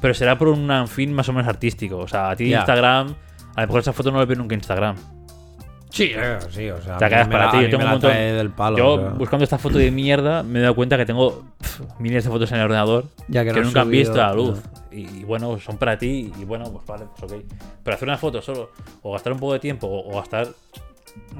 Pero 0.01 0.14
será 0.14 0.36
por 0.38 0.49
un 0.49 0.88
fin 0.88 1.12
más 1.12 1.28
o 1.28 1.32
menos 1.32 1.49
artístico. 1.49 1.99
O 1.99 2.09
sea, 2.09 2.30
a 2.30 2.36
ti. 2.36 2.53
Instagram. 2.53 3.14
A 3.55 3.61
lo 3.62 3.66
mejor 3.68 3.80
esa 3.80 3.92
foto 3.92 4.11
no 4.11 4.18
la 4.18 4.24
veo 4.24 4.36
nunca 4.36 4.55
Instagram. 4.55 4.97
Sí, 5.88 6.11
eh, 6.14 6.38
sí, 6.51 6.68
o 6.68 6.82
sea... 6.82 6.99
Te 6.99 7.09
me 7.09 7.24
para 7.26 7.51
ti, 7.53 7.62
yo 7.62 7.70
tengo 7.70 7.84
un 7.84 7.90
montón- 7.92 8.11
trae 8.11 8.32
del 8.32 8.51
palo, 8.51 8.76
Yo, 8.76 8.88
o 8.94 9.01
sea, 9.01 9.09
buscando 9.11 9.44
esta 9.44 9.57
foto 9.57 9.78
de 9.78 9.90
mierda, 9.90 10.42
me 10.42 10.59
he 10.59 10.62
dado 10.62 10.74
cuenta 10.74 10.99
que 10.99 11.07
tengo 11.07 11.44
miles 11.99 12.24
de 12.24 12.30
fotos 12.30 12.51
en 12.53 12.59
el 12.59 12.64
ordenador 12.64 13.07
ya 13.28 13.44
que, 13.44 13.53
no 13.55 13.62
nunca 13.62 13.80
han 13.80 13.90
visto 13.90 14.12
a 14.22 14.26
la 14.26 14.34
luz. 14.34 14.59
no. 14.62 14.97
Y, 14.99 15.20
y 15.20 15.24
bueno, 15.24 15.59
son 15.59 15.78
para 15.78 15.97
ti 15.97 16.30
y 16.38 16.44
bueno, 16.44 16.70
pues 16.70 16.84
vale, 16.84 17.07
pues 17.18 17.32
ok. 17.32 17.38
Pero 17.82 17.94
hacer 17.94 18.09
una 18.09 18.18
foto 18.18 18.42
solo, 18.42 18.72
o 19.01 19.12
gastar 19.12 19.32
un 19.32 19.38
poco 19.38 19.55
de 19.55 19.59
tiempo, 19.61 19.86
o, 19.86 20.12
o 20.12 20.16
gastar... 20.16 20.49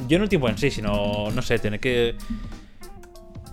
Yo 0.09 0.19
no 0.19 0.25
el 0.25 0.29
tiempo 0.31 0.49
en 0.49 0.59
sí, 0.59 0.71
sino, 0.71 1.31
no 1.31 1.43
sé, 1.43 1.59
tener 1.59 1.81
que... 1.81 2.17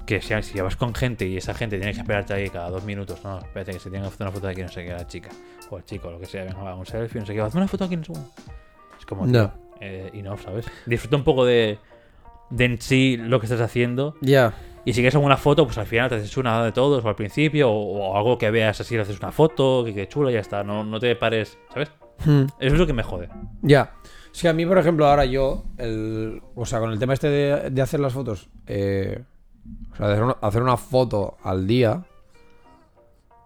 Que 0.05 0.21
si, 0.21 0.33
si 0.43 0.59
vas 0.59 0.75
con 0.75 0.93
gente 0.93 1.25
y 1.25 1.37
esa 1.37 1.53
gente 1.53 1.77
tiene 1.77 1.93
que 1.93 1.99
esperarte 2.01 2.33
ahí 2.33 2.49
cada 2.49 2.69
dos 2.69 2.83
minutos, 2.83 3.23
no, 3.23 3.39
espérate 3.39 3.71
que 3.71 3.79
se 3.79 3.89
tiene 3.89 4.05
que 4.05 4.13
hacer 4.13 4.21
una 4.27 4.31
foto 4.31 4.47
de 4.47 4.51
aquí, 4.51 4.61
no 4.61 4.67
sé 4.67 4.83
qué, 4.83 4.91
la 4.91 5.07
chica, 5.07 5.29
o 5.69 5.77
el 5.77 5.85
chico, 5.85 6.11
lo 6.11 6.19
que 6.19 6.25
sea, 6.25 6.43
venga, 6.43 6.61
va, 6.61 6.75
un 6.75 6.85
selfie, 6.85 7.21
no 7.21 7.25
sé 7.25 7.33
qué, 7.33 7.39
hazme 7.39 7.61
una 7.61 7.69
foto 7.69 7.85
aquí, 7.85 7.95
no 7.95 8.03
sé 8.03 8.11
qué. 8.11 8.19
Es 8.99 9.05
como, 9.05 9.25
tío, 9.25 9.31
No. 9.43 9.53
eh, 9.79 10.09
y 10.13 10.21
no, 10.21 10.37
¿sabes? 10.37 10.65
Disfruta 10.85 11.15
un 11.15 11.23
poco 11.23 11.45
de, 11.45 11.79
de 12.49 12.65
en 12.65 12.81
sí 12.81 13.15
lo 13.15 13.39
que 13.39 13.45
estás 13.45 13.61
haciendo 13.61 14.15
Ya. 14.19 14.53
y 14.83 14.91
si 14.91 14.97
quieres 14.99 15.15
alguna 15.15 15.37
foto, 15.37 15.65
pues 15.65 15.77
al 15.77 15.85
final 15.85 16.09
te 16.09 16.15
haces 16.15 16.35
una 16.35 16.65
de 16.65 16.73
todos 16.73 17.05
o 17.05 17.07
al 17.07 17.15
principio, 17.15 17.71
o, 17.71 18.09
o 18.11 18.17
algo 18.17 18.37
que 18.37 18.51
veas 18.51 18.81
así, 18.81 18.95
le 18.97 19.03
haces 19.03 19.19
una 19.19 19.31
foto, 19.31 19.85
que 19.85 19.93
quede 19.93 20.09
chula 20.09 20.31
y 20.31 20.33
ya 20.33 20.41
está. 20.41 20.65
No, 20.65 20.83
no 20.83 20.99
te 20.99 21.15
pares, 21.15 21.57
¿sabes? 21.73 21.89
Hmm. 22.25 22.43
Eso 22.59 22.73
es 22.73 22.77
lo 22.77 22.85
que 22.85 22.93
me 22.93 23.03
jode. 23.03 23.29
Ya. 23.61 23.93
Sí, 24.33 24.47
a 24.47 24.53
mí, 24.53 24.65
por 24.65 24.77
ejemplo, 24.79 25.07
ahora 25.07 25.25
yo, 25.25 25.63
el, 25.77 26.41
o 26.55 26.65
sea, 26.65 26.79
con 26.79 26.91
el 26.91 26.97
tema 26.99 27.13
este 27.13 27.29
de, 27.29 27.69
de 27.69 27.81
hacer 27.81 27.99
las 27.99 28.13
fotos, 28.13 28.49
eh, 28.67 29.23
o 29.91 29.95
sea, 29.95 30.07
de 30.07 30.13
hacer 30.13 30.23
una, 30.23 30.37
hacer 30.41 30.61
una 30.63 30.75
foto 30.75 31.37
al 31.43 31.67
día, 31.67 32.03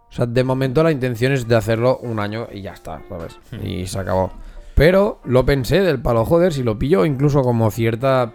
o 0.10 0.12
sea, 0.14 0.26
de 0.26 0.44
momento 0.46 0.82
la 0.84 0.92
intención 0.92 1.34
es 1.34 1.46
de 1.48 1.56
hacerlo 1.58 1.98
un 1.98 2.20
año 2.22 2.48
y 2.52 2.62
ya 2.62 2.72
está, 2.72 3.02
¿sabes? 3.10 3.38
Hmm. 3.52 3.66
Y 3.66 3.86
se 3.86 4.00
acabó. 4.00 4.32
Pero 4.76 5.20
lo 5.26 5.46
pensé 5.46 5.82
del 5.82 6.02
palo, 6.02 6.24
joder, 6.24 6.54
si 6.54 6.64
lo 6.64 6.80
pillo 6.80 7.06
incluso 7.06 7.42
como 7.42 7.70
cierta, 7.70 8.32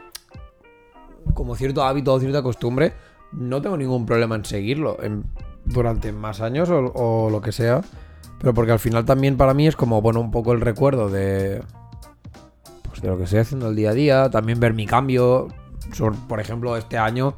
como 1.34 1.56
cierto 1.56 1.82
hábito 1.84 2.12
o 2.12 2.20
cierta 2.20 2.42
costumbre, 2.42 2.92
no 3.32 3.62
tengo 3.62 3.78
ningún 3.78 4.04
problema 4.04 4.34
en 4.34 4.44
seguirlo 4.44 5.02
en- 5.02 5.24
durante 5.64 6.12
más 6.12 6.42
años 6.42 6.68
o, 6.68 6.92
o 6.94 7.30
lo 7.30 7.40
que 7.40 7.52
sea. 7.52 7.80
Pero 8.40 8.52
porque 8.52 8.72
al 8.72 8.78
final 8.80 9.04
también 9.06 9.36
para 9.38 9.54
mí 9.54 9.66
es 9.66 9.76
como, 9.76 10.02
bueno, 10.02 10.20
un 10.20 10.30
poco 10.32 10.52
el 10.52 10.60
recuerdo 10.60 11.08
de, 11.08 11.62
de 13.02 13.08
lo 13.08 13.18
que 13.18 13.24
estoy 13.24 13.40
haciendo 13.40 13.68
el 13.68 13.76
día 13.76 13.90
a 13.90 13.94
día, 13.94 14.30
también 14.30 14.60
ver 14.60 14.72
mi 14.74 14.86
cambio. 14.86 15.48
Por 16.28 16.40
ejemplo, 16.40 16.76
este 16.76 16.96
año, 16.96 17.34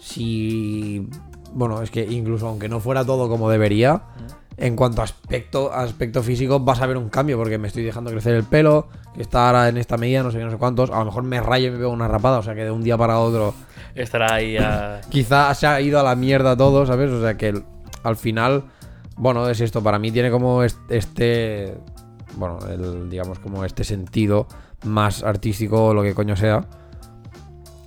si. 0.00 1.08
Bueno, 1.52 1.82
es 1.82 1.90
que 1.90 2.04
incluso 2.04 2.46
aunque 2.48 2.68
no 2.68 2.78
fuera 2.80 3.04
todo 3.04 3.28
como 3.28 3.50
debería, 3.50 4.02
en 4.56 4.76
cuanto 4.76 5.00
a 5.00 5.04
aspecto, 5.04 5.72
aspecto 5.72 6.22
físico, 6.22 6.60
vas 6.60 6.80
a 6.80 6.86
ver 6.86 6.96
un 6.96 7.08
cambio, 7.08 7.36
porque 7.38 7.58
me 7.58 7.68
estoy 7.68 7.82
dejando 7.82 8.10
crecer 8.10 8.34
el 8.34 8.44
pelo, 8.44 8.88
que 9.14 9.22
está 9.22 9.46
ahora 9.46 9.68
en 9.68 9.76
esta 9.78 9.96
medida, 9.96 10.22
no 10.22 10.30
sé 10.30 10.38
qué, 10.38 10.44
no 10.44 10.50
sé 10.50 10.58
cuántos. 10.58 10.90
A 10.90 10.98
lo 10.98 11.06
mejor 11.06 11.22
me 11.24 11.40
rayo 11.40 11.68
y 11.68 11.70
me 11.70 11.78
veo 11.78 11.90
una 11.90 12.06
rapada, 12.06 12.38
o 12.38 12.42
sea 12.42 12.54
que 12.54 12.64
de 12.64 12.70
un 12.70 12.82
día 12.82 12.96
para 12.96 13.18
otro. 13.18 13.54
Estará 13.94 14.34
ahí 14.34 14.56
a... 14.56 15.00
Quizá 15.10 15.52
se 15.54 15.66
ha 15.66 15.80
ido 15.80 15.98
a 15.98 16.02
la 16.02 16.14
mierda 16.14 16.56
todo, 16.56 16.86
¿sabes? 16.86 17.10
O 17.10 17.20
sea 17.20 17.36
que 17.36 17.60
al 18.02 18.16
final, 18.16 18.64
bueno, 19.16 19.48
es 19.48 19.60
esto. 19.60 19.82
Para 19.82 19.98
mí 19.98 20.12
tiene 20.12 20.30
como 20.30 20.62
est- 20.62 20.78
este. 20.90 21.76
Bueno, 22.36 22.58
el, 22.70 23.08
digamos 23.10 23.38
como 23.38 23.64
este 23.64 23.82
sentido 23.84 24.46
más 24.84 25.22
artístico 25.22 25.86
o 25.86 25.94
lo 25.94 26.02
que 26.02 26.14
coño 26.14 26.36
sea. 26.36 26.66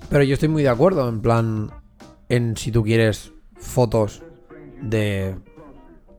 Pero 0.09 0.23
yo 0.23 0.33
estoy 0.33 0.49
muy 0.49 0.63
de 0.63 0.69
acuerdo, 0.69 1.07
en 1.07 1.21
plan, 1.21 1.71
en 2.29 2.57
si 2.57 2.71
tú 2.71 2.83
quieres 2.83 3.31
fotos 3.55 4.23
de 4.81 5.35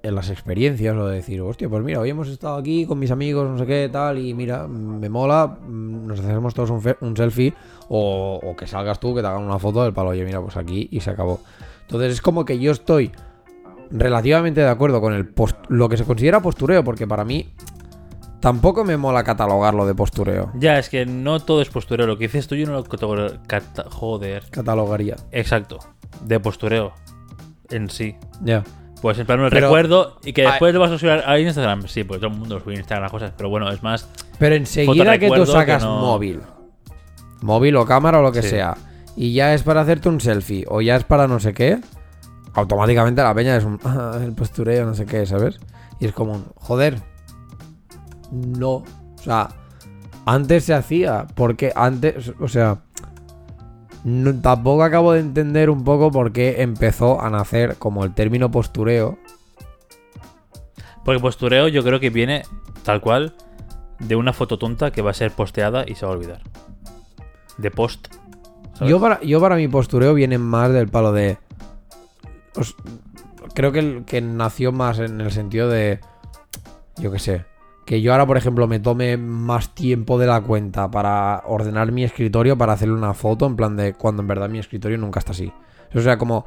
en 0.04 0.16
las 0.16 0.30
experiencias 0.30 0.96
o 0.96 1.06
de 1.06 1.14
decir, 1.16 1.40
hostia, 1.42 1.68
pues 1.68 1.84
mira, 1.84 2.00
hoy 2.00 2.10
hemos 2.10 2.26
estado 2.26 2.56
aquí 2.56 2.86
con 2.86 2.98
mis 2.98 3.12
amigos, 3.12 3.48
no 3.48 3.56
sé 3.56 3.66
qué, 3.66 3.88
tal, 3.92 4.18
y 4.18 4.34
mira, 4.34 4.66
me 4.66 5.08
mola, 5.08 5.46
mm, 5.46 6.06
nos 6.08 6.18
hacemos 6.18 6.54
todos 6.54 6.70
un, 7.00 7.16
selfie, 7.16 7.54
o, 7.88 8.40
o 8.42 8.56
que 8.56 8.66
salgas 8.66 8.98
tú, 8.98 9.14
que 9.14 9.20
te 9.20 9.28
hagan 9.28 9.44
una 9.44 9.60
foto 9.60 9.84
del 9.84 9.92
palo, 9.92 10.08
oye, 10.08 10.24
mira, 10.24 10.40
pues 10.40 10.56
aquí, 10.56 10.88
y 10.90 10.98
se 10.98 11.10
acabó. 11.10 11.40
Entonces 11.82 12.14
es 12.14 12.20
como 12.20 12.44
que 12.44 12.58
yo 12.58 12.72
estoy 12.72 13.12
relativamente 13.92 14.60
de 14.62 14.68
acuerdo 14.68 15.00
con 15.00 15.12
el 15.12 15.28
post- 15.28 15.66
lo 15.68 15.88
que 15.88 15.96
se 15.96 16.04
considera 16.04 16.40
postureo, 16.42 16.82
porque 16.82 17.06
para 17.06 17.24
mí 17.24 17.52
tampoco 18.42 18.84
me 18.84 18.98
mola 18.98 19.24
catalogarlo 19.24 19.86
de 19.86 19.94
postureo. 19.94 20.50
Ya, 20.54 20.78
es 20.78 20.90
que 20.90 21.06
no 21.06 21.40
todo 21.40 21.62
es 21.62 21.70
postureo. 21.70 22.06
Lo 22.06 22.18
que 22.18 22.24
dices 22.26 22.46
tú 22.48 22.54
yo 22.56 22.66
no 22.66 22.72
lo 22.74 22.84
categor- 22.84 23.38
cata- 23.46 23.86
Joder. 23.88 24.44
Catalogaría. 24.50 25.16
Exacto. 25.30 25.78
De 26.24 26.38
postureo. 26.40 26.92
En 27.70 27.88
sí. 27.88 28.16
Ya. 28.42 28.64
Pues 29.00 29.18
en 29.18 29.26
plan 29.26 29.40
un 29.40 29.48
Pero- 29.48 29.66
recuerdo 29.68 30.18
y 30.24 30.32
que 30.32 30.42
después 30.42 30.74
lo 30.74 30.80
vas 30.80 30.90
a 30.90 30.98
subir 30.98 31.12
a 31.24 31.38
Instagram. 31.38 31.86
Sí, 31.88 32.04
pues 32.04 32.20
todo 32.20 32.30
el 32.30 32.36
mundo 32.36 32.60
sube 32.60 32.74
a 32.74 32.76
Instagram 32.76 33.02
las 33.04 33.10
cosas. 33.12 33.32
Pero 33.36 33.48
bueno, 33.48 33.70
es 33.70 33.82
más. 33.82 34.08
Pero 34.38 34.54
enseguida 34.54 35.18
que 35.18 35.28
tú 35.28 35.34
que 35.34 35.46
sacas 35.46 35.82
no- 35.82 36.00
móvil, 36.00 36.40
móvil 37.40 37.76
o 37.76 37.86
cámara 37.86 38.18
o 38.18 38.22
lo 38.22 38.32
que 38.32 38.42
Sí. 38.42 38.50
sea, 38.50 38.76
y 39.16 39.32
ya 39.32 39.54
es 39.54 39.62
para 39.62 39.80
hacerte 39.80 40.08
un 40.08 40.20
selfie 40.20 40.64
o 40.68 40.80
ya 40.80 40.96
es 40.96 41.04
para 41.04 41.26
no 41.26 41.40
sé 41.40 41.54
qué, 41.54 41.78
automáticamente 42.54 43.22
la 43.22 43.34
peña 43.34 43.56
es 43.56 43.64
un 43.64 43.78
"Ah, 43.84 44.18
el 44.22 44.32
postureo, 44.34 44.84
no 44.86 44.94
sé 44.94 45.06
qué, 45.06 45.26
¿sabes? 45.26 45.58
Y 46.00 46.06
es 46.06 46.12
como 46.12 46.32
un 46.32 46.44
joder. 46.56 47.00
No. 48.32 48.76
O 48.76 49.22
sea, 49.22 49.50
antes 50.26 50.64
se 50.64 50.74
hacía, 50.74 51.26
porque 51.34 51.72
antes, 51.76 52.32
o 52.40 52.48
sea, 52.48 52.78
no- 54.04 54.34
tampoco 54.40 54.82
acabo 54.82 55.12
de 55.12 55.20
entender 55.20 55.70
un 55.70 55.84
poco 55.84 56.10
por 56.10 56.32
qué 56.32 56.62
empezó 56.62 57.20
a 57.20 57.30
nacer 57.30 57.76
como 57.76 58.04
el 58.04 58.14
término 58.14 58.50
postureo. 58.50 59.18
Porque 61.04 61.20
postureo 61.20 61.68
yo 61.68 61.82
creo 61.82 62.00
que 62.00 62.10
viene 62.10 62.42
tal 62.84 63.00
cual 63.00 63.34
de 63.98 64.16
una 64.16 64.32
foto 64.32 64.58
tonta 64.58 64.90
que 64.92 65.02
va 65.02 65.10
a 65.10 65.14
ser 65.14 65.30
posteada 65.32 65.84
y 65.86 65.94
se 65.94 66.06
va 66.06 66.12
a 66.12 66.14
olvidar. 66.16 66.40
De 67.58 67.70
post. 67.70 68.08
¿sabes? 68.74 68.90
Yo 68.90 69.00
para, 69.00 69.20
yo 69.20 69.40
para 69.40 69.56
mi 69.56 69.68
postureo 69.68 70.14
viene 70.14 70.38
más 70.38 70.72
del 70.72 70.88
palo 70.88 71.12
de. 71.12 71.38
os- 72.56 72.76
creo 73.54 73.70
que, 73.72 74.02
que 74.06 74.20
nació 74.20 74.72
más 74.72 74.98
en 75.00 75.20
el 75.20 75.30
sentido 75.32 75.68
de. 75.68 76.00
Yo 76.96 77.10
qué 77.12 77.18
sé. 77.18 77.44
Que 77.84 78.00
yo 78.00 78.12
ahora, 78.12 78.26
por 78.26 78.36
ejemplo, 78.36 78.68
me 78.68 78.78
tome 78.78 79.16
más 79.16 79.74
tiempo 79.74 80.18
de 80.18 80.26
la 80.26 80.40
cuenta 80.40 80.90
para 80.90 81.42
ordenar 81.46 81.90
mi 81.90 82.04
escritorio 82.04 82.56
para 82.56 82.74
hacerle 82.74 82.94
una 82.94 83.12
foto, 83.14 83.46
en 83.46 83.56
plan 83.56 83.76
de 83.76 83.94
cuando 83.94 84.22
en 84.22 84.28
verdad 84.28 84.48
mi 84.48 84.58
escritorio 84.58 84.98
nunca 84.98 85.18
está 85.18 85.32
así. 85.32 85.52
O 85.94 86.00
sea, 86.00 86.16
como. 86.16 86.46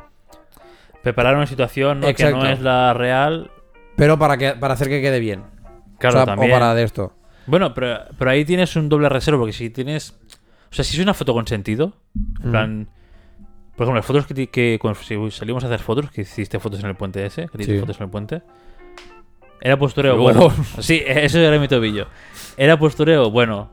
Preparar 1.04 1.36
una 1.36 1.46
situación 1.46 2.00
¿no? 2.00 2.14
que 2.14 2.32
no 2.32 2.46
es 2.46 2.62
la 2.62 2.94
real. 2.94 3.52
Pero 3.96 4.18
para, 4.18 4.38
que, 4.38 4.52
para 4.54 4.74
hacer 4.74 4.88
que 4.88 5.02
quede 5.02 5.20
bien. 5.20 5.44
Claro, 6.00 6.16
o, 6.16 6.20
sea, 6.20 6.26
también. 6.26 6.52
o 6.52 6.56
para 6.56 6.74
de 6.74 6.84
esto. 6.84 7.14
Bueno, 7.48 7.74
pero, 7.74 8.00
pero 8.18 8.32
ahí 8.32 8.44
tienes 8.44 8.76
un 8.76 8.90
doble 8.90 9.08
reserva, 9.10 9.40
porque 9.40 9.54
si 9.54 9.70
tienes. 9.70 10.12
O 10.72 10.74
sea, 10.76 10.84
si 10.84 10.98
es 10.98 11.04
una 11.04 11.14
foto 11.14 11.34
con 11.34 11.46
sentido, 11.48 11.94
en 12.42 12.48
Mm. 12.48 12.52
plan. 12.52 12.90
Por 13.76 13.84
ejemplo, 13.84 13.96
las 14.00 14.06
fotos 14.06 14.26
que, 14.26 14.48
que 14.48 14.78
cuando 14.82 15.00
si 15.02 15.16
salimos 15.32 15.64
a 15.64 15.68
hacer 15.68 15.80
fotos, 15.82 16.10
que 16.10 16.22
hiciste 16.22 16.60
fotos 16.60 16.80
en 16.80 16.86
el 16.88 16.96
puente 16.96 17.26
ese, 17.26 17.48
que 17.50 17.58
hiciste 17.58 17.74
Sí. 17.74 17.80
fotos 17.82 17.98
en 18.00 18.04
el 18.06 18.10
puente. 18.10 18.42
Era 19.66 19.78
postureo, 19.78 20.16
bueno. 20.18 20.52
Sí, 20.80 21.02
eso 21.06 21.40
era 21.40 21.58
mi 21.60 21.68
tobillo. 21.68 22.08
Era 22.56 22.78
postureo, 22.78 23.32
bueno. 23.32 23.70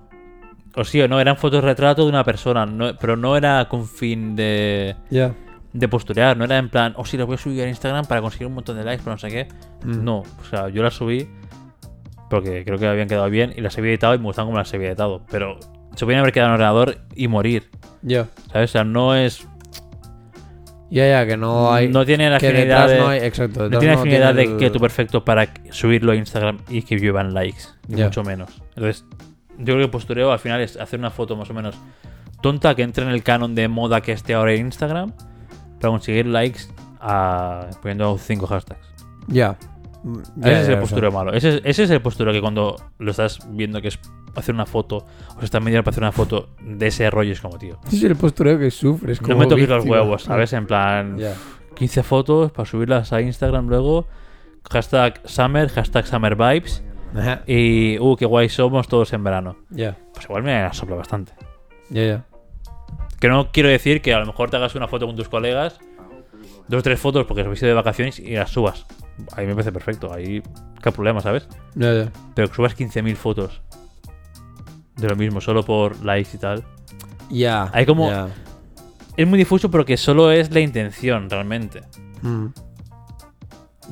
O 0.74 0.84
sí 0.84 1.00
o 1.02 1.06
no, 1.08 1.20
eran 1.20 1.36
fotos 1.36 1.62
retrato 1.62 2.02
de 2.04 2.08
una 2.08 2.24
persona, 2.24 2.64
no- 2.64 2.96
pero 2.98 3.14
no 3.16 3.36
era 3.36 3.68
con 3.68 3.86
fin 3.86 4.34
de, 4.34 4.96
Ya. 5.10 5.34
de 5.74 5.88
posturear, 5.88 6.34
no 6.34 6.44
era 6.46 6.56
en 6.56 6.70
plan, 6.70 6.94
oh 6.96 7.04
sí, 7.04 7.18
las 7.18 7.26
voy 7.26 7.34
a 7.34 7.38
subir 7.38 7.62
a 7.62 7.68
Instagram 7.68 8.06
para 8.06 8.22
conseguir 8.22 8.46
un 8.46 8.54
montón 8.54 8.78
de 8.78 8.84
likes, 8.84 9.02
pero 9.04 9.14
no 9.14 9.18
sé 9.18 9.28
qué. 9.28 9.48
Mm. 9.84 10.02
No, 10.02 10.20
o 10.20 10.44
sea, 10.48 10.70
yo 10.70 10.82
las 10.82 10.94
subí 10.94 11.28
porque 12.30 12.64
creo 12.64 12.78
que 12.78 12.86
habían 12.86 13.08
quedado 13.08 13.28
bien 13.28 13.52
y 13.54 13.60
las 13.60 13.76
había 13.76 13.90
editado 13.90 14.14
y 14.14 14.18
me 14.18 14.24
gustaban 14.24 14.48
como 14.48 14.56
las 14.58 14.72
había 14.72 14.88
editado. 14.88 15.20
Pero 15.30 15.58
se 15.94 16.06
podían 16.06 16.20
haber 16.20 16.32
quedado 16.32 16.48
en 16.48 16.54
el 16.54 16.60
ordenador 16.62 16.98
y 17.14 17.28
morir, 17.28 17.68
Ya. 18.00 18.28
¿sabes? 18.50 18.70
O 18.70 18.72
sea, 18.72 18.84
no 18.84 19.14
es. 19.14 19.46
Ya, 20.92 21.08
ya, 21.08 21.26
que 21.26 21.36
no 21.38 21.72
hay. 21.72 21.88
no 21.88 22.04
tiene 22.04 22.28
la 22.28 22.38
que 22.38 22.48
afinidad 22.48 22.86
de. 22.88 22.98
no 22.98 23.08
hay. 23.08 23.20
Exacto. 23.20 23.68
no 23.70 23.78
tiene 23.78 23.94
afinidad 23.94 24.34
tiene 24.34 24.52
de 24.52 24.56
que 24.58 24.70
tu 24.70 24.78
perfecto 24.78 25.24
para 25.24 25.48
subirlo 25.70 26.12
a 26.12 26.16
Instagram 26.16 26.58
y 26.68 26.82
que 26.82 26.98
llevan 26.98 27.32
likes, 27.32 27.62
mucho 27.88 28.22
menos. 28.22 28.50
Entonces, 28.76 29.04
yo 29.58 29.74
creo 29.74 29.86
que 29.86 29.88
postureo 29.88 30.32
al 30.32 30.38
final 30.38 30.60
es 30.60 30.76
hacer 30.76 30.98
una 30.98 31.10
foto 31.10 31.34
más 31.36 31.48
o 31.48 31.54
menos 31.54 31.76
tonta 32.42 32.74
que 32.74 32.82
entre 32.82 33.04
en 33.04 33.10
el 33.10 33.22
canon 33.22 33.54
de 33.54 33.68
moda 33.68 34.00
que 34.02 34.12
esté 34.12 34.34
ahora 34.34 34.52
en 34.52 34.66
Instagram 34.66 35.12
para 35.80 35.90
conseguir 35.92 36.26
likes 36.26 36.62
a, 37.00 37.68
poniendo 37.80 38.18
cinco 38.18 38.46
hashtags. 38.46 38.86
Ya. 39.28 39.56
Ese 40.42 40.60
es 40.62 40.68
el 40.68 40.78
postureo 40.78 41.10
malo. 41.12 41.32
Ese, 41.32 41.48
es- 41.56 41.60
ese 41.64 41.82
es 41.84 41.90
el 41.90 42.02
postureo 42.02 42.32
que 42.34 42.40
cuando 42.40 42.76
lo 42.98 43.10
estás 43.12 43.38
viendo 43.50 43.80
que 43.80 43.88
es 43.88 43.98
hacer 44.34 44.54
una 44.54 44.66
foto 44.66 45.04
o 45.36 45.38
se 45.38 45.44
está 45.44 45.60
midiendo 45.60 45.84
para 45.84 45.92
hacer 45.92 46.02
una 46.02 46.12
foto 46.12 46.48
de 46.60 46.86
ese 46.86 47.10
rollo 47.10 47.32
es 47.32 47.40
como, 47.40 47.58
tío. 47.58 47.78
Es 47.90 48.02
el 48.02 48.16
postureo 48.16 48.58
que 48.58 48.70
sufres. 48.70 49.20
No 49.20 49.28
como 49.28 49.40
me 49.40 49.46
toques 49.46 49.68
los 49.68 49.84
huevos, 49.84 50.22
¿sabes? 50.24 50.52
En 50.52 50.66
plan, 50.66 51.18
Ya. 51.18 51.34
15 51.74 52.02
fotos 52.02 52.52
para 52.52 52.68
subirlas 52.68 53.12
a 53.12 53.20
Instagram 53.20 53.68
luego. 53.68 54.06
Hashtag 54.70 55.20
Summer, 55.24 55.68
hashtag 55.70 56.06
Summer 56.06 56.36
Vibes. 56.36 56.82
Ajá. 57.16 57.42
Y, 57.46 57.98
uh, 57.98 58.16
qué 58.16 58.24
guay 58.26 58.48
somos 58.48 58.88
todos 58.88 59.12
en 59.12 59.24
verano. 59.24 59.56
Ya. 59.70 59.96
Pues 60.14 60.26
igual 60.26 60.42
me 60.42 60.72
sopla 60.72 60.96
bastante. 60.96 61.32
Ya, 61.90 62.04
ya. 62.06 62.24
Que 63.20 63.28
no 63.28 63.50
quiero 63.52 63.68
decir 63.68 64.00
que 64.02 64.14
a 64.14 64.18
lo 64.20 64.26
mejor 64.26 64.50
te 64.50 64.56
hagas 64.56 64.74
una 64.74 64.88
foto 64.88 65.06
con 65.06 65.16
tus 65.16 65.28
colegas, 65.28 65.78
dos 66.68 66.80
o 66.80 66.82
tres 66.82 66.98
fotos 67.00 67.26
porque 67.26 67.42
os 67.42 67.46
habéis 67.46 67.62
ido 67.62 67.68
de 67.68 67.74
vacaciones 67.74 68.18
y 68.18 68.34
las 68.34 68.50
subas. 68.50 68.86
Ahí 69.36 69.46
me 69.46 69.52
parece 69.52 69.72
perfecto, 69.72 70.12
ahí 70.12 70.42
qué 70.82 70.90
problema, 70.90 71.20
¿sabes? 71.20 71.48
Ya, 71.74 71.92
ya. 71.92 72.12
Pero 72.34 72.48
que 72.48 72.54
subas 72.54 72.76
15.000 72.76 73.14
fotos 73.16 73.62
de 74.96 75.08
lo 75.08 75.16
mismo, 75.16 75.40
solo 75.40 75.64
por 75.64 76.04
likes 76.04 76.30
y 76.34 76.38
tal. 76.38 76.64
Ya. 77.30 77.70
Hay 77.72 77.86
como-. 77.86 78.10
Es 79.16 79.26
muy 79.26 79.38
difuso 79.38 79.70
porque 79.70 79.96
solo 79.96 80.30
es 80.32 80.50
la 80.52 80.60
intención 80.60 81.28
realmente. 81.28 81.82
Mm. 82.22 82.46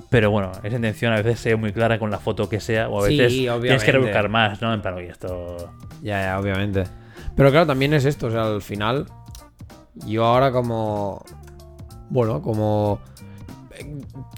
Pero 0.09 0.31
bueno, 0.31 0.53
esa 0.63 0.77
intención 0.77 1.13
a 1.13 1.17
veces 1.17 1.41
sea 1.41 1.57
muy 1.57 1.73
clara 1.73 1.99
con 1.99 2.11
la 2.11 2.19
foto 2.19 2.49
que 2.49 2.61
sea, 2.61 2.89
o 2.89 3.05
a 3.05 3.09
Sí, 3.09 3.19
veces 3.19 3.61
tienes 3.61 3.85
que 3.85 3.93
rebuscar 3.93 4.29
más, 4.29 4.61
¿no? 4.63 4.73
En 4.73 4.81
plan, 4.81 4.95
oye, 4.95 5.09
esto. 5.09 5.57
Ya, 6.03 6.23
ya, 6.23 6.41
obviamente. 6.41 6.85
Pero 7.37 7.51
claro, 7.51 7.67
también 7.67 7.93
es 7.95 8.05
esto, 8.05 8.29
o 8.29 8.31
sea, 8.31 8.47
al 8.47 8.63
final, 8.63 9.07
yo 10.07 10.25
ahora 10.25 10.53
como... 10.53 11.25
Bueno, 12.09 12.41
como... 12.41 13.01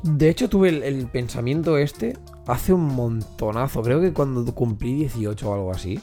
De 0.02 0.28
hecho, 0.28 0.48
tuve 0.48 0.68
el, 0.68 0.82
el 0.82 1.06
pensamiento 1.06 1.78
este 1.78 2.16
hace 2.46 2.72
un 2.72 2.86
montonazo, 2.86 3.82
creo 3.82 4.00
que 4.00 4.12
cuando 4.12 4.44
cumplí 4.54 4.94
18 4.94 5.50
o 5.50 5.54
algo 5.54 5.70
así. 5.70 6.00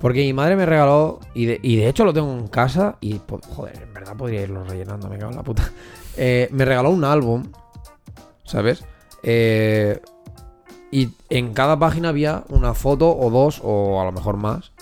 Porque 0.00 0.20
mi 0.20 0.32
madre 0.32 0.56
me 0.56 0.66
regaló, 0.66 1.20
y 1.34 1.46
de, 1.46 1.60
y 1.62 1.76
de 1.76 1.88
hecho 1.88 2.04
lo 2.04 2.12
tengo 2.12 2.32
en 2.32 2.48
casa, 2.48 2.96
y 3.00 3.20
joder, 3.54 3.82
en 3.82 3.94
verdad 3.94 4.16
podría 4.16 4.42
irlo 4.42 4.64
rellenando, 4.64 5.08
me 5.08 5.18
cago 5.18 5.30
en 5.30 5.36
la 5.36 5.42
puta. 5.42 5.70
Eh, 6.18 6.48
me 6.50 6.64
regaló 6.64 6.88
un 6.88 7.04
álbum, 7.04 7.42
¿sabes? 8.42 8.82
Eh, 9.22 10.00
y 10.90 11.10
en 11.28 11.52
cada 11.52 11.78
página 11.78 12.08
había 12.08 12.44
una 12.48 12.72
foto 12.72 13.14
o 13.14 13.28
dos, 13.28 13.60
o 13.62 14.00
a 14.00 14.04
lo 14.06 14.12
mejor 14.12 14.38
más, 14.38 14.72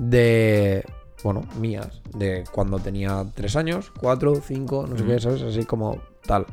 de, 0.00 0.84
bueno, 1.22 1.42
mías, 1.60 2.02
de 2.16 2.42
cuando 2.50 2.80
tenía 2.80 3.24
tres 3.32 3.54
años, 3.54 3.92
cuatro, 4.00 4.34
cinco, 4.44 4.88
no 4.88 4.98
sé 4.98 5.04
qué, 5.04 5.20
¿sabes? 5.20 5.42
Así 5.42 5.64
como 5.64 6.00
tal. 6.26 6.46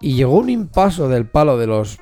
Y 0.00 0.14
llegó 0.14 0.38
un 0.38 0.50
impaso 0.50 1.08
del 1.08 1.26
palo 1.26 1.58
de 1.58 1.66
los 1.66 1.98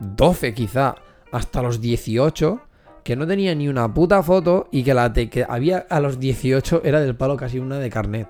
12 0.00 0.54
quizá 0.54 0.94
hasta 1.32 1.62
los 1.62 1.80
18 1.80 2.60
que 3.04 3.14
no 3.16 3.26
tenía 3.26 3.54
ni 3.54 3.68
una 3.68 3.92
puta 3.92 4.22
foto 4.22 4.68
y 4.72 4.82
que 4.82 4.94
la 4.94 5.12
te- 5.12 5.28
que 5.30 5.44
había 5.48 5.86
a 5.90 6.00
los 6.00 6.18
18 6.18 6.80
era 6.84 7.00
del 7.00 7.14
palo 7.14 7.36
casi 7.36 7.58
una 7.58 7.78
de 7.78 7.90
carnet. 7.90 8.28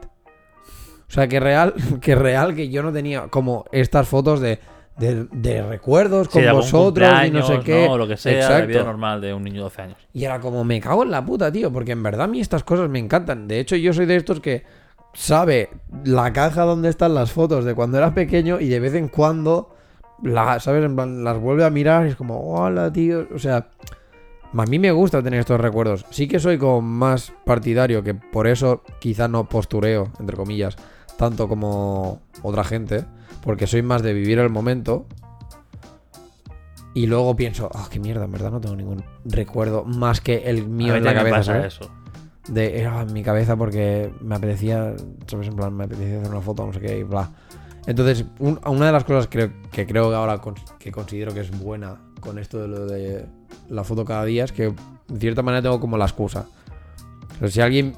O 1.08 1.10
sea, 1.14 1.28
que 1.28 1.38
real, 1.40 1.74
que 2.00 2.14
real 2.14 2.54
que 2.54 2.68
yo 2.68 2.82
no 2.82 2.92
tenía 2.92 3.28
como 3.28 3.64
estas 3.72 4.08
fotos 4.08 4.40
de, 4.40 4.58
de, 4.98 5.26
de 5.30 5.62
recuerdos 5.62 6.28
con 6.28 6.42
Sí, 6.42 6.48
vosotros 6.50 7.08
y 7.26 7.30
no 7.30 7.46
sé 7.46 7.60
qué. 7.60 7.86
O 7.88 7.96
lo 7.96 8.08
que 8.08 8.16
sea, 8.16 8.32
de 8.32 8.38
la 8.38 8.44
Exacto. 8.46 8.66
vida 8.68 8.82
normal 8.84 9.20
de 9.20 9.32
un 9.32 9.44
niño 9.44 9.56
de 9.58 9.62
12 9.62 9.82
años. 9.82 9.96
Y 10.12 10.24
era 10.24 10.40
como, 10.40 10.64
me 10.64 10.80
cago 10.80 11.04
en 11.04 11.10
la 11.12 11.24
puta, 11.24 11.52
tío, 11.52 11.72
porque 11.72 11.92
en 11.92 12.02
verdad 12.02 12.22
a 12.22 12.26
mí 12.26 12.40
estas 12.40 12.64
cosas 12.64 12.88
me 12.88 12.98
encantan. 12.98 13.46
De 13.46 13.60
hecho, 13.60 13.76
yo 13.76 13.92
soy 13.92 14.06
de 14.06 14.16
estos 14.16 14.40
que 14.40 14.64
sabe 15.12 15.70
la 16.04 16.32
caja 16.32 16.62
donde 16.62 16.88
están 16.88 17.14
las 17.14 17.30
fotos 17.30 17.64
de 17.64 17.74
cuando 17.76 17.98
era 17.98 18.12
pequeño 18.12 18.58
y 18.58 18.68
de 18.68 18.80
vez 18.80 18.94
en 18.94 19.06
cuando, 19.06 19.76
la, 20.24 20.58
¿sabes? 20.58 20.84
En 20.84 20.96
plan, 20.96 21.22
las 21.22 21.38
vuelve 21.38 21.64
a 21.64 21.70
mirar 21.70 22.06
y 22.06 22.10
es 22.10 22.16
como, 22.16 22.40
hola, 22.54 22.92
tío. 22.92 23.28
O 23.32 23.38
sea, 23.38 23.68
a 24.62 24.66
mí 24.66 24.78
me 24.78 24.92
gusta 24.92 25.22
tener 25.22 25.40
estos 25.40 25.60
recuerdos. 25.60 26.04
Sí 26.10 26.28
que 26.28 26.38
soy 26.38 26.58
como 26.58 26.80
más 26.82 27.32
partidario, 27.44 28.02
que 28.02 28.14
por 28.14 28.46
eso 28.46 28.82
quizá 29.00 29.26
no 29.28 29.48
postureo, 29.48 30.10
entre 30.20 30.36
comillas, 30.36 30.76
tanto 31.18 31.48
como 31.48 32.20
otra 32.42 32.64
gente, 32.64 33.04
porque 33.42 33.66
soy 33.66 33.82
más 33.82 34.02
de 34.02 34.12
vivir 34.14 34.38
el 34.38 34.50
momento. 34.50 35.06
Y 36.94 37.06
luego 37.06 37.34
pienso, 37.34 37.68
ah, 37.74 37.88
qué 37.90 37.98
mierda, 37.98 38.24
en 38.24 38.30
verdad 38.32 38.52
no 38.52 38.60
tengo 38.60 38.76
ningún 38.76 39.04
recuerdo 39.24 39.84
más 39.84 40.20
que 40.20 40.48
el 40.48 40.68
mío 40.68 40.94
en 40.94 41.02
la 41.04 41.12
cabeza, 41.14 41.36
pasa 41.38 41.52
¿sabes? 41.54 41.74
eso. 41.74 41.90
De, 42.48 42.78
era 42.78 43.02
en 43.02 43.12
mi 43.12 43.22
cabeza 43.24 43.56
porque 43.56 44.12
me 44.20 44.36
apetecía, 44.36 44.94
¿sabes? 45.26 45.48
En 45.48 45.56
plan, 45.56 45.74
me 45.74 45.84
apetecía 45.84 46.20
hacer 46.20 46.30
una 46.30 46.40
foto, 46.42 46.64
no 46.66 46.72
sé 46.72 46.80
qué, 46.80 46.98
y 46.98 47.02
bla. 47.02 47.30
Entonces, 47.86 48.24
un- 48.38 48.60
una 48.66 48.86
de 48.86 48.92
las 48.92 49.02
cosas 49.04 49.26
creo, 49.28 49.50
que 49.72 49.86
creo 49.86 50.08
que 50.10 50.14
ahora 50.16 50.40
que 50.78 50.92
considero 50.92 51.34
que 51.34 51.40
es 51.40 51.50
buena 51.58 51.96
con 52.24 52.38
esto 52.38 52.60
de 52.60 52.68
lo 52.68 52.86
de 52.86 53.26
la 53.68 53.84
foto 53.84 54.04
cada 54.04 54.24
día 54.24 54.44
es 54.44 54.52
que, 54.52 54.64
en 55.08 55.20
cierta 55.20 55.42
manera, 55.42 55.62
tengo 55.62 55.78
como 55.80 55.96
la 55.96 56.04
excusa. 56.06 56.46
Pero 57.38 57.50
si 57.50 57.60
alguien 57.60 57.94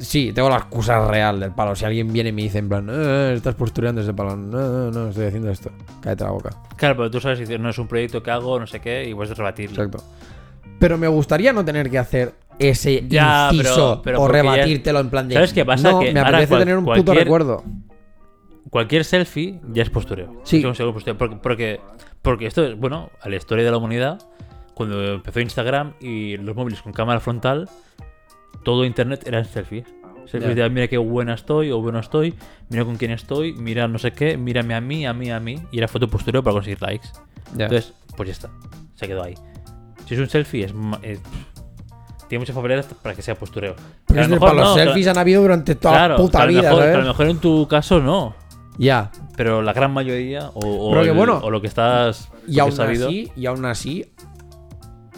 Sí, 0.00 0.32
tengo 0.34 0.50
la 0.50 0.56
excusa 0.56 1.06
real 1.08 1.38
del 1.38 1.52
palo. 1.52 1.76
Si 1.76 1.84
alguien 1.84 2.12
viene 2.12 2.30
y 2.30 2.32
me 2.32 2.42
dice 2.42 2.58
en 2.58 2.68
plan, 2.68 2.88
"Eh, 2.90 3.34
estás 3.36 3.54
postureando 3.54 4.00
ese 4.00 4.12
palo. 4.12 4.36
No, 4.36 4.58
no, 4.68 4.90
no, 4.90 5.08
estoy 5.08 5.26
haciendo 5.26 5.50
esto. 5.50 5.70
Cállate 6.00 6.24
la 6.24 6.30
boca. 6.30 6.50
Claro, 6.76 6.96
pero 6.96 7.10
tú 7.12 7.20
sabes 7.20 7.46
si 7.48 7.58
no 7.58 7.70
es 7.70 7.78
un 7.78 7.86
proyecto 7.86 8.20
que 8.20 8.30
hago, 8.32 8.58
no 8.58 8.66
sé 8.66 8.80
qué, 8.80 9.08
y 9.08 9.14
puedes 9.14 9.34
rebatirlo. 9.38 9.82
Exacto. 9.84 10.04
Pero 10.80 10.98
me 10.98 11.06
gustaría 11.06 11.52
no 11.52 11.64
tener 11.64 11.88
que 11.90 11.98
hacer 11.98 12.34
ese 12.58 13.06
Ya, 13.08 13.50
inciso 13.52 14.02
pero 14.02 14.20
o 14.20 14.28
rebatírtelo 14.28 14.98
en 14.98 15.10
plan 15.10 15.28
de. 15.28 15.34
¿Sabes 15.36 15.52
qué 15.52 15.64
pasa? 15.64 15.92
No, 15.92 16.00
Que 16.00 16.12
me 16.12 16.20
apetece 16.20 16.48
cual- 16.48 16.60
tener 16.60 16.76
un 16.76 16.84
puto 16.86 17.14
recuerdo. 17.14 17.62
Cualquier 18.70 19.04
selfie 19.04 19.60
ya 19.72 19.84
es 19.84 19.90
postureo. 19.90 20.40
Sí. 20.42 20.58
Es 20.58 20.64
un 20.64 20.74
segundo 20.74 20.94
postureo. 20.94 21.16
Porque, 21.16 21.36
porque, 21.36 21.80
porque 22.24 22.46
esto 22.46 22.64
es, 22.64 22.76
bueno, 22.76 23.10
a 23.20 23.28
la 23.28 23.36
historia 23.36 23.64
de 23.64 23.70
la 23.70 23.76
humanidad, 23.76 24.20
cuando 24.74 25.00
empezó 25.14 25.38
Instagram 25.38 25.92
y 26.00 26.36
los 26.38 26.56
móviles 26.56 26.82
con 26.82 26.92
cámara 26.92 27.20
frontal, 27.20 27.68
todo 28.64 28.84
internet 28.84 29.22
eran 29.26 29.44
selfies. 29.44 29.86
Selfies 30.26 30.56
Ya. 30.56 30.64
de 30.64 30.70
mira 30.70 30.88
qué 30.88 30.96
buena 30.96 31.34
estoy 31.34 31.70
o 31.70 31.80
bueno 31.82 31.98
estoy, 32.00 32.34
mira 32.70 32.84
con 32.84 32.96
quién 32.96 33.10
estoy, 33.10 33.52
mira 33.52 33.86
no 33.86 33.98
sé 33.98 34.12
qué, 34.12 34.36
mírame 34.38 34.74
a 34.74 34.80
mí, 34.80 35.06
a 35.06 35.12
mí, 35.12 35.30
a 35.30 35.38
mí. 35.38 35.62
Y 35.70 35.78
era 35.78 35.86
foto 35.86 36.08
postureo 36.08 36.42
para 36.42 36.54
conseguir 36.54 36.80
likes. 36.82 37.08
Ya. 37.56 37.66
Entonces, 37.66 37.92
pues 38.16 38.28
ya 38.28 38.32
está. 38.32 38.50
Se 38.94 39.06
quedó 39.06 39.22
ahí. 39.22 39.34
Si 40.06 40.14
es 40.14 40.20
un 40.20 40.28
selfie, 40.30 40.64
es, 40.64 40.74
es- 41.02 41.20
tiene 42.28 42.40
muchas 42.40 42.54
facilidades 42.56 42.86
para 43.02 43.14
que 43.14 43.20
sea 43.20 43.34
postureo. 43.34 43.76
Pero 44.06 44.20
a 44.20 44.22
es 44.22 44.28
mejor 44.30 44.48
para 44.48 44.60
los 44.62 44.68
no, 44.70 44.74
selfies 44.82 45.08
han 45.08 45.18
habido 45.18 45.42
durante 45.42 45.74
toda 45.74 45.94
claro, 45.94 46.14
la 46.14 46.20
puta 46.20 46.46
vida, 46.46 46.62
mejor, 46.62 46.78
¿sabes? 46.78 46.94
a 46.94 46.98
lo 47.00 47.04
mejor 47.08 47.26
en 47.26 47.38
tu 47.38 47.68
caso 47.68 48.00
no. 48.00 48.34
Ya. 48.78 49.10
Pero 49.36 49.62
la 49.62 49.72
gran 49.72 49.92
mayoría, 49.92 50.50
o, 50.54 50.60
o 50.88 50.90
Pero 50.90 51.02
que 51.02 51.10
el- 51.10 51.16
bueno, 51.16 51.40
o 51.42 51.50
lo 51.50 51.60
que 51.60 51.66
estás. 51.68 52.28
Y 52.46 52.58
aún 52.58 52.72
sabido- 52.72 53.06
así, 53.08 53.30
y 53.36 53.46
aún 53.46 53.64
así, 53.64 54.06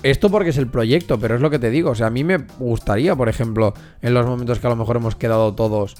esto 0.02 0.30
porque 0.30 0.50
es 0.50 0.59
el 0.59 0.68
proyecto, 0.68 1.18
pero 1.18 1.34
es 1.36 1.40
lo 1.40 1.50
que 1.50 1.59
te 1.59 1.70
digo. 1.70 1.90
O 1.90 1.94
sea, 1.94 2.09
a 2.09 2.11
mí 2.11 2.22
me 2.24 2.38
gustaría, 2.59 3.16
por 3.16 3.28
ejemplo, 3.28 3.74
en 4.02 4.14
los 4.14 4.26
momentos 4.26 4.59
que 4.59 4.66
a 4.66 4.70
lo 4.70 4.76
mejor 4.76 4.96
hemos 4.96 5.16
quedado 5.16 5.54
todos, 5.54 5.96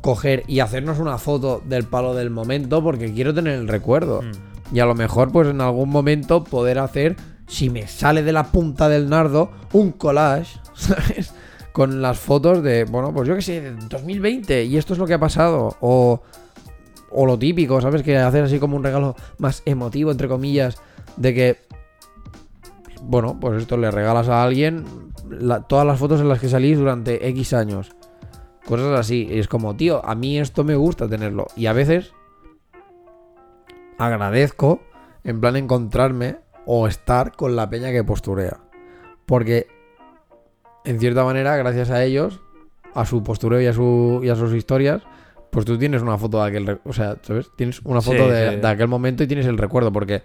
coger 0.00 0.44
y 0.46 0.60
hacernos 0.60 0.98
una 0.98 1.18
foto 1.18 1.62
del 1.64 1.84
palo 1.84 2.14
del 2.14 2.30
momento 2.30 2.82
porque 2.82 3.12
quiero 3.12 3.34
tener 3.34 3.54
el 3.58 3.68
recuerdo. 3.68 4.22
Mm. 4.22 4.76
Y 4.76 4.80
a 4.80 4.86
lo 4.86 4.94
mejor, 4.94 5.30
pues 5.32 5.48
en 5.48 5.60
algún 5.60 5.88
momento 5.90 6.44
poder 6.44 6.78
hacer, 6.78 7.16
si 7.46 7.70
me 7.70 7.86
sale 7.86 8.22
de 8.22 8.32
la 8.32 8.44
punta 8.44 8.88
del 8.88 9.08
nardo, 9.08 9.50
un 9.72 9.92
collage, 9.92 10.58
¿sabes? 10.74 11.32
Con 11.72 12.02
las 12.02 12.18
fotos 12.18 12.62
de, 12.62 12.84
bueno, 12.84 13.12
pues 13.14 13.28
yo 13.28 13.34
qué 13.36 13.42
sé, 13.42 13.60
de 13.60 13.72
2020 13.88 14.64
y 14.64 14.76
esto 14.76 14.94
es 14.94 14.98
lo 14.98 15.06
que 15.06 15.14
ha 15.14 15.20
pasado. 15.20 15.76
O, 15.80 16.22
o 17.10 17.26
lo 17.26 17.38
típico, 17.38 17.80
¿sabes? 17.80 18.02
Que 18.02 18.16
hacer 18.18 18.44
así 18.44 18.58
como 18.58 18.76
un 18.76 18.84
regalo 18.84 19.16
más 19.38 19.62
emotivo, 19.64 20.10
entre 20.10 20.28
comillas, 20.28 20.80
de 21.16 21.34
que, 21.34 21.58
bueno, 23.02 23.38
pues 23.40 23.62
esto 23.62 23.76
le 23.76 23.90
regalas 23.90 24.28
a 24.28 24.42
alguien 24.42 24.84
todas 25.68 25.86
las 25.86 25.98
fotos 25.98 26.20
en 26.20 26.28
las 26.28 26.40
que 26.40 26.48
salís 26.48 26.78
durante 26.78 27.28
X 27.28 27.52
años. 27.52 27.94
Cosas 28.66 28.98
así. 28.98 29.26
Y 29.30 29.38
es 29.38 29.48
como, 29.48 29.76
tío, 29.76 30.04
a 30.04 30.14
mí 30.14 30.38
esto 30.38 30.64
me 30.64 30.76
gusta 30.76 31.08
tenerlo. 31.08 31.46
Y 31.56 31.66
a 31.66 31.72
veces 31.72 32.12
agradezco, 33.98 34.80
en 35.24 35.40
plan, 35.40 35.56
encontrarme 35.56 36.36
o 36.66 36.86
estar 36.86 37.32
con 37.32 37.56
la 37.56 37.68
peña 37.70 37.90
que 37.90 38.04
posturea. 38.04 38.60
Porque, 39.26 39.66
en 40.84 41.00
cierta 41.00 41.24
manera, 41.24 41.56
gracias 41.56 41.90
a 41.90 42.04
ellos, 42.04 42.40
a 42.94 43.04
su 43.04 43.22
postureo 43.22 43.60
y 43.60 43.66
a, 43.66 43.72
su, 43.72 44.20
y 44.22 44.28
a 44.28 44.36
sus 44.36 44.54
historias, 44.54 45.02
pues 45.50 45.64
tú 45.64 45.78
tienes 45.78 46.02
una 46.02 46.18
foto 46.18 46.42
de 46.42 46.48
aquel... 46.48 46.78
O 46.84 46.92
sea, 46.92 47.16
¿sabes? 47.22 47.50
Tienes 47.56 47.80
una 47.84 48.00
foto 48.00 48.24
Sí, 48.26 48.30
de, 48.30 48.50
sí. 48.50 48.56
de 48.56 48.68
aquel 48.68 48.88
momento 48.88 49.22
y 49.22 49.26
tienes 49.26 49.46
el 49.46 49.58
recuerdo. 49.58 49.92
Porque... 49.92 50.22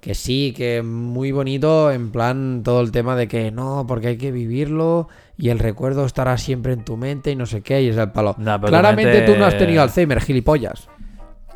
Que 0.00 0.16
sí, 0.16 0.52
que 0.56 0.82
muy 0.82 1.30
bonito, 1.30 1.92
en 1.92 2.10
plan 2.10 2.62
todo 2.64 2.80
el 2.80 2.90
tema 2.90 3.14
de 3.14 3.28
que 3.28 3.52
no, 3.52 3.84
porque 3.86 4.08
hay 4.08 4.16
que 4.16 4.32
vivirlo 4.32 5.06
y 5.38 5.50
el 5.50 5.60
recuerdo 5.60 6.04
estará 6.04 6.36
siempre 6.38 6.72
en 6.72 6.84
tu 6.84 6.96
mente 6.96 7.30
y 7.30 7.36
no 7.36 7.46
sé 7.46 7.60
qué, 7.62 7.82
y 7.82 7.88
es 7.88 7.96
el 7.96 8.10
palo. 8.10 8.34
Claramente 8.34 9.12
mente- 9.20 9.32
tú 9.32 9.38
no 9.38 9.44
has 9.46 9.56
tenido 9.56 9.80
Alzheimer, 9.80 10.20
gilipollas. 10.20 10.88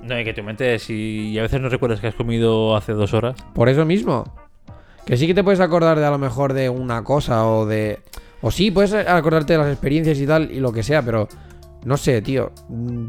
No, 0.00 0.16
y 0.20 0.22
que 0.22 0.32
tu 0.32 0.44
mente, 0.44 0.78
si 0.78 1.30
y 1.32 1.38
a 1.40 1.42
veces 1.42 1.60
no 1.60 1.68
recuerdas 1.68 1.98
que 1.98 2.06
has 2.06 2.14
comido 2.14 2.76
hace 2.76 2.92
dos 2.92 3.14
horas. 3.14 3.34
Por 3.52 3.68
eso 3.68 3.84
mismo. 3.84 4.32
Que 5.04 5.16
sí 5.16 5.26
que 5.26 5.34
te 5.34 5.42
puedes 5.42 5.58
acordar 5.58 5.98
de 5.98 6.06
a 6.06 6.10
lo 6.12 6.18
mejor 6.18 6.52
de 6.52 6.68
una 6.68 7.02
cosa 7.02 7.48
o 7.48 7.66
de... 7.66 7.98
O 8.42 8.52
sí, 8.52 8.70
puedes 8.70 8.94
acordarte 8.94 9.54
de 9.54 9.58
las 9.58 9.72
experiencias 9.72 10.20
y 10.20 10.26
tal 10.26 10.52
y 10.52 10.60
lo 10.60 10.70
que 10.70 10.84
sea, 10.84 11.02
pero 11.02 11.26
no 11.86 11.96
sé, 11.96 12.20
tío. 12.22 12.52
Mm, 12.68 13.06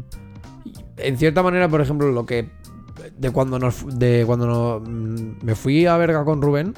En 0.96 1.16
cierta 1.18 1.42
manera, 1.42 1.68
por 1.68 1.80
ejemplo, 1.80 2.10
lo 2.10 2.24
que... 2.24 2.50
De 3.16 3.30
cuando 3.30 3.58
nos... 3.58 3.98
De 3.98 4.24
cuando 4.26 4.46
no- 4.46 4.80
mm, 4.80 5.38
me 5.44 5.54
fui 5.54 5.86
a 5.86 5.96
verga 5.96 6.24
con 6.24 6.40
Rubén. 6.42 6.74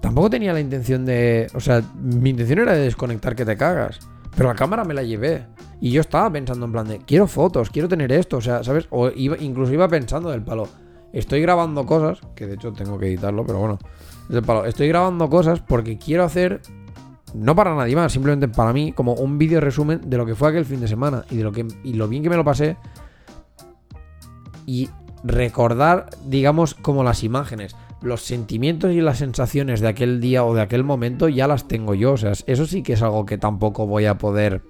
Tampoco 0.00 0.28
tenía 0.30 0.52
la 0.52 0.60
intención 0.60 1.04
de... 1.04 1.46
O 1.54 1.60
sea, 1.60 1.82
mi 2.00 2.30
intención 2.30 2.58
era 2.58 2.72
de 2.74 2.80
desconectar 2.82 3.34
que 3.34 3.44
te 3.44 3.56
cagas. 3.56 3.98
Pero 4.36 4.48
la 4.48 4.54
cámara 4.54 4.84
me 4.84 4.94
la 4.94 5.02
llevé. 5.02 5.46
Y 5.80 5.90
yo 5.90 6.00
estaba 6.00 6.30
pensando 6.30 6.66
en 6.66 6.72
plan 6.72 6.86
de, 6.88 6.98
quiero 6.98 7.26
fotos, 7.26 7.70
quiero 7.70 7.88
tener 7.88 8.10
esto, 8.12 8.38
o 8.38 8.40
sea, 8.40 8.62
¿sabes? 8.64 8.86
O 8.90 9.10
iba, 9.10 9.36
incluso 9.38 9.72
iba 9.72 9.88
pensando 9.88 10.30
del 10.30 10.42
palo. 10.42 10.68
Estoy 11.12 11.40
grabando 11.42 11.84
cosas, 11.86 12.20
que 12.34 12.46
de 12.46 12.54
hecho 12.54 12.72
tengo 12.72 12.98
que 12.98 13.06
editarlo, 13.06 13.44
pero 13.46 13.58
bueno. 13.58 13.78
del 14.28 14.42
palo. 14.42 14.64
Estoy 14.64 14.88
grabando 14.88 15.28
cosas 15.28 15.60
porque 15.60 15.98
quiero 15.98 16.24
hacer, 16.24 16.60
no 17.34 17.54
para 17.56 17.74
nadie 17.74 17.94
más, 17.96 18.12
simplemente 18.12 18.48
para 18.48 18.72
mí, 18.72 18.92
como 18.92 19.12
un 19.14 19.36
vídeo 19.38 19.60
resumen 19.60 20.00
de 20.06 20.16
lo 20.16 20.24
que 20.24 20.34
fue 20.34 20.48
aquel 20.48 20.64
fin 20.64 20.80
de 20.80 20.88
semana 20.88 21.24
y 21.30 21.36
de 21.36 21.42
lo 21.44 21.52
que 21.52 21.66
y 21.82 21.94
lo 21.94 22.08
bien 22.08 22.22
que 22.22 22.30
me 22.30 22.36
lo 22.36 22.44
pasé. 22.44 22.76
Y 24.66 24.88
recordar, 25.22 26.06
digamos, 26.26 26.74
como 26.74 27.02
las 27.04 27.22
imágenes, 27.24 27.76
los 28.02 28.22
sentimientos 28.22 28.92
y 28.92 29.00
las 29.00 29.18
sensaciones 29.18 29.80
de 29.80 29.88
aquel 29.88 30.20
día 30.20 30.44
o 30.44 30.54
de 30.54 30.62
aquel 30.62 30.84
momento 30.84 31.28
ya 31.28 31.46
las 31.48 31.66
tengo 31.68 31.94
yo. 31.94 32.12
O 32.12 32.16
sea, 32.16 32.32
eso 32.46 32.66
sí 32.66 32.82
que 32.82 32.94
es 32.94 33.02
algo 33.02 33.24
que 33.26 33.38
tampoco 33.38 33.86
voy 33.86 34.06
a 34.06 34.16
poder 34.18 34.62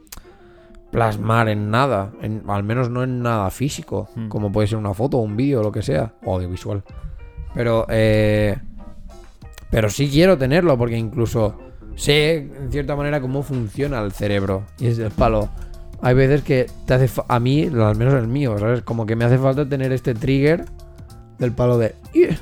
plasmar 0.90 1.48
en 1.48 1.70
nada, 1.70 2.12
en- 2.22 2.44
al 2.46 2.62
menos 2.62 2.88
no 2.88 3.02
en 3.02 3.20
nada 3.20 3.50
físico, 3.50 4.08
Hmm. 4.14 4.28
como 4.28 4.52
puede 4.52 4.68
ser 4.68 4.78
una 4.78 4.94
foto, 4.94 5.16
un 5.18 5.36
vídeo, 5.36 5.60
lo 5.62 5.72
que 5.72 5.82
sea, 5.82 6.14
o 6.24 6.34
audiovisual. 6.36 6.84
Pero, 7.52 7.86
eh, 7.88 8.56
pero 9.70 9.90
sí 9.90 10.08
quiero 10.08 10.38
tenerlo 10.38 10.78
porque 10.78 10.96
incluso 10.96 11.58
sé 11.96 12.36
en 12.36 12.70
cierta 12.70 12.96
manera 12.96 13.20
cómo 13.20 13.42
funciona 13.42 14.00
el 14.00 14.12
cerebro 14.12 14.64
y 14.78 14.86
es 14.88 14.98
el 14.98 15.10
palo. 15.10 15.48
Hay 16.02 16.14
veces 16.14 16.42
que 16.42 16.66
te 16.86 16.94
hace 16.94 17.08
a 17.28 17.40
mí, 17.40 17.64
al 17.64 17.96
menos 17.96 18.14
el 18.14 18.28
mío, 18.28 18.58
¿sabes? 18.58 18.82
Como 18.82 19.06
que 19.06 19.16
me 19.16 19.24
hace 19.24 19.38
falta 19.38 19.66
tener 19.68 19.92
este 19.92 20.14
trigger 20.14 20.64
del 21.38 21.52
palo 21.52 21.78
de 21.78 21.94
"Ih, 22.12 22.36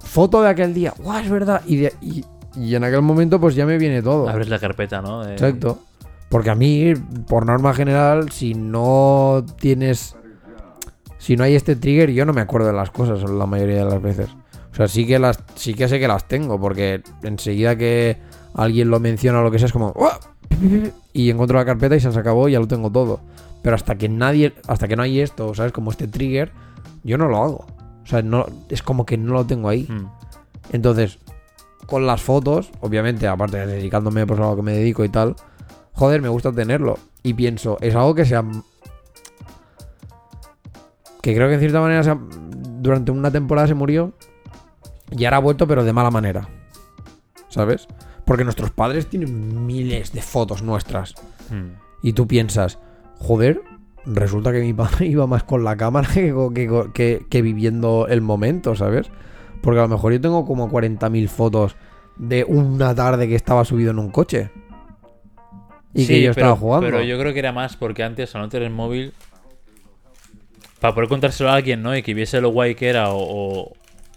foto 0.00 0.42
de 0.42 0.48
aquel 0.48 0.74
día, 0.74 0.92
¡guau! 0.98 1.20
Es 1.22 1.30
verdad. 1.30 1.62
Y, 1.66 1.76
de- 1.76 1.92
y, 2.00 2.24
y 2.56 2.74
en 2.74 2.84
aquel 2.84 3.02
momento, 3.02 3.40
pues 3.40 3.54
ya 3.54 3.64
me 3.66 3.78
viene 3.78 4.02
todo. 4.02 4.28
Abres 4.28 4.48
la 4.48 4.58
carpeta, 4.58 5.00
¿no? 5.00 5.26
Exacto. 5.28 5.78
Porque 6.28 6.50
a 6.50 6.54
mí, 6.54 6.94
por 7.28 7.46
norma 7.46 7.74
general, 7.74 8.30
si 8.30 8.54
no 8.54 9.44
tienes. 9.60 10.16
Si 11.18 11.36
no 11.36 11.44
hay 11.44 11.54
este 11.54 11.76
trigger, 11.76 12.10
yo 12.10 12.24
no 12.24 12.32
me 12.32 12.40
acuerdo 12.40 12.66
de 12.68 12.72
las 12.72 12.90
cosas 12.90 13.22
la 13.30 13.46
mayoría 13.46 13.84
de 13.84 13.90
las 13.90 14.02
veces. 14.02 14.28
O 14.72 14.74
sea, 14.74 14.88
sí 14.88 15.06
que 15.06 15.18
las, 15.18 15.38
sí 15.54 15.74
que 15.74 15.86
sé 15.86 16.00
que 16.00 16.08
las 16.08 16.26
tengo, 16.26 16.58
porque 16.58 17.02
enseguida 17.22 17.76
que 17.76 18.16
alguien 18.54 18.90
lo 18.90 19.00
menciona 19.00 19.40
o 19.40 19.42
lo 19.42 19.50
que 19.50 19.58
sea, 19.58 19.66
es 19.66 19.72
como. 19.72 19.92
"Uah", 19.94 20.18
Y 21.12 21.28
encuentro 21.30 21.58
la 21.58 21.64
carpeta 21.64 21.94
y 21.94 22.00
se 22.00 22.08
acabó 22.08 22.48
y 22.48 22.52
ya 22.52 22.60
lo 22.60 22.68
tengo 22.68 22.90
todo. 22.90 23.20
Pero 23.62 23.76
hasta 23.76 23.96
que 23.96 24.08
nadie. 24.08 24.54
Hasta 24.66 24.88
que 24.88 24.96
no 24.96 25.02
hay 25.02 25.20
esto, 25.20 25.54
¿sabes? 25.54 25.72
Como 25.72 25.90
este 25.90 26.08
trigger, 26.08 26.52
yo 27.04 27.18
no 27.18 27.28
lo 27.28 27.42
hago. 27.42 27.66
O 28.02 28.06
sea, 28.06 28.22
no, 28.22 28.46
es 28.70 28.82
como 28.82 29.04
que 29.04 29.18
no 29.18 29.34
lo 29.34 29.46
tengo 29.46 29.68
ahí. 29.68 29.86
Mm. 29.88 30.06
Entonces, 30.72 31.18
con 31.86 32.06
las 32.06 32.22
fotos, 32.22 32.70
obviamente, 32.80 33.26
aparte 33.28 33.58
de 33.58 33.66
dedicándome 33.66 34.26
pues, 34.26 34.40
a 34.40 34.44
lo 34.44 34.56
que 34.56 34.62
me 34.62 34.72
dedico 34.72 35.04
y 35.04 35.08
tal, 35.10 35.36
joder, 35.92 36.22
me 36.22 36.28
gusta 36.28 36.50
tenerlo. 36.52 36.98
Y 37.22 37.34
pienso, 37.34 37.76
es 37.80 37.94
algo 37.94 38.14
que 38.14 38.24
sea. 38.24 38.42
Que 41.20 41.34
creo 41.34 41.48
que 41.48 41.54
en 41.54 41.60
cierta 41.60 41.80
manera 41.80 42.18
durante 42.80 43.12
una 43.12 43.30
temporada 43.30 43.68
se 43.68 43.74
murió 43.74 44.12
y 45.16 45.24
ahora 45.24 45.36
ha 45.38 45.40
vuelto, 45.40 45.66
pero 45.66 45.84
de 45.84 45.92
mala 45.92 46.10
manera. 46.10 46.48
¿Sabes? 47.48 47.86
Porque 48.24 48.44
nuestros 48.44 48.70
padres 48.70 49.08
tienen 49.08 49.66
miles 49.66 50.12
de 50.12 50.22
fotos 50.22 50.62
nuestras. 50.62 51.14
Mm. 51.50 51.76
Y 52.02 52.12
tú 52.14 52.26
piensas, 52.26 52.78
joder, 53.18 53.60
resulta 54.06 54.52
que 54.52 54.60
mi 54.60 54.72
padre 54.72 55.06
iba 55.06 55.26
más 55.26 55.44
con 55.44 55.64
la 55.64 55.76
cámara 55.76 56.08
que, 56.12 56.34
que- 56.54 56.90
que- 56.94 57.26
que 57.28 57.42
viviendo 57.42 58.06
el 58.08 58.20
momento, 58.22 58.74
¿sabes? 58.74 59.10
Porque 59.60 59.78
a 59.80 59.82
lo 59.82 59.88
mejor 59.88 60.12
yo 60.12 60.20
tengo 60.20 60.44
como 60.44 60.68
40.000 60.70 61.28
fotos 61.28 61.76
de 62.16 62.44
una 62.44 62.94
tarde 62.94 63.28
que 63.28 63.34
estaba 63.36 63.64
subido 63.64 63.90
en 63.92 63.98
un 63.98 64.10
coche. 64.10 64.50
Y 65.94 66.06
que 66.06 66.22
yo 66.22 66.30
pero, 66.34 66.46
estaba 66.46 66.56
jugando. 66.56 66.86
Pero 66.86 67.02
yo 67.02 67.18
creo 67.18 67.32
que 67.34 67.38
era 67.38 67.52
más 67.52 67.76
porque 67.76 68.02
antes, 68.02 68.34
al 68.34 68.42
no 68.42 68.48
tener 68.48 68.70
móvil, 68.70 69.12
para 70.80 70.94
poder 70.94 71.08
contárselo 71.08 71.50
a 71.50 71.54
alguien, 71.54 71.82
¿no? 71.82 71.96
Y 71.96 72.02
que 72.02 72.14
viese 72.14 72.40
lo 72.40 72.48
guay 72.50 72.74
que 72.74 72.88
era 72.88 73.10
o, 73.10 73.18
o, 73.20 73.72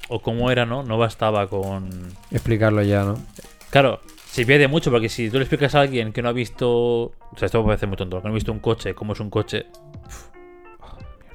o 0.09 0.21
cómo 0.21 0.51
era, 0.51 0.65
¿no? 0.65 0.83
No 0.83 0.97
bastaba 0.97 1.47
con. 1.47 1.89
Explicarlo 2.31 2.81
ya, 2.83 3.03
¿no? 3.03 3.15
Claro, 3.69 3.99
se 4.25 4.45
pierde 4.45 4.67
mucho 4.67 4.91
porque 4.91 5.09
si 5.09 5.29
tú 5.29 5.37
le 5.37 5.43
explicas 5.43 5.75
a 5.75 5.81
alguien 5.81 6.13
que 6.13 6.21
no 6.21 6.29
ha 6.29 6.33
visto. 6.33 6.69
O 6.69 7.13
sea, 7.37 7.47
esto 7.47 7.59
me 7.61 7.67
parece 7.67 7.87
muy 7.87 7.97
tonto. 7.97 8.17
Que 8.21 8.27
no 8.27 8.31
ha 8.31 8.35
visto 8.35 8.51
un 8.51 8.59
coche, 8.59 8.93
cómo 8.95 9.13
es 9.13 9.19
un 9.19 9.29
coche. 9.29 9.65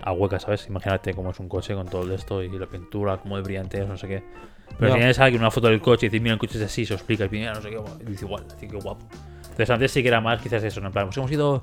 a 0.02 0.12
hueca, 0.12 0.40
¿sabes? 0.40 0.66
Imagínate 0.66 1.12
cómo 1.12 1.30
es 1.30 1.38
un 1.40 1.48
coche 1.48 1.74
con 1.74 1.86
todo 1.86 2.10
esto 2.14 2.42
y 2.42 2.48
la 2.58 2.66
pintura, 2.66 3.18
cómo 3.18 3.36
de 3.36 3.42
brillante 3.42 3.82
es, 3.82 3.86
no 3.86 3.98
sé 3.98 4.08
qué. 4.08 4.22
Pero 4.78 4.88
Ya. 4.88 4.92
si 4.94 4.98
tienes 4.98 5.18
a 5.18 5.24
alguien 5.24 5.42
una 5.42 5.50
foto 5.50 5.66
del 5.68 5.80
coche 5.82 6.06
y 6.06 6.08
dices, 6.08 6.22
mira, 6.22 6.32
el 6.34 6.38
coche 6.38 6.56
es 6.56 6.64
así, 6.64 6.86
se 6.86 6.94
explica 6.94 7.26
y 7.26 7.28
mira, 7.28 7.52
no 7.52 7.60
sé 7.60 7.68
qué, 7.68 7.76
y 8.00 8.04
dice 8.06 8.24
igual, 8.24 8.46
así 8.56 8.66
que 8.66 8.76
guapo. 8.76 9.04
Entonces 9.42 9.68
antes 9.68 9.90
sí 9.90 10.00
que 10.00 10.08
era 10.08 10.22
más 10.22 10.40
quizás 10.40 10.62
eso, 10.62 10.80
¿no? 10.80 10.86
en 10.86 10.92
plan, 10.94 11.06
pues 11.06 11.18
hemos 11.18 11.30
ido 11.30 11.62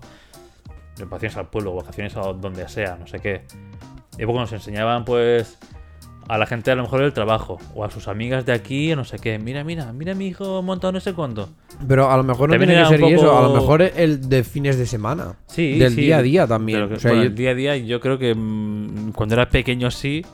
de 0.97 1.05
vacaciones 1.05 1.35
al 1.37 1.49
pueblo, 1.49 1.73
vacaciones 1.73 2.15
a 2.15 2.21
donde 2.33 2.67
sea, 2.69 2.95
no 2.97 3.07
sé 3.07 3.19
qué. 3.19 3.41
Y 4.19 4.23
luego 4.23 4.39
nos 4.39 4.53
enseñaban 4.53 5.03
pues 5.03 5.57
a 6.27 6.37
la 6.37 6.45
gente 6.45 6.71
a 6.71 6.75
lo 6.75 6.83
mejor 6.83 7.01
del 7.01 7.13
trabajo 7.13 7.57
o 7.73 7.83
a 7.85 7.91
sus 7.91 8.07
amigas 8.07 8.45
de 8.45 8.51
aquí, 8.53 8.93
no 8.95 9.05
sé 9.05 9.17
qué. 9.19 9.39
Mira, 9.39 9.63
mira, 9.63 9.93
mira 9.93 10.13
mi 10.13 10.27
hijo 10.27 10.61
montado 10.61 10.91
no 10.93 10.99
sé 10.99 11.13
cuánto. 11.13 11.49
Pero 11.87 12.11
a 12.11 12.17
lo 12.17 12.23
mejor 12.23 12.49
no 12.49 12.53
También 12.53 12.69
tiene 12.71 12.83
que 12.83 12.89
ser 12.97 13.03
eso, 13.19 13.37
a 13.37 13.41
lo 13.43 13.53
mejor 13.53 13.81
el 13.81 14.27
de 14.29 14.43
fines 14.43 14.77
de 14.77 14.85
semana. 14.85 15.35
Sí, 15.47 15.77
Del 15.79 15.93
sí, 15.93 16.01
día 16.01 16.17
a 16.17 16.21
día 16.21 16.47
también. 16.47 16.87
que- 16.89 16.95
O 16.95 16.99
sea, 16.99 17.11
bueno, 17.11 17.23
yo- 17.23 17.29
el 17.29 17.35
día 17.35 17.51
a 17.51 17.55
día 17.55 17.77
yo 17.77 17.99
creo 18.01 18.17
que 18.17 18.33
mm, 18.35 19.11
cuando 19.13 19.35
era 19.35 19.47
pequeño 19.49 19.89
sí, 19.91 20.25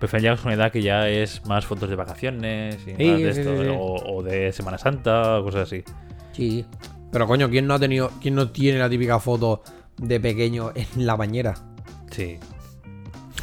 pues 0.00 0.12
ya 0.22 0.32
a 0.32 0.38
una 0.44 0.54
edad 0.54 0.70
que 0.72 0.80
ya 0.82 1.08
es 1.08 1.44
más 1.46 1.66
fotos 1.66 1.88
de 1.90 1.96
vacaciones 1.96 2.76
y 2.86 2.94
Sí, 2.96 3.10
más 3.10 3.20
de 3.20 3.30
esto. 3.30 3.74
O, 3.78 4.16
o 4.18 4.22
de 4.22 4.52
Semana 4.52 4.78
Santa 4.78 5.40
o 5.40 5.44
cosas 5.44 5.62
así. 5.62 5.82
Sí. 6.32 6.64
Pero 7.10 7.26
coño, 7.26 7.50
¿quién 7.50 7.66
no 7.66 7.74
ha 7.74 7.78
tenido, 7.78 8.10
quién 8.22 8.34
no 8.34 8.48
tiene 8.50 8.78
la 8.78 8.88
típica 8.88 9.18
foto 9.18 9.62
de 9.96 10.20
pequeño 10.20 10.70
en 10.74 11.06
la 11.06 11.16
bañera? 11.16 11.54
Sí. 12.10 12.38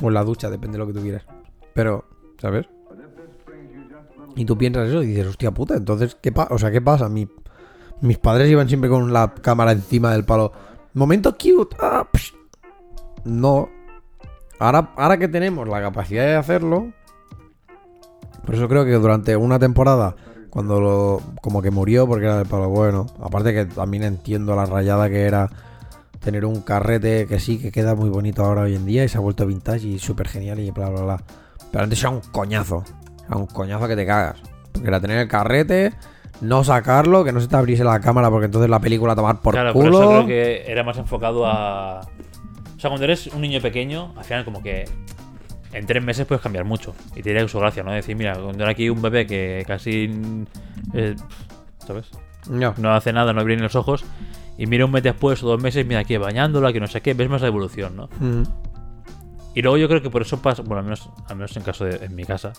O 0.02 0.08
en 0.08 0.14
la 0.14 0.24
ducha, 0.24 0.50
depende 0.50 0.78
de 0.78 0.80
lo 0.80 0.88
que 0.88 0.94
tú 0.94 1.02
quieras. 1.02 1.24
Pero, 1.76 2.06
¿sabes? 2.42 2.66
Y 4.38 4.46
tú 4.46 4.58
piensas 4.58 4.88
eso 4.90 5.04
y 5.04 5.08
dices, 5.08 5.28
hostia 5.28 5.52
puta, 5.52 5.76
entonces, 5.76 6.16
¿qué 6.22 6.32
pasa? 6.32 6.54
O 6.54 6.58
sea, 6.58 6.72
¿qué 6.72 6.82
pasa? 6.82 7.08
Mi- 7.10 7.30
mis 8.02 8.18
padres 8.18 8.50
iban 8.50 8.68
siempre 8.68 8.90
con 8.90 9.12
la 9.14 9.34
cámara 9.36 9.72
encima 9.74 10.12
del 10.14 10.24
palo. 10.26 10.52
Momento 10.94 11.34
cute. 11.38 11.76
ah. 11.82 12.08
No. 13.26 13.70
Ahora, 14.60 14.94
ahora 14.96 15.18
que 15.18 15.28
tenemos 15.28 15.68
la 15.68 15.82
capacidad 15.82 16.24
de 16.26 16.36
hacerlo. 16.36 16.92
Por 18.46 18.56
eso 18.56 18.68
creo 18.70 18.86
que 18.86 18.92
durante 18.94 19.36
una 19.36 19.60
temporada, 19.60 20.16
cuando 20.50 20.80
lo. 20.80 21.22
como 21.42 21.62
que 21.62 21.72
murió 21.72 22.08
porque 22.08 22.26
era 22.26 22.38
del 22.38 22.48
palo 22.48 22.70
bueno. 22.70 23.08
Aparte 23.22 23.54
que 23.54 23.66
también 23.66 24.04
entiendo 24.04 24.56
la 24.56 24.66
rayada 24.66 25.10
que 25.10 25.24
era 25.24 25.50
tener 26.20 26.46
un 26.46 26.62
carrete 26.62 27.28
que 27.28 27.40
sí, 27.40 27.58
que 27.60 27.72
queda 27.72 27.96
muy 27.96 28.10
bonito 28.10 28.44
ahora 28.46 28.62
hoy 28.64 28.76
en 28.76 28.86
día 28.86 29.04
y 29.04 29.10
se 29.10 29.18
ha 29.18 29.22
vuelto 29.22 29.46
vintage 29.46 29.88
y 29.88 30.00
súper 30.00 30.28
genial 30.28 30.60
y 30.60 30.72
bla, 30.72 30.90
bla, 30.90 31.02
bla. 31.02 31.24
Pero 31.76 31.84
antes 31.84 32.00
era 32.00 32.10
un 32.10 32.22
coñazo. 32.32 32.86
Era 33.28 33.36
un 33.36 33.48
coñazo 33.48 33.86
que 33.86 33.98
te 33.98 34.06
cagas. 34.06 34.42
Porque 34.72 34.88
era 34.88 35.02
tener 35.02 35.18
el 35.18 35.28
carrete, 35.28 35.92
no 36.40 36.64
sacarlo, 36.64 37.26
que 37.26 37.34
no 37.34 37.42
se 37.42 37.50
te 37.50 37.56
abriese 37.58 37.84
la 37.84 38.00
cámara 38.00 38.30
porque 38.30 38.46
entonces 38.46 38.70
la 38.70 38.80
película 38.80 39.12
a 39.12 39.16
tomar 39.18 39.42
por 39.42 39.56
claro, 39.56 39.74
culo. 39.74 40.00
eso 40.00 40.10
creo 40.10 40.26
que 40.26 40.72
era 40.72 40.86
más 40.86 40.98
enfocado 40.98 41.46
a. 41.46 42.00
O 42.00 42.80
sea, 42.80 42.90
cuando 42.90 43.04
eres 43.04 43.28
un 43.28 43.42
niño 43.42 43.60
pequeño, 43.60 44.14
al 44.16 44.24
final 44.24 44.46
como 44.46 44.64
que 44.64 44.86
en 45.74 45.86
tres 45.86 46.02
meses 46.02 46.26
puedes 46.26 46.42
cambiar 46.42 46.64
mucho. 46.64 46.96
Y 47.14 47.22
te 47.22 47.32
diría 47.32 47.46
su 47.50 47.60
gracia, 47.60 47.84
¿no? 47.84 47.92
Decir, 47.92 48.16
mira, 48.16 48.36
cuando 48.36 48.64
era 48.64 48.72
aquí 48.72 48.90
un 48.90 49.02
bebé 49.02 49.28
que 49.28 49.66
casi. 49.68 50.10
eh, 50.94 51.14
¿Sabes? 51.86 52.10
No. 52.50 52.74
no 52.78 52.94
hace 52.94 53.12
nada, 53.12 53.34
no 53.34 53.42
abre 53.42 53.58
ni 53.58 53.64
los 53.64 53.76
ojos. 53.76 54.06
Y 54.58 54.66
mira 54.66 54.86
un 54.86 54.92
mes 54.92 55.04
después 55.04 55.44
o 55.44 55.48
dos 55.48 55.62
meses, 55.62 55.86
mira 55.86 56.00
aquí 56.00 56.16
bañándola, 56.16 56.72
que 56.72 56.80
no 56.80 56.88
sé 56.88 57.02
qué, 57.02 57.14
ves 57.14 57.30
más 57.30 57.42
la 57.42 57.50
evolución, 57.50 57.98
¿no? 57.98 58.08
Mm. 58.22 58.44
Y 59.56 59.62
luego 59.62 59.78
yo 59.78 59.88
creo 59.88 60.02
que 60.02 60.10
por 60.10 60.22
eso 60.22 60.42
pasa, 60.42 60.62
bueno, 60.62 60.80
al 60.80 60.84
menos, 60.84 61.10
al 61.30 61.38
menos 61.38 61.56
en 61.56 61.64
caso 61.64 61.86
de 61.86 62.06
en 62.06 62.14
mi 62.14 62.26
casa, 62.26 62.52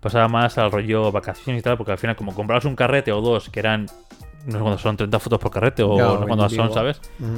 pasaba 0.00 0.28
más 0.28 0.56
al 0.58 0.70
rollo 0.70 1.10
vacaciones 1.10 1.60
y 1.60 1.62
tal, 1.62 1.76
porque 1.76 1.90
al 1.90 1.98
final, 1.98 2.14
como 2.14 2.34
comprabas 2.34 2.64
un 2.64 2.76
carrete 2.76 3.10
o 3.10 3.20
dos, 3.20 3.50
que 3.50 3.58
eran, 3.58 3.86
no 4.46 4.52
sé 4.52 4.58
cuándo 4.58 4.78
son 4.78 4.96
30 4.96 5.18
fotos 5.18 5.40
por 5.40 5.50
carrete 5.50 5.82
o 5.82 5.96
no 6.24 6.48
sé 6.48 6.56
20 6.56 6.56
son. 6.56 6.72
¿sabes? 6.72 7.00
Mm. 7.18 7.36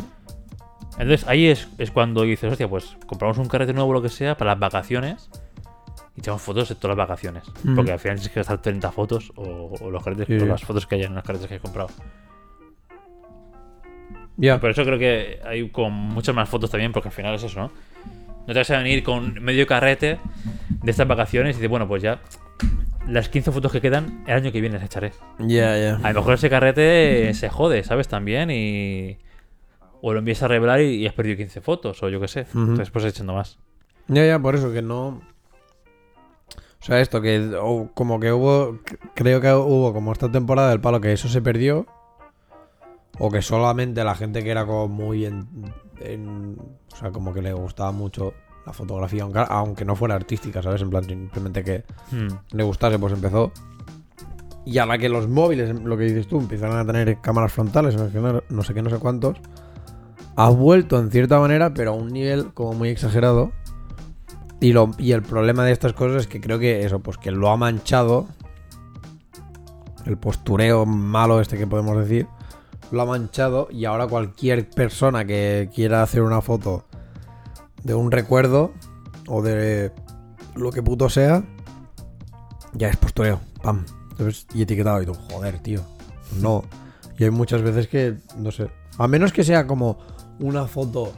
Entonces 0.99 1.27
ahí 1.27 1.47
es, 1.47 1.69
es 1.79 1.91
cuando 1.91 2.23
dices, 2.23 2.53
hostia, 2.53 2.69
pues 2.69 2.99
compramos 3.07 3.39
un 3.39 3.49
carrete 3.49 3.73
nuevo 3.73 3.89
o 3.89 3.93
lo 3.95 4.03
que 4.03 4.11
sea 4.11 4.37
para 4.37 4.51
las 4.51 4.61
vacaciones 4.61 5.31
y 6.15 6.21
echamos 6.21 6.43
fotos 6.43 6.69
de 6.69 6.75
todas 6.75 6.95
las 6.95 7.09
vacaciones. 7.09 7.45
Mm. 7.63 7.77
Porque 7.77 7.93
al 7.93 7.99
final 7.99 8.17
tienes 8.19 8.33
que 8.33 8.41
gastar 8.41 8.61
30 8.61 8.93
fotos 8.93 9.33
o, 9.37 9.73
o 9.81 9.91
los 9.91 10.05
carretes, 10.05 10.27
Sí, 10.27 10.35
o 10.35 10.45
las 10.45 10.63
fotos 10.63 10.87
que 10.87 10.97
hayan 10.97 11.13
en 11.13 11.15
los 11.15 11.25
carretes 11.25 11.49
que 11.49 11.55
has 11.55 11.63
comprado. 11.63 11.89
Ya. 14.37 14.61
Por 14.61 14.71
eso 14.71 14.85
creo 14.85 14.99
que 14.99 15.41
hay 15.47 15.69
con 15.71 15.93
muchas 15.93 16.35
más 16.35 16.49
fotos 16.49 16.71
también, 16.71 16.93
porque 16.93 17.09
al 17.09 17.15
final 17.15 17.35
es 17.35 17.43
eso, 17.43 17.59
¿no? 17.59 17.71
No 18.49 18.55
te 18.55 18.61
vas 18.61 18.71
a 18.71 18.79
venir 18.79 19.03
con 19.03 19.35
medio 19.45 19.67
carrete 19.67 20.19
de 20.83 20.91
estas 20.91 21.07
vacaciones 21.07 21.57
y 21.57 21.59
dices, 21.59 21.69
bueno, 21.69 21.87
pues 21.87 22.03
ya 22.03 22.23
las 23.07 23.29
15 23.29 23.53
fotos 23.53 23.71
que 23.71 23.83
quedan, 23.83 24.25
el 24.27 24.37
año 24.37 24.51
que 24.51 24.63
viene 24.63 24.77
las 24.77 24.87
echaré. 24.87 25.13
Ya, 25.39 25.77
ya. 25.77 25.97
A 25.97 26.13
lo 26.15 26.21
mejor 26.21 26.35
ese 26.35 26.49
carrete 26.49 27.35
se 27.35 27.51
jode, 27.51 27.85
¿sabes? 27.85 28.09
También 28.09 28.51
y... 28.51 29.19
O 30.01 30.15
lo 30.15 30.21
empiezas 30.21 30.45
a 30.45 30.49
revelar 30.49 30.81
y, 30.81 30.95
y 30.95 31.07
has 31.07 31.13
perdido 31.13 31.37
15 31.37 31.61
fotos, 31.61 32.03
o 32.03 32.09
yo 32.09 32.21
qué 32.21 32.29
sé. 32.29 32.47
Ujú. 32.49 32.61
Entonces 32.61 32.91
pues 32.91 33.05
echando 33.05 33.35
más. 33.35 33.59
Ya, 34.07 34.25
ya, 34.25 34.39
por 34.39 34.55
eso 34.55 34.73
que 34.73 34.81
no. 34.81 35.21
O 36.81 36.85
sea, 36.85 37.01
esto 37.01 37.21
que 37.21 37.55
como 37.93 38.19
que 38.19 38.33
hubo. 38.33 38.79
Creo 39.15 39.43
que 39.43 39.53
hubo 39.53 39.93
como 39.93 40.13
esta 40.13 40.33
temporada 40.33 40.71
del 40.71 40.81
palo 40.81 41.03
que 41.03 41.13
eso 41.13 41.29
se 41.29 41.43
perdió. 41.43 41.87
O 43.19 43.31
que 43.31 43.43
solamente 43.43 44.05
la 44.05 44.15
gente 44.15 44.43
que 44.43 44.51
era 44.51 44.65
como 44.65 44.89
muy 44.89 45.27
en, 45.27 45.49
en- 46.01 46.57
O 46.93 46.97
sea, 46.97 47.11
como 47.11 47.33
que 47.33 47.43
le 47.43 47.53
gustaba 47.53 47.93
mucho 47.93 48.33
la 48.67 48.73
fotografía, 48.73 49.23
aunque, 49.23 49.45
aunque 49.49 49.85
no 49.85 49.97
fuera 49.97 50.15
artística, 50.15 50.63
¿sabes? 50.63 50.83
En 50.83 50.91
plan, 50.91 51.05
simplemente 51.05 51.63
que 51.65 51.85
Hmm. 52.11 52.29
le 52.57 52.63
gustase, 52.65 52.99
pues 52.99 53.13
empezó. 53.13 53.53
Y 54.67 54.79
a 54.79 54.85
la 54.87 54.99
que 54.99 55.09
los 55.09 55.29
móviles, 55.29 55.75
lo 55.81 55.97
que 55.97 56.05
dices 56.05 56.27
tú, 56.29 56.39
empiezan 56.41 56.73
a 56.73 56.85
tener 56.85 57.21
cámaras 57.21 57.53
frontales, 57.53 57.97
no 57.97 58.07
sé 58.07 58.13
qué, 58.13 58.21
no- 58.21 58.43
no 58.49 58.63
sé 58.63 58.75
qué, 58.75 58.83
no 58.83 58.91
sé 58.91 58.99
cuántos, 58.99 59.39
ha 60.37 60.51
vuelto 60.51 60.99
en 60.99 61.11
cierta 61.11 61.41
manera, 61.41 61.73
pero 61.73 61.93
a 61.93 61.95
un 61.95 62.09
nivel 62.09 62.53
como 62.53 62.75
muy 62.75 62.91
exagerado. 62.91 63.53
Y, 64.61 64.73
lo, 64.73 64.91
y 64.99 65.13
el 65.13 65.23
problema 65.23 65.65
de 65.65 65.73
estas 65.73 65.93
cosas 65.95 66.23
es 66.23 66.27
que 66.27 66.41
creo 66.41 66.59
que 66.59 66.85
eso, 66.85 66.99
pues 66.99 67.17
que 67.17 67.31
lo 67.31 67.49
ha 67.51 67.57
manchado. 67.57 68.27
El 70.05 70.17
postureo 70.17 70.85
malo 70.87 71.41
este 71.41 71.57
que 71.59 71.67
podemos 71.67 71.97
decir. 71.97 72.27
Lo 72.91 73.03
ha 73.03 73.07
manchado 73.07 73.69
y 73.71 73.85
ahora 73.85 74.07
cualquier 74.07 74.69
persona 74.71 75.25
que 75.25 75.71
quiera 75.75 76.03
hacer 76.03 76.23
una 76.23 76.41
foto 76.41 76.85
de 77.83 77.95
un 77.95 78.11
recuerdo 78.11 78.73
o 79.27 79.43
de 79.43 79.93
lo 80.55 80.73
que 80.73 80.83
puto 80.83 81.09
sea, 81.09 81.45
ya 82.73 82.89
es 82.89 82.97
postureo. 82.97 83.41
Pam. 83.63 83.85
Entonces, 84.11 84.47
y 84.55 84.63
etiquetado 84.63 85.03
y 85.03 85.07
tú, 85.07 85.15
joder, 85.15 85.59
tío. 85.61 85.83
No. 86.41 86.65
Y 87.19 87.25
hay 87.25 87.31
muchas 87.31 87.63
veces 87.63 87.89
que, 87.89 88.17
no 88.37 88.51
sé. 88.51 88.71
A 88.97 89.07
menos 89.07 89.33
que 89.33 89.45
sea 89.45 89.67
como 89.67 89.99
una 90.41 90.67
foto 90.67 91.13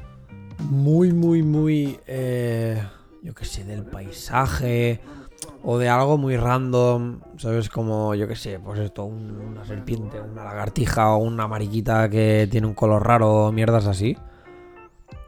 muy, 0.59 1.13
muy, 1.13 1.43
muy. 1.43 1.99
eh, 2.07 2.83
yo 3.23 3.35
qué 3.35 3.45
sé, 3.45 3.65
del 3.65 3.85
paisaje. 3.85 5.01
O 5.63 5.79
de 5.79 5.89
algo 5.89 6.17
muy 6.19 6.37
random. 6.37 7.21
¿Sabes? 7.37 7.69
Como, 7.69 8.15
yo 8.15 8.27
qué 8.29 8.37
sé, 8.37 8.59
pues 8.59 8.81
esto, 8.81 9.05
un- 9.05 9.39
una 9.41 9.65
serpiente, 9.65 10.21
una 10.21 10.45
lagartija 10.45 11.11
o 11.15 11.19
una 11.19 11.47
mariquita 11.49 12.09
que 12.09 12.49
tiene 12.51 12.67
un 12.67 12.75
color 12.75 13.07
raro, 13.07 13.51
mierdas 13.53 13.87
así. 13.87 14.17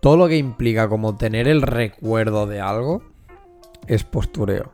Todo 0.01 0.16
lo 0.16 0.28
que 0.28 0.37
implica 0.37 0.89
como 0.89 1.16
tener 1.16 1.47
el 1.49 1.62
recuerdo 1.62 2.47
de 2.47 2.61
algo 2.61 3.03
es 3.87 4.05
postureo. 4.05 4.72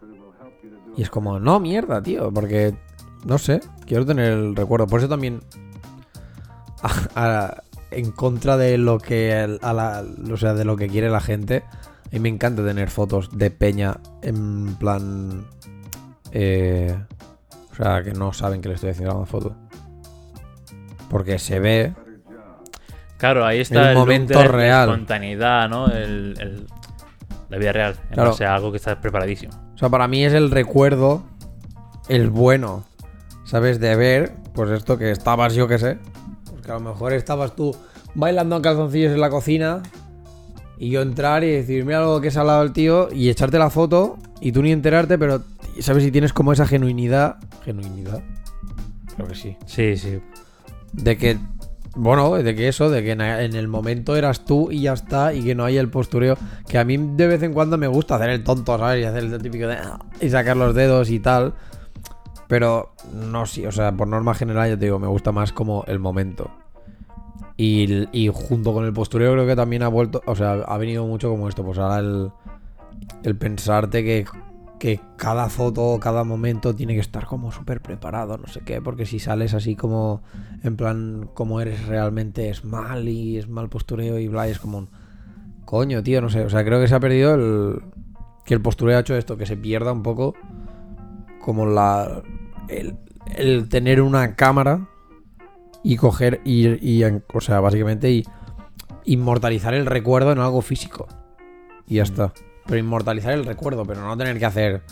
Y 0.97 1.03
es 1.03 1.11
como, 1.11 1.39
no, 1.39 1.61
mierda, 1.61 2.03
tío, 2.03 2.33
porque, 2.33 2.75
no 3.25 3.39
sé, 3.39 3.61
quiero 3.87 4.05
tener 4.07 4.33
el 4.33 4.57
recuerdo. 4.57 4.87
Por 4.87 5.01
eso 5.01 5.09
también, 5.09 5.41
en 7.91 8.11
contra 8.13 8.57
de 8.57 8.79
lo 8.79 8.99
que, 8.99 9.59
a 9.61 9.73
la- 9.73 10.05
o 10.33 10.37
sea, 10.37 10.55
de 10.55 10.65
lo 10.65 10.77
que 10.77 10.89
quiere 10.89 11.11
la 11.11 11.21
gente, 11.21 11.63
a 12.09 12.11
mí 12.13 12.21
me 12.21 12.29
encanta 12.29 12.65
tener 12.65 12.91
fotos 12.91 13.31
de 13.37 13.51
peña 13.51 13.97
en 14.23 14.75
plan, 14.77 15.47
eh, 16.33 16.97
o 17.71 17.75
sea, 17.75 18.03
que 18.03 18.13
no 18.13 18.33
saben 18.33 18.61
que 18.61 18.69
le 18.69 18.75
estoy 18.75 18.91
haciendo 18.91 19.17
una 19.17 19.27
foto. 19.27 19.55
Porque 21.11 21.39
se 21.39 21.59
ve, 21.61 21.95
Claro, 23.17 23.45
ahí 23.45 23.59
está 23.61 23.91
El 23.91 23.99
momento 23.99 24.39
de 24.39 24.45
la 24.45 24.51
real. 24.53 24.89
espontaneidad, 24.91 25.69
¿no? 25.69 25.89
El, 25.89 26.37
el- 26.41 26.67
la 27.49 27.59
vida 27.59 27.73
real. 27.73 27.97
En 28.11 28.15
Claro. 28.15 28.31
base 28.31 28.45
a 28.45 28.55
algo 28.55 28.71
que 28.71 28.77
está 28.77 29.01
preparadísimo. 29.01 29.53
O 29.75 29.79
sea, 29.79 29.89
para 29.89 30.07
mí 30.07 30.25
es 30.25 30.35
el 30.35 30.51
recuerdo, 30.53 31.25
el 32.09 32.31
bueno, 32.31 32.85
¿sabes? 33.45 33.81
De 33.81 33.97
ver, 33.97 34.35
pues 34.55 34.71
esto 34.71 34.99
que 34.99 35.11
estabas, 35.11 35.55
yo 35.55 35.67
que 35.67 35.79
sé. 35.79 35.99
Pues 36.51 36.63
que 36.63 36.71
a 36.71 36.75
lo 36.75 36.81
mejor 36.81 37.13
estabas 37.13 37.57
tú 37.57 37.75
bailando 38.15 38.55
en 38.57 38.63
calzoncillos 38.63 39.13
en 39.13 39.21
la 39.21 39.31
cocina 39.31 39.83
y 40.79 40.91
yo 40.91 41.03
entrar 41.03 41.45
y 41.45 41.51
decir, 41.51 41.85
mira 41.85 42.01
lo 42.01 42.21
que 42.21 42.31
se 42.31 42.39
ha 42.39 42.43
hablado 42.43 42.63
el 42.63 42.73
tío 42.73 43.09
y 43.13 43.29
echarte 43.29 43.59
la 43.59 43.71
foto 43.71 44.17
y 44.41 44.53
tú 44.53 44.63
ni 44.63 44.73
enterarte, 44.73 45.19
pero 45.19 45.43
¿sabes 45.81 46.05
si 46.05 46.11
tienes 46.11 46.33
como 46.33 46.53
esa 46.53 46.67
genuinidad? 46.67 47.37
¿Genuinidad? 47.65 48.23
Creo 49.17 49.29
que 49.29 49.35
sí. 49.35 49.57
Sí, 49.67 49.97
sí. 49.97 50.21
De 50.93 51.17
que, 51.19 51.37
bueno, 51.97 52.35
de 52.37 52.55
que 52.55 52.69
eso, 52.69 52.91
de 52.91 53.03
que 53.03 53.13
en 53.13 53.21
el 53.21 53.67
momento 53.69 54.17
eras 54.17 54.45
tú 54.45 54.71
y 54.71 54.83
ya 54.83 54.93
está, 54.93 55.35
y 55.35 55.43
que 55.43 55.55
no 55.55 55.65
hay 55.65 55.77
el 55.77 55.89
postureo. 55.91 56.37
Que 56.69 56.79
a 56.79 56.85
mí 56.85 56.97
de 56.97 57.27
vez 57.27 57.43
en 57.43 57.53
cuando 57.53 57.77
me 57.77 57.89
gusta 57.89 58.15
hacer 58.17 58.31
el 58.31 58.45
tonto, 58.45 58.79
¿sabes? 58.79 59.03
Y 59.03 59.05
hacer 59.05 59.25
el 59.25 59.43
típico 59.43 59.67
de. 59.67 59.75
"Ah", 59.75 59.99
y 60.21 60.31
sacar 60.31 60.57
los 60.57 60.75
dedos 60.75 61.11
y 61.11 61.19
tal. 61.19 61.55
Pero 62.47 62.93
no, 63.13 63.45
sí, 63.45 63.67
o 63.67 63.73
sea, 63.73 63.93
por 63.93 64.09
norma 64.09 64.35
general, 64.35 64.71
ya 64.71 64.79
te 64.79 64.87
digo, 64.87 64.99
me 64.99 65.09
gusta 65.09 65.33
más 65.33 65.53
como 65.53 65.85
el 65.87 65.99
momento. 65.99 66.51
Y, 67.61 68.31
junto 68.33 68.73
con 68.73 68.85
el 68.85 68.93
postureo, 68.93 69.33
creo 69.33 69.47
que 69.47 69.57
también 69.57 69.83
ha 69.83 69.89
vuelto, 69.89 70.23
o 70.27 70.37
sea, 70.37 70.53
ha 70.53 70.79
venido 70.79 71.05
mucho 71.07 71.29
como 71.29 71.49
esto, 71.49 71.65
pues 71.65 71.77
ahora 71.79 71.99
el, 71.99 72.31
el 73.25 73.37
pensarte 73.37 74.05
que 74.05 74.27
que 74.79 75.01
cada 75.17 75.49
foto, 75.49 75.99
cada 76.01 76.25
momento 76.25 76.75
tiene 76.75 76.95
que 76.95 77.01
estar 77.01 77.27
como 77.27 77.53
súper 77.53 77.81
preparado, 77.81 78.39
no 78.39 78.47
sé 78.47 78.61
qué, 78.61 78.81
porque 78.81 79.07
si 79.07 79.19
sales 79.19 79.55
así 79.55 79.77
como, 79.77 80.23
en 80.63 80.77
plan, 80.77 81.29
como 81.35 81.61
eres 81.61 81.87
realmente 81.87 82.49
es 82.49 82.65
mal 82.65 83.09
y 83.09 83.37
es 83.37 83.49
mal 83.49 83.69
postureo 83.69 84.19
y 84.19 84.29
bla, 84.29 84.49
es 84.49 84.59
como 84.59 84.79
un... 84.79 84.89
Coño, 85.65 86.03
tío, 86.03 86.23
no 86.23 86.31
sé, 86.31 86.45
o 86.45 86.51
sea, 86.51 86.65
creo 86.65 86.81
que 86.81 86.89
se 86.89 86.95
ha 86.95 87.01
perdido 87.01 87.35
el... 87.35 87.83
Que 88.47 88.55
el 88.55 88.63
postureo 88.63 88.97
ha 88.97 89.01
hecho 89.01 89.17
esto, 89.17 89.37
que 89.37 89.45
se 89.45 89.57
pierda 89.57 89.93
un 89.93 90.03
poco 90.03 90.35
como 91.41 91.67
la... 91.67 92.23
El, 92.69 92.97
el 93.37 93.69
tener 93.69 94.01
una 94.01 94.35
cámara 94.35 94.89
y 95.83 95.97
coger 95.97 96.41
y, 96.45 96.69
y, 96.69 97.05
o 97.05 97.41
sea, 97.41 97.61
básicamente 97.61 98.11
y 98.11 98.25
inmortalizar 99.05 99.75
el 99.75 99.87
recuerdo 99.87 100.33
en 100.33 100.39
algo 100.39 100.61
físico. 100.63 101.07
Y 101.87 101.97
ya 101.97 102.03
está. 102.03 102.33
Pero 102.67 102.79
inmortalizar 102.79 103.33
el 103.33 103.45
recuerdo, 103.45 103.85
pero 103.87 104.03
no 104.03 104.17
tener 104.17 104.39
que 104.39 104.45
hacer 104.45 104.83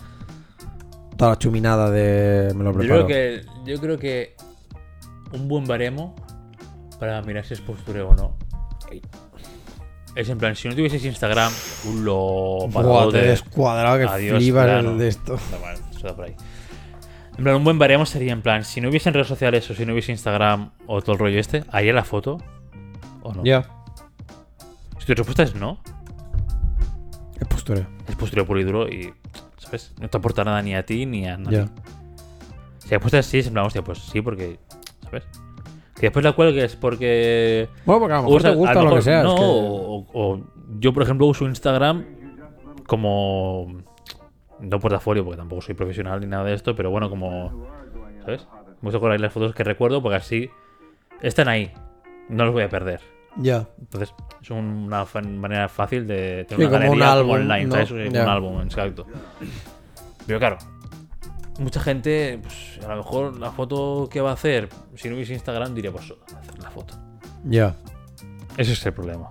toda 1.16 1.32
la 1.32 1.39
chuminada 1.39 1.91
de 1.91 2.53
me 2.55 2.64
lo 2.64 2.72
Yo 2.72 2.78
preparo. 2.78 3.07
creo 3.07 3.07
que, 3.07 3.47
yo 3.70 3.80
creo 3.80 3.99
que 3.99 4.34
un 5.32 5.49
buen 5.49 5.66
baremo 5.66 6.14
para 6.99 7.20
mirar 7.22 7.45
si 7.45 7.55
es 7.55 7.61
postureo 7.61 8.11
o 8.11 8.14
no. 8.14 8.37
Es 10.14 10.30
en 10.30 10.39
plan, 10.39 10.57
si 10.57 10.68
no 10.68 10.74
tuvieses 10.74 11.05
Instagram, 11.05 11.53
un 11.87 12.05
lo 12.07 12.66
Buah, 12.68 13.11
te 13.11 13.18
he 13.18 13.28
descuadrado 13.28 13.99
que 13.99 14.05
Adiós, 14.05 14.39
flipas 14.39 14.82
el 14.82 14.97
de 14.97 15.09
esto. 15.09 15.39
Por 16.16 16.24
ahí. 16.24 16.34
En 17.39 17.45
plan, 17.45 17.57
un 17.57 17.64
buen 17.64 17.78
baremo 17.78 18.07
sería 18.07 18.32
en 18.32 18.41
plan, 18.43 18.64
si 18.64 18.80
no 18.80 18.89
hubiesen 18.89 19.12
redes 19.12 19.26
sociales 19.26 19.68
o 19.70 19.74
si 19.74 19.84
no 19.84 19.93
hubiese 19.93 20.12
Instagram 20.12 20.70
o 20.87 21.03
todo 21.03 21.12
el 21.12 21.18
rollo 21.18 21.39
este, 21.39 21.64
¿haría 21.70 21.93
la 21.93 22.05
foto? 22.05 22.39
¿O 23.22 23.32
no? 23.34 23.45
Ya. 23.45 23.68
Si 24.99 25.07
tu 25.07 25.14
respuesta 25.14 25.43
es 25.43 25.55
no, 25.55 25.78
Es 27.39 27.47
postureo. 27.47 27.87
es 28.09 28.16
postureo 28.16 28.47
puro 28.47 28.61
y 28.61 28.64
duro 28.64 28.89
y, 28.89 29.12
¿sabes? 29.59 29.93
No 30.01 30.09
te 30.09 30.16
aporta 30.16 30.45
nada 30.45 30.62
ni 30.62 30.74
a 30.74 30.84
ti 30.87 31.05
ni 31.05 31.26
a 31.26 31.37
nadie. 31.37 31.59
Ya. 31.59 31.66
Si 32.78 32.87
la 32.89 32.97
respuesta 32.97 33.18
es 33.18 33.26
sí, 33.26 33.39
es 33.41 33.47
en 33.49 33.53
plan, 33.53 33.66
hostia, 33.66 33.82
pues 33.84 33.99
sí, 33.99 34.22
porque, 34.22 34.59
¿sabes? 35.05 35.24
Que 35.95 36.03
después 36.07 36.24
la 36.24 36.32
cuelgues 36.32 36.74
porque... 36.76 37.68
Bueno, 37.84 38.01
porque 38.01 38.14
a 38.14 38.16
lo 38.18 38.22
mejor 38.24 38.43
te 38.43 38.55
gusta 38.55 38.80
a 38.80 38.82
lo 38.82 38.95
que 38.97 39.03
sea. 39.03 39.18
es 39.20 39.24
No, 39.24 39.34
que- 39.34 39.43
o, 39.43 40.07
o- 40.14 40.41
yo, 40.78 40.93
por 40.95 41.03
ejemplo, 41.03 41.26
uso 41.26 41.45
Instagram 41.47 42.05
como. 42.87 43.66
No 44.61 44.81
portafolio, 44.81 45.25
porque 45.25 45.37
tampoco 45.39 45.63
soy 45.63 45.75
profesional 45.75 46.21
ni 46.21 46.27
nada 46.27 46.45
de 46.45 46.55
esto, 46.55 46.75
pero 46.75 46.91
bueno, 46.91 47.11
como. 47.11 47.67
¿Sabes? 48.25 48.47
Me 48.81 48.89
gusta 48.89 48.99
colar 49.01 49.21
las 49.21 49.33
fotos 49.33 49.55
que 49.55 49.65
recuerdo 49.65 50.03
porque 50.03 50.17
así 50.17 50.51
están 51.21 51.49
ahí. 51.49 51.73
No 52.29 52.45
los 52.45 52.53
voy 52.55 52.63
a 52.65 52.69
perder. 52.69 53.01
Ya. 53.37 53.69
Entonces, 53.79 54.15
es 54.43 54.51
una 54.51 55.05
manera 55.39 55.69
fácil 55.69 56.07
de 56.07 56.47
Sí, 56.49 56.57
tener 56.57 56.69
una 56.69 56.77
un 56.77 56.83
galería 56.83 57.05
como 57.07 57.13
álbum, 57.13 57.31
online, 57.33 57.65
¿no? 57.67 57.73
¿sabes? 57.75 57.91
Un 57.91 58.17
álbum, 58.17 58.63
exacto. 58.63 59.07
Pero 60.27 60.39
claro, 60.39 60.57
mucha 61.61 61.81
gente, 61.81 62.41
pues, 62.43 62.81
a 62.85 62.89
lo 62.89 62.97
mejor 62.97 63.39
la 63.39 63.51
foto 63.53 64.09
que 64.11 64.21
va 64.21 64.31
a 64.31 64.35
hacer, 64.35 64.69
si 64.95 65.09
no 65.09 65.15
hubiese 65.17 65.35
Instagram, 65.35 65.75
diría, 65.75 65.93
pues, 65.93 66.13
hacer 66.37 66.59
la 66.63 66.71
foto. 66.71 66.95
Ya. 67.45 67.75
Ese 68.57 68.73
es 68.73 68.87
el 68.87 68.93
problema. 68.95 69.31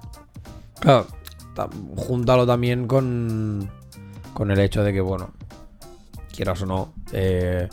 Claro. 0.79 1.07
ta- 1.55 1.69
Júntalo 1.95 2.45
también 2.45 2.85
con. 2.87 3.69
Con 4.35 4.51
el 4.51 4.59
hecho 4.59 4.83
de 4.83 4.93
que, 4.93 5.01
bueno. 5.01 5.31
Quieras 6.35 6.61
o 6.61 6.65
no. 6.67 6.93
eh, 7.13 7.67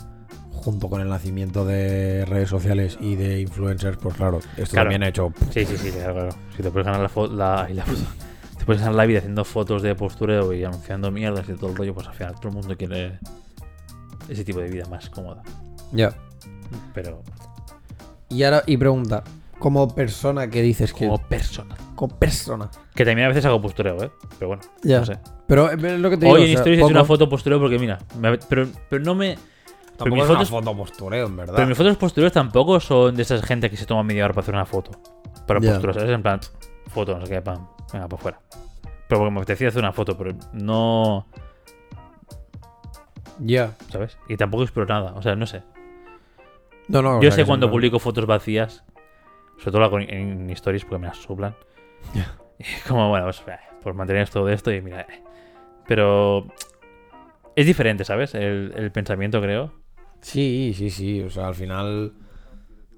junto 0.51 0.89
con 0.89 1.01
el 1.01 1.09
nacimiento 1.09 1.65
de 1.65 2.23
redes 2.25 2.47
sociales 2.47 2.97
y 3.01 3.15
de 3.15 3.41
influencers, 3.41 3.97
pues 3.97 4.15
claro, 4.15 4.39
esto 4.55 4.71
Claro. 4.71 4.85
también 4.85 5.03
ha 5.03 5.09
hecho. 5.09 5.33
Sí, 5.51 5.65
sí, 5.65 5.75
sí, 5.77 5.91
claro, 5.91 6.13
claro. 6.13 6.29
Si 6.55 6.63
te 6.63 6.71
puedes 6.71 6.85
ganar 6.85 7.01
la 7.01 7.09
foto, 7.09 7.33
la, 7.35 7.67
la. 7.73 7.83
Te 8.57 8.63
puedes 8.65 8.81
ganar 8.81 8.95
la 8.95 9.05
vida 9.05 9.19
haciendo 9.19 9.43
fotos 9.43 9.81
de 9.81 9.93
postureo 9.93 10.53
y 10.53 10.63
anunciando 10.63 11.11
mierdas 11.11 11.49
y 11.49 11.53
todo 11.55 11.71
el 11.71 11.75
rollo, 11.75 11.93
pues 11.93 12.07
al 12.07 12.13
final 12.13 12.35
todo 12.35 12.47
el 12.47 12.53
mundo 12.55 12.77
quiere 12.77 13.19
ese 14.29 14.45
tipo 14.45 14.59
de 14.61 14.69
vida 14.69 14.85
más 14.85 15.09
cómoda. 15.09 15.43
Ya. 15.91 16.15
Pero 16.93 17.21
Y 18.29 18.43
ahora, 18.43 18.63
y 18.65 18.77
pregunta. 18.77 19.23
Como 19.59 19.93
persona 19.93 20.49
que 20.49 20.61
dices 20.61 20.93
que. 20.93 21.05
como 21.07 21.17
persona. 21.27 21.75
Como 21.95 22.17
persona. 22.17 22.69
Que 22.95 23.03
también 23.03 23.25
a 23.25 23.29
veces 23.29 23.43
hago 23.45 23.61
postureo, 23.61 24.01
¿eh? 24.01 24.11
Pero 24.39 24.47
bueno, 24.47 24.61
Ya. 24.81 24.99
no 24.99 25.05
sé. 25.05 25.19
Pero 25.55 25.69
es 25.71 25.99
lo 25.99 26.09
que 26.09 26.17
te 26.17 26.25
digo. 26.25 26.37
Hoy 26.37 26.43
en 26.43 26.47
o 26.49 26.51
sea, 26.51 26.57
Stories 26.59 26.77
he 26.77 26.81
poco- 26.81 26.89
hecho 26.91 26.99
una 26.99 27.05
foto 27.05 27.29
postureo 27.29 27.59
porque 27.59 27.77
mira, 27.79 27.99
me- 28.19 28.37
pero, 28.37 28.67
pero 28.89 29.03
no 29.03 29.13
me... 29.15 29.35
Pero 29.35 29.97
Tampoco 29.97 30.15
mis 30.15 30.23
es 30.23 30.29
una 30.29 30.39
fotos, 30.39 30.49
foto 30.49 30.77
postureo, 30.77 31.27
en 31.27 31.35
verdad. 31.37 31.53
pero 31.55 31.67
mis 31.67 31.77
fotos 31.77 31.97
postureos 31.97 32.31
tampoco 32.33 32.79
son 32.79 33.15
de 33.15 33.21
esas 33.21 33.43
gente 33.43 33.69
que 33.69 33.77
se 33.77 33.85
toma 33.85 34.01
media 34.03 34.25
hora 34.25 34.33
para 34.33 34.41
hacer 34.41 34.55
una 34.55 34.65
foto. 34.65 34.91
Para 35.45 35.59
Ya. 35.59 35.71
postureo, 35.73 35.93
¿sabes? 35.93 36.09
En 36.09 36.23
plan, 36.23 36.39
foto, 36.87 37.19
no 37.19 37.25
sé 37.25 37.33
qué, 37.35 37.41
pam, 37.43 37.67
venga, 37.93 38.07
para 38.07 38.19
afuera. 38.19 38.39
Pero 39.07 39.19
porque 39.19 39.31
me 39.31 39.37
apetecía 39.37 39.67
hacer 39.67 39.81
una 39.83 39.93
foto, 39.93 40.17
pero 40.17 40.31
no... 40.53 41.27
Ya. 43.39 43.73
¿Sabes? 43.89 44.17
Y 44.27 44.37
tampoco 44.37 44.63
exploro 44.63 44.91
nada, 44.93 45.13
o 45.15 45.21
sea, 45.21 45.35
no 45.35 45.45
sé. 45.45 45.61
No, 46.87 47.01
no. 47.01 47.21
Yo 47.21 47.31
sé 47.31 47.45
cuando 47.45 47.69
publico 47.69 47.99
fotos 47.99 48.25
vacías, 48.25 48.83
sobre 49.59 49.71
todo 49.71 49.99
en, 49.99 50.09
en 50.09 50.49
stories 50.51 50.85
porque 50.85 50.99
me 50.99 51.07
las 51.07 51.17
soplan. 51.17 51.55
Ya. 52.13 52.35
Y 52.59 52.63
es 52.63 52.83
como, 52.83 53.09
bueno, 53.09 53.25
pues, 53.25 53.41
eh, 53.47 53.57
pues 53.81 53.95
mantener 53.95 54.29
todo 54.29 54.47
esto 54.47 54.71
y 54.71 54.79
mira. 54.81 55.01
eh. 55.01 55.23
Pero 55.87 56.47
es 57.55 57.65
diferente, 57.65 58.05
¿sabes? 58.05 58.33
El, 58.35 58.73
el 58.75 58.91
pensamiento, 58.91 59.41
creo. 59.41 59.71
Sí, 60.21 60.73
sí, 60.77 60.89
sí. 60.89 61.21
O 61.21 61.29
sea, 61.29 61.47
al 61.47 61.55
final 61.55 62.13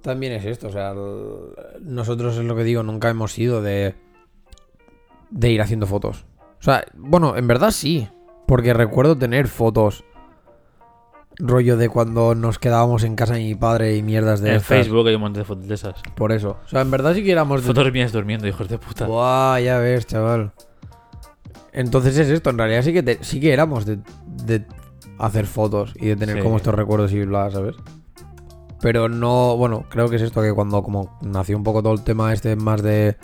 también 0.01 0.33
es 0.33 0.45
esto. 0.45 0.67
O 0.67 0.71
sea, 0.71 0.91
el- 0.91 1.51
nosotros 1.81 2.37
es 2.37 2.43
lo 2.45 2.55
que 2.55 2.63
digo, 2.63 2.83
nunca 2.83 3.09
hemos 3.09 3.31
sido 3.33 3.61
de, 3.61 3.95
de 5.31 5.49
ir 5.51 5.61
haciendo 5.61 5.87
fotos. 5.87 6.25
O 6.59 6.63
sea, 6.63 6.85
bueno, 6.95 7.35
en 7.37 7.47
verdad 7.47 7.71
sí. 7.71 8.07
Porque 8.47 8.73
recuerdo 8.75 9.17
tener 9.17 9.47
fotos. 9.47 10.03
Rollo 11.37 11.75
de 11.75 11.89
cuando 11.89 12.33
nos 12.33 12.59
quedábamos 12.59 13.03
en 13.03 13.15
casa 13.17 13.33
de 13.33 13.41
mi 13.41 13.55
padre 13.55 13.97
y 13.97 14.01
mierdas 14.03 14.39
de 14.39 14.51
en 14.51 14.55
estas. 14.55 14.67
Facebook 14.85 15.05
hay 15.07 15.15
un 15.15 15.21
montón 15.21 15.41
de 15.41 15.45
fotos 15.45 15.67
de 15.67 15.73
esas. 15.75 15.95
Por 16.15 16.31
eso. 16.31 16.59
O 16.63 16.67
sea, 16.69 16.79
en 16.81 16.91
verdad 16.91 17.13
sí 17.13 17.23
que 17.25 17.31
éramos 17.31 17.61
de- 17.61 17.67
Fotos 17.67 17.91
mías 17.91 18.13
durmiendo, 18.13 18.47
hijos 18.47 18.69
de 18.69 18.77
puta. 18.77 19.05
Buah, 19.05 19.59
ya 19.59 19.79
ves, 19.79 20.05
chaval. 20.07 20.53
Entonces 21.77 22.17
es 22.17 22.29
esto, 22.29 22.49
en 22.49 22.57
realidad 22.57 22.81
sí 22.83 22.93
que 22.93 23.03
te- 23.03 23.21
sí 23.21 23.39
que 23.41 23.51
éramos 23.53 23.85
de, 23.85 23.99
de 24.45 24.65
hacer 25.19 25.45
fotos 25.45 25.93
y 25.95 26.07
de 26.07 26.15
tener 26.15 26.37
Sí. 26.37 26.41
como 26.41 26.55
estos 26.57 26.73
recuerdos 26.73 27.11
y 27.11 27.23
bla, 27.25 27.51
¿sabes? 27.51 27.75
Pero 28.81 29.09
no, 29.09 29.57
bueno, 29.57 29.85
creo 29.89 30.09
que 30.09 30.15
es 30.15 30.21
esto 30.21 30.41
que 30.41 30.53
cuando 30.53 30.81
como 30.83 31.17
nació 31.21 31.57
un 31.57 31.63
poco 31.63 31.83
todo 31.83 31.93
el 31.93 32.01
tema 32.03 32.31
este 32.33 32.55
más 32.55 32.81
de 32.81 33.17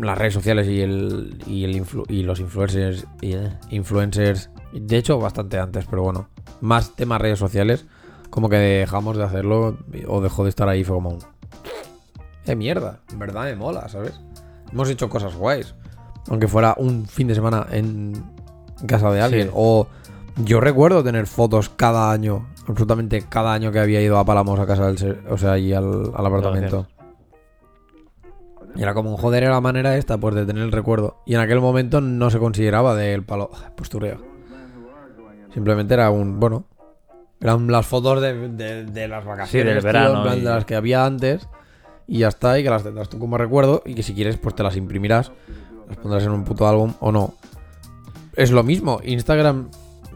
las 0.00 0.18
redes 0.18 0.34
sociales 0.34 0.66
y 0.68 0.80
el 0.80 1.42
y 1.46 1.64
el 1.64 1.74
influ- 1.74 2.04
y 2.08 2.22
los 2.22 2.40
influencers 2.40 3.06
y, 3.20 3.34
eh, 3.34 3.50
influencers, 3.70 4.50
de 4.72 4.96
hecho 4.98 5.18
bastante 5.18 5.58
antes, 5.58 5.86
pero 5.88 6.02
bueno, 6.02 6.28
más 6.60 6.94
temas 6.96 7.20
redes 7.20 7.38
sociales, 7.38 7.86
como 8.30 8.48
que 8.48 8.56
dejamos 8.56 9.16
de 9.16 9.24
hacerlo 9.24 9.78
o 10.08 10.20
dejó 10.20 10.42
de 10.44 10.50
estar 10.50 10.68
ahí 10.68 10.82
fue 10.84 10.96
como 10.96 11.10
un 11.10 11.18
de 12.44 12.54
mierda, 12.56 13.00
en 13.10 13.18
verdad 13.18 13.44
me 13.44 13.56
mola, 13.56 13.88
¿sabes? 13.88 14.20
Hemos 14.72 14.88
hecho 14.90 15.08
cosas 15.08 15.34
guays. 15.36 15.74
Aunque 16.28 16.48
fuera 16.48 16.74
un 16.78 17.06
fin 17.06 17.28
de 17.28 17.34
semana 17.34 17.66
en 17.70 18.12
casa 18.86 19.10
de 19.10 19.20
alguien. 19.20 19.46
Sí. 19.48 19.52
O 19.54 19.86
yo 20.44 20.60
recuerdo 20.60 21.02
tener 21.04 21.26
fotos 21.26 21.68
cada 21.70 22.10
año, 22.10 22.48
absolutamente 22.66 23.22
cada 23.28 23.52
año 23.52 23.70
que 23.72 23.78
había 23.78 24.00
ido 24.02 24.18
a 24.18 24.24
Palamos 24.24 24.58
a 24.58 24.66
casa 24.66 24.86
del 24.86 24.98
ser- 24.98 25.22
o 25.30 25.38
sea, 25.38 25.52
allí 25.52 25.72
al, 25.72 26.10
al 26.14 26.26
apartamento. 26.26 26.86
Y 28.74 28.82
era 28.82 28.92
como, 28.92 29.16
joder, 29.16 29.44
era 29.44 29.52
la 29.52 29.60
manera 29.62 29.96
esta, 29.96 30.18
pues 30.18 30.34
de 30.34 30.44
tener 30.44 30.62
el 30.62 30.72
recuerdo. 30.72 31.22
Y 31.24 31.34
en 31.34 31.40
aquel 31.40 31.60
momento 31.60 32.00
no 32.02 32.28
se 32.28 32.38
consideraba 32.38 32.94
del 32.94 33.22
palo 33.24 33.50
postureo. 33.74 34.18
Simplemente 35.54 35.94
era 35.94 36.10
un, 36.10 36.38
bueno, 36.38 36.66
eran 37.40 37.68
las 37.70 37.86
fotos 37.86 38.20
de, 38.20 38.48
de- 38.50 38.84
de 38.84 39.08
las 39.08 39.24
vacaciones, 39.24 39.74
del 39.74 39.82
tío, 39.82 39.86
verano 39.92 40.16
en 40.18 40.22
plan, 40.24 40.38
y- 40.38 40.40
de 40.42 40.50
las 40.50 40.64
que 40.66 40.74
había 40.76 41.06
antes. 41.06 41.48
Y 42.06 42.18
ya 42.18 42.28
está, 42.28 42.58
y 42.58 42.62
que 42.62 42.70
las 42.70 42.82
tendrás 42.82 43.08
tú 43.08 43.18
como 43.18 43.38
recuerdo. 43.38 43.82
Y 43.86 43.94
que 43.94 44.02
si 44.02 44.14
quieres, 44.14 44.36
pues 44.36 44.54
te 44.54 44.62
las 44.62 44.76
imprimirás. 44.76 45.32
Las 45.88 45.96
pondrás 45.98 46.24
en 46.24 46.30
un 46.30 46.44
puto 46.44 46.66
álbum 46.66 46.94
o 47.00 47.12
no. 47.12 47.34
Es 48.34 48.50
lo 48.50 48.62
mismo. 48.62 49.00
Instagram, 49.04 49.70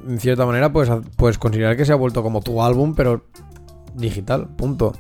en 0.06 0.18
cierta 0.18 0.46
manera, 0.46 0.72
puedes, 0.72 0.90
puedes 1.16 1.38
considerar 1.38 1.76
que 1.76 1.84
se 1.84 1.92
ha 1.92 1.96
vuelto 1.96 2.22
como 2.22 2.40
tu 2.40 2.62
álbum, 2.62 2.94
pero 2.94 3.24
digital, 3.94 4.48
punto. 4.56 4.92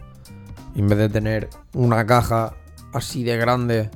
En 0.74 0.88
vez 0.88 0.98
de 0.98 1.08
tener 1.08 1.48
una 1.74 2.06
caja 2.06 2.54
así 2.92 3.24
de 3.24 3.36
grande 3.36 3.90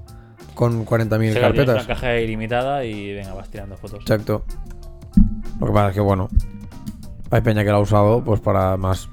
con 0.55 0.85
40.000 0.85 0.87
O 0.87 1.09
sea, 1.09 1.18
tienes 1.18 1.39
carpetas. 1.39 1.75
Una 1.77 1.87
caja 1.87 2.16
ilimitada 2.18 2.85
y 2.85 3.14
venga, 3.14 3.35
vas 3.35 3.49
tirando 3.49 3.77
fotos. 3.77 4.01
Exacto. 4.01 4.45
Lo 5.61 5.66
que 5.66 5.72
pasa 5.72 5.89
es 5.89 5.95
que, 5.95 6.01
bueno, 6.01 6.29
hay 7.31 7.41
peña 7.41 7.64
que 7.64 7.70
la 7.70 7.77
ha 7.77 7.81
usado 7.81 8.22
pues 8.22 8.41
para 8.41 8.77
más 8.77 9.09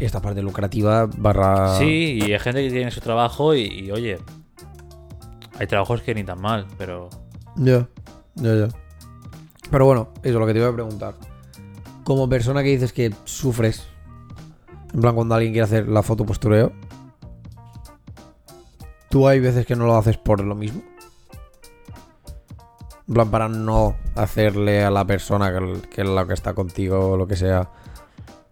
esta 0.00 0.20
parte 0.20 0.42
lucrativa 0.42 1.08
barra... 1.16 1.78
Sí, 1.78 2.18
y 2.20 2.32
hay 2.32 2.38
gente 2.38 2.62
que 2.66 2.70
tiene 2.70 2.90
su 2.90 3.00
trabajo 3.00 3.54
y, 3.54 3.62
y, 3.62 3.90
oye, 3.90 4.18
hay 5.58 5.66
trabajos 5.66 6.02
que 6.02 6.14
ni 6.14 6.24
tan 6.24 6.40
mal, 6.40 6.66
pero 6.78 7.08
Ya, 7.56 7.88
ya, 8.34 8.54
ya. 8.54 8.68
Pero 9.70 9.86
bueno, 9.86 10.08
eso 10.22 10.38
lo 10.38 10.46
que 10.46 10.52
te 10.52 10.58
iba 10.58 10.68
a 10.68 10.72
preguntar. 10.72 11.14
Como 12.04 12.28
persona 12.28 12.62
que 12.62 12.68
dices 12.70 12.92
que 12.92 13.14
sufres, 13.24 13.86
en 14.92 15.00
plan 15.00 15.14
cuando 15.14 15.34
alguien 15.34 15.52
quiere 15.52 15.64
hacer 15.64 15.88
la 15.88 16.02
foto 16.02 16.26
postureo, 16.26 16.72
¿tú 19.08 19.28
hay 19.28 19.40
veces 19.40 19.66
que 19.66 19.76
no 19.76 19.86
lo 19.86 19.96
haces 19.96 20.16
por 20.18 20.40
lo 20.42 20.54
mismo? 20.54 20.82
En 23.08 23.14
plan 23.14 23.30
para 23.30 23.48
no 23.48 23.96
hacerle 24.14 24.84
a 24.84 24.90
la 24.90 25.04
persona 25.06 25.52
que, 25.90 26.02
es 26.02 26.08
la 26.08 26.26
que 26.26 26.34
está 26.34 26.54
contigo 26.54 27.10
o 27.12 27.16
lo 27.16 27.26
que 27.26 27.36
sea. 27.36 27.70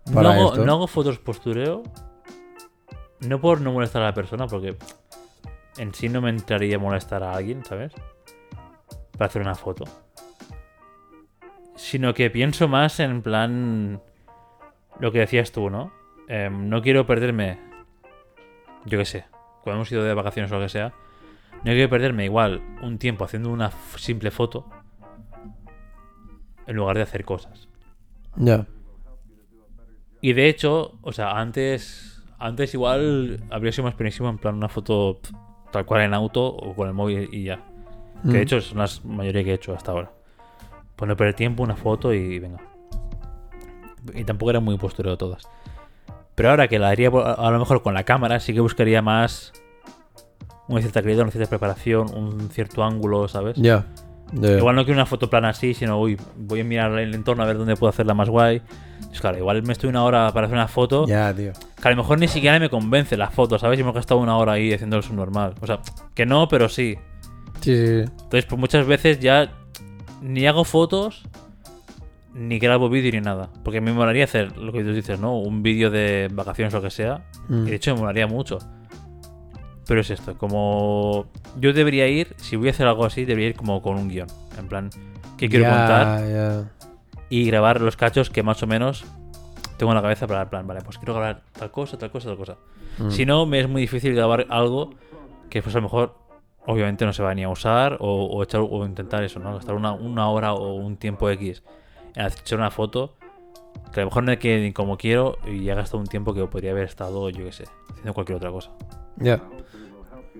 No 0.07 0.15
Para 0.15 0.33
hago, 0.35 0.53
esto. 0.53 0.65
no 0.65 0.73
hago 0.73 0.87
fotos 0.87 1.19
postureo. 1.19 1.83
No 3.21 3.41
por 3.41 3.61
no 3.61 3.73
molestar 3.73 4.03
a 4.03 4.07
la 4.07 4.15
persona, 4.15 4.47
porque 4.47 4.77
en 5.77 5.95
sí 5.95 6.09
no 6.09 6.21
me 6.21 6.31
entraría 6.31 6.77
a 6.77 6.79
molestar 6.79 7.23
a 7.23 7.35
alguien, 7.35 7.65
¿sabes? 7.65 7.93
Para 9.13 9.27
hacer 9.27 9.43
una 9.43 9.55
foto. 9.55 9.85
Sino 11.77 12.15
que 12.15 12.31
pienso 12.31 12.69
más 12.69 13.01
en 13.01 13.23
plan. 13.23 14.03
Lo 14.99 15.13
que 15.13 15.21
decías 15.21 15.53
tú, 15.53 15.71
¿no? 15.71 15.93
Em, 16.29 16.69
no 16.69 16.83
quiero 16.83 17.07
perderme. 17.07 17.59
Yo 18.85 18.99
qué 18.99 19.05
sé. 19.05 19.25
Cuando 19.63 19.79
hemos 19.79 19.93
ido 19.93 20.05
de 20.05 20.15
vacaciones 20.15 20.51
o 20.53 20.57
lo 20.57 20.63
que 20.63 20.69
sea. 20.69 20.93
No 21.65 21.73
quiero 21.73 21.91
perderme 21.91 22.25
igual 22.25 22.63
un 22.83 22.99
tiempo 22.99 23.25
haciendo 23.25 23.51
una 23.51 23.71
simple 23.97 24.31
foto. 24.31 24.69
En 26.67 26.77
lugar 26.77 26.97
de 26.97 27.03
hacer 27.03 27.25
cosas. 27.25 27.69
Ya. 28.37 28.67
Y 30.21 30.35
de 30.35 30.49
hecho, 30.49 30.99
o 31.03 31.13
sea, 31.13 31.39
antes 31.39 32.21
antes 32.41 32.73
igual 32.73 33.43
habría 33.51 33.71
sido 33.71 33.85
más 33.85 33.97
buenísimo 33.97 34.31
en 34.31 34.39
plan 34.39 34.55
una 34.55 34.71
foto 34.71 35.21
tal 35.71 35.85
cual 35.85 36.03
en 36.03 36.15
auto 36.15 36.45
o 36.47 36.75
con 36.75 36.89
el 36.89 36.95
móvil 36.95 37.29
y 37.33 37.45
ya. 37.45 37.61
Que 38.25 38.29
de 38.33 38.39
Mm. 38.39 38.43
hecho 38.43 38.57
es 38.59 38.75
la 38.75 38.87
mayoría 39.05 39.45
que 39.45 39.51
he 39.51 39.55
hecho 39.55 39.75
hasta 39.75 39.93
ahora. 39.93 40.11
Pues 40.97 41.09
no 41.09 41.17
perder 41.17 41.35
tiempo, 41.35 41.63
una 41.63 41.77
foto 41.77 42.13
y 42.13 42.39
venga. 42.39 42.59
Y 44.15 44.25
tampoco 44.25 44.51
era 44.51 44.61
muy 44.61 44.77
postureo 44.79 45.17
todas. 45.17 45.49
Pero 46.35 46.51
ahora 46.51 46.69
que 46.69 46.79
la 46.79 46.89
haría 46.89 47.09
a 47.11 47.33
a 47.49 47.51
lo 47.51 47.59
mejor 47.59 47.83
con 47.83 47.95
la 47.95 48.05
cámara, 48.05 48.41
sí 48.41 48.53
que 48.55 48.61
buscaría 48.61 49.03
más 49.03 49.53
una 50.69 50.81
cierta 50.81 51.03
calidad, 51.03 51.23
una 51.23 51.31
cierta 51.33 51.49
preparación, 51.51 52.15
un 52.15 52.51
cierto 52.51 52.85
ángulo, 52.85 53.27
¿sabes? 53.29 53.57
Ya. 53.57 53.87
Igual 54.33 54.77
no 54.77 54.85
quiero 54.85 54.99
una 54.99 55.07
foto 55.07 55.29
plana 55.29 55.51
así, 55.51 55.75
sino 55.75 56.01
uy, 56.01 56.17
voy 56.37 56.61
a 56.61 56.65
mirar 56.65 56.99
el 56.99 57.15
entorno 57.15 57.43
a 57.43 57.47
ver 57.47 57.59
dónde 57.59 57.77
puedo 57.77 57.91
hacerla 57.91 58.15
más 58.15 58.29
guay. 58.29 58.63
Pues 59.09 59.21
claro, 59.21 59.39
igual 59.39 59.63
me 59.63 59.73
estoy 59.73 59.91
una 59.91 60.05
hora 60.05 60.31
para 60.33 60.47
hacer 60.47 60.57
una 60.57 60.69
foto. 60.69 61.07
Ya, 61.07 61.35
tío. 61.35 61.53
Que 61.81 61.89
a 61.89 61.91
lo 61.91 61.97
mejor 61.97 62.19
ni 62.19 62.29
siquiera 62.29 62.59
me 62.61 62.71
convence 62.71 63.17
la 63.17 63.31
foto, 63.31 63.59
¿sabes? 63.59 63.79
Y 63.79 63.83
hemos 63.83 63.95
gastado 63.95 64.21
una 64.21 64.37
hora 64.37 64.53
ahí 64.53 64.73
haciendo 64.73 64.97
el 64.97 65.03
subnormal. 65.03 65.55
O 65.61 65.67
sea, 65.67 65.81
que 66.15 66.27
no, 66.27 66.49
pero 66.49 66.69
sí. 66.69 66.97
Sí, 67.61 67.77
sí, 67.77 67.87
sí. 67.87 67.93
Entonces, 68.01 68.47
pues 68.47 68.59
muchas 68.59 68.87
veces 68.87 69.19
ya 69.19 69.53
ni 70.23 70.47
hago 70.47 70.65
fotos, 70.65 71.25
ni 72.35 72.59
grabo 72.59 72.89
vídeo 72.89 73.11
ni 73.13 73.21
nada. 73.21 73.51
Porque 73.65 73.81
me 73.81 73.93
molaría 73.93 74.25
hacer 74.25 74.57
lo 74.57 74.73
que 74.73 74.85
tú 74.85 74.93
dices, 74.93 75.19
¿no? 75.19 75.39
Un 75.39 75.63
vídeo 75.63 75.91
de 75.91 76.29
vacaciones 76.33 76.73
o 76.75 76.77
lo 76.77 76.83
que 76.83 76.91
sea. 76.91 77.25
Mm. 77.49 77.67
Y 77.67 77.71
de 77.71 77.77
hecho 77.77 77.95
me 77.95 78.01
molaría 78.01 78.27
mucho. 78.27 78.59
Pero 79.91 80.03
es 80.03 80.11
esto, 80.11 80.39
como 80.39 81.27
yo 81.59 81.73
debería 81.73 82.07
ir, 82.07 82.33
si 82.37 82.55
voy 82.55 82.69
a 82.69 82.71
hacer 82.71 82.87
algo 82.87 83.05
así, 83.05 83.25
debería 83.25 83.49
ir 83.49 83.57
como 83.57 83.83
con 83.83 83.97
un 83.97 84.09
guion. 84.09 84.29
En 84.57 84.69
plan, 84.69 84.89
¿qué 85.37 85.49
quiero 85.49 85.65
Ya, 85.65 85.71
contar? 85.77 86.29
ya. 86.29 86.71
y 87.29 87.45
grabar 87.45 87.81
los 87.81 87.97
cachos 87.97 88.31
que 88.31 88.45
más 88.45 88.63
o 88.63 88.69
menos 88.69 89.05
tengo 89.79 89.91
en 89.91 89.97
la 89.97 90.03
cabeza 90.03 90.29
para 90.29 90.43
el 90.43 90.47
plan. 90.49 90.65
Vale, 90.65 90.83
pues 90.83 90.97
quiero 90.97 91.15
grabar 91.15 91.43
tal 91.59 91.73
cosa, 91.73 91.99
tal 91.99 92.13
cosa, 92.13 92.29
tal 92.29 92.37
cosa. 92.37 92.57
Mm. 92.99 93.11
Si 93.11 93.27
no, 93.27 93.47
me 93.47 93.59
es 93.59 93.69
muy 93.69 93.81
difícil 93.81 94.15
grabar 94.15 94.47
algo 94.49 94.91
que 95.49 95.61
pues 95.61 95.75
a 95.75 95.79
lo 95.79 95.83
mejor 95.83 96.15
obviamente 96.67 97.05
no 97.05 97.13
se 97.13 97.25
va 97.25 97.35
ni 97.35 97.43
a 97.43 97.49
usar 97.49 97.97
o, 97.99 98.27
o 98.27 98.43
echar 98.45 98.61
o 98.61 98.87
intentar 98.87 99.25
eso, 99.25 99.41
¿no? 99.41 99.55
Gastar 99.55 99.75
una, 99.75 99.91
una 99.91 100.29
hora 100.31 100.53
o 100.55 100.75
un 100.75 100.99
tiempo 100.99 101.29
X 101.31 101.65
en 102.15 102.27
echar 102.27 102.61
una 102.61 102.71
foto 102.71 103.17
que 103.93 103.99
a 103.99 104.05
lo 104.05 104.11
mejor 104.11 104.23
no 104.23 104.39
quede 104.39 104.61
ni 104.63 104.73
como 104.73 104.97
quiero 104.97 105.39
y 105.49 105.65
ya 105.65 105.73
he 105.73 105.75
gastado 105.77 105.99
un 105.99 106.07
tiempo 106.07 106.33
que 106.33 106.47
podría 106.47 106.71
haber 106.71 106.85
estado, 106.85 107.29
yo 107.31 107.45
qué 107.45 107.51
sé, 107.51 107.65
haciendo 107.91 108.15
cualquier 108.15 108.37
otra 108.37 108.53
cosa. 108.53 108.71
Ya. 109.17 109.43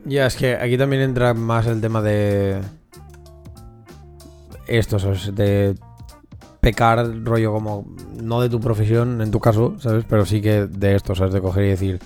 Ya, 0.05 0.27
es 0.27 0.37
que 0.37 0.55
aquí 0.57 0.77
también 0.79 1.03
entra 1.03 1.35
más 1.35 1.67
el 1.67 1.81
tema 1.81 2.01
de. 2.03 2.61
Esto, 4.67 4.99
¿sabes? 4.99 5.35
De 5.35 5.75
pecar, 6.61 7.25
rollo 7.25 7.53
como. 7.53 7.87
No 8.21 8.41
de 8.41 8.49
tu 8.49 8.61
profesión, 8.61 9.21
en 9.21 9.31
tu 9.31 9.41
caso, 9.41 9.75
¿sabes? 9.79 10.05
Pero 10.09 10.25
sí 10.25 10.41
que 10.41 10.67
de 10.67 10.95
esto, 10.95 11.15
¿sabes? 11.15 11.33
De 11.35 11.41
coger 11.41 11.65
y 11.65 11.69
decir. 11.69 12.01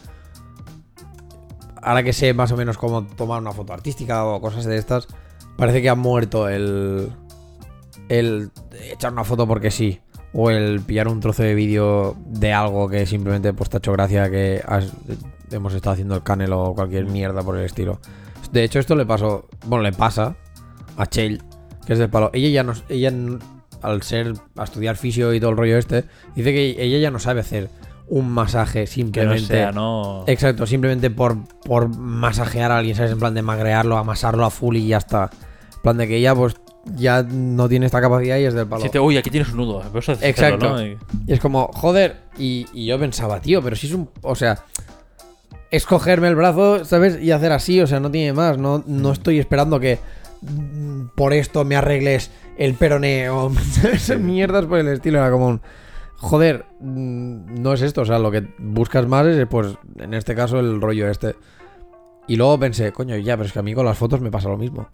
Ahora 1.82 2.02
que 2.02 2.12
sé 2.12 2.32
más 2.32 2.50
o 2.52 2.56
menos 2.56 2.78
cómo 2.78 3.04
tomar 3.04 3.40
una 3.40 3.52
foto 3.52 3.72
artística 3.74 4.24
o 4.24 4.40
cosas 4.40 4.64
de 4.64 4.76
estas, 4.78 5.06
parece 5.56 5.82
que 5.82 5.88
ha 5.88 5.94
muerto 5.94 6.48
el. 6.48 7.10
El 8.08 8.50
echar 8.90 9.12
una 9.12 9.24
foto 9.24 9.46
porque 9.46 9.70
sí. 9.70 10.00
O 10.32 10.50
el 10.50 10.80
pillar 10.80 11.06
un 11.08 11.20
trozo 11.20 11.42
de 11.44 11.54
vídeo 11.54 12.16
de 12.26 12.52
algo 12.52 12.88
que 12.88 13.06
simplemente 13.06 13.52
pues 13.52 13.70
te 13.70 13.76
ha 13.76 13.78
hecho 13.78 13.92
gracia 13.92 14.28
que 14.30 14.60
has- 14.66 14.92
hemos 15.54 15.74
estado 15.74 15.92
haciendo 15.94 16.14
el 16.16 16.22
canelo 16.22 16.62
o 16.62 16.74
cualquier 16.74 17.06
mierda 17.06 17.42
por 17.42 17.56
el 17.58 17.64
estilo. 17.64 18.00
De 18.52 18.64
hecho, 18.64 18.78
esto 18.78 18.94
le 18.94 19.06
pasó. 19.06 19.48
Bueno, 19.66 19.82
le 19.82 19.92
pasa 19.92 20.36
a 20.96 21.06
Chell, 21.06 21.42
que 21.86 21.92
es 21.94 21.98
del 21.98 22.10
palo. 22.10 22.30
Ella 22.32 22.48
ya 22.48 22.62
no. 22.62 22.72
Ella, 22.88 23.12
al 23.82 24.02
ser. 24.02 24.34
a 24.56 24.64
estudiar 24.64 24.96
fisio 24.96 25.32
y 25.34 25.40
todo 25.40 25.50
el 25.50 25.56
rollo 25.56 25.76
este, 25.78 26.04
dice 26.34 26.52
que 26.52 26.82
ella 26.82 26.98
ya 26.98 27.10
no 27.10 27.18
sabe 27.18 27.40
hacer 27.40 27.68
un 28.06 28.30
masaje 28.30 28.84
Que 28.84 28.86
no 28.86 28.92
simplemente. 28.92 29.46
sea, 29.46 29.72
¿no? 29.72 30.24
Exacto, 30.26 30.66
simplemente 30.66 31.10
por, 31.10 31.36
por 31.64 31.88
masajear 31.88 32.70
a 32.70 32.78
alguien, 32.78 32.94
¿sabes? 32.96 33.12
En 33.12 33.18
plan 33.18 33.34
de 33.34 33.42
magrearlo, 33.42 33.96
amasarlo 33.96 34.44
a 34.44 34.50
full 34.50 34.76
y 34.76 34.88
ya 34.88 34.98
está. 34.98 35.30
En 35.76 35.82
plan 35.82 35.96
de 35.96 36.06
que 36.08 36.16
ella, 36.18 36.34
pues, 36.34 36.54
ya 36.94 37.22
no 37.22 37.66
tiene 37.68 37.86
esta 37.86 38.00
capacidad 38.02 38.36
y 38.38 38.44
es 38.44 38.52
del 38.54 38.66
palo. 38.66 38.82
Si 38.82 38.90
te- 38.90 39.00
uy, 39.00 39.16
aquí 39.16 39.30
tienes 39.30 39.50
un 39.50 39.56
nudo. 39.56 39.82
Exacto. 39.82 40.22
hacerlo, 40.66 40.70
¿no? 40.76 40.86
Y- 40.86 40.98
Y 41.26 41.32
es 41.32 41.40
como, 41.40 41.68
joder, 41.72 42.16
y, 42.38 42.66
y 42.74 42.86
yo 42.86 42.98
pensaba, 42.98 43.40
tío, 43.40 43.62
pero 43.62 43.74
si 43.74 43.86
es 43.86 43.94
un. 43.94 44.08
O 44.22 44.34
sea, 44.34 44.64
es 45.74 45.86
cogerme 45.86 46.28
el 46.28 46.36
brazo, 46.36 46.84
¿sabes? 46.84 47.20
Y 47.20 47.32
hacer 47.32 47.50
así, 47.50 47.80
o 47.80 47.86
sea, 47.88 47.98
no 47.98 48.08
tiene 48.08 48.32
más. 48.32 48.58
No, 48.58 48.84
no 48.86 49.10
estoy 49.10 49.40
esperando 49.40 49.80
que 49.80 49.98
mm, 50.42 51.06
por 51.16 51.32
esto 51.32 51.64
me 51.64 51.74
arregles 51.74 52.30
el 52.56 52.74
peroné 52.74 53.28
o 53.28 53.52
¿sabes? 53.72 54.16
mierdas 54.20 54.66
por 54.66 54.78
el 54.78 54.86
estilo. 54.88 55.18
Era 55.18 55.32
como 55.32 55.48
un. 55.48 55.60
Joder, 56.16 56.64
mm, 56.78 57.60
no 57.60 57.72
es 57.72 57.82
esto, 57.82 58.02
o 58.02 58.04
sea, 58.04 58.20
lo 58.20 58.30
que 58.30 58.46
buscas 58.58 59.08
más 59.08 59.26
es, 59.26 59.46
pues, 59.48 59.76
en 59.98 60.14
este 60.14 60.36
caso, 60.36 60.60
el 60.60 60.80
rollo 60.80 61.08
este. 61.08 61.34
Y 62.28 62.36
luego 62.36 62.58
pensé, 62.58 62.92
coño, 62.92 63.16
ya, 63.16 63.36
pero 63.36 63.46
es 63.46 63.52
que 63.52 63.58
a 63.58 63.62
mí 63.62 63.74
con 63.74 63.84
las 63.84 63.98
fotos 63.98 64.20
me 64.20 64.30
pasa 64.30 64.48
lo 64.48 64.56
mismo. 64.56 64.88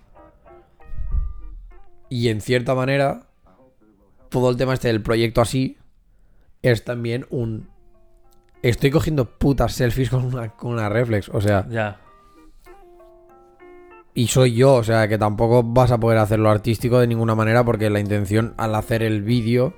Y 2.08 2.28
en 2.28 2.40
cierta 2.40 2.74
manera, 2.74 3.26
todo 4.30 4.48
el 4.48 4.56
tema 4.56 4.72
este 4.72 4.88
del 4.88 5.02
proyecto 5.02 5.42
así 5.42 5.76
es 6.62 6.84
también 6.84 7.26
un. 7.28 7.68
Estoy 8.62 8.90
cogiendo 8.90 9.24
putas 9.24 9.72
selfies 9.72 10.10
con 10.10 10.24
una, 10.26 10.50
con 10.50 10.72
una 10.72 10.88
reflex, 10.88 11.28
o 11.30 11.40
sea, 11.40 11.66
Ya. 11.70 11.98
y 14.14 14.26
soy 14.26 14.54
yo, 14.54 14.74
o 14.74 14.84
sea, 14.84 15.08
que 15.08 15.16
tampoco 15.16 15.62
vas 15.62 15.90
a 15.92 15.98
poder 15.98 16.18
hacerlo 16.18 16.50
artístico 16.50 16.98
de 16.98 17.06
ninguna 17.06 17.34
manera 17.34 17.64
porque 17.64 17.88
la 17.88 18.00
intención 18.00 18.54
al 18.58 18.74
hacer 18.74 19.02
el 19.02 19.22
vídeo 19.22 19.72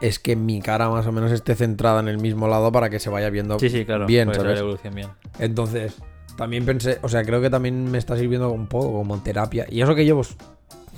es 0.00 0.18
que 0.18 0.36
mi 0.36 0.60
cara 0.62 0.88
más 0.88 1.06
o 1.06 1.12
menos 1.12 1.32
esté 1.32 1.54
centrada 1.54 2.00
en 2.00 2.08
el 2.08 2.18
mismo 2.18 2.46
lado 2.48 2.70
para 2.72 2.88
que 2.88 3.00
se 3.00 3.10
vaya 3.10 3.28
viendo 3.30 3.58
Sí, 3.58 3.68
sí, 3.68 3.84
claro. 3.84 4.06
bien, 4.06 4.32
¿sabes? 4.32 4.54
la 4.54 4.60
evolución 4.60 4.94
bien. 4.94 5.08
Entonces, 5.38 5.96
también 6.36 6.64
pensé, 6.64 6.98
o 7.02 7.08
sea, 7.08 7.22
creo 7.24 7.40
que 7.40 7.50
también 7.50 7.90
me 7.90 7.98
está 7.98 8.16
sirviendo 8.16 8.50
un 8.50 8.66
poco 8.68 8.92
como 8.92 9.20
terapia. 9.22 9.66
Y 9.68 9.82
eso 9.82 9.94
que 9.94 10.04
llevo, 10.04 10.22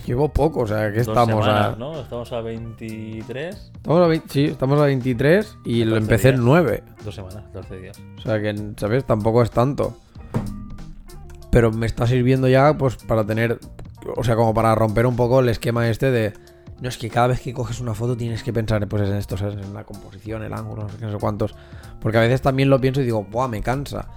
llevo 0.07 0.29
poco, 0.29 0.61
o 0.61 0.67
sea, 0.67 0.91
que 0.91 0.99
Dos 0.99 1.09
estamos 1.09 1.45
semanas, 1.45 1.75
a... 1.75 1.79
¿no? 1.79 2.01
Estamos 2.01 2.33
a 2.33 2.41
23. 2.41 3.55
Estamos 3.55 4.01
a 4.01 4.07
20 4.07 4.29
sí, 4.29 4.45
estamos 4.45 4.81
a 4.81 4.85
23 4.85 5.59
y 5.65 5.85
lo 5.85 5.95
14 5.97 6.03
empecé 6.03 6.29
en 6.29 6.35
días. 6.37 6.45
9. 6.45 6.85
Dos 7.05 7.15
semanas, 7.15 7.53
12 7.53 7.81
días. 7.81 8.03
O 8.19 8.21
sea 8.23 8.41
que, 8.41 8.73
¿sabes? 8.77 9.05
Tampoco 9.05 9.43
es 9.43 9.51
tanto. 9.51 9.97
Pero 11.51 11.73
me 11.73 11.87
está 11.87 12.07
sirviendo 12.07 12.49
ya, 12.49 12.77
pues, 12.77 12.97
para 12.97 13.25
tener. 13.25 13.59
O 14.17 14.25
sea, 14.25 14.37
como 14.37 14.55
para 14.55 14.75
romper 14.75 15.07
un 15.07 15.17
poco 15.17 15.41
el 15.41 15.49
esquema 15.49 15.89
este 15.89 16.11
de. 16.11 16.33
No 16.81 16.89
es 16.89 16.97
que 16.97 17.11
cada 17.11 17.27
vez 17.27 17.41
que 17.41 17.53
coges 17.53 17.81
una 17.81 17.93
foto 17.93 18.17
tienes 18.17 18.43
que 18.43 18.53
pensar 18.53 18.87
pues, 18.89 19.09
en 19.09 19.17
esto, 19.17 19.37
¿sabes? 19.37 19.55
En 19.55 19.75
la 19.75 19.85
composición, 19.85 20.43
el 20.43 20.55
ángulo, 20.55 20.85
no 20.85 20.89
sé 20.89 20.97
qué, 20.97 21.05
no 21.05 21.13
sé 21.13 21.19
cuántos. 21.19 21.55
Porque 22.01 22.17
a 22.17 22.23
veces 22.23 22.41
también 22.41 22.71
lo 22.71 22.81
pienso 22.81 23.03
y 23.03 23.05
digo, 23.05 23.23
¡buah! 23.25 23.49
Me 23.49 23.61
cansa. 23.61 24.09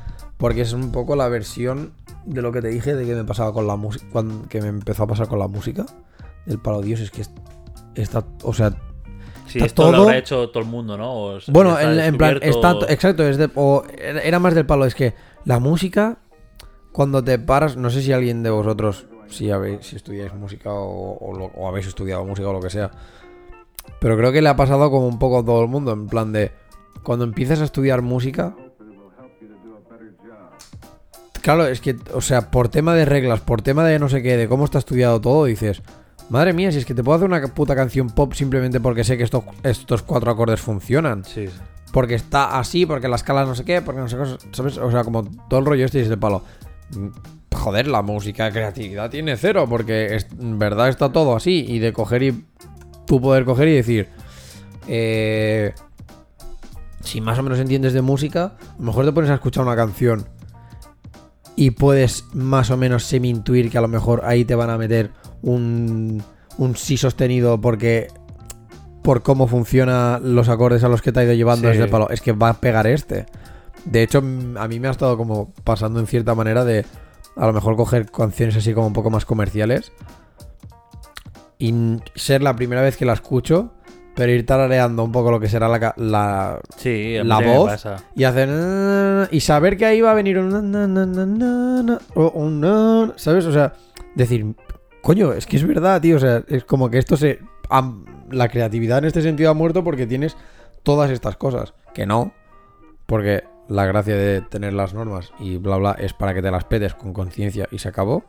Porque 0.43 0.59
es 0.59 0.73
un 0.73 0.91
poco 0.91 1.15
la 1.15 1.29
versión 1.29 1.93
de 2.25 2.41
lo 2.41 2.51
que 2.51 2.61
te 2.61 2.67
dije 2.67 2.93
de 2.95 3.05
que 3.05 3.15
me 3.15 3.23
pasaba 3.23 3.53
con 3.53 3.65
la 3.65 3.77
música. 3.77 4.05
Que 4.49 4.61
me 4.61 4.67
empezó 4.67 5.03
a 5.03 5.07
pasar 5.07 5.29
con 5.29 5.39
la 5.39 5.47
música. 5.47 5.85
Del 6.45 6.59
palo, 6.59 6.81
Dios, 6.81 6.99
es 6.99 7.11
que 7.11 7.21
es- 7.21 7.31
está. 7.95 8.25
O 8.43 8.53
sea, 8.53 8.73
Sí, 9.47 9.59
Está 9.59 9.65
esto 9.67 9.83
lo 9.85 9.91
todo- 9.91 10.01
habrá 10.07 10.17
hecho 10.17 10.49
todo 10.49 10.63
el 10.63 10.69
mundo, 10.69 10.97
¿no? 10.97 11.13
O 11.13 11.39
Bueno, 11.47 11.79
en, 11.79 11.97
en 11.97 12.17
plan, 12.17 12.39
está, 12.41 12.75
exacto, 12.89 13.23
es 13.25 13.37
de, 13.37 13.49
o 13.55 13.83
era 13.97 14.21
era 14.21 14.39
más 14.39 14.53
del 14.53 14.65
palo, 14.65 14.85
es 14.85 14.95
que 14.95 15.13
la 15.45 15.59
música, 15.59 16.17
cuando 16.91 17.23
te 17.23 17.39
paras, 17.39 17.77
no 17.77 17.89
sé 17.89 18.01
si 18.01 18.11
alguien 18.11 18.41
de 18.43 18.49
vosotros, 18.49 19.05
si, 19.29 19.49
habéis, 19.51 19.85
si 19.85 19.95
estudiáis 19.95 20.33
música 20.33 20.73
o, 20.73 21.17
o 21.19 21.37
lo- 21.37 21.51
o 21.55 21.67
habéis 21.69 21.87
estudiado 21.87 22.25
música 22.25 22.49
o 22.49 22.53
lo 22.53 22.61
que 22.61 22.69
sea, 22.69 22.91
pero 23.99 24.17
creo 24.17 24.31
que 24.31 24.41
le 24.41 24.49
ha 24.49 24.55
pasado 24.55 24.89
como 24.91 25.07
un 25.07 25.19
poco 25.19 25.39
a 25.39 25.45
todo 25.45 25.61
el 25.61 25.67
mundo, 25.69 25.91
en 25.93 26.07
plan 26.07 26.31
de, 26.33 26.51
cuando 27.03 27.23
empiezas 27.25 27.61
a 27.61 27.65
estudiar 27.65 28.01
música, 28.01 28.55
claro, 31.43 31.67
es 31.67 31.79
que, 31.81 31.95
o 32.15 32.21
sea, 32.21 32.49
por 32.49 32.69
tema 32.69 32.95
de 32.95 33.05
reglas, 33.05 33.39
por 33.41 33.61
tema 33.61 33.83
de 33.85 33.99
no 33.99 34.09
sé 34.09 34.23
qué, 34.23 34.35
de 34.37 34.47
cómo 34.47 34.65
está 34.65 34.79
estudiado 34.79 35.21
todo, 35.21 35.45
dices... 35.45 35.83
Madre 36.29 36.53
mía, 36.53 36.71
si 36.71 36.77
es 36.79 36.85
que 36.85 36.93
te 36.95 37.03
puedo 37.03 37.17
hacer 37.17 37.27
una 37.29 37.45
puta 37.53 37.75
canción 37.75 38.09
pop 38.09 38.33
simplemente 38.33 38.79
porque 38.79 39.03
sé 39.03 39.17
que 39.17 39.23
estos, 39.23 39.43
estos 39.61 40.03
cuatro 40.03 40.31
acordes 40.31 40.61
funcionan 40.61 41.25
Sí, 41.25 41.47
porque 41.91 42.15
está 42.15 42.57
así, 42.57 42.85
porque 42.85 43.09
la 43.09 43.17
escala 43.17 43.45
no 43.45 43.53
sé 43.55 43.65
qué, 43.65 43.81
porque 43.81 43.99
no 43.99 44.07
sé 44.07 44.15
qué, 44.17 44.23
¿sabes? 44.53 44.77
O 44.77 44.89
sea, 44.89 45.03
como 45.03 45.25
todo 45.49 45.59
el 45.59 45.65
rollo 45.65 45.83
este 45.85 45.99
y 45.99 46.01
es 46.03 46.09
de 46.09 46.15
palo. 46.17 46.41
Mm, 46.95 47.07
joder, 47.53 47.87
la 47.87 48.01
música 48.01 48.49
creatividad 48.51 49.09
tiene 49.11 49.35
cero, 49.35 49.65
porque 49.69 50.15
es- 50.15 50.27
en 50.39 50.57
verdad 50.57 50.87
está 50.87 51.11
todo 51.11 51.35
así. 51.35 51.65
Y 51.67 51.79
de 51.79 51.91
coger 51.91 52.23
y 52.23 52.45
tú 53.05 53.19
poder 53.21 53.43
coger 53.43 53.67
y 53.67 53.73
decir, 53.75 54.07
eh, 54.87 55.73
si 57.01 57.19
más 57.21 57.37
o 57.37 57.43
menos 57.43 57.59
entiendes 57.59 57.91
de 57.93 58.01
música, 58.01 58.53
a 58.57 58.75
lo 58.79 58.85
mejor 58.85 59.05
te 59.05 59.11
pones 59.11 59.29
a 59.29 59.35
escuchar 59.35 59.65
una 59.65 59.75
canción 59.75 60.25
y 61.55 61.71
puedes 61.71 62.25
más 62.33 62.71
o 62.71 62.77
menos 62.77 63.03
semi-intuir 63.03 63.69
que 63.69 63.77
a 63.77 63.81
lo 63.81 63.87
mejor 63.87 64.21
ahí 64.25 64.43
te 64.45 64.55
van 64.55 64.69
a 64.69 64.77
meter 64.77 65.11
un, 65.41 66.23
un 66.57 66.75
sí 66.75 66.97
sostenido 66.97 67.59
porque 67.61 68.07
por 69.03 69.21
cómo 69.21 69.47
funcionan 69.47 70.35
los 70.35 70.49
acordes 70.49 70.83
a 70.83 70.87
los 70.89 71.01
que 71.01 71.11
te 71.11 71.19
ha 71.19 71.23
ido 71.25 71.33
llevando 71.33 71.67
Sí. 71.67 71.71
desde 71.73 71.83
el 71.83 71.89
palo. 71.89 72.09
Es 72.09 72.21
que 72.21 72.31
va 72.31 72.49
a 72.49 72.53
pegar 72.59 72.87
este. 72.87 73.25
De 73.85 74.01
hecho, 74.01 74.19
a 74.19 74.67
mí 74.67 74.79
me 74.79 74.87
ha 74.87 74.91
estado 74.91 75.17
como 75.17 75.51
pasando 75.65 75.99
en 75.99 76.07
cierta 76.07 76.33
manera 76.35 76.63
de 76.63 76.85
a 77.35 77.45
lo 77.45 77.53
mejor 77.53 77.75
coger 77.75 78.09
canciones 78.09 78.55
así 78.55 78.73
como 78.73 78.87
un 78.87 78.93
poco 78.93 79.09
más 79.09 79.25
comerciales 79.25 79.91
y 81.59 81.73
ser 82.15 82.41
la 82.41 82.55
primera 82.55 82.81
vez 82.81 82.97
que 82.97 83.05
la 83.05 83.13
escucho, 83.13 83.73
pero 84.15 84.31
ir 84.31 84.45
tarareando 84.45 85.03
un 85.03 85.11
poco 85.11 85.31
lo 85.31 85.39
que 85.39 85.49
será 85.49 85.67
la, 85.67 85.93
la, 85.97 86.59
Sí, 86.77 87.17
la 87.23 87.39
voz 87.39 87.85
y 88.15 88.23
hacer 88.23 89.27
y 89.31 89.39
saber 89.39 89.77
que 89.77 89.85
ahí 89.85 90.01
va 90.01 90.11
a 90.11 90.15
venir 90.15 90.37
un 90.37 90.53
un 92.15 93.13
¿sabes? 93.15 93.45
O 93.45 93.51
sea, 93.51 93.73
decir, 94.15 94.55
coño, 95.01 95.33
es 95.33 95.45
que 95.45 95.57
es 95.57 95.65
verdad, 95.65 96.01
tío, 96.01 96.17
o 96.17 96.19
sea, 96.19 96.43
es 96.47 96.63
como 96.63 96.89
que 96.89 96.99
esto 96.99 97.17
se 97.17 97.39
la 98.29 98.49
creatividad 98.49 98.99
en 98.99 99.05
este 99.05 99.21
sentido 99.21 99.49
ha 99.49 99.53
muerto 99.53 99.83
porque 99.83 100.05
tienes 100.05 100.37
todas 100.83 101.09
estas 101.11 101.37
cosas, 101.37 101.73
que 101.93 102.05
no, 102.05 102.33
porque 103.05 103.43
la 103.67 103.85
gracia 103.85 104.15
de 104.15 104.41
tener 104.41 104.73
las 104.73 104.93
normas 104.93 105.31
y 105.39 105.57
bla 105.57 105.77
bla 105.77 105.95
es 105.97 106.13
para 106.13 106.33
que 106.33 106.41
te 106.41 106.51
las 106.51 106.65
pedes 106.65 106.93
con 106.93 107.13
conciencia 107.13 107.67
y 107.71 107.79
se 107.79 107.89
acabó. 107.89 108.23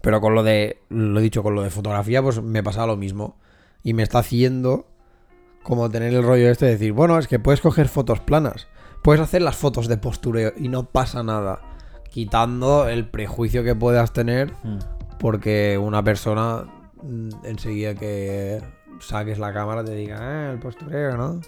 Pero 0.00 0.20
con 0.22 0.34
lo 0.34 0.42
de, 0.42 0.78
lo 0.88 1.20
he 1.20 1.22
dicho, 1.22 1.42
con 1.42 1.54
lo 1.54 1.62
de 1.62 1.70
fotografía, 1.70 2.22
pues 2.22 2.42
me 2.42 2.62
pasa 2.62 2.86
lo 2.86 2.96
mismo. 2.96 3.36
Y 3.82 3.94
me 3.94 4.02
está 4.02 4.20
haciendo 4.20 4.86
como 5.62 5.90
tener 5.90 6.12
el 6.14 6.22
rollo 6.22 6.50
este 6.50 6.66
de 6.66 6.72
decir, 6.72 6.92
bueno, 6.92 7.18
es 7.18 7.28
que 7.28 7.38
puedes 7.38 7.60
coger 7.60 7.88
fotos 7.88 8.20
planas. 8.20 8.66
Puedes 9.02 9.20
hacer 9.20 9.42
las 9.42 9.56
fotos 9.56 9.88
de 9.88 9.96
postureo 9.96 10.52
y 10.56 10.68
no 10.68 10.84
pasa 10.84 11.22
nada. 11.22 11.60
Quitando 12.10 12.88
el 12.88 13.08
prejuicio 13.08 13.64
que 13.64 13.74
puedas 13.74 14.12
tener 14.12 14.52
Mm. 14.62 14.78
porque 15.18 15.78
una 15.78 16.02
persona 16.02 16.64
mm, 17.02 17.28
enseguida 17.44 17.94
que 17.94 18.62
saques 19.00 19.38
la 19.38 19.52
cámara 19.52 19.82
te 19.84 19.94
diga, 19.94 20.18
eh, 20.20 20.52
el 20.52 20.58
postureo, 20.58 21.16
¿no? 21.16 21.40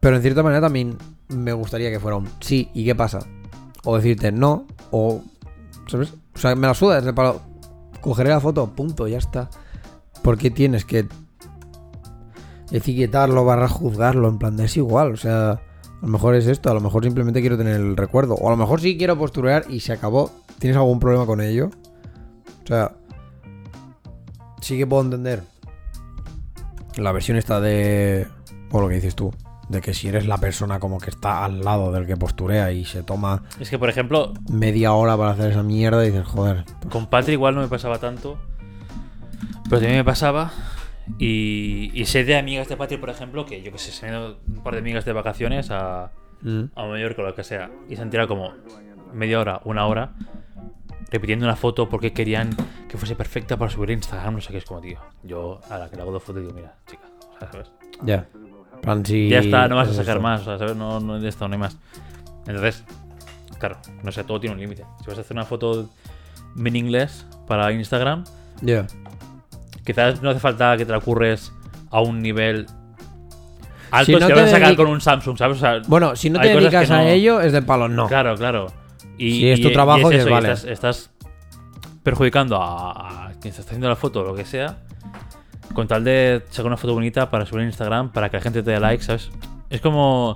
Pero 0.00 0.16
en 0.16 0.22
cierta 0.22 0.42
manera 0.42 0.60
también 0.60 0.98
me 1.28 1.52
gustaría 1.52 1.90
que 1.90 1.98
fuera 1.98 2.16
un 2.16 2.28
sí, 2.40 2.68
¿y 2.74 2.84
qué 2.84 2.94
pasa? 2.94 3.20
O 3.84 3.96
decirte 3.96 4.30
no, 4.32 4.66
o. 4.90 5.22
¿Sabes? 5.88 6.12
O 6.34 6.38
sea, 6.38 6.54
me 6.54 6.66
la 6.66 6.74
suda 6.74 6.96
desde 6.96 7.12
palo. 7.12 7.40
Cogeré 8.00 8.28
la 8.30 8.40
foto, 8.40 8.66
punto, 8.74 9.08
ya 9.08 9.18
está. 9.18 9.48
¿Por 10.24 10.38
qué 10.38 10.50
tienes 10.50 10.86
que 10.86 11.06
etiquetarlo 12.72 13.44
barra 13.44 13.68
juzgarlo? 13.68 14.26
En 14.30 14.38
plan, 14.38 14.58
es 14.58 14.74
igual, 14.78 15.12
o 15.12 15.16
sea, 15.18 15.50
a 15.50 15.60
lo 16.00 16.08
mejor 16.08 16.34
es 16.34 16.46
esto, 16.46 16.70
a 16.70 16.74
lo 16.74 16.80
mejor 16.80 17.04
simplemente 17.04 17.42
quiero 17.42 17.58
tener 17.58 17.76
el 17.76 17.94
recuerdo. 17.94 18.34
O 18.36 18.48
a 18.48 18.50
lo 18.50 18.56
mejor 18.56 18.80
sí 18.80 18.96
quiero 18.96 19.18
posturear 19.18 19.66
y 19.68 19.80
se 19.80 19.92
acabó. 19.92 20.30
¿Tienes 20.58 20.78
algún 20.78 20.98
problema 20.98 21.26
con 21.26 21.42
ello? 21.42 21.68
O 22.64 22.66
sea, 22.66 22.92
sí 24.62 24.78
que 24.78 24.86
puedo 24.86 25.02
entender 25.02 25.42
la 26.96 27.12
versión 27.12 27.36
esta 27.36 27.60
de. 27.60 28.26
O 28.72 28.80
lo 28.80 28.88
que 28.88 28.94
dices 28.94 29.14
tú. 29.14 29.30
De 29.68 29.82
que 29.82 29.92
si 29.92 30.08
eres 30.08 30.26
la 30.26 30.38
persona 30.38 30.80
como 30.80 30.98
que 30.98 31.10
está 31.10 31.44
al 31.44 31.60
lado 31.60 31.92
del 31.92 32.06
que 32.06 32.16
posturea 32.16 32.72
y 32.72 32.86
se 32.86 33.02
toma 33.02 33.42
Es 33.60 33.68
que, 33.68 33.78
por 33.78 33.90
ejemplo, 33.90 34.32
media 34.50 34.94
hora 34.94 35.18
para 35.18 35.32
hacer 35.32 35.50
esa 35.50 35.62
mierda 35.62 36.02
y 36.02 36.10
dices, 36.10 36.26
joder. 36.26 36.64
Con 36.90 37.08
Patri 37.08 37.34
igual 37.34 37.54
no 37.54 37.60
me 37.60 37.68
pasaba 37.68 37.98
tanto. 37.98 38.38
Pero 39.64 39.78
también 39.80 39.96
me 39.96 40.04
pasaba. 40.04 40.52
Y, 41.18 41.90
y 41.94 42.06
sé 42.06 42.24
de 42.24 42.36
amigas 42.36 42.68
de 42.68 42.76
Patri, 42.76 42.96
por 42.96 43.10
ejemplo, 43.10 43.44
que 43.44 43.62
yo 43.62 43.70
que 43.72 43.78
sé, 43.78 43.92
se 43.92 44.06
han 44.06 44.12
ido 44.14 44.38
un 44.48 44.62
par 44.62 44.72
de 44.74 44.80
amigas 44.80 45.04
de 45.04 45.12
vacaciones 45.12 45.70
a, 45.70 46.10
Mm. 46.42 46.64
a 46.76 46.84
Mallorca 46.86 47.22
o 47.22 47.24
lo 47.24 47.34
que 47.34 47.42
sea. 47.44 47.70
Y 47.88 47.96
se 47.96 48.02
han 48.02 48.10
tirado 48.10 48.28
como 48.28 48.52
media 49.14 49.40
hora, 49.40 49.60
una 49.64 49.86
hora, 49.86 50.12
repitiendo 51.10 51.46
una 51.46 51.56
foto 51.56 51.88
porque 51.88 52.12
querían 52.12 52.50
que 52.88 52.98
fuese 52.98 53.16
perfecta 53.16 53.56
para 53.56 53.70
subir 53.70 53.90
a 53.90 53.92
Instagram. 53.94 54.34
No 54.34 54.40
sé 54.42 54.50
qué 54.52 54.58
es 54.58 54.64
como, 54.64 54.80
tío. 54.80 54.98
Yo 55.22 55.60
a 55.70 55.78
la 55.78 55.88
que 55.88 55.96
le 55.96 56.02
hago 56.02 56.12
dos 56.12 56.22
fotos 56.22 56.42
digo, 56.42 56.52
mira, 56.54 56.74
chica, 56.86 57.04
¿sabes? 57.50 57.70
Ya. 58.02 58.26
En 58.82 59.06
si- 59.06 59.28
ya 59.30 59.38
está, 59.38 59.68
no 59.68 59.76
vas 59.76 59.88
a 59.88 59.94
sacar 59.94 60.20
más, 60.20 60.42
o 60.42 60.44
sea, 60.44 60.58
¿sabes? 60.58 60.76
No, 60.76 61.00
no 61.00 61.18
de 61.18 61.28
esto, 61.28 61.48
no 61.48 61.54
hay 61.54 61.60
más. 61.60 61.78
Entonces, 62.46 62.84
claro, 63.58 63.78
no 64.02 64.12
sé, 64.12 64.24
todo 64.24 64.38
tiene 64.40 64.54
un 64.54 64.60
límite. 64.60 64.84
Si 65.00 65.06
vas 65.06 65.16
a 65.16 65.22
hacer 65.22 65.34
una 65.36 65.46
foto 65.46 65.88
meaningless 66.54 67.26
para 67.46 67.72
Instagram, 67.72 68.24
Ya. 68.60 68.86
Quizás 69.84 70.22
no 70.22 70.30
hace 70.30 70.40
falta 70.40 70.76
que 70.76 70.84
te 70.84 70.92
la 70.92 70.98
ocurres 70.98 71.52
a 71.90 72.00
un 72.00 72.20
nivel 72.22 72.66
alto 73.90 74.06
Si 74.06 74.12
no 74.12 74.26
te 74.26 74.26
te 74.34 74.40
vas 74.40 74.48
a 74.48 74.52
sacar 74.52 74.76
con 74.76 74.86
un 74.88 75.00
Samsung, 75.00 75.38
¿sabes? 75.38 75.58
O 75.58 75.60
sea, 75.60 75.80
Bueno, 75.86 76.16
si 76.16 76.30
no 76.30 76.40
te 76.40 76.48
dedicas 76.48 76.90
a 76.90 77.02
no- 77.02 77.08
ello, 77.08 77.40
es 77.40 77.52
de 77.52 77.62
palo, 77.62 77.88
no. 77.88 78.06
claro, 78.08 78.36
claro. 78.36 78.66
Y, 79.16 79.30
Si 79.32 79.48
es 79.50 79.60
tu 79.60 79.70
trabajo, 79.72 80.10
y 80.10 80.16
es 80.16 80.26
y 80.26 80.30
vale. 80.30 80.52
estás, 80.52 80.64
estás 80.70 81.10
perjudicando 82.02 82.60
a, 82.60 83.28
a 83.28 83.32
quien 83.40 83.54
se 83.54 83.60
está 83.60 83.70
haciendo 83.70 83.88
la 83.88 83.96
foto 83.96 84.20
o 84.20 84.24
lo 84.24 84.34
que 84.34 84.44
sea, 84.44 84.78
con 85.72 85.86
tal 85.86 86.02
de 86.04 86.42
sacar 86.50 86.66
una 86.66 86.76
foto 86.76 86.94
bonita 86.94 87.30
para 87.30 87.46
subir 87.46 87.62
a 87.62 87.66
Instagram, 87.66 88.10
para 88.12 88.28
que 88.30 88.36
la 88.38 88.42
gente 88.42 88.62
te 88.62 88.70
dé 88.72 88.80
like, 88.80 89.02
¿sabes? 89.02 89.30
Es 89.70 89.80
como. 89.80 90.34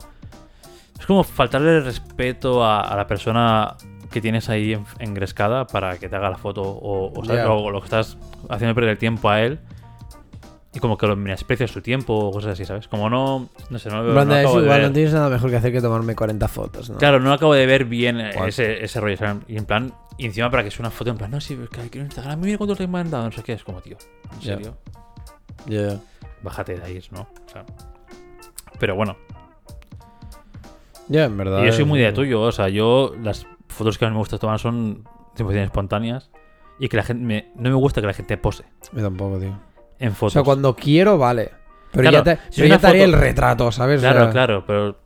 Es 0.99 1.07
como 1.07 1.23
faltarle 1.23 1.77
el 1.77 1.85
respeto 1.85 2.65
a, 2.65 2.81
a 2.81 2.97
la 2.97 3.07
persona 3.07 3.77
que 4.11 4.21
tienes 4.21 4.49
ahí 4.49 4.73
en- 4.73 4.85
engrescada 4.99 5.67
para 5.67 5.99
que 5.99 6.09
te 6.09 6.17
haga 6.17 6.31
la 6.31 6.39
foto 6.39 6.63
o, 6.63 7.13
o, 7.19 7.25
¿sabes? 7.25 7.43
Ya. 7.45 7.51
o 7.51 7.71
lo 7.71 7.81
que 7.81 7.85
estás 7.87 8.17
haciendo 8.49 8.75
perder 8.75 8.97
tiempo 8.99 9.29
a 9.31 9.43
él 9.43 9.59
y 10.73 10.81
como 10.81 10.97
que 10.99 11.07
lo 11.07 11.17
menosprecias 11.17 11.71
su 11.71 11.81
tiempo 11.83 12.15
o 12.15 12.31
cosas 12.31 12.53
así, 12.53 12.65
¿sabes? 12.65 12.89
Como 12.89 13.09
no. 13.11 13.49
No 13.71 13.79
sé, 13.79 13.89
no, 13.91 14.03
lo- 14.03 14.13
no 14.25 14.35
acabo 14.35 14.61
de 14.61 14.69
ver. 14.69 14.83
no 14.83 14.93
tienes 14.93 15.13
nada 15.13 15.29
mejor 15.29 15.51
que 15.51 15.57
hacer 15.57 15.73
que 15.73 15.81
tomarme 15.81 16.15
40 16.15 16.47
fotos, 16.49 16.91
¿no? 16.91 16.99
Claro, 16.99 17.21
no 17.21 17.33
acabo 17.33 17.55
de 17.55 17.67
ver 17.67 17.85
bien 17.87 18.21
ese, 18.21 18.85
ese 18.85 19.01
rollo. 19.01 19.17
¿sabes? 19.17 19.43
Y 19.49 19.57
en 19.57 19.65
plan, 19.65 19.93
y 20.19 20.27
encima 20.27 20.51
para 20.51 20.63
que 20.65 20.71
sea 20.71 20.81
una 20.81 20.91
foto, 20.91 21.11
en 21.11 21.17
plan, 21.19 21.31
no, 21.31 21.41
sí, 21.41 21.59
es 21.63 21.69
que 21.71 21.89
quiero 21.91 22.05
Instagram, 22.07 22.41
mira 22.41 22.59
cuántos 22.59 22.79
te 22.79 22.87
me 22.87 22.99
han 22.99 23.11
dado, 23.11 23.25
no 23.25 23.33
sé 23.33 23.43
qué, 23.43 23.55
es 23.55 23.65
como, 23.65 23.81
tío, 23.81 23.97
en 24.35 24.43
serio, 24.43 24.77
Ya. 25.67 25.99
bájate 26.43 26.77
de 26.79 26.85
ahí, 26.85 27.01
¿no? 27.13 27.23
O 27.23 27.49
sea, 27.51 27.65
pero 28.79 28.95
bueno, 28.95 29.17
Ya, 31.09 31.25
en 31.25 31.37
verdad. 31.37 31.63
y 31.63 31.67
yo 31.67 31.73
soy 31.73 31.85
muy 31.85 31.99
de 32.01 32.13
tuyo, 32.13 32.43
o 32.43 32.53
sea, 32.53 32.69
yo 32.69 33.15
las 33.23 33.47
fotos 33.79 33.97
que 33.99 34.05
más 34.05 34.13
me 34.13 34.19
gusta 34.19 34.39
tomar 34.39 34.59
son 34.59 35.05
100% 35.37 35.65
espontáneas 35.65 36.31
y 36.79 36.89
que 36.89 36.97
la 36.97 37.03
gente, 37.03 37.25
me- 37.25 37.53
no 37.57 37.71
me 37.71 37.75
gusta 37.77 38.01
que 38.01 38.07
la 38.07 38.13
gente 38.13 38.37
pose 38.37 38.65
Yo 38.93 39.03
tampoco, 39.03 39.39
tío. 39.39 39.59
en 39.99 40.09
O 40.11 40.15
fotos. 40.15 40.33
sea, 40.35 40.43
cuando 40.43 40.75
quiero, 40.77 41.17
vale. 41.19 41.53
Pero 41.93 42.03
Claro, 42.11 42.25
ya 42.25 42.37
te, 42.37 42.43
si 42.53 42.61
pero 42.61 42.65
es 42.65 42.69
ya 42.71 42.75
una 42.75 42.79
te 42.81 42.87
haré 42.89 43.05
el 43.05 43.13
retrato, 43.15 43.73
¿sabes? 43.73 43.99
O 43.99 44.03
Claro, 44.03 44.21
sea, 44.25 44.31
claro, 44.31 44.65
pero 44.67 44.97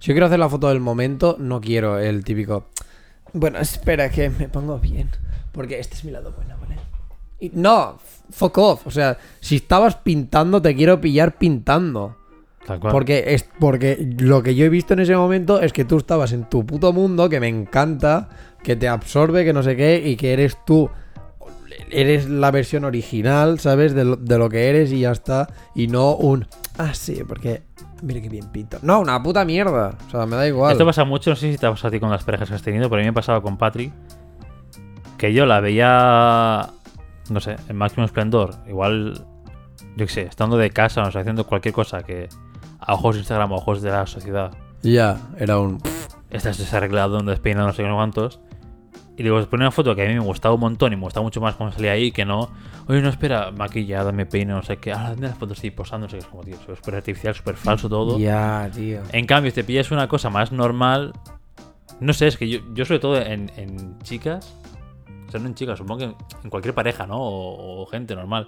Si 0.00 0.08
yo 0.08 0.14
quiero 0.14 0.26
hacer 0.26 0.38
la 0.40 0.48
foto 0.48 0.68
del 0.68 0.80
momento, 0.80 1.36
no 1.38 1.60
quiero 1.60 1.98
el 1.98 2.24
típico. 2.24 2.66
Bueno, 3.32 3.58
espera 3.58 4.10
que 4.10 4.28
me 4.30 4.48
pongo 4.48 4.78
bien. 4.78 5.10
Porque 5.52 5.78
este 5.80 5.94
es 5.96 6.04
mi 6.04 6.10
lado 6.10 6.32
bueno, 6.36 6.56
¿vale? 6.60 6.76
Y, 7.40 7.50
no, 7.54 7.98
fuck 8.30 8.58
off. 8.58 8.86
O 8.86 8.90
sea, 8.90 9.16
si 9.40 9.56
estabas 9.56 9.96
pintando, 9.96 10.60
te 10.62 10.74
quiero 10.74 11.00
pillar 11.00 11.36
pintando. 11.38 12.16
Porque, 12.90 13.24
es, 13.28 13.48
porque 13.58 14.14
lo 14.18 14.42
que 14.42 14.54
yo 14.54 14.64
he 14.64 14.68
visto 14.68 14.94
en 14.94 15.00
ese 15.00 15.16
momento 15.16 15.60
es 15.60 15.72
que 15.72 15.84
tú 15.84 15.96
estabas 15.96 16.32
en 16.32 16.44
tu 16.44 16.66
puto 16.66 16.92
mundo, 16.92 17.28
que 17.28 17.40
me 17.40 17.48
encanta, 17.48 18.28
que 18.62 18.76
te 18.76 18.88
absorbe, 18.88 19.44
que 19.44 19.52
no 19.52 19.62
sé 19.62 19.76
qué, 19.76 20.02
y 20.04 20.16
que 20.16 20.32
eres 20.32 20.58
tú. 20.64 20.90
Eres 21.90 22.28
la 22.28 22.50
versión 22.50 22.84
original, 22.84 23.60
¿sabes? 23.60 23.94
De 23.94 24.04
lo, 24.04 24.16
de 24.16 24.36
lo 24.36 24.48
que 24.50 24.68
eres 24.68 24.92
y 24.92 25.00
ya 25.00 25.12
está. 25.12 25.48
Y 25.74 25.86
no 25.86 26.14
un. 26.14 26.46
Ah, 26.76 26.92
sí, 26.92 27.22
porque. 27.26 27.62
Mira 28.02 28.20
qué 28.20 28.28
bien 28.28 28.46
pinto. 28.52 28.78
No, 28.82 29.00
una 29.00 29.22
puta 29.22 29.44
mierda. 29.44 29.96
O 30.06 30.10
sea, 30.10 30.26
me 30.26 30.36
da 30.36 30.46
igual. 30.46 30.72
Esto 30.72 30.84
pasa 30.84 31.04
mucho, 31.04 31.30
no 31.30 31.36
sé 31.36 31.52
si 31.52 31.58
te 31.58 31.66
ha 31.66 31.70
pasado 31.70 31.88
a 31.88 31.90
ti 31.92 32.00
con 32.00 32.10
las 32.10 32.24
parejas 32.24 32.48
que 32.48 32.54
has 32.54 32.62
tenido, 32.62 32.88
pero 32.88 33.00
a 33.00 33.02
mí 33.02 33.06
me 33.06 33.14
pasaba 33.14 33.40
con 33.40 33.56
Patrick. 33.56 33.92
Que 35.16 35.32
yo 35.32 35.46
la 35.46 35.60
veía, 35.60 36.68
no 37.30 37.40
sé, 37.40 37.56
en 37.68 37.76
máximo 37.76 38.04
esplendor. 38.04 38.54
Igual, 38.68 39.26
yo 39.96 40.06
qué 40.06 40.12
sé, 40.12 40.22
estando 40.22 40.56
de 40.56 40.70
casa, 40.70 41.02
no 41.02 41.10
sé, 41.10 41.18
haciendo 41.18 41.44
cualquier 41.44 41.74
cosa 41.74 42.02
que 42.02 42.28
a 42.78 42.94
ojos 42.94 43.14
de 43.16 43.20
Instagram, 43.20 43.52
a 43.52 43.56
ojos 43.56 43.82
de 43.82 43.90
la 43.90 44.06
sociedad, 44.06 44.52
Ya, 44.82 45.18
era 45.38 45.58
un. 45.58 45.80
estás 46.30 46.58
desarreglado, 46.58 47.20
despeinado, 47.22 47.66
no 47.68 47.72
sé 47.72 47.82
qué, 47.82 47.90
cuántos. 47.90 48.40
Y 49.16 49.24
luego 49.24 49.38
os 49.38 49.46
ponía 49.48 49.64
una 49.66 49.72
foto 49.72 49.96
que 49.96 50.04
a 50.04 50.08
mí 50.08 50.14
me 50.14 50.20
gustaba 50.20 50.54
un 50.54 50.60
montón 50.60 50.92
y 50.92 50.96
me 50.96 51.02
gustaba 51.02 51.24
mucho 51.24 51.40
más 51.40 51.56
cómo 51.56 51.72
salía 51.72 51.90
ahí 51.90 52.12
que 52.12 52.24
no. 52.24 52.50
Oye, 52.86 53.02
no, 53.02 53.08
espera, 53.08 53.50
maquillada, 53.50 54.12
me 54.12 54.26
peino, 54.26 54.54
no 54.54 54.62
sé 54.62 54.76
qué. 54.76 54.92
Ahora, 54.92 55.10
¿dónde 55.10 55.26
las 55.26 55.36
fotos 55.36 55.58
estoy 55.58 55.72
posando? 55.72 56.06
No 56.06 56.10
sé 56.10 56.18
qué, 56.18 56.22
es 56.24 56.26
como, 56.28 56.44
tío, 56.44 56.56
súper 56.76 56.94
artificial, 56.94 57.34
súper 57.34 57.56
falso 57.56 57.88
todo. 57.88 58.16
Ya, 58.16 58.70
tío. 58.72 59.00
En 59.10 59.26
cambio, 59.26 59.50
si 59.50 59.56
te 59.56 59.64
pillas 59.64 59.90
una 59.90 60.06
cosa 60.06 60.30
más 60.30 60.52
normal. 60.52 61.12
No 61.98 62.12
sé, 62.12 62.28
es 62.28 62.36
que 62.36 62.48
yo, 62.48 62.60
yo 62.74 62.84
sobre 62.84 63.00
todo 63.00 63.20
en, 63.20 63.50
en 63.56 63.98
chicas. 64.02 64.54
O 65.26 65.30
sea, 65.32 65.40
no 65.40 65.48
en 65.48 65.54
chicas, 65.56 65.78
supongo 65.78 65.98
que 65.98 66.04
en 66.44 66.50
cualquier 66.50 66.72
pareja, 66.74 67.04
¿no? 67.04 67.18
O, 67.18 67.82
o 67.82 67.86
gente 67.86 68.14
normal. 68.14 68.46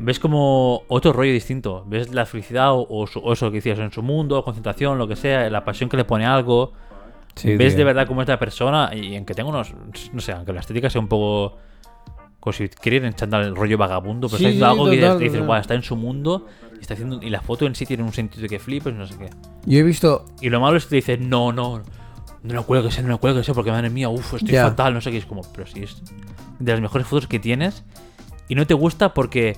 Ves 0.00 0.18
como 0.20 0.82
otro 0.88 1.12
rollo 1.12 1.32
distinto. 1.32 1.84
Ves 1.86 2.12
la 2.14 2.24
felicidad 2.26 2.72
o, 2.72 2.80
o 2.82 3.04
o 3.22 3.32
eso 3.32 3.50
que 3.50 3.56
decías 3.56 3.78
en 3.80 3.90
su 3.90 4.02
mundo, 4.02 4.42
concentración, 4.44 4.96
lo 4.98 5.08
que 5.08 5.16
sea, 5.16 5.48
la 5.50 5.64
pasión 5.64 5.88
que 5.90 5.96
le 5.96 6.04
pone 6.04 6.24
a 6.26 6.34
algo. 6.34 6.72
Sí, 7.34 7.56
ves 7.56 7.70
tío. 7.74 7.78
de 7.78 7.84
verdad 7.84 8.06
cómo 8.06 8.22
es 8.22 8.28
la 8.28 8.38
persona 8.38 8.90
y 8.94 9.16
aunque 9.16 9.34
tenga 9.34 9.48
unos. 9.50 9.72
No 10.12 10.20
sé, 10.20 10.32
aunque 10.32 10.52
la 10.52 10.60
estética 10.60 10.88
sea 10.90 11.00
un 11.00 11.08
poco. 11.08 11.56
Como 12.40 12.52
si 12.52 12.68
quieren 12.68 13.04
echando 13.06 13.38
el 13.40 13.56
rollo 13.56 13.76
vagabundo, 13.76 14.28
pero 14.28 14.38
Sí, 14.38 14.44
está 14.46 14.66
haciendo 14.66 14.66
sí, 14.66 14.80
algo 14.80 14.90
que 14.90 14.96
total, 15.00 15.18
dices, 15.18 15.32
total. 15.32 15.46
guau, 15.46 15.60
está 15.60 15.74
en 15.74 15.82
su 15.82 15.96
mundo 15.96 16.46
y 16.76 16.80
está 16.80 16.94
haciendo. 16.94 17.20
Y 17.22 17.30
la 17.30 17.40
foto 17.40 17.66
en 17.66 17.74
sí 17.74 17.84
tiene 17.84 18.04
un 18.04 18.12
sentido 18.12 18.46
que 18.48 18.58
flipes, 18.60 18.94
no 18.94 19.06
sé 19.06 19.18
qué. 19.18 19.30
Yo 19.66 19.78
he 19.80 19.82
visto. 19.82 20.24
Y 20.40 20.48
lo 20.48 20.60
malo 20.60 20.76
es 20.76 20.84
que 20.84 20.90
te 20.90 20.96
dices, 20.96 21.20
no, 21.20 21.52
no, 21.52 21.82
no 22.44 22.54
lo 22.54 22.62
cuelgues, 22.64 23.02
no 23.02 23.08
lo 23.08 23.18
cuelgues, 23.18 23.50
porque 23.52 23.72
madre 23.72 23.90
mía, 23.90 24.08
uff, 24.08 24.34
estoy 24.34 24.50
Ya. 24.52 24.68
fatal, 24.68 24.94
no 24.94 25.00
sé 25.00 25.10
qué. 25.10 25.16
Es 25.18 25.26
como, 25.26 25.42
pero 25.52 25.66
si 25.66 25.82
es 25.82 26.00
de 26.60 26.72
las 26.72 26.80
mejores 26.80 27.08
fotos 27.08 27.26
que 27.26 27.40
tienes 27.40 27.84
y 28.48 28.54
no 28.54 28.66
te 28.66 28.74
gusta 28.74 29.12
porque. 29.14 29.56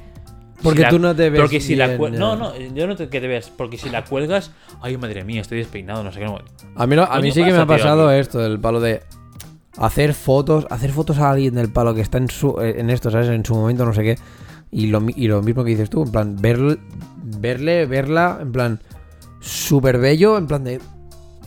Porque 0.63 0.83
la- 0.83 0.89
tú 0.91 0.99
no 0.99 1.15
te 1.17 1.31
ves 1.31 1.41
Porque 1.41 1.61
si 1.61 1.75
la 1.75 1.87
bien, 1.87 1.99
cuel- 1.99 2.13
ya. 2.13 2.19
No, 2.19 2.37
no, 2.37 2.53
yo 2.57 2.87
no 2.87 2.95
te, 2.97 3.09
que 3.09 3.21
te 3.21 3.27
veas. 3.29 3.51
Porque 3.51 3.79
si 3.79 3.89
la 3.89 4.05
cuelgas, 4.05 4.51
ay, 4.83 4.97
madre 4.97 5.25
mía, 5.25 5.41
estoy 5.41 5.59
despeinado, 5.59 6.03
no 6.05 6.13
sé 6.13 6.21
qué. 6.21 6.27
no- 6.27 6.39
A 6.77 6.87
mí, 6.87 6.97
no- 6.97 7.05
a 7.05 7.21
mí 7.21 7.31
sí 7.33 7.43
que 7.45 7.53
me 7.53 7.59
ha 7.59 7.67
pasado 7.67 8.11
esto, 8.13 8.45
el 8.45 8.61
palo 8.61 8.81
de 8.81 9.03
hacer 9.79 10.13
fotos, 10.15 10.67
hacer 10.71 10.91
fotos 10.93 11.19
a 11.19 11.31
alguien 11.31 11.55
del 11.55 11.71
palo 11.73 11.95
que 11.95 12.01
está 12.03 12.19
en 12.19 12.29
su 12.29 12.61
eh, 12.61 12.75
en 12.79 12.91
esto, 12.91 13.11
¿sabes? 13.11 13.29
En 13.29 13.45
su 13.45 13.55
momento, 13.55 13.85
no 13.87 13.95
sé 13.95 14.03
qué. 14.03 14.19
Y 14.73 14.87
lo, 14.89 15.03
y 15.17 15.27
lo 15.29 15.43
mismo 15.43 15.65
que 15.65 15.71
dices 15.71 15.89
tú, 15.91 16.03
en 16.05 16.13
plan, 16.13 16.37
ver, 16.41 16.79
verle, 17.25 17.87
verla, 17.87 18.39
en 18.41 18.53
plan, 18.53 18.81
súper 19.41 19.99
bello, 19.99 20.37
en 20.39 20.47
plan 20.47 20.63
de 20.65 20.81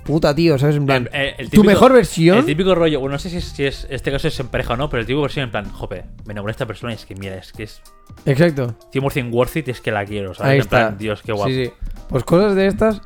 puta, 0.04 0.34
tío, 0.36 0.58
¿sabes? 0.58 0.76
En 0.76 0.86
plan, 0.86 1.10
El- 1.12 1.22
el- 1.22 1.34
el 1.40 1.50
tu 1.50 1.64
mejor 1.64 1.94
versión. 1.94 2.40
El 2.40 2.46
típico 2.46 2.76
rollo, 2.76 3.00
bueno, 3.00 3.14
no 3.14 3.20
sé 3.20 3.30
si, 3.30 3.38
es, 3.38 3.46
si 3.46 3.66
es 3.66 3.88
este 3.90 4.12
caso 4.12 4.28
es 4.28 4.40
en 4.40 4.48
pareja 4.48 4.74
o 4.74 4.78
no, 4.78 4.90
pero 4.90 5.02
el 5.02 5.06
típico 5.08 5.22
versión 5.22 5.46
en 5.46 5.52
plan, 5.52 5.70
jope, 5.72 6.04
me 6.26 6.34
enamoré 6.34 6.52
de 6.52 6.56
esta 6.56 6.66
persona 6.66 6.94
y 6.94 6.96
es 6.96 7.06
que 7.06 7.16
mira, 7.16 7.36
es 7.36 7.52
que 7.54 7.64
es 7.64 7.82
Exacto. 8.26 8.76
100% 8.94 9.32
worth 9.32 9.56
it, 9.58 9.70
es 9.70 9.82
que 9.82 9.92
la 9.92 10.06
quiero, 10.06 10.34
¿sabes? 10.34 10.50
Ahí 10.52 10.56
en 10.58 10.62
está. 10.62 10.70
plan, 10.88 10.98
Dios, 10.98 11.22
qué 11.24 11.32
guapo. 11.32 11.50
Sí, 11.50 11.66
sí. 11.66 11.72
Pues 12.10 12.24
cosas 12.24 12.56
de 12.56 12.68
estas. 12.68 13.02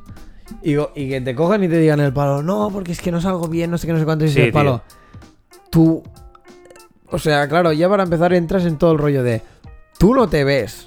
Y, 0.64 0.76
y 0.96 1.10
que 1.10 1.22
te 1.22 1.36
cojan 1.36 1.64
y 1.64 1.68
te 1.68 1.78
digan 1.78 2.00
el 2.00 2.14
palo, 2.14 2.42
no, 2.42 2.70
porque 2.72 2.94
es 2.94 3.02
que 3.02 3.12
no 3.12 3.20
salgo 3.22 3.48
bien, 3.48 3.70
no 3.72 3.78
sé 3.78 3.86
qué, 3.88 3.94
no 3.94 4.00
sé 4.00 4.06
cuánto. 4.06 4.26
Y 4.26 4.30
Sí, 4.30 4.42
el 4.42 4.52
palo. 4.52 4.82
Tú. 5.70 6.04
O 7.10 7.20
sea, 7.20 7.48
claro, 7.48 7.72
ya 7.74 7.88
para 7.90 8.04
empezar 8.04 8.34
entras 8.34 8.66
en 8.66 8.78
todo 8.78 8.92
el 8.92 8.98
rollo 8.98 9.24
de. 9.24 9.42
Tú 9.98 10.14
no 10.14 10.28
te 10.30 10.44
ves 10.44 10.87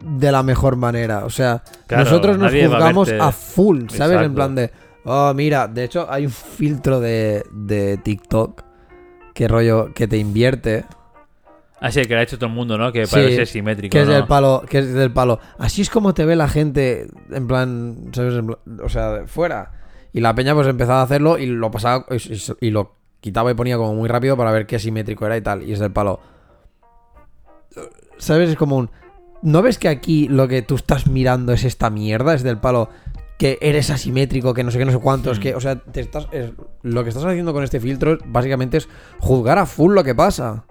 de 0.00 0.32
la 0.32 0.42
mejor 0.42 0.76
manera. 0.76 1.24
O 1.24 1.30
sea, 1.30 1.62
Claro, 1.86 2.04
nosotros 2.04 2.38
nos 2.38 2.52
a 2.52 2.56
juzgamos 2.66 3.10
a 3.12 3.32
full, 3.32 3.88
¿sabes? 3.90 4.20
En 4.22 4.34
plan 4.34 4.54
de. 4.54 4.70
Oh, 5.04 5.32
mira, 5.34 5.68
de 5.68 5.84
hecho 5.84 6.06
hay 6.10 6.26
un 6.26 6.32
filtro 6.32 6.98
de, 7.00 7.44
de 7.52 7.96
TikTok 7.98 8.62
que 9.34 9.46
rollo 9.48 9.92
que 9.94 10.08
te 10.08 10.16
invierte. 10.18 10.84
Así 11.78 12.00
que 12.06 12.14
lo 12.14 12.20
ha 12.20 12.22
hecho 12.22 12.38
todo 12.38 12.48
el 12.48 12.54
mundo, 12.54 12.78
¿no? 12.78 12.90
Que 12.90 13.06
parece 13.06 13.44
simétrico. 13.46 13.92
Que 13.92 14.00
es 14.02 14.08
¿no? 14.08 14.14
del 14.14 14.26
palo, 14.26 14.64
que 14.68 14.78
es 14.78 14.94
del 14.94 15.12
palo. 15.12 15.38
Así 15.58 15.82
es 15.82 15.90
como 15.90 16.14
te 16.14 16.24
ve 16.24 16.34
la 16.34 16.48
gente, 16.48 17.06
en 17.30 17.46
plan, 17.46 17.96
¿sabes? 18.12 18.34
En 18.34 18.46
plan- 18.46 18.58
o 18.82 18.88
sea, 18.88 19.22
fuera. 19.26 19.72
Y 20.12 20.20
la 20.20 20.34
peña 20.34 20.54
pues 20.54 20.66
empezaba 20.66 21.00
a 21.00 21.04
hacerlo 21.04 21.36
y 21.38 21.46
lo 21.46 21.70
pasaba 21.70 22.06
y, 22.10 22.16
y- 22.16 22.42
y 22.68 22.70
lo 22.70 22.94
quitaba 23.20 23.50
y 23.50 23.54
ponía 23.54 23.76
como 23.76 23.94
muy 23.94 24.08
rápido 24.08 24.36
para 24.36 24.50
ver 24.52 24.66
qué 24.66 24.78
simétrico 24.78 25.26
era 25.26 25.36
y 25.36 25.42
tal. 25.42 25.62
Y 25.62 25.72
es 25.74 25.78
del 25.78 25.92
palo. 25.92 26.18
¿Sabes? 28.18 28.50
Es 28.50 28.56
como 28.56 28.76
un... 28.76 28.90
¿No 29.42 29.62
ves 29.62 29.78
que 29.78 29.88
aquí 29.88 30.28
lo 30.28 30.48
que 30.48 30.62
tú 30.62 30.74
estás 30.76 31.06
mirando 31.06 31.52
es 31.52 31.64
esta 31.64 31.90
mierda? 31.90 32.34
Es 32.34 32.42
del 32.42 32.58
palo 32.58 32.88
que 33.38 33.58
eres 33.60 33.90
asimétrico, 33.90 34.54
que 34.54 34.64
no 34.64 34.70
sé 34.70 34.78
qué, 34.78 34.84
no 34.86 34.92
sé 34.92 34.98
cuántos, 34.98 35.38
Hmm. 35.38 35.42
que... 35.42 35.54
O 35.54 35.60
sea, 35.60 35.76
te 35.76 36.00
estás, 36.00 36.26
es- 36.32 36.52
lo 36.82 37.02
que 37.02 37.10
estás 37.10 37.24
haciendo 37.24 37.52
con 37.52 37.62
este 37.64 37.80
filtro 37.80 38.18
básicamente 38.26 38.78
es 38.78 38.88
juzgar 39.18 39.58
a 39.58 39.66
full 39.66 39.94
lo 39.94 40.02
que 40.04 40.14
pasa. 40.14 40.64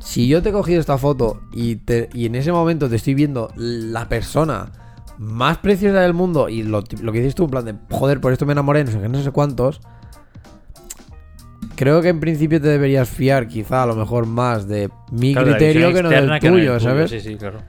Si 0.00 0.28
yo 0.28 0.42
te 0.42 0.50
he 0.50 0.52
cogido 0.52 0.80
esta 0.80 0.98
foto 0.98 1.40
y, 1.52 1.76
te- 1.76 2.08
y 2.12 2.26
en 2.26 2.34
ese 2.34 2.52
momento 2.52 2.88
te 2.88 2.96
estoy 2.96 3.14
viendo 3.14 3.50
la 3.56 4.08
persona 4.08 4.70
más 5.18 5.58
preciosa 5.58 6.00
del 6.00 6.14
mundo 6.14 6.48
y 6.48 6.62
lo, 6.62 6.84
lo 7.02 7.12
que 7.12 7.18
dices 7.18 7.34
tú, 7.34 7.44
en 7.44 7.50
plan 7.50 7.64
de, 7.64 7.74
joder, 7.90 8.20
por 8.20 8.32
esto 8.32 8.46
me 8.46 8.52
enamoré, 8.52 8.84
no 8.84 8.90
sé 8.92 9.00
qué, 9.00 9.08
no 9.08 9.20
sé 9.22 9.30
cuántos, 9.32 9.80
creo 11.78 12.02
que 12.02 12.08
en 12.08 12.18
principio 12.18 12.60
te 12.60 12.66
deberías 12.66 13.08
fiar 13.08 13.46
quizá 13.46 13.84
a 13.84 13.86
lo 13.86 13.94
mejor 13.94 14.26
más 14.26 14.66
de 14.66 14.90
mi 15.12 15.32
Claro, 15.32 15.50
criterio 15.52 15.92
que 15.94 16.02
no 16.02 16.08
del 16.08 16.18
externa 16.18 16.40
que 16.40 16.50
no 16.50 16.56
tuyo, 16.56 16.80
¿sabes? 16.80 17.08
Sí, 17.10 17.20
sí, 17.20 17.36
claro. 17.36 17.60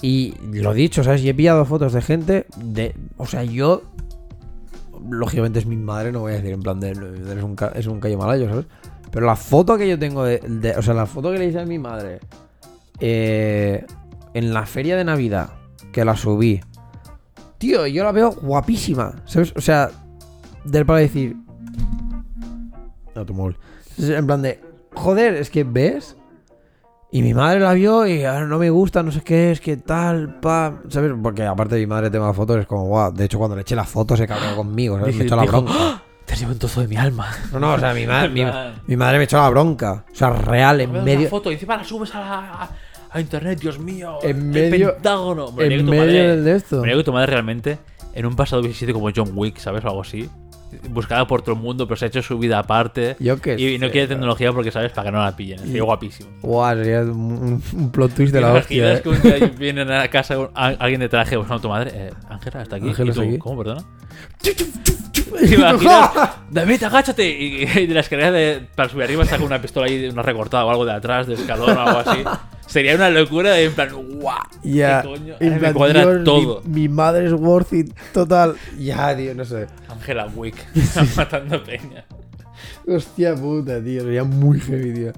Y 0.00 0.34
lo 0.52 0.72
dicho, 0.72 1.04
¿sabes? 1.04 1.22
Y 1.22 1.28
he 1.28 1.34
pillado 1.34 1.64
fotos 1.66 1.92
de 1.92 2.00
gente 2.02 2.46
de... 2.56 2.94
O 3.18 3.26
sea, 3.26 3.44
yo... 3.44 3.82
Lógicamente 5.10 5.58
es 5.58 5.66
mi 5.66 5.76
madre, 5.76 6.10
no 6.12 6.20
voy 6.20 6.32
a 6.32 6.36
decir 6.36 6.52
en 6.52 6.60
plan 6.62 6.80
de... 6.80 6.92
Es 6.92 7.42
un, 7.42 7.54
es 7.74 7.86
un 7.86 8.00
callo 8.00 8.16
malayo, 8.16 8.48
¿sabes? 8.48 8.64
Pero 9.10 9.26
la 9.26 9.36
foto 9.36 9.76
que 9.76 9.86
yo 9.88 9.98
tengo 9.98 10.24
de... 10.24 10.38
de- 10.38 10.76
o 10.76 10.82
sea, 10.82 10.94
la 10.94 11.04
foto 11.06 11.30
que 11.30 11.38
le 11.38 11.46
hice 11.46 11.60
a 11.60 11.66
mi 11.66 11.78
madre... 11.78 12.20
eh, 13.00 13.84
en 14.32 14.52
la 14.54 14.64
feria 14.66 14.96
de 14.96 15.04
Navidad, 15.04 15.50
que 15.92 16.04
la 16.04 16.16
subí. 16.16 16.60
Tío, 17.58 17.86
yo 17.86 18.02
la 18.04 18.12
veo 18.12 18.32
guapísima, 18.32 19.22
¿sabes? 19.26 19.52
O 19.56 19.60
sea, 19.60 19.90
del 20.64 20.84
para 20.86 21.00
decir... 21.00 21.36
Es 23.98 24.08
En 24.10 24.26
plan 24.26 24.42
de... 24.42 24.60
Joder, 24.94 25.34
es 25.34 25.50
que 25.50 25.64
ves... 25.64 26.16
Y 27.12 27.22
mi 27.22 27.32
madre 27.32 27.60
la 27.60 27.72
vio 27.74 28.08
y 28.08 28.24
ahora 28.24 28.44
no 28.46 28.58
me 28.58 28.70
gusta, 28.70 29.04
no 29.04 29.12
sé 29.12 29.20
qué, 29.20 29.52
es 29.52 29.60
que 29.60 29.76
tal, 29.76 30.40
pa, 30.40 30.80
¿sabes? 30.88 31.12
Porque 31.22 31.44
aparte 31.44 31.76
de 31.76 31.82
mi 31.82 31.86
madre 31.86 32.10
tema 32.10 32.34
fotos 32.34 32.56
es 32.58 32.66
como, 32.66 32.86
guau, 32.86 33.12
de 33.12 33.26
hecho 33.26 33.38
cuando 33.38 33.54
le 33.54 33.62
eché 33.62 33.76
la 33.76 33.84
foto 33.84 34.16
se 34.16 34.26
cabreó 34.26 34.56
conmigo, 34.56 34.98
¿sabes? 34.98 35.14
me 35.14 35.22
echó 35.24 35.36
la 35.36 35.44
bronca. 35.44 35.72
"¡Ah! 35.72 36.02
Te 36.24 36.32
has 36.32 36.40
llevado 36.40 36.54
un 36.54 36.58
trozo 36.58 36.80
de 36.80 36.88
mi 36.88 36.96
alma. 36.96 37.30
No, 37.52 37.60
no, 37.60 37.74
o 37.74 37.78
sea, 37.78 37.94
mi, 37.94 38.04
madre 38.04 38.30
mi, 38.30 38.42
mi 38.88 38.96
madre 38.96 39.18
me 39.18 39.24
echó 39.24 39.36
la 39.36 39.48
bronca. 39.48 40.04
O 40.10 40.14
sea, 40.16 40.30
real, 40.30 40.80
en 40.80 40.90
"Me 40.90 41.02
medio... 41.02 41.20
una 41.20 41.28
foto 41.28 41.50
y 41.52 41.54
encima 41.54 41.76
la 41.76 41.84
subes 41.84 42.12
a, 42.16 42.18
la- 42.20 42.70
a, 43.12 43.20
internet, 43.20 43.60
Dios 43.60 43.78
mío. 43.78 44.18
En 44.24 44.52
el 44.52 44.70
medio- 44.70 44.94
Pentágono. 44.94 45.50
En 45.50 45.54
medio 45.56 45.84
madre- 45.84 46.28
del 46.30 46.44
de 46.44 46.56
esto. 46.56 46.82
Mira 46.82 46.96
que 46.96 47.04
tu 47.04 47.12
madre 47.12 47.26
realmente 47.26 47.78
en 48.12 48.26
un 48.26 48.34
pasado 48.34 48.60
hubiese 48.62 48.80
sido 48.80 48.92
como 48.92 49.10
John 49.14 49.30
Wick, 49.34 49.58
¿sabes? 49.58 49.84
O 49.84 49.88
algo 49.88 50.00
así. 50.00 50.28
Buscada 50.88 51.26
por 51.26 51.42
todo 51.42 51.54
el 51.54 51.60
mundo, 51.60 51.86
pero 51.86 51.96
se 51.96 52.04
ha 52.04 52.08
hecho 52.08 52.22
su 52.22 52.38
vida 52.38 52.58
aparte. 52.58 53.16
Yo 53.18 53.40
qué 53.40 53.56
y 53.58 53.78
no 53.78 53.86
sé, 53.86 53.92
quiere 53.92 54.08
tecnología 54.08 54.52
porque, 54.52 54.70
¿sabes? 54.70 54.92
Para 54.92 55.06
que 55.08 55.12
no 55.12 55.22
la 55.24 55.34
pillen. 55.36 55.60
Y- 55.74 55.78
guapísimo. 55.80 56.30
Guau, 56.42 56.76
sería 56.76 57.00
un, 57.02 57.62
un 57.72 57.90
plot 57.90 58.14
twist 58.14 58.32
de 58.32 58.40
¿Te 58.40 58.46
la 58.46 58.52
hostia, 58.52 59.02
que 59.02 59.08
¿eh? 59.08 59.12
un 59.12 59.22
día 59.22 59.46
vienen 59.58 59.90
a 59.90 60.08
casa 60.08 60.38
un- 60.38 60.50
a- 60.54 60.68
alguien 60.78 61.00
de 61.00 61.08
traje 61.08 61.36
buscando 61.36 61.58
a 61.58 61.62
tu 61.62 61.68
madre? 61.68 61.90
Eh, 61.94 62.12
Ángela, 62.28 62.62
¿está 62.62 62.76
aquí? 62.76 62.88
Ángela 62.88 63.10
¿Y 63.10 63.14
tú? 63.14 63.20
está 63.22 63.30
aquí. 63.32 63.38
¿Cómo, 63.38 63.58
perdona? 63.62 63.84
¿Te 65.38 65.54
imaginas? 65.54 66.10
David, 66.50 66.82
agáchate. 66.84 67.28
Y, 67.28 67.62
y 67.64 67.86
de 67.86 67.94
la 67.94 68.00
escalera 68.00 68.30
de, 68.30 68.66
para 68.74 68.88
subir 68.88 69.04
arriba 69.04 69.24
saca 69.24 69.42
una 69.44 69.60
pistola 69.60 69.86
ahí, 69.86 70.08
una 70.08 70.22
recortada 70.22 70.64
o 70.64 70.70
algo 70.70 70.84
de 70.84 70.92
atrás, 70.92 71.26
de 71.26 71.34
escalón 71.34 71.76
o 71.76 71.80
algo 71.80 71.98
así. 72.10 72.22
Sería 72.66 72.94
una 72.96 73.10
locura 73.10 73.58
en 73.60 73.72
plan, 73.72 73.88
¡guau! 73.92 74.38
Ya, 74.62 75.00
Ay, 75.00 75.50
me 75.50 75.58
plan, 75.58 75.74
cuadra 75.74 76.00
Dios, 76.02 76.18
mi- 76.18 76.24
todo. 76.24 76.62
Mi, 76.64 76.88
madre 76.88 77.26
es 77.26 77.32
worth 77.32 77.72
it 77.72 77.94
total. 78.12 78.56
Ya, 78.78 79.16
tío, 79.16 79.34
no 79.34 79.44
sé. 79.44 79.66
Angela 79.88 80.26
Wick 80.34 80.56
matando 81.16 81.62
peña. 81.62 82.04
Hostia 82.86 83.34
puta, 83.34 83.82
tío. 83.82 84.02
Sería 84.02 84.24
muy 84.24 84.60
heavy, 84.60 84.92
tío. 84.92 85.12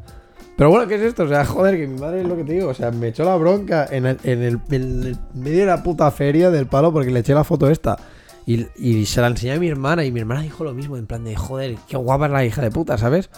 Pero 0.56 0.70
bueno, 0.70 0.88
¿qué 0.88 0.94
es 0.96 1.02
esto? 1.02 1.24
O 1.24 1.28
sea, 1.28 1.44
joder, 1.44 1.76
que 1.76 1.86
mi 1.86 1.98
madre 2.00 2.22
es 2.22 2.26
lo 2.26 2.36
que 2.36 2.44
te 2.44 2.52
digo. 2.54 2.68
O 2.68 2.74
sea, 2.74 2.90
me 2.90 3.08
echó 3.08 3.24
la 3.24 3.36
bronca 3.36 3.86
en 3.90 4.06
el, 4.06 4.18
en 4.24 4.42
el- 4.42 4.60
en 4.70 5.02
el 5.04 5.16
medio 5.34 5.60
de 5.60 5.66
la 5.66 5.82
puta 5.82 6.10
feria 6.10 6.50
del 6.50 6.66
palo 6.66 6.92
porque 6.92 7.10
le 7.10 7.20
eché 7.20 7.34
la 7.34 7.44
foto 7.44 7.68
esta. 7.70 7.96
Y, 8.46 8.66
y 8.76 9.06
se 9.06 9.20
la 9.20 9.26
enseñé 9.26 9.52
a 9.54 9.58
mi 9.60 9.68
hermana 9.68 10.04
y 10.04 10.12
mi 10.12 10.20
hermana 10.20 10.42
dijo 10.42 10.62
lo 10.64 10.72
mismo, 10.72 10.96
en 10.96 11.06
plan 11.06 11.24
de, 11.24 11.34
joder, 11.36 11.76
qué 11.88 11.96
guapa 11.96 12.26
es 12.26 12.32
la 12.32 12.44
hija 12.44 12.62
de 12.62 12.70
puta, 12.70 12.96
¿sabes? 12.96 13.28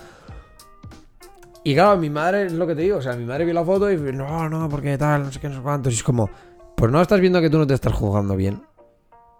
Y 1.65 1.75
claro, 1.75 1.99
mi 1.99 2.09
madre 2.11 2.47
es 2.47 2.53
lo 2.53 2.67
que 2.67 2.75
te 2.75 2.83
digo. 2.83 2.99
O 2.99 3.03
sea, 3.03 3.15
mi 3.15 3.25
madre 3.25 3.45
vio 3.45 3.55
la 3.55 3.65
foto 3.65 3.91
y 3.91 3.97
no, 4.13 4.49
no, 4.49 4.69
porque 4.69 4.97
tal, 4.97 5.25
no 5.25 5.33
sé 5.33 5.41
qué, 5.41 5.49
no 5.49 5.57
sé 5.57 5.61
cuántos. 5.63 5.93
Y 5.93 5.97
es 5.97 6.03
como, 6.03 6.31
pues 6.77 6.91
no 6.91 7.01
estás 7.03 7.21
viendo 7.21 7.41
que 7.41 7.51
tú 7.51 7.59
no 7.59 7.67
te 7.67 7.75
estás 7.75 7.93
jugando 7.93 8.37
bien. 8.37 8.63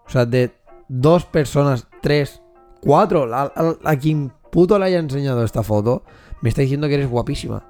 O 0.05 0.09
sea, 0.09 0.25
de 0.25 0.51
dos 0.87 1.25
personas, 1.25 1.87
tres, 2.01 2.41
cuatro, 2.81 3.33
a, 3.33 3.43
a- 3.55 3.75
a 3.83 3.95
quien 3.97 4.31
puto 4.51 4.77
le 4.79 4.85
haya 4.85 4.99
enseñado 4.99 5.43
esta 5.43 5.63
foto, 5.63 6.03
me 6.41 6.49
está 6.49 6.61
diciendo 6.61 6.87
que 6.87 6.95
eres 6.95 7.09
guapísima. 7.09 7.63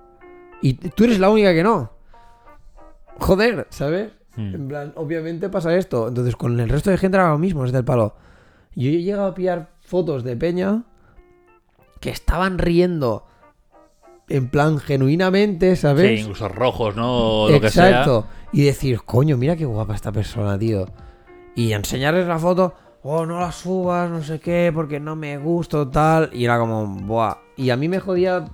Y 0.61 0.73
tú 0.73 1.03
eres 1.05 1.19
la 1.19 1.29
única 1.29 1.53
que 1.53 1.63
no. 1.63 1.91
Joder, 3.19 3.67
¿sabes? 3.69 4.11
Hmm. 4.35 4.55
En 4.55 4.67
plan, 4.67 4.93
obviamente 4.95 5.49
pasa 5.49 5.75
esto. 5.75 6.07
Entonces, 6.07 6.35
con 6.35 6.59
el 6.59 6.69
resto 6.69 6.89
de 6.89 6.97
gente 6.97 7.17
era 7.17 7.29
lo 7.29 7.37
mismo, 7.37 7.65
es 7.65 7.71
del 7.71 7.83
palo. 7.85 8.15
Yo 8.75 8.89
he 8.89 9.01
llegado 9.01 9.27
a 9.27 9.33
pillar 9.33 9.69
fotos 9.81 10.23
de 10.23 10.35
Peña 10.37 10.83
que 11.99 12.09
estaban 12.11 12.57
riendo 12.57 13.25
en 14.29 14.47
plan 14.47 14.77
genuinamente, 14.79 15.75
Sí, 15.75 15.81
¿sabes? 15.81 16.21
incluso 16.21 16.47
rojos, 16.49 16.95
¿no? 16.95 17.43
O 17.43 17.49
lo 17.49 17.59
que 17.61 17.69
sea. 17.69 17.89
Exacto. 17.89 18.25
Y 18.51 18.63
decir, 18.63 19.01
coño, 19.03 19.37
mira 19.37 19.55
qué 19.55 19.65
guapa 19.65 19.95
esta 19.95 20.11
persona, 20.11 20.57
tío. 20.57 20.85
Y 21.55 21.73
enseñarles 21.73 22.27
la 22.27 22.39
foto, 22.39 22.73
oh, 23.03 23.25
no 23.25 23.39
la 23.39 23.51
subas, 23.51 24.09
no 24.09 24.23
sé 24.23 24.39
qué, 24.39 24.71
porque 24.73 24.99
no 24.99 25.15
me 25.15 25.37
gusta, 25.37 25.89
tal. 25.89 26.29
Y 26.33 26.45
era 26.45 26.57
como, 26.59 26.85
buah. 26.85 27.37
Y 27.57 27.69
a 27.71 27.75
mí 27.75 27.87
me 27.89 27.99
jodía 27.99 28.45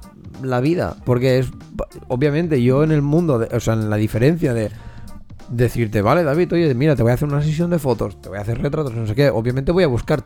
la 0.42 0.60
vida, 0.60 0.96
porque 1.06 1.38
es, 1.40 1.48
obviamente, 2.08 2.62
yo 2.64 2.84
en 2.84 2.92
el 2.92 3.02
mundo, 3.02 3.38
de- 3.40 3.56
o 3.56 3.60
sea, 3.60 3.74
en 3.76 3.90
la 3.90 3.96
diferencia 3.98 4.54
de 4.54 4.72
decirte, 5.50 6.02
vale, 6.02 6.24
David, 6.24 6.54
oye, 6.54 6.74
mira, 6.74 6.96
te 6.96 7.04
voy 7.04 7.12
a 7.12 7.16
hacer 7.16 7.28
una 7.28 7.42
sesión 7.42 7.70
de 7.70 7.78
fotos, 7.80 8.20
te 8.20 8.30
voy 8.30 8.38
a 8.40 8.42
hacer 8.42 8.60
retratos, 8.62 8.94
no 8.96 9.06
sé 9.06 9.14
qué. 9.14 9.30
Obviamente 9.30 9.72
voy 9.72 9.84
a 9.84 9.88
buscar 9.88 10.24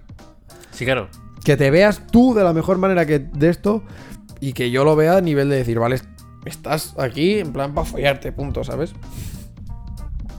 Sí, 0.72 0.86
claro. 0.86 1.10
que 1.44 1.58
te 1.58 1.70
veas 1.72 2.08
tú 2.08 2.34
de 2.34 2.44
la 2.44 2.54
mejor 2.54 2.78
manera 2.78 3.06
que 3.06 3.20
de 3.20 3.50
esto 3.50 3.84
y 4.40 4.54
que 4.54 4.72
yo 4.72 4.84
lo 4.84 4.96
vea 4.96 5.18
a 5.18 5.22
nivel 5.22 5.50
de 5.50 5.58
decir, 5.58 5.80
vale, 5.80 6.00
estás 6.46 6.96
aquí 6.98 7.40
en 7.40 7.52
plan 7.52 7.74
para 7.74 7.86
follarte, 7.86 8.32
punto, 8.32 8.64
¿sabes? 8.64 8.94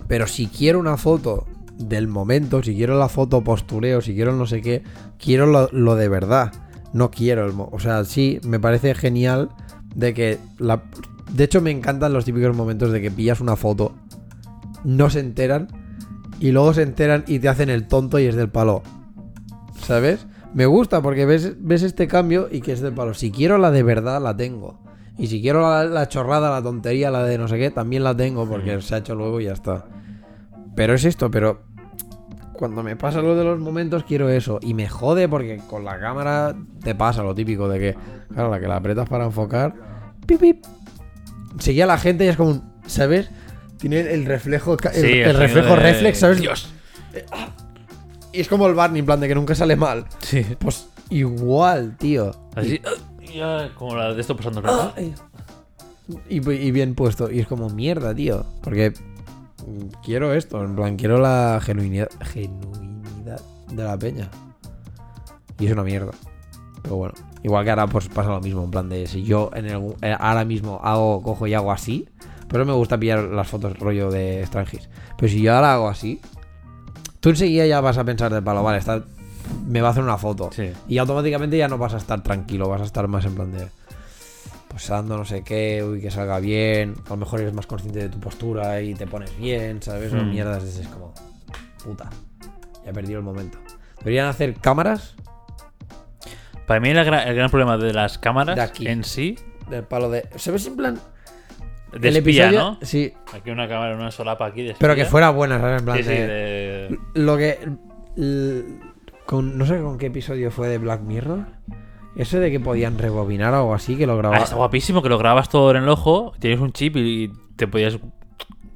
Pero 0.09 0.27
si 0.27 0.47
quiero 0.47 0.79
una 0.79 0.97
foto 0.97 1.47
del 1.77 2.09
momento, 2.09 2.63
si 2.63 2.75
quiero 2.75 2.99
la 2.99 3.09
foto 3.09 3.43
postureo, 3.43 4.01
si 4.01 4.15
quiero 4.15 4.35
no 4.35 4.47
sé 4.47 4.61
qué, 4.61 4.83
quiero 5.19 5.47
lo, 5.47 5.95
de 5.97 6.09
verdad. 6.09 6.53
No 6.93 7.11
quiero 7.11 7.47
el... 7.47 7.55
O 7.57 7.79
sea, 7.79 8.05
sí, 8.05 8.41
me 8.45 8.59
parece 8.59 8.95
genial 8.95 9.51
de 9.95 10.13
que... 10.15 10.39
La... 10.59 10.83
De 11.33 11.45
hecho, 11.45 11.61
me 11.61 11.71
encantan 11.71 12.13
los 12.13 12.25
típicos 12.25 12.57
momentos 12.57 12.91
de 12.91 13.01
que 13.01 13.11
pillas 13.11 13.41
una 13.41 13.55
foto, 13.55 13.95
no 14.83 15.11
se 15.11 15.21
enteran, 15.21 15.69
y 16.41 16.51
luego 16.51 16.75
se 16.75 16.83
enteran 16.83 17.23
y 17.29 17.39
te 17.39 17.49
hacen 17.49 17.71
el 17.71 17.87
tonto 17.87 18.19
y 18.19 18.27
es 18.27 18.35
del 18.35 18.49
palo. 18.49 18.83
¿Sabes? 19.81 20.27
Me 20.55 20.67
gusta 20.67 21.01
porque 21.01 21.27
ves, 21.27 21.55
ves 21.59 21.83
este 21.83 22.09
cambio 22.09 22.49
y 22.51 22.61
que 22.61 22.73
es 22.73 22.81
del 22.81 22.93
palo. 22.93 23.15
Si 23.15 23.31
quiero 23.31 23.57
la 23.59 23.71
de 23.71 23.83
verdad, 23.83 24.21
la 24.21 24.37
tengo. 24.37 24.81
Y 25.17 25.27
si 25.29 25.41
quiero 25.43 25.61
la, 25.63 25.85
la 25.85 26.09
chorrada, 26.09 26.51
la 26.51 26.63
tontería, 26.63 27.11
la 27.11 27.25
de 27.25 27.39
no 27.39 27.47
sé 27.47 27.59
qué, 27.59 27.71
también 27.71 28.03
la 28.05 28.17
tengo 28.17 28.49
porque 28.49 28.81
se 28.83 28.95
ha 28.95 28.99
hecho 28.99 29.15
luego 29.15 29.41
y 29.41 29.45
ya 29.45 29.53
está. 29.53 29.85
Pero 30.75 30.95
es 30.95 31.05
esto, 31.05 31.31
pero 31.31 31.63
cuando 32.55 32.83
me 32.83 32.97
pasa 32.97 33.21
lo 33.23 33.37
de 33.37 33.45
los 33.45 33.59
momentos 33.61 34.05
quiero 34.05 34.29
eso. 34.29 34.59
Y 34.63 34.75
me 34.75 34.89
jode 34.89 35.29
porque 35.29 35.61
con 35.69 35.85
la 35.85 35.99
cámara 36.01 36.55
te 36.83 36.95
pasa 36.95 37.23
lo 37.23 37.35
típico 37.35 37.69
de 37.69 37.79
que, 37.79 37.97
claro, 38.33 38.51
la 38.51 38.59
que 38.61 38.67
la 38.69 38.77
aprietas 38.77 39.09
para 39.09 39.25
enfocar, 39.27 39.75
pip, 40.27 40.41
pip. 40.41 40.65
Seguía 41.59 41.87
la 41.87 41.99
gente 41.99 42.25
y 42.25 42.29
es 42.29 42.37
como 42.37 42.51
un, 42.51 42.63
¿sabes? 42.87 43.31
Tiene 43.79 44.01
el 44.01 44.25
reflejo, 44.27 44.77
el, 44.83 44.91
Sí, 44.93 45.19
el 45.21 45.37
reflejo 45.37 45.71
de- 45.75 45.77
reflex, 45.77 46.19
¿sabes? 46.19 46.41
Dios. 46.41 46.73
Y 48.33 48.41
es 48.41 48.49
como 48.49 48.67
el 48.67 48.75
Barney, 48.75 49.01
en 49.01 49.07
plan 49.07 49.21
de 49.21 49.29
que 49.29 49.35
nunca 49.35 49.55
sale 49.55 49.77
mal. 49.77 50.07
Sí. 50.21 50.45
Pues 50.59 50.89
igual, 51.11 51.97
tío. 51.99 52.31
Así. 52.55 52.81
ah, 52.85 52.91
Ya, 53.35 53.75
como 53.75 53.97
la 53.97 54.13
de 54.15 54.21
esto 54.21 54.37
pasando. 54.37 54.63
Ah. 54.65 54.93
Y, 56.29 56.37
y 56.51 56.71
bien 56.71 56.95
puesto. 56.95 57.31
Y 57.31 57.41
es 57.41 57.47
como 57.47 57.69
mierda, 57.71 58.15
tío. 58.15 58.45
Porque 58.63 58.93
quiero 60.05 60.33
esto. 60.35 60.63
En 60.65 60.75
plan, 60.77 60.97
quiero 60.97 61.19
la 61.19 61.61
genuinidad, 61.63 62.09
genuinidad 62.21 63.41
de 63.71 63.83
la 63.85 63.97
peña. 63.99 64.29
Y 65.59 65.67
es 65.67 65.73
una 65.73 65.83
mierda. 65.83 66.13
Pero 66.83 66.97
bueno. 66.97 67.15
Igual 67.43 67.65
que 67.65 67.71
ahora 67.71 67.87
pues 67.87 68.09
pasa 68.09 68.31
lo 68.31 68.41
mismo. 68.41 68.63
En 68.65 68.71
plan 68.71 68.89
de 68.89 69.07
si 69.07 69.23
yo 69.23 69.51
en 69.55 69.67
el- 69.67 69.95
eh, 70.03 70.15
ahora 70.19 70.45
mismo 70.45 70.79
hago, 70.83 71.23
cojo 71.23 71.47
y 71.47 71.55
hago 71.55 71.73
así. 71.73 72.09
Pero 72.49 72.67
me 72.67 72.73
gusta 72.73 72.99
pillar 72.99 73.21
las 73.25 73.49
fotos 73.49 73.79
rollo 73.79 74.11
de 74.11 74.45
Strangis. 74.47 74.89
Pero 75.17 75.31
si 75.33 75.41
yo 75.41 75.55
ahora 75.55 75.75
hago 75.75 75.89
así. 75.89 76.21
Tú 77.21 77.29
enseguida 77.31 77.67
ya 77.67 77.81
vas 77.81 77.99
a 77.99 78.05
pensar 78.05 78.33
de 78.33 78.41
palo, 78.43 78.63
vale, 78.63 78.79
está, 78.79 79.03
me 79.67 79.81
va 79.81 79.89
a 79.89 79.91
hacer 79.93 80.03
una 80.03 80.17
foto. 80.19 80.51
Sí. 80.53 80.73
Y 80.89 80.99
automáticamente 80.99 81.57
ya 81.59 81.69
no 81.69 81.77
vas 81.79 81.95
a 81.95 81.99
estar 81.99 82.23
tranquilo, 82.23 82.69
vas 82.69 82.81
a 82.81 82.85
estar 82.85 83.07
más 83.09 83.25
en 83.25 83.35
plan 83.35 83.53
de. 83.53 83.69
Pues 84.69 84.87
dando 84.89 85.17
no 85.17 85.25
sé 85.25 85.43
qué, 85.43 85.85
uy, 85.85 86.01
que 86.01 86.11
salga 86.11 86.39
bien. 86.39 86.95
A 87.07 87.11
lo 87.11 87.17
mejor 87.19 87.41
eres 87.41 87.53
más 87.53 87.67
consciente 87.67 87.99
de 87.99 88.09
tu 88.09 88.21
postura 88.21 88.81
y 88.81 88.95
te 88.95 89.07
pones 89.07 89.37
bien, 89.37 89.83
¿sabes? 89.83 90.13
O 90.13 90.17
Hmm. 90.17 90.31
mierdas, 90.31 90.63
es 90.65 90.87
como. 90.89 91.13
Puta. 91.85 92.09
Ya 92.85 92.91
he 92.91 92.95
perdido 92.95 93.19
el 93.19 93.25
momento. 93.25 93.59
Deberían 93.99 94.27
hacer 94.29 94.55
cámaras 94.55 95.15
Para 96.67 96.81
mí 96.81 96.89
el 96.91 97.05
gran, 97.05 97.29
el 97.29 97.35
gran 97.35 97.51
problema 97.51 97.77
de 97.77 97.93
las 97.93 98.17
cámaras 98.19 98.57
De 98.57 98.63
aquí. 98.63 98.87
en 98.87 99.03
sí. 99.05 99.37
del 99.69 99.83
palo 99.85 100.09
de. 100.09 100.29
¿Sabes? 100.37 100.67
En 100.67 100.77
plan. 100.77 101.01
De 101.93 102.09
el 102.09 102.17
espía, 102.19 102.47
episodio- 102.49 102.59
¿no? 102.61 102.79
Sí. 102.83 103.13
Aquí 103.33 103.51
una 103.51 103.67
cámara, 103.69 103.95
una 103.97 104.11
solapa 104.11 104.47
aquí 104.47 104.63
de 104.63 104.77
Pero 104.79 104.95
que 104.95 105.05
fuera 105.05 105.31
buena, 105.31 105.59
¿sabes? 105.61 105.79
En 105.81 105.85
plan 105.85 105.97
Sí, 105.99 106.03
sí, 106.05 106.09
de- 106.11 106.27
de- 106.27 106.99
Lo 107.15 107.37
que. 107.37 107.59
con, 109.27 109.57
no 109.59 109.67
sé 109.67 109.81
con 109.81 109.99
qué 109.99 110.07
episodio 110.07 110.51
fue 110.51 110.69
de 110.69 110.79
Black 110.79 111.01
Mirror. 111.03 111.47
Ese 112.17 112.39
de 112.41 112.51
que 112.51 112.59
podían 112.61 112.99
rebobinar 112.99 113.55
o 113.55 113.59
algo 113.59 113.75
así, 113.75 113.97
que 113.97 114.07
lo 114.07 114.15
Ah, 114.15 114.17
grababa. 114.17 114.43
está 114.45 114.57
guapísimo 114.57 115.03
que 115.03 115.09
lo 115.09 115.19
grabas 115.19 115.49
todo 115.49 115.71
en 115.71 115.77
el 115.79 115.89
ojo, 115.89 116.33
tienes 116.41 116.59
un 116.61 116.73
chip 116.73 116.97
y 116.97 117.31
te 117.57 117.69
podías 117.69 117.99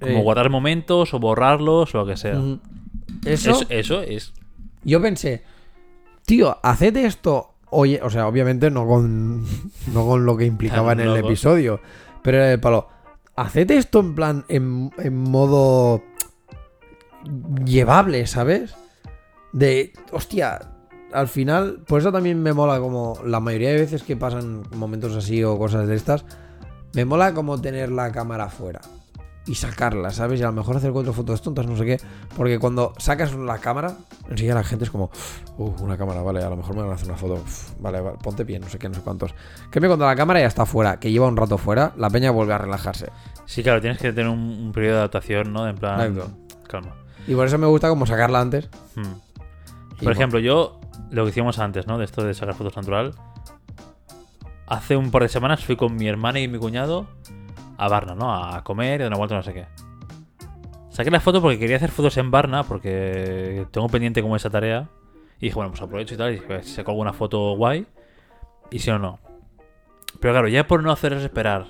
como 0.01 0.19
Eh. 0.19 0.23
guardar 0.23 0.51
momentos 0.51 1.13
o 1.15 1.19
borrarlos 1.19 1.95
o 1.95 1.99
lo 1.99 2.07
que 2.07 2.17
sea. 2.17 2.35
Eso, 3.25 3.51
Eso, 3.51 3.65
eso 3.71 4.03
es. 4.03 4.33
yo 4.85 5.03
pensé, 5.03 5.43
tío, 6.27 6.59
haced 6.63 6.97
esto. 6.97 7.51
Oye, 7.71 7.99
o 8.03 8.09
sea, 8.11 8.29
obviamente 8.29 8.71
no 8.71 8.87
con, 8.87 9.45
no 9.93 10.07
con 10.07 10.25
lo 10.25 10.37
que 10.37 10.45
implicaba 10.45 10.93
en 10.93 11.01
el 11.01 11.17
episodio, 11.17 11.81
pero 12.23 12.39
era 12.39 12.47
de 12.47 12.59
palo. 12.59 12.89
Haced 13.37 13.71
esto 13.71 14.01
en 14.01 14.15
plan, 14.15 14.45
en, 14.49 14.91
en 14.99 15.17
modo 15.17 16.03
llevable, 17.65 18.27
¿sabes? 18.27 18.75
De, 19.53 19.93
hostia, 20.13 20.61
al 21.13 21.29
final, 21.29 21.83
por 21.87 22.01
eso 22.01 22.13
también 22.13 22.43
me 22.43 22.53
mola 22.53 22.81
como 22.81 23.19
la 23.25 23.41
mayoría 23.41 23.71
de 23.71 23.81
veces 23.81 24.03
que 24.03 24.17
pasan 24.17 24.63
momentos 24.75 25.17
así 25.17 25.43
o 25.43 25.59
cosas 25.59 25.87
de 25.87 25.97
estas, 25.97 26.25
me 26.93 27.05
mola 27.05 27.35
como 27.35 27.61
tener 27.61 27.91
la 27.91 28.13
cámara 28.13 28.49
fuera 28.49 28.81
y 29.47 29.55
sacarla, 29.55 30.11
¿sabes? 30.11 30.41
Y 30.41 30.43
a 30.43 30.47
lo 30.47 30.53
mejor 30.53 30.77
hacer 30.77 30.93
cuatro 30.93 31.13
fotos 31.13 31.43
tontas, 31.43 31.67
no 31.67 31.77
sé 31.77 31.85
qué, 31.85 32.01
porque 32.37 32.59
cuando 32.59 32.95
sacas 32.99 33.35
la 33.35 33.59
cámara, 33.59 33.97
enseguida 34.29 34.55
la 34.55 34.65
gente 34.65 34.85
es 34.85 34.91
como, 34.91 35.11
uh, 35.59 35.83
una 35.83 35.99
cámara, 35.99 36.23
vale, 36.23 36.43
a 36.43 36.49
lo 36.49 36.57
mejor 36.57 36.75
me 36.77 36.83
van 36.83 36.93
a 36.93 36.95
hacer 36.95 37.09
una 37.09 37.19
foto, 37.19 37.35
uf, 37.35 37.73
vale, 37.79 38.01
vale, 38.01 38.17
ponte 38.23 38.45
bien, 38.45 38.63
no 38.63 38.69
sé 38.69 38.79
qué, 38.79 38.89
no 38.89 38.95
sé 38.95 39.03
cuántos. 39.03 39.35
Que 39.71 39.81
me 39.81 39.87
cuando 39.87 40.07
la 40.07 40.17
cámara 40.17 40.41
ya 40.41 40.47
está 40.47 40.65
fuera, 40.65 40.99
que 40.99 41.11
lleva 41.13 41.27
un 41.29 41.37
rato 41.37 41.59
fuera, 41.59 41.93
la 41.97 42.09
peña 42.09 42.31
vuelve 42.31 42.55
a 42.55 42.59
relajarse. 42.59 43.11
Sí, 43.45 43.63
claro, 43.63 43.81
tienes 43.81 43.99
que 43.99 44.13
tener 44.13 44.31
un, 44.31 44.39
un 44.39 44.73
periodo 44.73 44.95
de 44.95 44.99
adaptación, 45.01 45.53
¿no? 45.53 45.69
En 45.69 45.77
plan. 45.77 46.01
Exacto. 46.01 46.31
Calma. 46.67 46.95
Y 47.27 47.35
por 47.35 47.47
eso 47.47 47.59
me 47.59 47.67
gusta 47.67 47.89
como 47.89 48.07
sacarla 48.07 48.41
antes. 48.41 48.69
Hmm. 48.95 50.03
Por 50.03 50.13
ejemplo, 50.13 50.39
yo, 50.39 50.81
lo 51.11 51.25
que 51.25 51.31
hicimos 51.31 51.59
antes, 51.59 51.87
¿no? 51.87 51.99
De 51.99 52.05
esto 52.05 52.25
de 52.25 52.35
sacar 52.35 52.55
fotos 52.55 52.77
natural. 52.77 53.15
Hace 54.67 54.97
un 54.97 55.11
par 55.11 55.23
de 55.23 55.29
semanas 55.29 55.65
fui 55.65 55.77
con 55.77 55.95
mi 55.95 56.09
hermana 56.09 56.41
y 56.41 56.49
mi 56.49 56.59
cuñado 56.59 57.07
a 57.79 57.89
Varna, 57.89 58.15
¿no? 58.15 58.35
A 58.35 58.63
comer 58.65 59.01
y 59.01 59.03
de 59.03 59.07
una 59.09 59.17
vuelta 59.17 59.35
no 59.37 59.43
sé 59.43 59.53
qué. 59.55 59.67
Saqué 60.91 61.11
la 61.11 61.21
foto 61.21 61.43
porque 61.43 61.59
quería 61.59 61.77
hacer 61.77 61.91
fotos 61.91 62.17
en 62.19 62.31
Varna, 62.31 62.63
porque 62.63 63.67
tengo 63.73 63.89
pendiente 63.89 64.23
como 64.23 64.37
esa 64.37 64.49
tarea. 64.51 64.89
Y 65.41 65.47
dije, 65.47 65.55
bueno, 65.57 65.71
pues 65.71 65.83
aprovecho 65.83 66.15
y 66.15 66.17
tal, 66.17 66.31
y 66.31 66.35
dije, 66.39 66.63
si 66.63 66.71
saco 66.75 66.93
alguna 66.93 67.13
foto 67.13 67.57
guay. 67.57 67.87
Y 68.71 68.79
si 68.79 68.91
no, 68.91 68.99
no. 68.99 69.19
Pero 70.21 70.33
claro, 70.35 70.49
ya 70.49 70.67
por 70.67 70.83
no 70.83 70.93
haceros 70.93 71.23
esperar 71.25 71.67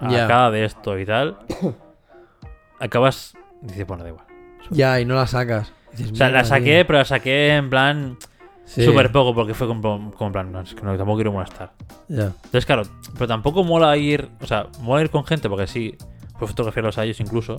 a 0.00 0.08
cada 0.26 0.50
de 0.50 0.64
esto 0.64 0.98
y 0.98 1.06
tal, 1.06 1.38
acabas. 2.80 3.34
Dices, 3.62 3.86
bueno, 3.86 4.02
da 4.02 4.10
igual. 4.10 4.26
Ya, 4.70 5.00
y 5.00 5.04
no 5.04 5.14
la 5.14 5.26
sacas. 5.26 5.72
Dices, 5.92 6.12
O 6.12 6.16
sea, 6.16 6.26
la 6.26 6.32
"Mierda, 6.42 6.48
saqué, 6.48 6.74
tío". 6.78 6.86
pero 6.86 6.98
la 6.98 7.04
saqué 7.04 7.54
en 7.56 7.70
plan. 7.70 8.16
Sí, 8.66 8.82
Súper 8.84 9.12
poco, 9.12 9.34
porque 9.34 9.52
fue 9.54 9.66
como, 9.66 10.10
como 10.12 10.32
plan, 10.32 10.50
no, 10.50 10.60
es 10.62 10.74
que 10.74 10.82
no, 10.82 10.96
tampoco 10.96 11.16
quiero 11.18 11.32
molestar. 11.32 11.72
Entonces, 12.08 12.64
claro, 12.66 12.82
pero 13.12 13.26
tampoco 13.28 13.62
mola 13.62 13.96
ir, 13.96 14.30
o 14.40 14.46
sea, 14.46 14.66
mola 14.80 15.02
ir 15.02 15.10
con 15.10 15.24
gente, 15.24 15.48
porque 15.48 15.66
sí, 15.66 15.96
puedo 16.32 16.46
fotografiarlos 16.48 16.96
a 16.98 17.04
ellos 17.04 17.20
incluso. 17.20 17.56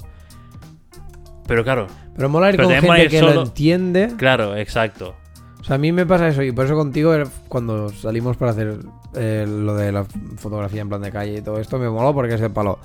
Pero 1.48 1.64
claro, 1.64 1.88
Pero 2.16 2.28
mola 2.30 2.50
ir 2.50 2.56
Pero 2.56 2.68
con 2.70 2.76
gente 2.82 3.04
ir 3.04 3.10
que 3.10 3.20
solo. 3.20 3.34
lo 3.36 3.42
entiende. 3.44 4.14
claro, 4.18 4.56
exacto. 4.56 5.16
O 5.60 5.64
sea, 5.64 5.76
a 5.76 5.80
mí 5.80 5.92
me 5.92 6.06
pasa 6.06 6.28
eso 6.28 6.42
y 6.44 6.52
por 6.52 6.66
eso 6.66 6.76
contigo 6.76 7.14
era- 7.14 7.28
cuando 7.48 7.90
salimos 7.90 8.38
para 8.38 8.52
hacer 8.52 8.80
eh, 9.16 9.46
lo 9.48 9.76
de 9.76 9.92
la 9.92 10.06
fotografía 10.38 10.82
en 10.82 10.90
plan 10.90 11.02
de 11.02 11.12
calle 11.12 11.38
y 11.38 11.42
todo 11.42 11.60
esto 11.60 11.78
me 11.80 11.90
moló 11.90 12.14
porque 12.14 12.34
es 12.36 12.42
el 12.42 12.52
palo. 12.52 12.80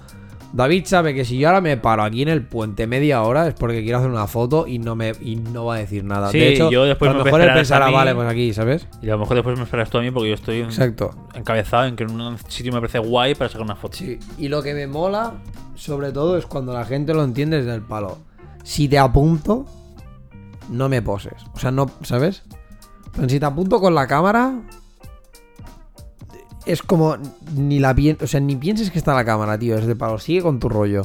David 0.52 0.84
sabe 0.86 1.14
que 1.14 1.24
si 1.24 1.38
yo 1.38 1.48
ahora 1.48 1.60
me 1.60 1.76
paro 1.76 2.02
aquí 2.02 2.22
en 2.22 2.28
el 2.28 2.44
puente 2.44 2.86
media 2.88 3.22
hora 3.22 3.46
es 3.46 3.54
porque 3.54 3.82
quiero 3.82 3.98
hacer 3.98 4.10
una 4.10 4.26
foto 4.26 4.66
y 4.66 4.78
no 4.80 4.96
me 4.96 5.12
y 5.20 5.36
no 5.36 5.66
va 5.66 5.76
a 5.76 5.78
decir 5.78 6.02
nada. 6.04 6.30
Sí, 6.30 6.38
de 6.40 6.54
hecho, 6.54 6.70
yo 6.70 6.84
después 6.84 7.08
a 7.10 7.12
lo 7.14 7.18
me 7.20 7.24
mejor 7.24 7.40
él 7.42 7.52
pensará, 7.54 7.86
mí. 7.86 7.92
vale, 7.92 8.14
pues 8.14 8.28
aquí, 8.28 8.52
¿sabes? 8.52 8.88
Y 9.00 9.08
a 9.08 9.12
lo 9.12 9.18
mejor 9.20 9.36
después 9.36 9.56
me 9.56 9.64
esperas 9.64 9.90
tú 9.90 9.98
a 9.98 10.00
mí, 10.00 10.10
porque 10.10 10.28
yo 10.30 10.34
estoy 10.34 10.58
Exacto. 10.60 11.10
encabezado 11.34 11.84
en 11.86 11.94
que 11.94 12.02
en 12.02 12.20
un 12.20 12.36
sitio 12.48 12.72
me 12.72 12.80
parece 12.80 12.98
guay 12.98 13.34
para 13.36 13.48
sacar 13.48 13.62
una 13.64 13.76
foto. 13.76 13.96
Sí, 13.96 14.18
y 14.38 14.48
lo 14.48 14.62
que 14.62 14.74
me 14.74 14.86
mola, 14.88 15.34
sobre 15.76 16.10
todo, 16.10 16.36
es 16.36 16.46
cuando 16.46 16.72
la 16.72 16.84
gente 16.84 17.14
lo 17.14 17.22
entiende 17.22 17.58
desde 17.58 17.74
el 17.74 17.82
palo. 17.82 18.18
Si 18.64 18.88
te 18.88 18.98
apunto, 18.98 19.66
no 20.68 20.88
me 20.88 21.00
poses. 21.00 21.34
O 21.54 21.58
sea, 21.58 21.70
no, 21.70 21.86
¿sabes? 22.02 22.42
Pero 23.14 23.28
si 23.28 23.38
te 23.38 23.46
apunto 23.46 23.80
con 23.80 23.94
la 23.94 24.06
cámara, 24.06 24.54
es 26.66 26.82
como 26.82 27.16
ni 27.54 27.78
la 27.78 27.94
pien- 27.94 28.22
o 28.22 28.26
sea, 28.26 28.40
ni 28.40 28.56
pienses 28.56 28.90
que 28.90 28.98
está 28.98 29.14
la 29.14 29.24
cámara, 29.24 29.58
tío, 29.58 29.76
es 29.76 29.86
de 29.86 29.96
palo, 29.96 30.18
sigue 30.18 30.42
con 30.42 30.58
tu 30.58 30.68
rollo. 30.68 31.02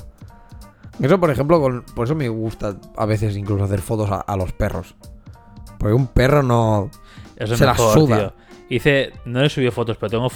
Eso, 0.99 1.19
por 1.19 1.30
ejemplo, 1.30 1.60
con, 1.60 1.84
por 1.95 2.06
eso 2.06 2.15
me 2.15 2.30
gusta 2.30 2.77
a 2.95 3.06
veces 3.06 3.36
incluso 3.36 3.64
hacer 3.65 3.82
fotos 3.82 4.10
a, 4.11 4.22
a 4.22 4.38
los 4.38 4.53
perros. 4.53 4.95
Porque 5.77 5.94
un 5.94 6.07
perro 6.07 6.41
no... 6.41 6.90
Eso 7.36 7.53
es 7.53 7.60
Se 7.60 7.65
la 7.65 7.73
mejor, 7.73 7.94
suda. 7.94 8.18
tío. 8.18 8.34
Hice, 8.69 9.11
no 9.26 9.44
he 9.44 9.49
subido 9.49 9.72
fotos, 9.73 9.98
pero 9.98 10.10
tengo 10.10 10.27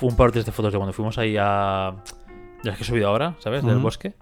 un 0.00 0.16
par 0.16 0.32
de 0.32 0.42
fotos 0.42 0.72
de 0.72 0.78
cuando 0.78 0.92
fuimos 0.92 1.16
ahí 1.18 1.36
a. 1.38 1.94
De 2.62 2.68
las 2.68 2.76
que 2.76 2.82
he 2.82 2.86
subido 2.86 3.08
ahora, 3.08 3.36
¿sabes? 3.38 3.64
Del 3.64 3.78
bosque. 3.78 4.14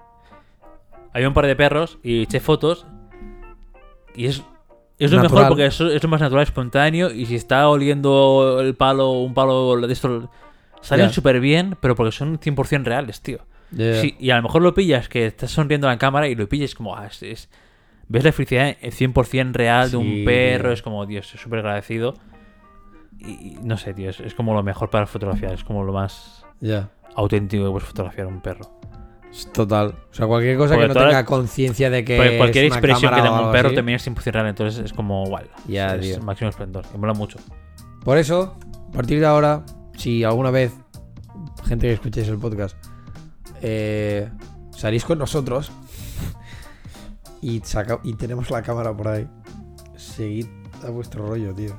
Había 1.14 1.26
un 1.28 1.34
par 1.34 1.46
de 1.46 1.56
perros 1.56 1.98
y 2.02 2.22
eché 2.22 2.40
fotos. 2.40 2.86
Y 4.14 4.26
es. 4.26 4.42
Es 4.98 5.10
lo 5.12 5.18
Natural. 5.22 5.32
mejor 5.44 5.48
porque 5.48 5.66
es, 5.66 5.80
es 5.80 6.02
lo 6.02 6.08
más 6.08 6.20
natural, 6.20 6.42
espontáneo. 6.42 7.10
Y 7.12 7.26
si 7.26 7.36
está 7.36 7.68
oliendo 7.68 8.58
el 8.60 8.74
palo, 8.74 9.12
un 9.12 9.32
palo 9.34 9.76
de 9.76 9.92
esto. 9.92 10.30
Salen 10.80 11.06
Ya. 11.08 11.12
súper 11.12 11.40
bien, 11.40 11.76
pero 11.80 11.94
porque 11.94 12.12
son 12.12 12.38
100% 12.38 12.84
reales, 12.84 13.20
tío. 13.20 13.38
Yeah. 13.70 14.00
Sí, 14.00 14.16
y 14.18 14.30
a 14.30 14.36
lo 14.36 14.42
mejor 14.42 14.62
lo 14.62 14.74
pillas, 14.74 15.08
que 15.08 15.26
estás 15.26 15.50
sonriendo 15.50 15.86
a 15.88 15.90
la 15.90 15.98
cámara 15.98 16.28
y 16.28 16.34
lo 16.34 16.48
pillas 16.48 16.74
como, 16.74 16.96
ah, 16.96 17.06
es, 17.06 17.22
es- 17.22 17.48
ves 18.08 18.24
la 18.24 18.32
felicidad 18.32 18.76
100% 18.80 19.52
real 19.52 19.90
de 19.90 19.96
un 19.98 20.24
perro, 20.24 20.64
tío. 20.68 20.72
es 20.72 20.82
como, 20.82 21.04
Dios, 21.06 21.26
estoy 21.26 21.40
súper 21.40 21.58
agradecido. 21.60 22.14
Y, 23.18 23.30
y 23.30 23.58
no 23.62 23.76
sé, 23.76 23.92
tío, 23.94 24.10
es, 24.10 24.34
como 24.34 24.54
lo 24.54 24.62
mejor 24.62 24.90
para 24.90 25.06
fotografiar, 25.06 25.52
es 25.52 25.64
como 25.64 25.82
lo 25.84 25.92
más 25.92 26.44
auténtico 27.14 27.64
que 27.64 27.70
puedes 27.70 27.88
fotografiar 27.88 28.26
a 28.26 28.30
un 28.30 28.40
perro. 28.40 28.70
Total. 29.52 29.94
O 30.10 30.14
sea, 30.14 30.26
cualquier 30.26 30.56
cosa 30.56 30.74
Porque 30.74 30.88
que 30.88 30.94
no 30.94 31.00
tenga 31.06 31.24
conciencia 31.24 31.90
de 31.90 32.04
que. 32.04 32.36
Cualquier 32.38 32.64
es 32.66 32.70
una 32.72 32.78
expresión 32.78 33.14
que 33.14 33.20
tenga 33.22 33.46
un 33.46 33.52
perro 33.52 33.72
también 33.72 33.96
es 33.96 34.02
tiempo 34.02 34.20
real, 34.24 34.46
entonces 34.46 34.84
es 34.84 34.92
como 34.92 35.24
igual. 35.26 35.48
Ya, 35.66 35.94
es 35.94 36.22
máximo 36.22 36.50
esplendor. 36.50 36.84
Y 36.94 36.98
mola 36.98 37.14
mucho. 37.14 37.38
Por 38.04 38.18
eso, 38.18 38.56
a 38.88 38.92
partir 38.92 39.20
de 39.20 39.26
ahora, 39.26 39.64
si 39.96 40.24
alguna 40.24 40.50
vez, 40.50 40.72
gente 41.66 41.86
que 41.88 41.92
escuchéis 41.94 42.28
el 42.28 42.38
podcast, 42.38 42.76
eh, 43.60 44.28
salís 44.70 45.04
con 45.04 45.18
nosotros 45.18 45.70
y, 47.42 47.60
saca- 47.60 48.00
y 48.04 48.14
tenemos 48.14 48.50
la 48.50 48.62
cámara 48.62 48.96
por 48.96 49.08
ahí, 49.08 49.28
seguid 49.96 50.46
a 50.86 50.90
vuestro 50.90 51.26
rollo, 51.26 51.54
tío. 51.54 51.76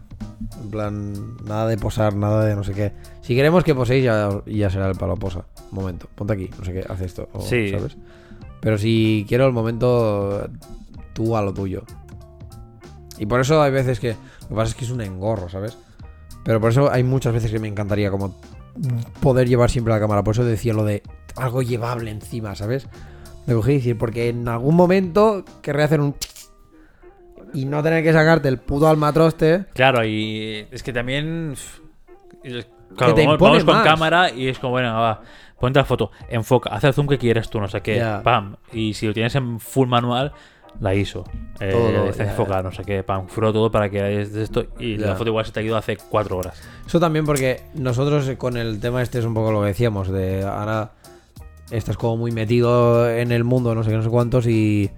En 0.62 0.70
plan, 0.70 1.38
nada 1.46 1.68
de 1.68 1.78
posar, 1.78 2.16
nada 2.16 2.46
de 2.46 2.56
no 2.56 2.64
sé 2.64 2.74
qué. 2.74 2.94
Si 3.22 3.36
queremos 3.36 3.64
que 3.64 3.76
poséis, 3.76 4.04
ya, 4.04 4.30
ya 4.46 4.70
será 4.70 4.90
el 4.90 4.96
palo 4.96 5.16
posa. 5.16 5.46
Un 5.72 5.80
momento, 5.80 6.08
ponte 6.16 6.34
aquí, 6.34 6.50
no 6.58 6.66
sé 6.66 6.74
qué, 6.74 6.86
haz 6.88 7.02
esto. 7.02 7.28
o, 7.34 7.42
Sí. 7.42 7.70
¿Sabes? 7.70 7.98
Pero 8.62 8.78
si 8.78 9.26
quiero 9.28 9.46
el 9.46 9.54
momento, 9.54 10.50
tú 11.14 11.36
a 11.36 11.42
lo 11.42 11.54
tuyo. 11.54 11.84
Y 13.18 13.26
por 13.26 13.42
eso 13.42 13.62
hay 13.62 13.72
veces 13.72 14.00
que. 14.00 14.16
Lo 14.44 14.48
que 14.50 14.56
pasa 14.56 14.70
es 14.70 14.76
que 14.76 14.86
es 14.86 14.92
un 14.92 15.02
engorro, 15.02 15.50
¿sabes? 15.50 15.78
Pero 16.44 16.60
por 16.60 16.72
eso 16.72 16.90
hay 16.92 17.04
muchas 17.04 17.34
veces 17.34 17.52
que 17.52 17.60
me 17.60 17.68
encantaría 17.68 18.10
como 18.10 18.36
poder 19.22 19.48
llevar 19.48 19.70
siempre 19.70 19.94
la 19.94 20.00
cámara. 20.00 20.24
Por 20.24 20.34
eso 20.34 20.44
decía 20.44 20.74
lo 20.74 20.86
de 20.86 21.04
algo 21.36 21.62
llevable 21.62 22.12
encima, 22.12 22.56
¿sabes? 22.56 22.88
Me 23.46 23.54
cogí 23.54 23.74
y 23.74 23.76
decir, 23.76 23.98
porque 23.98 24.30
en 24.30 24.48
algún 24.48 24.76
momento 24.76 25.44
querré 25.62 25.84
hacer 25.84 26.02
un... 26.02 26.16
Y 27.54 27.66
no 27.66 27.82
tener 27.84 28.04
que 28.04 28.14
sacarte 28.14 28.48
el 28.48 28.58
puto 28.58 28.88
almatroste. 28.88 29.66
Claro, 29.74 30.06
y 30.06 30.68
es 30.72 30.84
que 30.84 30.94
también. 30.94 31.56
Claro, 32.96 33.14
te 33.14 33.26
vamos, 33.26 33.64
con 33.64 33.76
más. 33.76 33.84
cámara 33.86 34.32
y 34.32 34.48
es 34.48 34.58
como, 34.60 34.72
bueno, 34.72 34.94
va, 34.94 35.22
ponte 35.60 35.80
la 35.80 35.86
foto, 35.86 36.12
enfoca, 36.30 36.70
haz 36.72 36.84
el 36.86 36.94
zoom 36.94 37.08
que 37.08 37.18
quieras 37.18 37.50
tú, 37.50 37.60
no 37.60 37.68
sé 37.68 37.82
qué, 37.82 37.98
Ya. 37.98 38.22
pam. 38.24 38.56
Y 38.74 38.94
si 38.94 39.06
lo 39.08 39.14
tienes 39.14 39.36
en 39.36 39.60
full 39.60 39.88
manual, 39.88 40.32
la 40.80 40.96
ISO. 40.96 41.24
Eh, 41.60 41.72
Todo, 41.72 42.10
está 42.10 42.24
ya, 42.24 42.32
enfocada, 42.32 42.64
no 42.64 42.72
sé 42.72 42.84
qué, 42.84 43.04
pam, 43.04 43.28
furo 43.28 43.54
todo 43.54 43.72
para 43.72 43.90
que 43.90 44.22
esto. 44.22 44.66
Y 44.80 44.98
la 44.98 45.16
foto 45.16 45.30
igual 45.30 45.46
se 45.46 45.52
te 45.52 45.60
ha 45.60 45.64
ido 45.64 45.78
hace 45.78 45.98
cuatro 45.98 46.38
horas. 46.38 46.60
Eso 46.86 47.00
también 47.00 47.26
porque 47.26 47.62
nosotros 47.76 48.30
con 48.38 48.58
el 48.58 48.80
tema 48.80 49.02
este 49.04 49.20
es 49.20 49.26
un 49.26 49.34
poco 49.34 49.52
lo 49.52 49.62
que 49.62 49.68
decíamos, 49.68 50.10
de 50.10 50.44
ahora 50.44 50.94
estás 51.70 51.98
como 51.98 52.18
muy 52.18 52.32
metido 52.32 53.08
en 53.10 53.32
el 53.32 53.44
mundo, 53.44 53.76
no 53.76 53.84
sé 53.84 53.92
qué, 53.92 53.98
no 53.98 54.04
sé 54.04 54.10
cuántos, 54.10 54.48
y, 54.48 54.90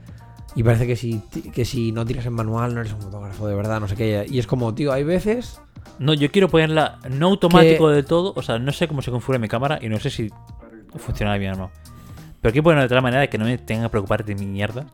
y 0.55 0.63
parece 0.63 0.85
que 0.85 0.95
si, 0.95 1.19
que 1.53 1.65
si 1.65 1.91
no 1.91 2.05
tiras 2.05 2.25
en 2.25 2.33
manual 2.33 2.73
no 2.73 2.81
eres 2.81 2.93
un 2.93 3.01
fotógrafo 3.01 3.47
de 3.47 3.55
verdad, 3.55 3.79
no 3.79 3.87
sé 3.87 3.95
qué. 3.95 4.25
Y 4.29 4.39
es 4.39 4.47
como, 4.47 4.73
tío, 4.73 4.91
hay 4.91 5.03
veces... 5.03 5.61
No, 5.97 6.13
yo 6.13 6.31
quiero 6.31 6.49
ponerla 6.49 6.99
no 7.09 7.27
automático 7.27 7.89
de 7.89 8.03
todo, 8.03 8.33
o 8.35 8.41
sea, 8.41 8.59
no 8.59 8.71
sé 8.71 8.87
cómo 8.87 9.01
se 9.01 9.11
configura 9.11 9.39
mi 9.39 9.47
cámara 9.47 9.79
y 9.81 9.87
no 9.89 9.99
sé 9.99 10.09
si 10.09 10.29
funciona 10.95 11.37
bien 11.37 11.53
o 11.53 11.57
no. 11.57 11.71
Pero 12.41 12.51
quiero 12.51 12.63
ponerlo 12.63 12.83
de 12.83 12.89
tal 12.89 13.01
manera 13.01 13.27
que 13.27 13.37
no 13.37 13.45
me 13.45 13.57
tenga 13.57 13.83
que 13.83 13.89
preocupar 13.89 14.25
de 14.25 14.35
mi 14.35 14.45
mierda. 14.45 14.87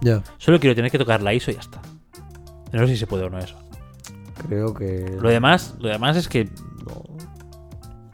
Ya. 0.00 0.22
Solo 0.38 0.58
quiero 0.60 0.74
tener 0.74 0.90
que 0.90 0.98
tocar 0.98 1.22
la 1.22 1.34
ISO 1.34 1.50
y 1.50 1.54
ya 1.54 1.60
está. 1.60 1.80
No 2.72 2.80
sé 2.80 2.88
si 2.88 2.96
se 2.96 3.06
puede 3.06 3.24
o 3.24 3.30
no 3.30 3.38
eso. 3.38 3.56
Creo 4.46 4.72
que... 4.72 5.16
Lo 5.20 5.28
demás, 5.28 5.74
lo 5.78 5.88
demás 5.88 6.16
es 6.16 6.28
que 6.28 6.48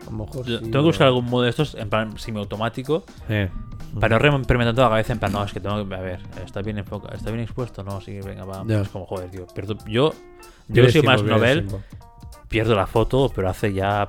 A 0.07 0.11
lo 0.11 0.11
mejor 0.13 0.45
sí, 0.47 0.59
tengo 0.59 0.71
que 0.73 0.79
buscar 0.81 1.07
algún 1.07 1.27
modo 1.27 1.45
de 1.45 1.51
estos, 1.51 1.75
en 1.75 1.89
plan 1.89 2.19
semiautomático, 2.19 3.05
Eh. 3.29 3.51
Para 4.01 4.19
no 4.19 4.37
experimentar 4.39 4.75
toda 4.75 4.89
la 4.89 4.93
cabeza, 4.93 5.13
en 5.13 5.19
plan, 5.19 5.33
no, 5.33 5.45
es 5.45 5.53
que 5.53 5.61
tengo 5.61 5.89
que, 5.89 5.95
a 5.95 6.01
ver, 6.01 6.21
está 6.45 6.63
bien 6.63 6.79
enfocado, 6.79 7.15
está 7.15 7.31
bien 7.31 7.43
expuesto, 7.43 7.83
no, 7.83 8.01
sí, 8.01 8.21
venga, 8.21 8.45
va, 8.45 8.65
es 8.81 8.89
como, 8.89 9.07
joder, 9.07 9.31
tío, 9.31 9.47
pierdo, 9.47 9.77
yo, 9.87 10.13
yo 10.69 10.89
soy 10.91 11.03
más 11.03 11.23
novel, 11.23 11.69
pierdo 12.49 12.75
la 12.75 12.87
foto, 12.87 13.31
pero 13.35 13.49
hace 13.49 13.73
ya, 13.73 14.09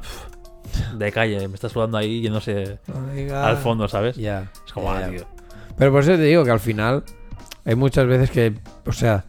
de 0.98 1.12
calle, 1.12 1.48
me 1.48 1.56
está 1.56 1.70
sudando 1.70 1.98
ahí 1.98 2.22
yéndose 2.22 2.80
Venga. 3.14 3.48
al 3.48 3.58
fondo, 3.58 3.88
¿sabes? 3.88 4.16
Ya. 4.16 4.52
Es 4.66 4.74
como, 4.74 4.92
ah, 4.92 5.08
tío. 5.10 5.26
Pero 5.78 5.92
por 5.92 6.02
eso 6.02 6.12
te 6.12 6.24
digo 6.24 6.44
que 6.44 6.52
al 6.52 6.60
final 6.60 7.04
hay 7.66 7.76
muchas 7.76 8.06
veces 8.06 8.32
que, 8.32 8.54
o 8.86 8.92
sea, 8.92 9.26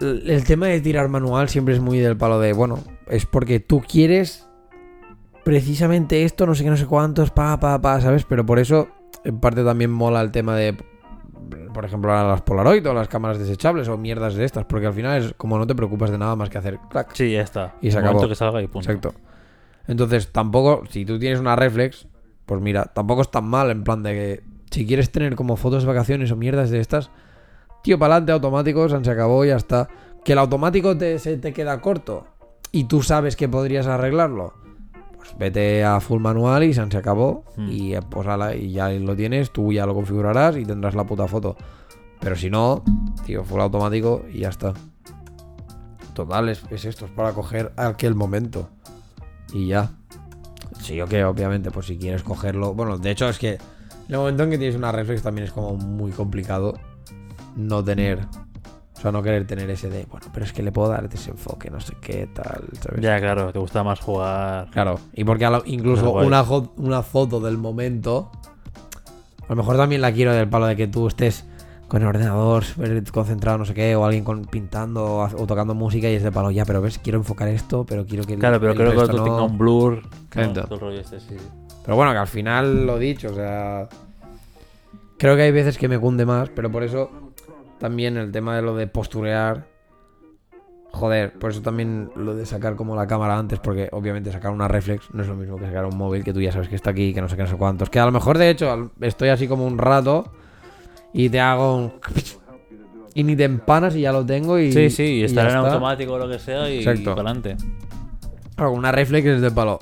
el 0.00 0.44
tema 0.44 0.66
de 0.66 0.80
tirar 0.80 1.08
manual 1.08 1.48
siempre 1.48 1.74
es 1.74 1.80
muy 1.80 1.98
del 1.98 2.16
palo 2.16 2.38
de, 2.40 2.52
bueno, 2.52 2.82
es 3.06 3.26
porque 3.26 3.60
tú 3.60 3.82
quieres 3.86 4.46
precisamente 5.44 6.24
esto, 6.24 6.46
no 6.46 6.54
sé 6.54 6.64
qué, 6.64 6.70
no 6.70 6.76
sé 6.76 6.86
cuántos, 6.86 7.30
pa, 7.30 7.58
pa, 7.60 7.80
pa, 7.80 8.00
¿sabes? 8.00 8.24
Pero 8.24 8.44
por 8.46 8.58
eso, 8.58 8.88
en 9.24 9.40
parte 9.40 9.64
también 9.64 9.90
mola 9.90 10.20
el 10.20 10.30
tema 10.30 10.56
de, 10.56 10.76
por 11.74 11.84
ejemplo, 11.84 12.12
ahora 12.12 12.28
las 12.28 12.42
Polaroid 12.42 12.86
o 12.88 12.94
las 12.94 13.08
cámaras 13.08 13.38
desechables 13.38 13.88
o 13.88 13.96
mierdas 13.98 14.34
de 14.34 14.44
estas, 14.44 14.64
porque 14.64 14.86
al 14.86 14.92
final 14.94 15.22
es 15.22 15.34
como 15.36 15.58
no 15.58 15.66
te 15.66 15.74
preocupas 15.74 16.10
de 16.10 16.18
nada 16.18 16.36
más 16.36 16.50
que 16.50 16.58
hacer 16.58 16.78
clac. 16.90 17.10
Sí, 17.14 17.32
ya 17.32 17.42
está. 17.42 17.74
Y 17.80 17.90
se 17.90 17.98
El 17.98 18.04
acabó. 18.04 18.28
que 18.28 18.34
salga 18.34 18.62
y 18.62 18.66
punto. 18.66 18.90
Exacto. 18.90 19.14
Entonces, 19.86 20.30
tampoco, 20.30 20.84
si 20.88 21.04
tú 21.04 21.18
tienes 21.18 21.40
una 21.40 21.56
reflex, 21.56 22.06
pues 22.46 22.60
mira, 22.60 22.84
tampoco 22.84 23.22
es 23.22 23.30
tan 23.30 23.44
mal 23.44 23.70
en 23.70 23.82
plan 23.82 24.02
de 24.02 24.12
que 24.12 24.42
si 24.70 24.86
quieres 24.86 25.10
tener 25.10 25.34
como 25.36 25.56
fotos 25.56 25.82
de 25.82 25.88
vacaciones 25.88 26.30
o 26.30 26.36
mierdas 26.36 26.70
de 26.70 26.80
estas, 26.80 27.10
tío, 27.82 27.98
para 27.98 28.14
adelante 28.14 28.32
automático, 28.32 28.88
se 28.88 29.10
acabó 29.10 29.44
y 29.44 29.48
ya 29.48 29.56
está. 29.56 29.88
Que 30.24 30.32
el 30.32 30.38
automático 30.38 30.96
te, 30.96 31.18
se 31.18 31.38
te 31.38 31.52
queda 31.52 31.80
corto 31.80 32.26
y 32.72 32.84
tú 32.84 33.02
sabes 33.02 33.36
que 33.36 33.48
podrías 33.48 33.86
arreglarlo. 33.86 34.54
Vete 35.38 35.84
a 35.84 36.00
full 36.00 36.20
manual 36.20 36.64
y 36.64 36.74
se 36.74 36.80
acabó 36.80 37.44
Hmm. 37.56 37.68
y 37.70 37.94
pues 38.10 38.26
ala, 38.28 38.54
y 38.54 38.72
ya 38.72 38.88
lo 38.90 39.16
tienes, 39.16 39.50
tú 39.52 39.72
ya 39.72 39.86
lo 39.86 39.94
configurarás 39.94 40.56
y 40.56 40.64
tendrás 40.64 40.94
la 40.94 41.04
puta 41.04 41.26
foto. 41.28 41.56
Pero 42.20 42.36
si 42.36 42.50
no, 42.50 42.82
tío, 43.24 43.44
full 43.44 43.60
automático 43.60 44.24
y 44.30 44.40
ya 44.40 44.48
está. 44.50 44.74
Total, 46.14 46.48
es, 46.50 46.62
es 46.70 46.84
esto, 46.84 47.06
es 47.06 47.10
para 47.12 47.32
coger 47.32 47.72
aquel 47.76 48.14
momento. 48.14 48.68
Y 49.52 49.68
ya. 49.68 49.90
Sí, 50.80 50.96
yo 50.96 51.06
que 51.06 51.24
obviamente, 51.24 51.70
pues 51.70 51.86
si 51.86 51.96
quieres 51.98 52.22
cogerlo. 52.22 52.74
Bueno, 52.74 52.98
de 52.98 53.10
hecho 53.10 53.28
es 53.28 53.38
que 53.38 53.52
en 53.54 53.58
el 54.08 54.16
momento 54.18 54.42
en 54.42 54.50
que 54.50 54.58
tienes 54.58 54.76
una 54.76 54.92
reflex 54.92 55.22
también 55.22 55.46
es 55.46 55.52
como 55.52 55.76
muy 55.76 56.10
complicado 56.12 56.74
no 57.56 57.82
tener. 57.82 58.20
O 59.00 59.02
sea, 59.02 59.12
no 59.12 59.22
querer 59.22 59.46
tener 59.46 59.70
ese 59.70 59.88
de, 59.88 60.04
bueno, 60.10 60.26
pero 60.30 60.44
es 60.44 60.52
que 60.52 60.62
le 60.62 60.72
puedo 60.72 60.90
dar 60.90 61.08
desenfoque, 61.08 61.70
no 61.70 61.80
sé 61.80 61.94
qué, 62.02 62.26
tal, 62.34 62.64
¿sabes? 62.82 63.00
Ya, 63.00 63.18
claro, 63.18 63.50
te 63.50 63.58
gusta 63.58 63.82
más 63.82 63.98
jugar. 63.98 64.68
Claro, 64.72 65.00
y 65.14 65.24
porque 65.24 65.46
lo- 65.48 65.62
incluso 65.64 66.12
una, 66.12 66.44
una 66.76 67.02
foto 67.02 67.40
del 67.40 67.56
momento, 67.56 68.30
a 69.46 69.48
lo 69.48 69.56
mejor 69.56 69.78
también 69.78 70.02
la 70.02 70.12
quiero 70.12 70.34
del 70.34 70.50
palo 70.50 70.66
de 70.66 70.76
que 70.76 70.86
tú 70.86 71.06
estés 71.06 71.46
con 71.88 72.02
el 72.02 72.08
ordenador 72.08 72.62
concentrado, 73.10 73.56
no 73.56 73.64
sé 73.64 73.72
qué, 73.72 73.96
o 73.96 74.04
alguien 74.04 74.22
con, 74.22 74.44
pintando 74.44 75.02
o, 75.02 75.24
o 75.24 75.46
tocando 75.46 75.74
música 75.74 76.10
y 76.10 76.16
es 76.16 76.22
de 76.22 76.30
palo, 76.30 76.50
ya, 76.50 76.66
pero 76.66 76.82
ves, 76.82 76.98
quiero 76.98 77.18
enfocar 77.18 77.48
esto, 77.48 77.86
pero 77.88 78.04
quiero 78.04 78.24
que... 78.24 78.34
el- 78.34 78.38
Claro, 78.38 78.60
pero 78.60 78.72
el 78.72 78.76
creo 78.78 78.92
que 78.92 78.98
otro 78.98 79.16
no. 79.16 79.24
tenga 79.24 79.42
un 79.42 79.56
blur. 79.56 80.02
Claro. 80.28 80.48
¿no? 80.54 80.62
Todo 80.64 80.74
el 80.74 80.80
rollo 80.82 81.00
este, 81.00 81.20
sí. 81.20 81.36
Pero 81.86 81.96
bueno, 81.96 82.12
que 82.12 82.18
al 82.18 82.28
final 82.28 82.86
lo 82.86 82.98
dicho, 82.98 83.30
o 83.30 83.34
sea. 83.34 83.88
Creo 85.18 85.36
que 85.36 85.42
hay 85.42 85.52
veces 85.52 85.76
que 85.78 85.88
me 85.88 85.98
cunde 85.98 86.24
más, 86.26 86.48
pero 86.50 86.70
por 86.70 86.82
eso 86.82 87.10
también 87.80 88.16
el 88.16 88.30
tema 88.30 88.54
de 88.54 88.62
lo 88.62 88.76
de 88.76 88.86
posturear. 88.86 89.66
Joder, 90.92 91.32
por 91.38 91.50
eso 91.52 91.62
también 91.62 92.10
lo 92.16 92.34
de 92.34 92.44
sacar 92.46 92.74
como 92.76 92.94
la 92.96 93.06
cámara 93.06 93.38
antes, 93.38 93.60
porque 93.60 93.88
obviamente 93.92 94.32
sacar 94.32 94.50
una 94.50 94.66
reflex 94.68 95.08
no 95.14 95.22
es 95.22 95.28
lo 95.28 95.36
mismo 95.36 95.56
que 95.56 95.66
sacar 95.66 95.84
un 95.86 95.96
móvil 95.96 96.24
que 96.24 96.32
tú 96.32 96.40
ya 96.40 96.50
sabes 96.50 96.68
que 96.68 96.74
está 96.74 96.90
aquí, 96.90 97.14
que 97.14 97.20
no 97.20 97.28
sé 97.28 97.36
qué, 97.36 97.42
no 97.42 97.48
sé 97.48 97.56
cuántos. 97.56 97.88
Que 97.90 98.00
a 98.00 98.06
lo 98.06 98.12
mejor, 98.12 98.38
de 98.38 98.50
hecho, 98.50 98.90
estoy 99.00 99.28
así 99.28 99.46
como 99.48 99.66
un 99.66 99.78
rato 99.78 100.32
y 101.12 101.28
te 101.28 101.40
hago 101.40 101.76
un. 101.76 101.92
Y 103.12 103.24
ni 103.24 103.34
te 103.34 103.42
empanas 103.42 103.96
y 103.96 104.02
ya 104.02 104.12
lo 104.12 104.24
tengo 104.24 104.56
y. 104.56 104.70
Sí, 104.72 104.88
sí, 104.88 105.02
y 105.02 105.20
ya 105.20 105.26
estar 105.26 105.44
en 105.50 105.56
está. 105.56 105.66
automático 105.68 106.12
o 106.12 106.18
lo 106.18 106.28
que 106.28 106.38
sea 106.38 106.70
y, 106.70 106.78
Exacto. 106.78 107.16
para 107.16 107.30
adelante. 107.30 107.56
Claro, 108.54 108.70
una 108.70 108.92
reflex 108.92 109.26
es 109.26 109.40
de 109.40 109.50
palo. 109.50 109.80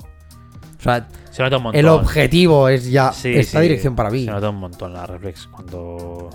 O 0.79 0.81
sea, 0.81 1.07
Se 1.29 1.43
nota 1.43 1.57
un 1.57 1.63
montón. 1.63 1.79
el 1.79 1.87
objetivo 1.89 2.67
es 2.69 2.89
ya 2.89 3.11
Sí, 3.11 3.35
esta 3.35 3.59
sí, 3.59 3.63
dirección 3.63 3.95
para 3.95 4.09
mí. 4.09 4.25
Se 4.25 4.31
nota 4.31 4.49
un 4.49 4.55
montón 4.55 4.93
la 4.93 5.05
reflex 5.05 5.45
cuando. 5.45 6.31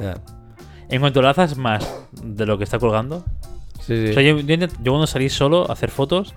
En 0.88 1.00
cuanto 1.00 1.22
lo 1.22 1.28
haces 1.28 1.56
más 1.56 1.86
de 2.22 2.46
lo 2.46 2.58
que 2.58 2.64
está 2.64 2.78
colgando. 2.78 3.24
Sí, 3.80 4.06
sí. 4.06 4.10
O 4.10 4.12
sea, 4.14 4.22
yo, 4.22 4.38
yo 4.40 4.54
intent- 4.54 4.76
yo 4.82 4.92
cuando 4.92 5.06
salí 5.06 5.28
solo 5.28 5.68
a 5.68 5.72
hacer 5.74 5.90
fotos, 5.90 6.34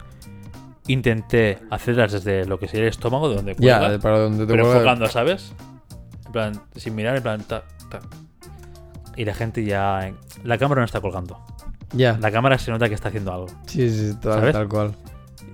intenté 0.87 1.59
hacerlas 1.69 2.11
desde 2.11 2.45
lo 2.45 2.59
que 2.59 2.67
sería 2.67 2.83
el 2.83 2.89
estómago, 2.89 3.29
de 3.29 3.35
donde 3.35 3.55
Ya, 3.59 3.77
cuelga, 3.79 3.89
de- 3.91 3.99
para 3.99 4.19
donde 4.19 4.45
te 4.45 4.51
pero 4.51 4.63
cuelga. 4.63 4.79
enfocando, 4.79 5.07
¿sabes? 5.09 5.53
En 6.25 6.31
plan, 6.31 6.61
sin 6.75 6.95
mirar, 6.95 7.17
en 7.17 7.23
plan, 7.23 7.41
ta, 7.43 7.63
ta. 7.89 7.99
Y 9.15 9.25
la 9.25 9.33
gente 9.33 9.63
ya. 9.63 10.13
La 10.43 10.57
cámara 10.57 10.81
no 10.81 10.85
está 10.85 11.01
colgando. 11.01 11.39
Ya. 11.93 12.17
La 12.21 12.31
cámara 12.31 12.57
se 12.57 12.69
nota 12.71 12.87
que 12.89 12.95
está 12.95 13.09
haciendo 13.09 13.33
algo. 13.33 13.47
Sí, 13.65 13.89
sí, 13.89 14.13
tal, 14.21 14.33
¿Sabes? 14.33 14.53
tal 14.53 14.67
cual. 14.67 14.93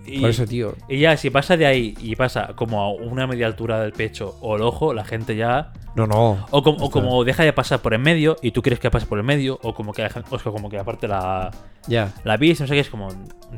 Y, 0.06 0.20
Por 0.20 0.32
eso, 0.32 0.46
tío. 0.46 0.76
y 0.90 1.00
ya, 1.00 1.16
si 1.16 1.30
pasa 1.30 1.56
de 1.56 1.66
ahí 1.66 1.96
y 2.02 2.16
pasa 2.16 2.54
como 2.56 2.82
a 2.82 2.92
una 2.92 3.26
media 3.26 3.48
altura 3.48 3.80
del 3.80 3.94
pecho 3.94 4.36
o 4.42 4.56
el 4.58 4.62
ojo, 4.64 4.94
la 4.94 5.06
gente 5.06 5.36
ya. 5.36 5.72
No, 5.96 6.08
no. 6.08 6.46
O 6.50 6.64
como, 6.64 6.86
o 6.86 6.90
como 6.90 7.24
deja 7.24 7.44
de 7.44 7.54
pasar 7.54 7.80
por 7.80 7.94
en 7.94 8.02
medio 8.02 8.38
y 8.42 8.52
tú 8.52 8.62
quieres 8.62 8.80
que 8.80 8.90
pase 8.90 9.06
por 9.06 9.20
el 9.20 9.24
medio, 9.24 9.60
o 9.62 9.74
como 9.74 9.94
que, 9.94 10.04
o 10.06 10.52
como 10.52 10.70
que 10.70 10.80
aparte 10.80 11.08
la, 11.08 11.52
Ya, 11.88 12.12
la 12.24 12.38
vis, 12.38 12.60
no 12.62 12.68
sé 12.68 12.74
qué, 12.74 12.80
es 12.80 12.90
como. 12.90 13.10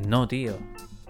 No, 0.08 0.28
tío. 0.28 0.58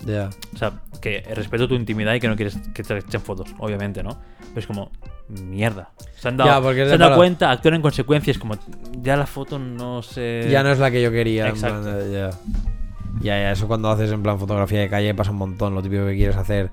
ya. 0.05 0.29
O 0.53 0.57
sea, 0.57 0.73
que 1.01 1.21
respeto 1.33 1.67
tu 1.67 1.75
intimidad 1.75 2.13
y 2.13 2.19
que 2.19 2.27
no 2.27 2.35
quieres 2.35 2.57
que 2.73 2.83
te 2.83 2.97
echen 2.97 3.21
fotos, 3.21 3.53
obviamente, 3.57 4.03
¿no? 4.03 4.19
Pero 4.49 4.59
es 4.59 4.67
como, 4.67 4.91
mierda. 5.29 5.91
Se 6.15 6.27
han 6.27 6.37
dado, 6.37 6.73
se 6.73 6.93
han 6.93 6.99
dado 6.99 7.15
cuenta, 7.15 7.49
actúan 7.51 7.75
en 7.75 7.81
consecuencia, 7.81 8.31
es 8.31 8.37
como, 8.37 8.55
ya 9.01 9.17
la 9.17 9.25
foto 9.25 9.57
no 9.57 10.03
se... 10.03 10.47
Ya 10.49 10.61
no 10.63 10.71
es 10.71 10.79
la 10.79 10.91
que 10.91 11.01
yo 11.01 11.11
quería. 11.11 11.49
Exacto. 11.49 12.11
ya. 12.11 12.29
Ya, 13.21 13.39
ya, 13.39 13.51
eso 13.51 13.67
cuando 13.67 13.89
haces 13.89 14.11
en 14.11 14.21
plan 14.21 14.37
fotografía 14.37 14.81
de 14.81 14.89
calle 14.89 15.15
pasa 15.15 15.31
un 15.31 15.37
montón. 15.37 15.73
Lo 15.73 15.81
típico 15.81 16.05
que 16.05 16.15
quieres 16.15 16.35
hacer 16.35 16.69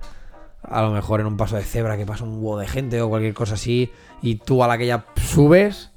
a 0.63 0.83
lo 0.83 0.91
mejor 0.91 1.21
en 1.21 1.27
un 1.27 1.37
paso 1.37 1.57
de 1.57 1.63
cebra 1.63 1.97
que 1.97 2.07
pasa 2.07 2.25
un 2.25 2.35
huevo 2.35 2.59
de 2.59 2.69
gente 2.69 3.01
o 3.01 3.09
cualquier 3.09 3.35
cosa 3.35 3.55
así, 3.55 3.91
y 4.23 4.37
tú 4.37 4.63
a 4.65 4.69
la 4.69 4.79
que 4.79 4.87
ya 4.87 5.05
subes, 5.17 5.91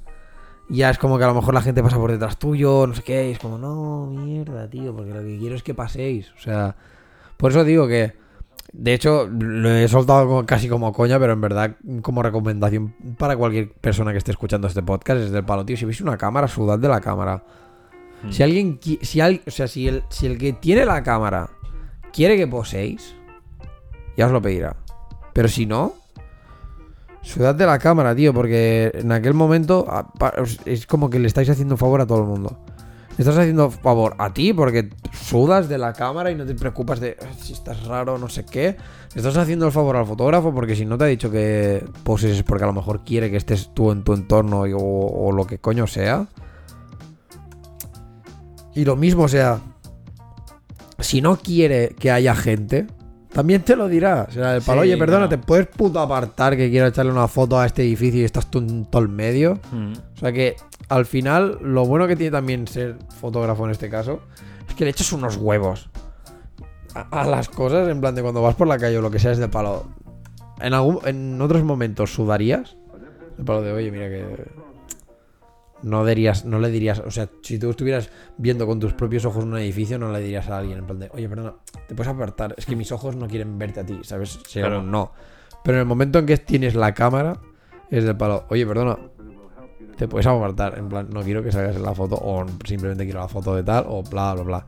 ya 0.68 0.90
es 0.90 0.98
como 0.98 1.16
que 1.18 1.24
a 1.24 1.28
lo 1.28 1.34
mejor 1.34 1.54
la 1.54 1.62
gente 1.62 1.82
pasa 1.82 1.96
por 1.96 2.10
detrás 2.10 2.38
tuyo, 2.38 2.86
no 2.86 2.94
sé 2.94 3.02
qué, 3.02 3.28
y 3.28 3.32
es 3.32 3.38
como, 3.38 3.56
no, 3.58 4.06
mierda, 4.06 4.68
tío, 4.68 4.94
porque 4.94 5.12
lo 5.14 5.20
que 5.20 5.38
quiero 5.38 5.54
es 5.54 5.62
que 5.62 5.74
paséis. 5.74 6.32
O 6.36 6.40
sea, 6.40 6.74
por 7.36 7.52
eso 7.52 7.62
digo 7.64 7.86
que, 7.86 8.14
de 8.72 8.92
hecho, 8.94 9.28
lo 9.28 9.70
he 9.70 9.86
soltado 9.88 10.44
casi 10.44 10.68
como 10.68 10.92
coña, 10.92 11.18
pero 11.20 11.32
en 11.34 11.40
verdad, 11.40 11.76
como 12.02 12.22
recomendación 12.22 12.94
para 13.16 13.36
cualquier 13.36 13.72
persona 13.74 14.10
que 14.12 14.18
esté 14.18 14.32
escuchando 14.32 14.66
este 14.66 14.82
podcast, 14.82 15.20
es 15.20 15.30
del 15.30 15.44
palo, 15.44 15.64
tío, 15.64 15.76
si 15.76 15.84
veis 15.84 16.00
una 16.00 16.16
cámara, 16.18 16.48
sudad 16.48 16.78
de 16.78 16.88
la 16.88 17.00
cámara. 17.00 17.44
Mm. 18.24 18.32
Si 18.32 18.42
alguien, 18.42 18.80
si 19.02 19.20
al- 19.20 19.42
o 19.46 19.50
sea, 19.50 19.68
si 19.68 19.86
el, 19.86 20.02
si 20.08 20.26
el 20.26 20.36
que 20.36 20.52
tiene 20.52 20.84
la 20.84 21.02
cámara 21.02 21.50
quiere 22.12 22.36
que 22.36 22.46
poséis, 22.48 23.14
ya 24.16 24.26
os 24.26 24.32
lo 24.32 24.42
pedirá. 24.42 24.74
Pero 25.32 25.48
si 25.48 25.64
no, 25.66 25.92
sudad 27.26 27.54
de 27.54 27.66
la 27.66 27.78
cámara, 27.78 28.14
tío, 28.14 28.32
porque 28.32 28.90
en 28.94 29.10
aquel 29.12 29.34
momento 29.34 29.84
a- 29.88 30.06
pa- 30.12 30.34
os- 30.40 30.60
es 30.64 30.86
como 30.86 31.10
que 31.10 31.18
le 31.18 31.26
estáis 31.26 31.50
haciendo 31.50 31.74
un 31.74 31.78
favor 31.78 32.00
a 32.00 32.06
todo 32.06 32.20
el 32.20 32.26
mundo. 32.26 32.58
Le 33.18 33.22
estás 33.22 33.36
haciendo 33.38 33.70
favor 33.70 34.14
a 34.18 34.32
ti 34.34 34.52
porque 34.52 34.90
sudas 35.12 35.68
de 35.70 35.78
la 35.78 35.92
cámara 35.94 36.30
y 36.30 36.34
no 36.34 36.44
te 36.44 36.54
preocupas 36.54 37.00
de 37.00 37.16
"Ah, 37.20 37.32
si 37.40 37.54
estás 37.54 37.84
raro, 37.86 38.18
no 38.18 38.28
sé 38.28 38.44
qué. 38.44 38.76
Le 39.14 39.20
estás 39.20 39.36
haciendo 39.38 39.64
el 39.66 39.72
favor 39.72 39.96
al 39.96 40.04
fotógrafo 40.06 40.52
porque 40.54 40.76
si 40.76 40.84
no 40.84 40.98
te 40.98 41.04
ha 41.04 41.06
dicho 41.08 41.30
que 41.30 41.82
poses 42.04 42.36
es 42.36 42.42
porque 42.42 42.64
a 42.64 42.66
lo 42.66 42.74
mejor 42.74 43.04
quiere 43.04 43.30
que 43.30 43.38
estés 43.38 43.70
tú 43.74 43.90
en 43.90 44.04
tu 44.04 44.12
entorno 44.12 44.60
o, 44.60 45.28
o 45.28 45.32
lo 45.32 45.46
que 45.46 45.58
coño 45.58 45.86
sea. 45.86 46.26
Y 48.74 48.84
lo 48.84 48.96
mismo, 48.96 49.22
o 49.24 49.28
sea, 49.28 49.60
si 50.98 51.22
no 51.22 51.36
quiere 51.36 51.96
que 51.98 52.10
haya 52.10 52.34
gente, 52.34 52.86
también 53.36 53.60
te 53.60 53.76
lo 53.76 53.86
dirá. 53.86 54.24
O 54.26 54.32
sea, 54.32 54.56
el 54.56 54.62
palo, 54.62 54.80
Sí, 54.80 54.88
oye, 54.88 54.96
perdona. 54.96 55.28
¿te 55.28 55.36
puedes 55.36 55.66
puto 55.66 56.00
apartar 56.00 56.56
que 56.56 56.70
quiero 56.70 56.86
echarle 56.86 57.12
una 57.12 57.28
foto 57.28 57.60
a 57.60 57.66
este 57.66 57.82
edificio 57.82 58.22
y 58.22 58.24
estás 58.24 58.50
tú 58.50 58.60
en 58.60 58.86
todo 58.86 59.02
el 59.02 59.10
medio? 59.10 59.60
Mm. 59.72 59.92
O 59.92 60.18
sea 60.18 60.32
que 60.32 60.56
al 60.88 61.04
final, 61.04 61.58
lo 61.60 61.84
bueno 61.84 62.06
que 62.08 62.16
tiene 62.16 62.30
también 62.30 62.66
ser 62.66 62.96
fotógrafo 63.20 63.66
en 63.66 63.72
este 63.72 63.90
caso, 63.90 64.20
es 64.66 64.74
que 64.74 64.84
le 64.84 64.90
echas 64.90 65.12
unos 65.12 65.36
huevos 65.36 65.90
a, 66.94 67.02
a 67.10 67.26
las 67.26 67.50
cosas, 67.50 67.86
en 67.90 68.00
plan 68.00 68.14
de 68.14 68.22
cuando 68.22 68.40
vas 68.40 68.54
por 68.54 68.68
la 68.68 68.78
calle 68.78 68.96
o 68.96 69.02
lo 69.02 69.10
que 69.10 69.18
sea, 69.18 69.32
es 69.32 69.38
de 69.38 69.48
palo. 69.48 69.84
En, 70.62 70.72
algún, 70.72 71.00
en 71.04 71.38
otros 71.42 71.62
momentos 71.62 72.14
sudarías. 72.14 72.78
El 73.38 73.44
palo 73.44 73.60
de, 73.60 73.70
oye, 73.70 73.90
mira 73.90 74.08
que. 74.08 74.24
No, 75.86 76.04
dirías, 76.04 76.44
no 76.44 76.58
le 76.58 76.68
dirías, 76.68 76.98
o 76.98 77.12
sea, 77.12 77.28
si 77.42 77.60
tú 77.60 77.70
estuvieras 77.70 78.10
viendo 78.38 78.66
con 78.66 78.80
tus 78.80 78.92
propios 78.92 79.24
ojos 79.24 79.44
un 79.44 79.56
edificio, 79.56 80.00
no 80.00 80.10
le 80.10 80.18
dirías 80.18 80.48
a 80.48 80.58
alguien, 80.58 80.78
en 80.78 80.84
plan 80.84 80.98
de, 80.98 81.08
oye, 81.12 81.28
perdona, 81.28 81.54
te 81.86 81.94
puedes 81.94 82.12
apartar, 82.12 82.56
es 82.58 82.66
que 82.66 82.74
mis 82.74 82.90
ojos 82.90 83.14
no 83.14 83.28
quieren 83.28 83.56
verte 83.56 83.78
a 83.78 83.86
ti, 83.86 84.00
¿sabes? 84.02 84.40
Sería 84.48 84.66
Claro. 84.66 84.82
no. 84.82 85.12
Pero 85.62 85.76
en 85.76 85.82
el 85.82 85.86
momento 85.86 86.18
en 86.18 86.26
que 86.26 86.38
tienes 86.38 86.74
la 86.74 86.92
cámara, 86.92 87.38
es 87.88 88.02
del 88.02 88.16
palo, 88.16 88.46
oye, 88.48 88.66
perdona, 88.66 88.98
te 89.96 90.08
puedes 90.08 90.26
apartar, 90.26 90.76
en 90.76 90.88
plan, 90.88 91.08
no 91.08 91.22
quiero 91.22 91.40
que 91.44 91.52
salgas 91.52 91.76
en 91.76 91.84
la 91.84 91.94
foto, 91.94 92.16
o 92.20 92.44
simplemente 92.64 93.04
quiero 93.04 93.20
la 93.20 93.28
foto 93.28 93.54
de 93.54 93.62
tal, 93.62 93.84
o 93.86 94.02
bla, 94.02 94.34
bla, 94.34 94.42
bla. 94.42 94.66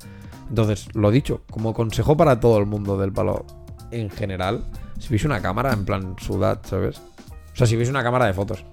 Entonces, 0.48 0.86
lo 0.94 1.10
dicho, 1.10 1.42
como 1.50 1.74
consejo 1.74 2.16
para 2.16 2.38
todo 2.38 2.58
el 2.58 2.66
mundo 2.66 2.96
del 2.96 3.12
palo 3.12 3.44
en 3.90 4.08
general, 4.08 4.62
si 5.00 5.08
veis 5.08 5.24
una 5.24 5.42
cámara, 5.42 5.72
en 5.72 5.84
plan, 5.84 6.14
sudad, 6.18 6.60
¿sabes? 6.62 6.98
O 6.98 7.56
sea, 7.56 7.66
si 7.66 7.74
veis 7.74 7.90
una 7.90 8.04
cámara 8.04 8.26
de 8.26 8.34
fotos. 8.34 8.64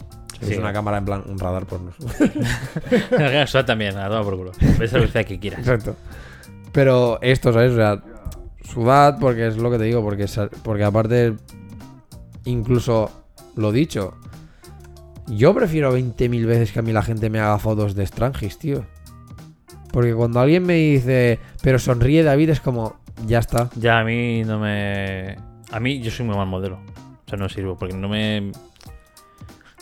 Sí. 0.45 0.55
una 0.55 0.73
cámara 0.73 0.97
en 0.97 1.05
plan, 1.05 1.23
un 1.27 1.39
radar, 1.39 1.65
pues 1.65 1.81
no. 1.81 1.91
Eso 3.43 3.65
también, 3.65 3.97
a 3.97 4.07
tomar 4.07 4.23
por 4.23 4.37
culo. 4.37 4.51
Ves 4.79 4.91
la 4.93 4.99
velocidad 4.99 5.25
que 5.25 5.39
quieras. 5.39 5.59
Exacto. 5.59 5.95
Pero 6.71 7.19
esto, 7.21 7.53
¿sabes? 7.53 7.71
O 7.71 7.75
sea, 7.75 8.01
sudad 8.63 9.17
porque 9.19 9.47
es 9.47 9.57
lo 9.57 9.71
que 9.71 9.77
te 9.77 9.85
digo, 9.85 10.03
porque, 10.03 10.25
porque 10.63 10.83
aparte, 10.83 11.35
incluso 12.45 13.11
lo 13.55 13.71
dicho, 13.71 14.13
yo 15.27 15.53
prefiero 15.53 15.97
20.000 15.97 16.45
veces 16.45 16.71
que 16.71 16.79
a 16.79 16.81
mí 16.81 16.91
la 16.91 17.01
gente 17.01 17.29
me 17.29 17.39
haga 17.39 17.57
fotos 17.59 17.95
de 17.95 18.05
Strangis, 18.05 18.59
tío. 18.59 18.85
Porque 19.91 20.13
cuando 20.13 20.39
alguien 20.39 20.63
me 20.63 20.75
dice, 20.75 21.39
pero 21.61 21.79
sonríe 21.79 22.21
David, 22.23 22.49
es 22.49 22.59
como, 22.59 22.99
ya 23.25 23.39
está. 23.39 23.69
Ya, 23.75 23.99
a 23.99 24.03
mí 24.03 24.43
no 24.43 24.59
me. 24.59 25.37
A 25.71 25.79
mí 25.79 26.01
yo 26.01 26.11
soy 26.11 26.25
muy 26.25 26.35
mal 26.35 26.47
modelo. 26.47 26.79
O 27.25 27.29
sea, 27.29 27.39
no 27.39 27.49
sirvo 27.49 27.77
porque 27.77 27.95
no 27.95 28.09
me. 28.09 28.51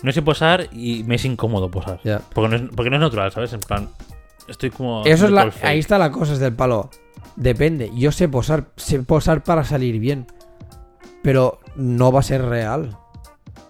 No 0.04 0.12
sé 0.12 0.22
posar 0.22 0.68
y 0.74 1.04
me 1.06 1.16
es 1.16 1.26
incómodo 1.26 1.72
posar. 1.72 2.00
Porque 2.34 2.50
no 2.50 2.56
es, 2.58 2.72
porque 2.76 2.90
no 2.90 2.98
es 2.98 3.02
natural, 3.02 3.32
¿sabes? 3.32 3.54
En 3.54 3.62
plan. 3.62 3.90
Estoy 4.48 4.70
como. 4.70 5.04
Eso 5.06 5.26
es 5.26 5.32
la, 5.32 5.52
ahí 5.64 5.80
está 5.80 5.98
la 5.98 6.12
cosa, 6.12 6.34
es 6.34 6.40
del 6.40 6.54
palo. 6.54 6.90
Depende. 7.38 7.90
Yo 7.96 8.12
sé 8.12 8.28
posar, 8.28 8.66
sé 8.76 9.02
posar 9.02 9.44
para 9.44 9.64
salir 9.64 10.00
bien. 10.00 10.28
Pero 11.24 11.60
no 11.78 12.12
va 12.12 12.20
a 12.20 12.24
ser 12.24 12.44
real. 12.44 12.98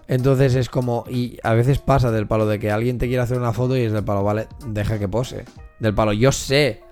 Entonces 0.08 0.56
es 0.56 0.68
como. 0.68 1.04
Y 1.08 1.38
a 1.44 1.54
veces 1.54 1.78
pasa 1.78 2.10
del 2.10 2.26
palo 2.26 2.46
de 2.46 2.58
que 2.58 2.72
alguien 2.72 2.98
te 2.98 3.06
quiere 3.06 3.22
hacer 3.22 3.38
una 3.38 3.52
foto 3.52 3.76
y 3.76 3.82
es 3.82 3.92
del 3.92 4.04
palo, 4.04 4.24
vale, 4.24 4.48
deja 4.66 4.98
que 4.98 5.08
pose. 5.08 5.44
Del 5.78 5.94
palo, 5.94 6.12
yo 6.12 6.32
sé. 6.32 6.82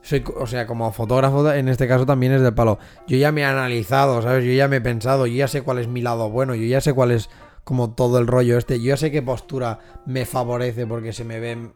Soy, 0.00 0.24
o 0.36 0.46
sea, 0.46 0.66
como 0.66 0.90
fotógrafo 0.92 1.52
en 1.52 1.68
este 1.68 1.86
caso 1.86 2.06
también 2.06 2.32
es 2.32 2.40
del 2.40 2.54
palo. 2.54 2.78
Yo 3.08 3.16
ya 3.16 3.32
me 3.32 3.40
he 3.40 3.44
analizado, 3.44 4.22
¿sabes? 4.22 4.44
Yo 4.44 4.52
ya 4.52 4.68
me 4.68 4.76
he 4.76 4.80
pensado, 4.80 5.26
yo 5.26 5.34
ya 5.34 5.48
sé 5.48 5.62
cuál 5.62 5.78
es 5.78 5.88
mi 5.88 6.02
lado 6.02 6.30
bueno, 6.30 6.54
yo 6.54 6.64
ya 6.66 6.80
sé 6.80 6.92
cuál 6.92 7.12
es 7.12 7.30
como 7.64 7.92
todo 7.92 8.18
el 8.18 8.26
rollo 8.26 8.58
este. 8.58 8.80
Yo 8.80 8.90
ya 8.90 8.96
sé 8.96 9.10
qué 9.10 9.22
postura 9.22 9.78
me 10.06 10.26
favorece 10.26 10.86
porque 10.86 11.12
se 11.12 11.24
me 11.24 11.40
ve 11.40 11.70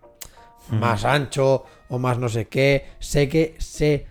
más 0.71 1.05
ancho 1.05 1.65
o 1.89 1.99
más 1.99 2.19
no 2.19 2.29
sé 2.29 2.47
qué. 2.47 2.87
Sé 2.99 3.29
que 3.29 3.55
sé 3.59 4.07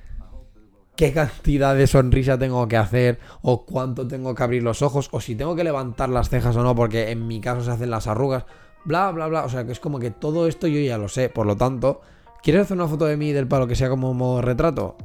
qué 0.96 1.12
cantidad 1.12 1.76
de 1.76 1.88
sonrisa 1.88 2.38
tengo 2.38 2.68
que 2.68 2.78
hacer 2.78 3.20
o 3.42 3.66
cuánto 3.66 4.08
tengo 4.08 4.34
que 4.34 4.44
abrir 4.44 4.64
los 4.64 4.82
ojos 4.82 5.10
o 5.12 5.20
si 5.20 5.36
tengo 5.36 5.56
que 5.56 5.64
levantar 5.64 6.10
las 6.10 6.30
cejas 6.30 6.56
o 6.56 6.64
no 6.64 6.76
porque 6.76 7.12
en 7.12 7.28
mi 7.28 7.42
caso 7.42 7.64
se 7.64 7.72
hacen 7.72 7.90
las 7.90 8.08
arrugas. 8.08 8.46
Bla, 8.86 9.12
bla, 9.12 9.28
bla. 9.28 9.46
O 9.46 9.50
sea, 9.50 9.66
que 9.66 9.72
es 9.72 9.80
como 9.80 10.00
que 10.00 10.12
todo 10.12 10.48
esto 10.48 10.68
yo 10.68 10.80
ya 10.80 10.98
lo 10.98 11.10
sé. 11.10 11.30
Por 11.30 11.46
lo 11.46 11.58
tanto, 11.58 12.02
¿quieres 12.44 12.64
hacer 12.64 12.78
una 12.78 12.88
foto 12.88 13.06
de 13.06 13.18
mí 13.18 13.34
del 13.34 13.48
palo 13.48 13.68
que 13.68 13.76
sea 13.76 13.90
como 13.90 14.14
modo 14.14 14.42
retrato? 14.42 14.96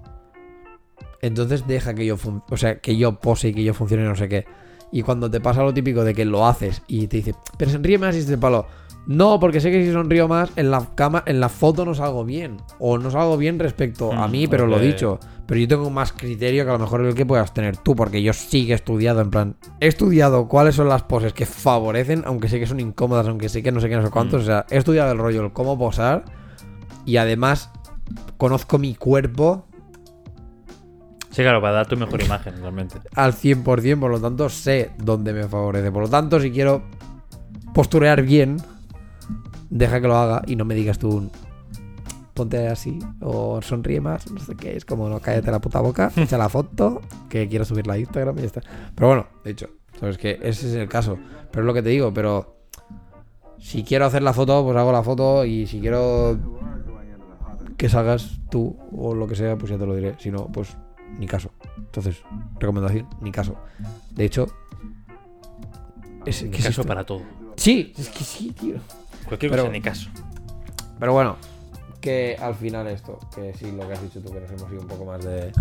Entonces 1.23 1.67
deja 1.67 1.95
que 1.95 2.07
yo, 2.07 2.17
o 2.51 2.57
sea, 2.57 2.79
que 2.79 2.97
yo 2.97 3.21
pose 3.21 3.49
y 3.49 3.55
que 3.55 3.65
yo 3.65 3.75
funcione 3.75 4.05
no 4.05 4.17
sé 4.17 4.29
qué. 4.29 4.47
Y 4.93 5.03
cuando 5.03 5.31
te 5.31 5.41
pasa 5.41 5.63
lo 5.63 5.73
típico 5.73 6.05
de 6.05 6.15
que 6.15 6.25
lo 6.25 6.47
haces 6.47 6.83
y 6.89 7.07
te 7.07 7.19
dice, 7.19 7.35
pero 7.57 7.71
sonríe 7.71 7.99
más 7.99 8.15
y 8.17 8.19
es 8.19 8.27
del 8.27 8.39
palo. 8.39 8.67
No, 9.07 9.41
porque 9.41 9.61
sé 9.61 9.71
que 9.71 9.85
si 9.85 9.93
sonrío 9.93 10.29
más, 10.29 10.51
en 10.57 10.71
la 10.71 10.87
cama, 10.95 11.23
en 11.27 11.41
la 11.41 11.49
foto 11.49 11.85
no 11.85 11.95
salgo 11.95 12.25
bien. 12.25 12.59
O 12.79 12.99
no 12.99 13.11
salgo 13.11 13.37
bien 13.37 13.59
respecto 13.59 14.13
a 14.13 14.29
Mm, 14.29 14.31
mí, 14.31 14.47
pero 14.47 14.67
lo 14.67 14.77
ok. 14.77 14.83
dicho. 14.83 15.19
Pero 15.47 15.61
yo 15.61 15.67
tengo 15.69 15.91
más 15.91 16.13
criterio 16.13 16.65
que 16.65 16.71
a 16.71 16.75
lo 16.75 16.79
mejor 16.81 17.05
el 17.05 17.15
que 17.15 17.25
puedas 17.27 17.53
tener 17.55 17.77
tú, 17.79 17.97
porque 17.97 18.23
yo 18.23 18.33
sí 18.33 18.67
que 18.67 18.73
he 18.73 18.75
estudiado, 18.77 19.21
en 19.21 19.31
plan, 19.31 19.57
he 19.81 19.87
estudiado 19.89 20.47
cuáles 20.49 20.75
son 20.77 20.89
las 20.89 21.03
poses 21.03 21.33
que 21.33 21.47
favorecen, 21.47 22.23
aunque 22.27 22.49
sé 22.49 22.61
que 22.61 22.67
son 22.67 22.79
incómodas, 22.79 23.27
aunque 23.27 23.49
sé 23.49 23.63
que 23.63 23.73
no 23.73 23.81
sé 23.81 23.89
qué, 23.89 23.97
no 23.97 24.03
sé 24.05 24.11
cuántos. 24.11 24.43
Mm. 24.43 24.45
O 24.45 24.47
sea, 24.47 24.67
he 24.71 24.77
estudiado 24.77 25.11
el 25.11 25.19
rollo, 25.19 25.45
el 25.45 25.53
cómo 25.53 25.79
posar. 25.79 26.25
Y 27.07 27.17
además, 27.17 27.71
conozco 28.37 28.79
mi 28.79 28.95
cuerpo 28.95 29.67
Sí, 31.31 31.43
claro, 31.43 31.61
para 31.61 31.75
dar 31.75 31.87
tu 31.87 31.97
mejor 31.97 32.21
imagen, 32.21 32.57
realmente. 32.61 32.99
al 33.15 33.35
100%, 33.35 34.01
por 34.01 34.11
lo 34.11 34.21
tanto 34.21 34.49
sé 34.49 34.91
dónde 34.99 35.33
me 35.33 35.45
favorece. 35.45 35.93
Por 35.93 36.03
lo 36.03 36.09
tanto, 36.09 36.41
si 36.41 36.51
quiero 36.51 36.83
posturear 37.73 38.23
bien, 38.23 38.57
deja 39.71 40.01
que 40.01 40.09
lo 40.09 40.17
haga 40.17 40.43
y 40.47 40.57
no 40.57 40.65
me 40.65 40.75
digas 40.75 40.99
tú 40.99 41.09
un, 41.09 41.31
ponte 42.35 42.69
así 42.69 42.99
o 43.21 43.61
sonríe 43.63 44.01
más, 44.01 44.31
no 44.31 44.41
sé 44.41 44.57
qué, 44.57 44.77
es 44.77 44.85
como 44.85 45.09
no 45.09 45.21
cállate 45.21 45.51
la 45.51 45.61
puta 45.61 45.81
boca, 45.81 46.11
echa 46.17 46.39
la 46.39 46.49
foto, 46.49 47.03
que 47.29 47.49
quiero 47.49 47.65
subirla 47.65 47.95
a 47.95 47.99
Instagram 47.99 48.39
y 48.39 48.41
ya 48.41 48.47
está. 48.47 48.63
Pero 48.95 49.09
bueno, 49.09 49.27
de 49.45 49.51
hecho, 49.51 49.69
sabes 49.99 50.19
que 50.19 50.39
ese 50.43 50.69
es 50.69 50.75
el 50.75 50.89
caso, 50.89 51.19
pero 51.51 51.63
es 51.63 51.67
lo 51.67 51.75
que 51.75 51.83
te 51.83 51.91
digo, 51.91 52.13
pero 52.13 52.57
si 53.59 53.85
quiero 53.85 54.07
hacer 54.07 54.23
la 54.23 54.33
foto, 54.33 54.65
pues 54.65 54.77
hago 54.77 54.91
la 54.91 55.03
foto 55.03 55.45
y 55.45 55.67
si 55.67 55.81
quiero 55.81 56.39
que 57.77 57.89
salgas 57.89 58.41
tú 58.51 58.77
o 58.93 59.15
lo 59.15 59.27
que 59.27 59.37
sea, 59.37 59.57
pues 59.57 59.71
ya 59.71 59.79
te 59.79 59.87
lo 59.87 59.95
diré, 59.95 60.17
si 60.19 60.31
no, 60.31 60.47
pues 60.47 60.77
ni 61.21 61.27
caso. 61.29 61.51
Entonces, 61.77 62.17
recomendación, 62.59 63.07
ni 63.21 63.31
caso. 63.31 63.55
De 64.11 64.25
hecho, 64.25 64.49
es 66.27 66.43
que 66.43 66.63
caso 66.63 66.83
para 66.85 67.05
todo. 67.05 67.23
Sí, 67.57 67.93
es 67.97 68.09
que 68.09 68.25
sí, 68.25 68.53
tío. 68.53 68.77
Cualquier 69.29 69.51
Pero- 69.53 69.63
cosa, 69.65 69.73
ni 69.73 69.81
caso. 69.81 70.09
Pero 70.99 71.13
bueno, 71.13 71.37
que 72.01 72.37
al 72.41 72.55
final 72.55 72.87
esto, 72.89 73.19
que 73.35 73.55
sí, 73.55 73.71
lo 73.73 73.87
que 73.87 73.93
has 73.95 74.03
dicho 74.03 74.21
tú, 74.21 74.33
que 74.33 74.41
nos 74.41 74.51
hemos 74.51 74.71
ido 74.73 74.81
un 74.83 74.89
poco 74.89 75.05
más 75.05 75.25
de, 75.25 75.53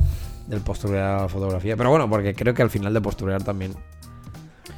del 0.47 0.61
posturear 0.61 1.19
a 1.19 1.21
la 1.23 1.29
fotografía. 1.29 1.77
Pero 1.77 1.89
bueno, 1.89 2.09
porque 2.09 2.33
creo 2.33 2.53
que 2.53 2.61
al 2.61 2.69
final 2.69 2.93
de 2.93 3.01
posturear 3.01 3.43
también 3.43 3.73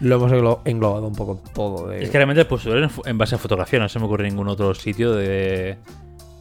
lo 0.02 0.16
hemos 0.16 0.32
englo- 0.32 0.62
englobado 0.66 1.08
un 1.08 1.16
poco 1.16 1.42
todo. 1.54 1.88
De... 1.90 2.04
Es 2.04 2.10
que 2.10 2.18
realmente 2.18 2.42
el 2.42 2.48
postureo 2.48 2.90
en, 3.06 3.18
base 3.18 3.36
a 3.36 3.38
fotografía, 3.38 3.80
no 3.80 3.88
se 3.90 4.00
me 4.00 4.06
ocurre 4.06 4.28
ningún 4.30 4.48
otro 4.48 4.74
sitio 4.76 5.14
de. 5.14 5.78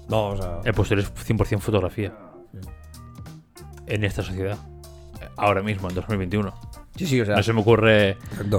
no, 0.08 0.28
o 0.30 0.36
sea, 0.36 0.60
El 0.64 0.74
postureo 0.74 1.04
es 1.04 1.12
100% 1.14 1.58
fotografía. 1.60 2.14
En 3.90 4.04
esta 4.04 4.22
sociedad. 4.22 4.56
Ahora 5.36 5.62
mismo, 5.62 5.88
en 5.88 5.94
2021. 5.94 6.54
sí, 6.96 7.06
sí, 7.06 7.20
o 7.20 7.26
sea, 7.26 7.36
No 7.36 7.42
se 7.42 7.52
me 7.52 7.60
ocurre. 7.60 8.16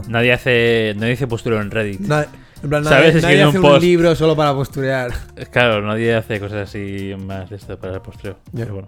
Nadie 0.08 0.34
hace, 0.34 0.94
nadie 0.96 1.12
dice 1.12 1.28
postureo 1.28 1.60
en 1.62 1.72
Reddit. 1.72 2.02
En 2.02 2.70
plan, 2.70 2.84
¿Sabes? 2.84 2.84
nadie, 2.84 3.08
Es 3.08 3.16
que 3.16 3.22
nadie 3.22 3.44
hace 3.44 3.58
un, 3.58 3.64
post- 3.64 3.82
libro 3.82 4.16
solo 4.16 4.36
para 4.36 4.54
posturear. 4.54 5.12
Claro, 5.52 5.82
nadie 5.82 6.14
hace 6.16 6.40
cosas 6.40 6.70
así 6.70 7.16
más 7.18 7.50
de 7.50 7.56
esto 7.56 7.80
para 7.80 7.96
el 7.96 8.02
postureo. 8.02 8.38
Pero 8.56 8.74
bueno. 8.76 8.88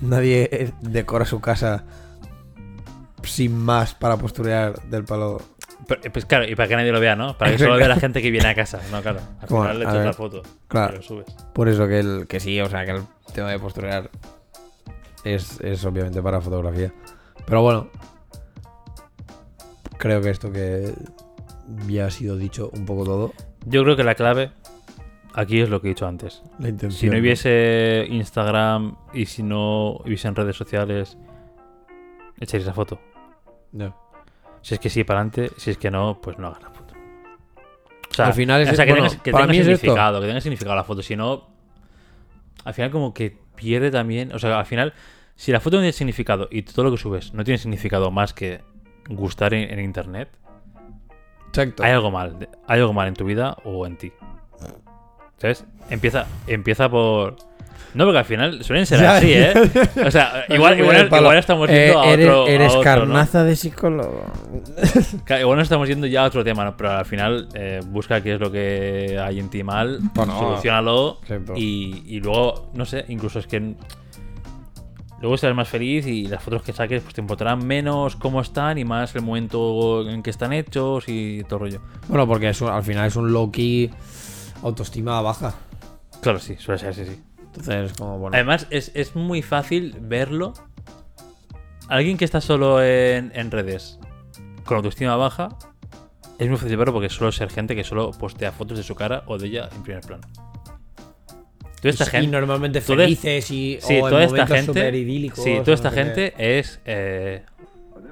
Nadie 0.00 0.48
eh, 0.50 0.72
decora 0.80 1.24
su 1.26 1.40
casa 1.40 1.84
sin 3.22 3.56
más 3.56 3.94
para 3.94 4.16
posturear 4.16 4.80
del 4.84 5.04
palo. 5.04 5.40
Pero, 5.86 6.00
eh, 6.04 6.10
pues 6.10 6.24
claro, 6.24 6.44
y 6.48 6.54
para 6.54 6.68
que 6.68 6.76
nadie 6.76 6.90
lo 6.92 7.00
vea, 7.00 7.14
¿no? 7.16 7.36
Para 7.36 7.52
que 7.52 7.58
solo 7.58 7.76
vea 7.76 7.88
la 7.88 7.96
gente 7.96 8.22
que 8.22 8.30
viene 8.30 8.48
a 8.48 8.54
casa. 8.54 8.80
No, 8.90 9.02
claro. 9.02 9.20
Al 9.40 9.48
final 9.48 9.78
le 9.78 9.84
echas 9.84 10.04
la 10.06 10.12
foto. 10.12 10.42
claro. 10.68 10.94
Y 10.94 10.96
lo 10.96 11.02
subes. 11.02 11.26
Por 11.52 11.68
eso 11.68 11.86
que, 11.86 12.00
el, 12.00 12.26
que 12.26 12.40
sí, 12.40 12.60
o 12.60 12.68
sea, 12.68 12.84
que 12.84 12.92
el 12.92 13.02
tema 13.34 13.50
de 13.50 13.58
posturear 13.58 14.10
es, 15.24 15.60
es 15.60 15.84
obviamente 15.84 16.22
para 16.22 16.40
fotografía. 16.40 16.92
Pero 17.46 17.62
bueno, 17.62 17.88
creo 19.98 20.20
que 20.20 20.30
esto 20.30 20.52
que 20.52 20.92
ya 21.86 22.06
ha 22.06 22.10
sido 22.10 22.36
dicho 22.36 22.70
un 22.74 22.84
poco 22.84 23.04
todo. 23.04 23.32
Yo 23.66 23.82
creo 23.84 23.96
que 23.96 24.04
la 24.04 24.14
clave 24.14 24.52
aquí 25.34 25.60
es 25.60 25.68
lo 25.68 25.80
que 25.80 25.88
he 25.88 25.90
dicho 25.90 26.06
antes. 26.06 26.42
La 26.58 26.68
intención. 26.68 26.98
Si 27.00 27.08
no 27.08 27.18
hubiese 27.18 28.06
Instagram 28.10 28.96
y 29.14 29.26
si 29.26 29.42
no 29.42 29.92
hubiesen 30.04 30.34
redes 30.34 30.56
sociales, 30.56 31.16
echáis 32.40 32.62
esa 32.64 32.72
foto. 32.74 32.98
Ya. 33.72 33.94
Si 34.60 34.74
es 34.74 34.80
que 34.80 34.90
sí, 34.90 35.04
para 35.04 35.20
adelante. 35.20 35.50
Si 35.56 35.70
es 35.70 35.78
que 35.78 35.90
no, 35.90 36.20
pues 36.20 36.38
no 36.38 36.48
hagas 36.48 36.62
la 36.62 36.70
foto. 36.70 36.94
O 38.10 38.14
sea, 38.14 38.26
Al 38.26 38.34
final 38.34 38.60
es- 38.62 38.70
o 38.72 38.74
sea, 38.74 38.84
que 38.84 38.92
bueno, 38.92 39.08
tenga, 39.08 39.22
que 39.22 39.32
para 39.32 39.44
tenga 39.44 39.52
mí 39.52 39.58
es 39.58 39.66
esto. 39.66 39.78
significado, 39.80 40.20
que 40.20 40.26
tenga 40.26 40.40
significado 40.40 40.76
la 40.76 40.84
foto. 40.84 41.02
Si 41.02 41.16
no, 41.16 41.48
al 42.64 42.74
final 42.74 42.90
como 42.90 43.14
que 43.14 43.38
pierde 43.54 43.90
también. 43.90 44.32
O 44.32 44.38
sea, 44.38 44.58
al 44.58 44.66
final, 44.66 44.92
si 45.36 45.52
la 45.52 45.60
foto 45.60 45.76
no 45.76 45.82
tiene 45.82 45.92
significado 45.92 46.48
y 46.50 46.62
todo 46.62 46.84
lo 46.84 46.90
que 46.90 46.98
subes 46.98 47.32
no 47.34 47.44
tiene 47.44 47.58
significado 47.58 48.10
más 48.10 48.32
que 48.32 48.60
gustar 49.08 49.54
en, 49.54 49.70
en 49.70 49.84
internet, 49.84 50.28
Exacto. 51.48 51.82
hay 51.82 51.92
algo 51.92 52.10
mal. 52.10 52.48
Hay 52.66 52.80
algo 52.80 52.92
mal 52.92 53.08
en 53.08 53.14
tu 53.14 53.24
vida 53.24 53.56
o 53.64 53.86
en 53.86 53.96
ti. 53.96 54.12
¿Sabes? 55.38 55.64
Empieza, 55.90 56.26
empieza 56.46 56.88
por. 56.88 57.36
No, 57.94 58.04
porque 58.04 58.18
al 58.18 58.24
final 58.24 58.64
suelen 58.64 58.86
ser 58.86 59.00
Ya, 59.00 59.16
así, 59.16 59.32
¿eh? 59.34 59.52
O 60.06 60.10
sea, 60.10 60.44
igual, 60.48 60.78
igual, 60.78 61.36
estamos 61.36 61.68
Eh, 61.68 61.86
yendo 61.88 62.00
a 62.00 62.06
eres 62.10 62.28
otro. 62.28 62.44
a 62.46 62.50
eres 62.50 62.76
carnaza 62.82 63.44
de 63.44 63.54
psicólogo. 63.56 64.24
Igual 65.40 65.56
no 65.56 65.62
estamos 65.62 65.88
yendo 65.88 66.06
ya 66.06 66.22
a 66.24 66.26
otro 66.26 66.42
tema, 66.42 66.64
¿no? 66.64 66.76
pero 66.76 66.90
al 66.92 67.04
final 67.04 67.48
eh, 67.54 67.80
busca 67.86 68.22
qué 68.22 68.34
es 68.34 68.40
lo 68.40 68.50
que 68.50 69.18
hay 69.22 69.38
en 69.38 69.48
ti 69.50 69.62
mal, 69.62 69.98
Bueno, 70.14 70.38
solucionalo 70.38 71.20
y, 71.54 72.02
y 72.06 72.20
luego, 72.20 72.70
no 72.74 72.86
sé, 72.86 73.04
incluso 73.08 73.38
es 73.40 73.46
que 73.46 73.74
luego 75.20 75.36
serás 75.36 75.54
más 75.54 75.68
feliz 75.68 76.06
y 76.06 76.26
las 76.26 76.42
fotos 76.42 76.62
que 76.62 76.72
saques 76.72 77.02
pues 77.02 77.14
te 77.14 77.20
importarán 77.20 77.64
menos 77.66 78.16
cómo 78.16 78.40
están 78.40 78.78
y 78.78 78.84
más 78.84 79.14
el 79.14 79.22
momento 79.22 80.08
en 80.08 80.22
que 80.22 80.30
están 80.30 80.52
hechos 80.52 81.04
y 81.08 81.44
todo 81.44 81.56
el 81.64 81.72
rollo. 81.72 81.80
Bueno, 82.08 82.26
porque 82.26 82.48
es 82.48 82.60
un- 82.60 82.70
al 82.70 82.82
final 82.82 83.06
es 83.06 83.16
un 83.16 83.32
low-key 83.32 83.90
autoestima 84.62 85.20
baja. 85.20 85.54
Claro, 86.22 86.38
sí, 86.38 86.56
suele 86.58 86.78
ser 86.78 86.88
así, 86.90 87.04
sí. 87.04 87.20
Entonces, 87.56 87.92
como 87.98 88.18
bueno. 88.18 88.34
Además, 88.34 88.66
es, 88.70 88.90
es 88.94 89.14
muy 89.14 89.42
fácil 89.42 89.96
verlo. 90.00 90.52
Alguien 91.88 92.16
que 92.16 92.24
está 92.24 92.40
solo 92.40 92.82
en, 92.82 93.30
en 93.34 93.50
redes 93.50 93.98
con 94.64 94.76
autoestima 94.76 95.16
baja, 95.16 95.50
es 96.38 96.48
muy 96.48 96.56
fácil 96.56 96.76
verlo 96.76 96.94
porque 96.94 97.08
suele 97.10 97.32
ser 97.32 97.50
gente 97.50 97.74
que 97.76 97.84
solo 97.84 98.10
postea 98.12 98.52
fotos 98.52 98.78
de 98.78 98.84
su 98.84 98.94
cara 98.94 99.22
o 99.26 99.36
de 99.36 99.48
ella 99.48 99.68
en 99.74 99.82
primer 99.82 100.02
plano. 100.02 100.22
Toda 101.80 101.90
esta 101.90 102.04
y 102.04 102.06
gente. 102.08 102.28
normalmente 102.28 102.80
toda- 102.80 102.98
felices 103.04 103.50
y 103.50 103.78
Sí, 103.80 103.94
o 103.94 104.06
en 104.06 104.10
toda 104.10 104.22
esta 104.24 104.32
momentos 104.36 104.56
gente. 104.56 104.66
superidílicos, 104.80 105.44
Sí, 105.44 105.58
toda 105.64 105.74
esta 105.74 105.90
no 105.90 105.94
sé 105.96 106.00
qué. 106.00 106.04
gente 106.06 106.58
es. 106.58 106.80
eh, 106.84 107.44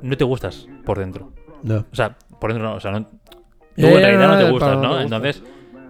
no 0.03 0.17
te 0.17 0.25
gustas 0.25 0.67
por 0.85 0.99
dentro. 0.99 1.33
No. 1.63 1.87
O 1.91 1.95
sea, 1.95 2.17
por 2.41 2.53
dentro 2.53 2.69
no. 2.69 2.75
O 2.77 2.81
sea, 2.81 2.91
no, 2.91 3.05
tú 3.07 3.11
Ya, 3.77 3.89
en 3.91 3.95
realidad 4.01 4.29
no 4.29 4.39
te 4.39 4.51
gustas, 4.51 4.77
no 4.77 4.83
¿no? 4.83 4.97
te 4.97 5.03
gusta. 5.03 5.17
Entonces, 5.17 5.43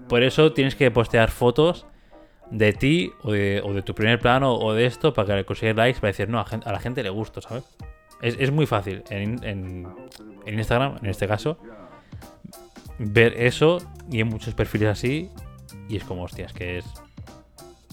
por 0.09 0.23
eso 0.23 0.53
tienes 0.53 0.75
que 0.77 0.91
postear 0.91 1.31
fotos 1.31 1.87
de 2.51 2.73
ti 2.73 3.13
o 3.23 3.33
de, 3.33 3.61
o 3.65 3.73
de 3.73 3.83
tu 3.83 3.95
primer 3.95 4.19
plano 4.19 4.55
o 4.55 4.73
de 4.75 4.87
esto 4.87 5.13
para 5.15 5.37
que 5.37 5.45
conseguir 5.45 5.77
likes 5.77 6.01
para 6.01 6.09
decir, 6.09 6.29
no, 6.29 6.41
a, 6.41 6.45
gen- 6.45 6.63
a 6.65 6.73
la 6.73 6.81
gente 6.81 7.03
le 7.03 7.11
gusto, 7.11 7.41
¿sabes? 7.41 7.65
Es, 8.23 8.37
es 8.39 8.51
muy 8.51 8.67
fácil 8.67 9.03
en, 9.11 9.43
en- 9.45 9.87
en 10.47 10.59
Instagram, 10.59 10.97
en 11.03 11.11
este 11.11 11.27
caso, 11.29 11.59
ver 12.99 13.35
eso 13.41 13.79
y 14.11 14.21
en 14.21 14.29
muchos 14.29 14.55
perfiles 14.55 14.89
así 14.89 15.31
y 15.89 15.97
es 15.97 16.05
como, 16.05 16.23
hostias, 16.25 16.53
que 16.53 16.79
es 16.79 16.85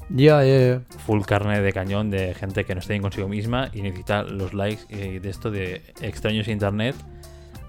Ya, 0.09 0.43
ya. 0.43 0.81
full 1.05 1.21
carne 1.21 1.61
de 1.61 1.71
cañón 1.73 2.09
de 2.09 2.33
gente 2.33 2.65
que 2.65 2.73
no 2.75 2.79
está 2.79 2.93
bien 2.93 3.01
consigo 3.01 3.27
misma 3.27 3.69
y 3.73 3.81
necesita 3.81 4.23
los 4.23 4.53
likes 4.53 4.83
y 4.89 5.19
de 5.19 5.29
esto 5.29 5.51
de 5.51 5.81
extraños 6.01 6.47
internet 6.47 6.95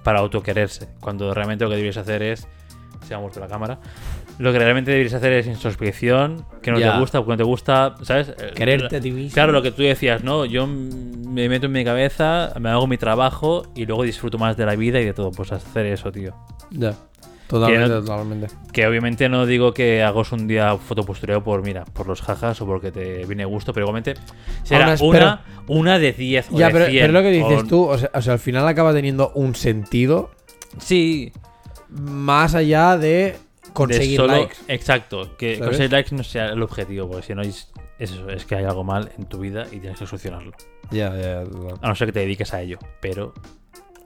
para 0.04 0.20
autoquererse. 0.20 0.88
Cuando 1.00 1.32
realmente 1.34 1.64
lo 1.64 1.70
que 1.70 1.76
deberías 1.76 1.96
hacer 1.98 2.22
es. 2.22 2.46
Se 3.06 3.14
ha 3.14 3.18
muerto 3.18 3.40
la 3.40 3.48
cámara. 3.48 3.78
Lo 4.38 4.52
que 4.52 4.58
realmente 4.60 4.90
deberías 4.92 5.14
hacer 5.14 5.32
es 5.32 5.46
introspección, 5.46 6.44
que 6.62 6.70
no 6.70 6.78
Ya. 6.78 6.92
te 6.94 7.00
gusta, 7.00 7.20
que 7.22 7.26
no 7.28 7.36
te 7.36 7.42
gusta, 7.42 7.94
¿sabes? 8.02 8.28
Eh, 8.38 8.52
Quererte 8.54 8.96
a 8.96 9.00
ti 9.00 9.10
mismo. 9.10 9.34
Claro, 9.34 9.52
lo 9.52 9.62
que 9.62 9.72
tú 9.72 9.82
decías, 9.82 10.22
¿no? 10.22 10.44
Yo 10.44 10.66
me 10.66 11.48
meto 11.48 11.66
en 11.66 11.72
mi 11.72 11.84
cabeza, 11.84 12.52
me 12.60 12.68
hago 12.70 12.86
mi 12.86 12.96
trabajo 12.98 13.64
y 13.74 13.84
luego 13.86 14.04
disfruto 14.04 14.38
más 14.38 14.56
de 14.56 14.64
la 14.66 14.76
vida 14.76 15.00
y 15.00 15.04
de 15.04 15.12
todo. 15.12 15.32
Pues 15.32 15.50
hacer 15.52 15.86
eso, 15.86 16.12
tío. 16.12 16.34
Ya. 16.70 16.94
Totalmente, 17.48 17.84
Que 17.88 17.94
no- 17.94 18.00
totalmente. 18.02 18.46
Que 18.72 18.86
obviamente 18.86 19.28
no 19.30 19.46
digo 19.46 19.72
que 19.72 20.02
hagas 20.02 20.32
un 20.32 20.46
día 20.46 20.76
fotopostureo 20.76 21.42
por, 21.42 21.62
mira, 21.64 21.84
por 21.86 22.06
los 22.06 22.20
jajas 22.20 22.60
o 22.60 22.66
porque 22.66 22.92
te 22.92 23.24
viene 23.24 23.44
gusto, 23.46 23.72
pero 23.72 23.86
igualmente 23.86 24.14
será 24.64 24.92
Aún 25.00 25.16
una, 25.16 25.44
una 25.66 25.98
de 25.98 26.12
10 26.12 26.50
o 26.52 26.58
Ya, 26.58 26.66
de 26.66 26.72
pero, 26.74 26.86
100. 26.86 27.00
pero 27.04 27.12
lo 27.14 27.22
que 27.22 27.30
dices 27.30 27.62
o- 27.62 27.66
tú, 27.66 27.84
o 27.88 27.96
sea, 27.96 28.10
o 28.12 28.20
sea, 28.20 28.34
al 28.34 28.38
final 28.38 28.68
acaba 28.68 28.92
teniendo 28.92 29.32
un 29.34 29.54
sentido 29.54 30.30
Sí, 30.78 31.32
más 31.88 32.54
allá 32.54 32.98
de 32.98 33.36
conseguir 33.78 34.16
solo- 34.16 34.32
likes. 34.36 34.56
Exacto, 34.68 35.36
que 35.36 35.54
¿Sabes? 35.56 35.68
conseguir 35.68 35.92
likes 35.92 36.14
no 36.14 36.22
sea 36.24 36.46
el 36.50 36.62
objetivo, 36.62 37.08
porque 37.08 37.26
si 37.26 37.34
no 37.34 37.42
es, 37.42 37.70
es 37.98 38.10
eso, 38.12 38.28
es 38.30 38.44
que 38.44 38.56
hay 38.56 38.64
algo 38.64 38.84
mal 38.84 39.10
en 39.18 39.24
tu 39.26 39.38
vida 39.38 39.66
y 39.72 39.78
tienes 39.80 39.98
que 39.98 40.06
solucionarlo. 40.06 40.52
Ya, 40.90 41.14
ya. 41.16 41.40
A 41.82 41.88
no 41.88 41.94
ser 41.94 42.08
que 42.08 42.12
te 42.12 42.20
dediques 42.20 42.52
a 42.54 42.60
ello, 42.60 42.78
pero 43.00 43.32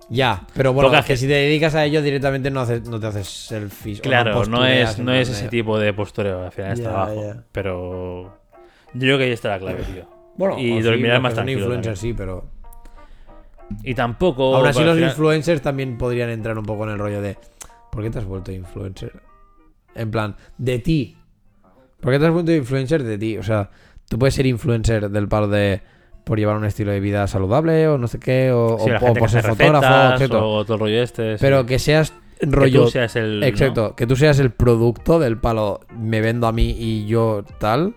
Ya, 0.09 0.47
pero 0.55 0.73
bueno, 0.73 0.95
es 0.97 1.05
que 1.07 1.17
si 1.17 1.27
te 1.27 1.33
dedicas 1.35 1.75
a 1.75 1.85
ello 1.85 2.03
directamente 2.03 2.51
no, 2.51 2.61
haces, 2.61 2.87
no 2.89 2.99
te 3.01 3.07
haces 3.07 3.29
selfies. 3.29 4.01
o 4.01 4.03
claro, 4.03 4.45
no 4.47 4.67
es, 4.67 4.99
no 4.99 5.13
es 5.13 5.29
ese 5.29 5.49
tipo 5.49 5.79
de 5.79 5.93
postureo, 5.93 6.45
al 6.45 6.53
final 6.53 6.73
es 6.73 6.79
Ya, 6.81 6.85
trabajo. 6.85 7.35
Pero 7.53 8.23
yo 8.95 9.01
creo 9.01 9.19
que 9.19 9.25
ahí 9.25 9.33
está 9.33 9.49
la 9.51 9.59
clave, 9.59 9.83
tío. 9.85 10.05
Bueno, 10.37 10.59
y 10.59 10.73
sí, 10.77 10.81
dormirás 10.83 11.15
los 11.15 11.23
más 11.23 11.35
tranquilo 11.35 11.59
influencers 11.61 11.99
también. 12.01 12.15
sí, 12.15 12.19
pero... 12.19 12.45
Y 13.85 13.95
tampoco... 13.95 14.57
Así 14.65 14.81
al 14.81 14.87
los 14.87 14.95
final- 14.97 15.11
influencers 15.11 15.63
también 15.63 15.97
podrían 15.97 16.29
entrar 16.31 16.59
un 16.59 16.65
poco 16.67 16.85
en 16.85 16.91
el 16.91 16.99
rollo 16.99 17.23
de... 17.23 17.39
¿Por 17.91 18.03
qué 18.03 18.11
te 18.11 18.19
has 18.19 18.25
vuelto 18.25 18.53
influencer? 18.53 19.13
En 19.95 20.11
plan, 20.11 20.37
de 20.59 20.79
ti. 20.79 21.17
¿Por 22.01 22.13
qué 22.13 22.19
te 22.19 22.27
has 22.27 22.33
vuelto 22.33 22.53
influencer 22.53 23.03
de 23.03 23.19
ti? 23.19 23.37
O 23.39 23.43
sea, 23.43 23.71
tú 24.09 24.19
puedes 24.19 24.35
ser 24.35 24.47
influencer 24.47 25.11
del 25.11 25.29
palo 25.29 25.49
de... 25.49 25.83
Por 26.25 26.39
llevar 26.39 26.57
un 26.57 26.65
estilo 26.65 26.93
de 26.93 27.01
vida 27.01 27.27
saludable 27.27 27.89
o 27.89 27.99
no 27.99 28.07
sé 28.07 28.21
qué, 28.21 28.53
o, 28.53 28.79
Sí, 28.79 28.91
o- 28.91 28.93
la 28.93 28.99
o 28.99 29.01
gente 29.01 29.19
por 29.21 29.29
que 29.29 29.33
ser 29.33 29.45
fotógrafo, 29.45 30.15
etcétera. 30.15 30.41
o 30.45 30.65
todo 30.65 30.75
el 30.75 30.81
rollo 30.81 31.03
este. 31.03 31.37
sí. 31.37 31.41
Pero 31.41 31.67
que 31.67 31.81
seas 31.81 32.13
Que 32.39 32.47
rollo... 32.47 32.85
tú 32.85 32.91
seas 32.91 33.17
el... 33.17 33.41
¿no? 33.41 33.47
Exacto, 33.47 33.97
que 33.97 34.07
tú 34.07 34.15
seas 34.15 34.39
el 34.39 34.51
producto 34.53 35.19
del 35.19 35.37
palo 35.39 35.81
me 35.99 36.21
vendo 36.21 36.47
a 36.47 36.53
mí 36.53 36.77
y 36.79 37.07
yo 37.07 37.45
tal. 37.59 37.95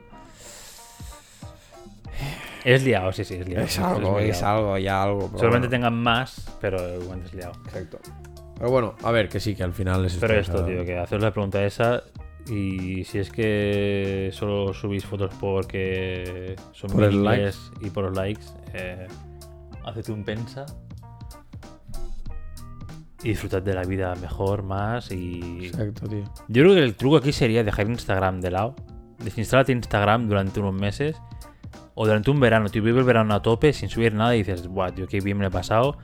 Es 2.64 2.84
liado, 2.84 3.12
sí, 3.14 3.24
sí, 3.24 3.36
es 3.36 3.48
liado. 3.48 3.64
Es 3.66 3.78
algo, 3.78 4.20
es 4.20 4.42
algo, 4.42 4.76
ya 4.80 5.04
algo. 5.04 5.22
Seguramente 5.36 5.68
bueno. 5.68 5.70
tengan 5.70 5.94
más, 6.02 6.48
pero 6.60 6.80
igualmente 7.00 7.28
es 7.30 7.34
liado. 7.36 7.52
Exacto. 7.66 8.00
Pero 8.58 8.72
bueno, 8.72 8.96
a 9.04 9.12
ver, 9.12 9.30
que 9.30 9.40
sí, 9.40 9.56
que 9.56 9.64
al 9.64 9.74
final 9.74 10.06
es 10.06 10.16
Pero 10.16 10.36
esto, 10.36 10.66
tío, 10.66 10.86
que 10.86 10.98
haceros 10.98 11.24
la 11.24 11.32
pregunta 11.32 11.64
esa 11.64 12.04
y 12.48 13.04
si 13.06 13.20
es 13.20 13.32
que 13.32 14.30
solo 14.32 14.74
subís 14.74 15.06
fotos 15.06 15.34
porque 15.40 16.56
son 16.72 16.92
Por 16.92 17.04
el 17.04 17.18
miles 17.18 17.72
y 17.82 17.90
por 17.90 18.06
los 18.06 18.16
likes, 18.16 18.46
eh, 18.74 19.08
hacete 19.84 20.12
un 20.12 20.24
pensa 20.24 20.66
y 23.24 23.30
disfrutad 23.30 23.64
de 23.64 23.74
la 23.74 23.84
vida 23.84 24.14
mejor, 24.16 24.62
más 24.62 25.12
y... 25.12 25.66
Exacto, 25.66 26.08
tío. 26.08 26.24
Yo 26.48 26.64
creo 26.64 26.76
que 26.76 26.84
el 26.84 26.96
truco 26.96 27.18
aquí 27.18 27.32
sería 27.32 27.64
dejar 27.64 27.90
Instagram 27.90 28.40
de 28.40 28.52
lado, 28.52 28.76
desinstálate 29.18 29.72
Instagram 29.72 30.28
durante 30.28 30.60
unos 30.60 30.76
meses 30.76 31.18
o 31.96 32.06
durante 32.06 32.30
un 32.30 32.40
verano, 32.40 32.70
tío, 32.70 32.84
vive 32.84 33.00
el 33.00 33.06
verano 33.06 33.34
a 33.34 33.42
tope 33.42 33.74
sin 33.74 33.90
subir 33.90 34.14
nada 34.14 34.36
y 34.36 34.40
dices, 34.40 34.68
guau, 34.68 34.92
tío, 34.92 35.08
qué 35.08 35.22
bien 35.22 35.38
me 35.38 35.46
lo 35.46 35.48
he 35.48 35.52
pasado. 35.52 35.98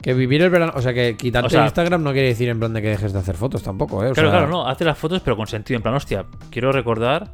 Que 0.00 0.14
vivir 0.14 0.42
el 0.42 0.50
verano, 0.50 0.72
o 0.76 0.80
sea, 0.82 0.92
que 0.94 1.16
quitarte 1.16 1.46
O 1.46 1.50
sea- 1.50 1.64
Instagram 1.64 2.02
no 2.02 2.12
quiere 2.12 2.28
decir 2.28 2.48
en 2.48 2.58
plan 2.58 2.72
de 2.72 2.82
que 2.82 2.88
dejes 2.88 3.12
de 3.12 3.18
hacer 3.18 3.34
fotos 3.34 3.62
tampoco, 3.62 4.04
¿eh? 4.04 4.10
O 4.10 4.12
Claro, 4.12 4.30
sea, 4.30 4.38
claro, 4.40 4.52
no, 4.52 4.68
hace 4.68 4.84
las 4.84 4.98
fotos 4.98 5.20
pero 5.24 5.36
con 5.36 5.46
sentido, 5.46 5.76
en 5.76 5.82
plan, 5.82 5.94
hostia, 5.94 6.26
quiero 6.50 6.70
recordar 6.70 7.30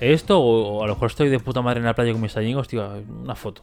esto 0.00 0.38
o, 0.40 0.78
o 0.78 0.84
a 0.84 0.86
lo 0.86 0.94
mejor 0.94 1.08
estoy 1.10 1.28
de 1.28 1.38
puta 1.40 1.60
madre 1.62 1.80
en 1.80 1.86
la 1.86 1.94
playa 1.94 2.12
con 2.12 2.22
mis 2.22 2.36
amigos, 2.36 2.68
tío, 2.68 2.88
una 3.22 3.34
foto. 3.34 3.62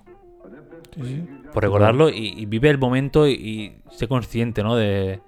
Sí, 0.96 1.02
sí. 1.04 1.24
Por 1.54 1.64
recordarlo 1.64 2.10
y, 2.10 2.34
y 2.38 2.46
vive 2.46 2.70
el 2.70 2.78
momento 2.78 3.28
y, 3.28 3.32
y 3.34 3.78
sé 3.92 4.08
consciente, 4.08 4.62
¿no? 4.64 4.76
De, 4.76 5.20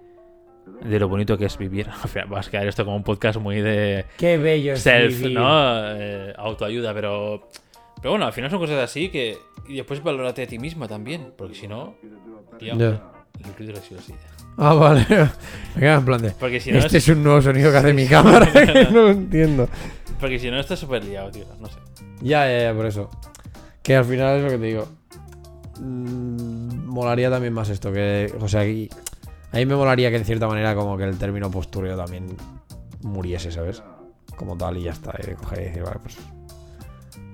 de 0.84 1.00
lo 1.00 1.08
bonito 1.08 1.38
que 1.38 1.46
es 1.46 1.58
vivir. 1.58 1.88
Al 2.04 2.10
final 2.10 2.28
vas 2.28 2.48
a 2.48 2.52
quedar 2.52 2.68
esto 2.68 2.84
como 2.86 2.98
un 2.98 3.04
podcast 3.04 3.40
muy 3.40 3.62
de 3.62 4.06
Qué 4.18 4.38
bello 4.38 4.74
es 4.74 4.82
self, 4.82 5.18
vivir. 5.22 5.38
¿no? 5.40 5.48
Eh, 5.96 6.34
autoayuda, 6.38 6.94
pero... 6.94 7.48
Pero 8.02 8.12
bueno, 8.12 8.28
al 8.28 8.32
final 8.32 8.50
son 8.50 8.60
cosas 8.60 8.78
así 8.82 9.10
que... 9.10 9.38
Y 9.68 9.76
después 9.76 10.02
valórate 10.02 10.44
a 10.44 10.48
ti 10.48 10.58
misma 10.58 10.88
también, 10.88 11.34
porque 11.38 11.54
si 11.54 11.68
no... 11.68 11.96
Tío, 12.60 12.74
el 12.74 13.72
o 13.76 13.82
sí. 14.02 14.14
Ah, 14.58 14.74
vale. 14.74 15.06
Me 15.76 15.80
queda 15.82 15.96
en 15.96 16.06
plan 16.06 16.22
de... 16.22 16.32
Porque 16.32 16.60
si 16.60 16.72
no, 16.72 16.80
Este 16.80 16.98
es, 16.98 17.08
es 17.08 17.16
un 17.16 17.24
nuevo 17.24 17.42
sonido 17.42 17.72
que 17.72 17.78
hace 17.78 17.94
mi 17.94 18.06
cámara 18.08 18.48
no 18.92 19.04
lo 19.04 19.10
entiendo. 19.12 19.70
porque 20.20 20.38
si 20.40 20.52
no 20.52 20.60
estás 20.60 20.80
súper 20.80 21.04
liado, 21.06 21.32
tío. 21.32 21.46
No 21.60 21.68
sé. 21.68 21.78
Ya, 22.22 22.46
ya, 22.48 22.64
ya, 22.64 22.74
por 22.74 22.86
eso. 22.86 23.10
Que 23.82 23.96
al 23.96 24.04
final 24.06 24.38
es 24.38 24.44
lo 24.44 24.50
que 24.50 24.58
te 24.58 24.66
digo. 24.66 24.88
Mm, 25.80 26.86
molaría 26.88 27.30
también 27.30 27.54
más 27.54 27.70
esto, 27.70 27.92
que, 27.94 28.34
o 28.40 28.48
sea, 28.50 28.66
y- 28.68 28.90
a 29.52 29.58
mí 29.58 29.66
me 29.66 29.76
molaría 29.76 30.10
que 30.12 30.18
en 30.18 30.26
cierta 30.26 30.48
manera 30.48 30.76
como 30.76 30.98
que 30.98 31.06
el 31.06 31.18
término 31.18 31.50
postureo 31.50 31.96
también 31.96 32.36
muriese, 33.02 33.52
¿sabes? 33.52 33.82
Como 34.36 34.58
tal 34.58 34.78
y 34.78 34.84
ya 34.84 34.92
está, 34.92 35.14
y 35.24 35.28
de 35.28 35.36
coger 35.36 35.60
y 35.62 35.64
decir, 35.66 35.84
vale, 35.84 36.00
pues 36.04 36.18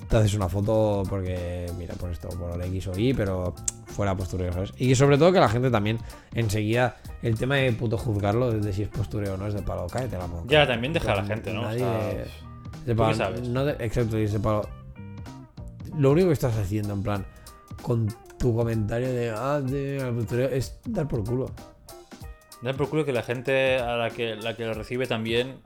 te 0.09 0.17
haces 0.17 0.33
una 0.35 0.47
foto 0.49 1.03
porque, 1.09 1.65
mira, 1.77 1.95
por 1.95 2.11
esto, 2.11 2.29
por 2.29 2.51
el 2.53 2.61
X 2.69 2.87
o 2.87 2.97
Y, 2.99 3.13
pero 3.13 3.53
fuera 3.85 4.15
postureo, 4.15 4.51
¿sabes? 4.53 4.73
Y 4.77 4.93
sobre 4.95 5.17
todo 5.17 5.31
que 5.31 5.39
la 5.39 5.49
gente 5.49 5.71
también 5.71 5.99
enseguida, 6.33 6.97
el 7.21 7.37
tema 7.37 7.55
de 7.55 7.71
puto 7.73 7.97
juzgarlo, 7.97 8.51
de 8.51 8.73
si 8.73 8.83
es 8.83 8.89
postureo 8.89 9.33
o 9.33 9.37
no, 9.37 9.47
es 9.47 9.53
de 9.53 9.61
palo, 9.61 9.87
cállate 9.87 10.17
la 10.17 10.25
boca. 10.27 10.45
Ya, 10.47 10.67
también 10.67 10.93
deja 10.93 11.11
a 11.13 11.15
la 11.15 11.23
gente, 11.25 11.53
¿no? 11.53 11.61
O 11.61 11.63
Nadie- 11.65 11.79
sea, 11.79 12.23
¿tú 12.85 12.95
palo, 12.95 13.15
sabes? 13.15 13.47
no 13.47 13.65
de- 13.65 13.75
ese 14.23 14.39
palo. 14.39 14.67
Lo 15.97 16.11
único 16.11 16.27
que 16.27 16.33
estás 16.33 16.57
haciendo, 16.57 16.93
en 16.93 17.03
plan, 17.03 17.25
con 17.81 18.07
tu 18.37 18.53
comentario 18.55 19.07
de, 19.11 19.29
ah, 19.35 19.61
de 19.61 20.11
postureo, 20.15 20.49
es 20.49 20.77
dar 20.85 21.07
por 21.07 21.23
culo. 21.23 21.49
Da 22.61 22.73
por 22.73 22.89
culo 22.89 23.05
que 23.05 23.13
la 23.13 23.23
gente 23.23 23.77
a 23.77 23.95
la 23.95 24.09
que, 24.09 24.35
la 24.35 24.55
que 24.55 24.65
lo 24.65 24.73
recibe 24.73 25.07
también. 25.07 25.57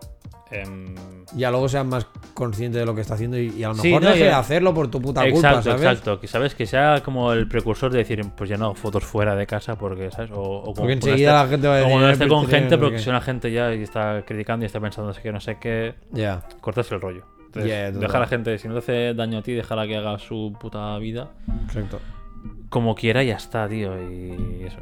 Em, 0.52 0.96
Ya 1.36 1.52
luego 1.52 1.70
sean 1.70 1.88
más 1.90 2.08
conscientes 2.34 2.80
de 2.80 2.86
lo 2.86 2.96
que 2.96 3.02
está 3.02 3.14
haciendo 3.14 3.38
y, 3.38 3.50
y 3.50 3.64
a 3.64 3.68
lo 3.70 3.76
Sí, 3.76 3.90
mejor 3.90 4.04
no, 4.04 4.10
deje 4.10 4.24
de 4.26 4.32
hacerlo 4.32 4.74
por 4.74 4.90
tu 4.90 5.00
puta 5.02 5.28
exacto, 5.28 5.58
culpa, 5.58 5.62
¿sabes? 5.64 5.82
exacto. 5.82 6.20
Que 6.20 6.28
sabes 6.28 6.56
que 6.56 6.66
sea 6.66 7.02
como 7.04 7.32
el 7.34 7.48
precursor 7.48 7.92
de 7.92 8.00
decir, 8.00 8.22
pues 8.36 8.50
ya 8.50 8.58
no, 8.58 8.74
fotos 8.74 9.04
fuera 9.04 9.36
de 9.36 9.46
casa, 9.46 9.76
porque, 9.78 10.10
¿sabes? 10.12 10.32
O, 10.32 10.40
o 10.42 10.62
como 10.64 10.74
Porque 10.76 10.94
enseguida 10.94 11.32
esté- 11.32 11.44
la 11.44 11.48
gente 11.50 11.68
va 11.68 11.74
a 11.74 11.78
o 11.78 11.80
decir. 11.82 11.92
cuando 11.92 12.08
"Eh, 12.08 12.12
esté 12.14 12.26
pero 12.26 12.36
con 12.36 12.48
gente, 12.48 12.76
no 12.78 12.82
porque 12.82 12.96
qué". 12.98 13.02
si 13.04 13.10
una 13.10 13.22
gente 13.22 13.52
ya 13.52 13.74
y 13.76 13.84
está 13.84 14.24
criticando 14.26 14.66
y 14.66 14.68
está 14.68 14.80
pensando 14.80 15.08
no 15.10 15.14
sé 15.14 15.22
qué, 15.22 15.32
no 15.32 15.40
sé 15.40 15.58
qué, 15.60 15.96
Ya, 16.12 16.42
cortas 16.62 16.92
el 16.92 17.00
rollo. 17.02 17.26
Entonces, 17.46 18.00
deja 18.00 18.18
a 18.18 18.20
la 18.22 18.28
gente, 18.28 18.58
si 18.60 18.68
no 18.68 18.74
te 18.76 18.80
hace 18.80 19.14
daño 19.16 19.40
a 19.40 19.42
ti, 19.42 19.54
déjala 19.54 19.88
que 19.88 19.98
haga 19.98 20.20
su 20.20 20.56
puta 20.60 20.96
vida 21.00 21.32
exacto. 21.66 22.00
como 22.70 22.94
quiera 22.96 23.24
ya 23.24 23.36
está, 23.38 23.68
tío. 23.68 23.94
Y 24.12 24.64
eso. 24.66 24.78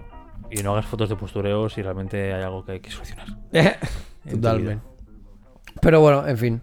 Y 0.52 0.62
no 0.64 0.72
hagas 0.74 0.86
fotos 0.86 1.08
de 1.10 1.16
postureo 1.16 1.70
si 1.70 1.82
realmente 1.82 2.34
hay 2.34 2.42
algo 2.44 2.64
que 2.66 2.74
hay 2.74 2.80
que 2.82 2.92
solucionar. 2.92 3.28
Totalmente. 4.30 4.82
Pero 5.82 6.02
bueno, 6.02 6.28
en 6.28 6.38
fin. 6.38 6.62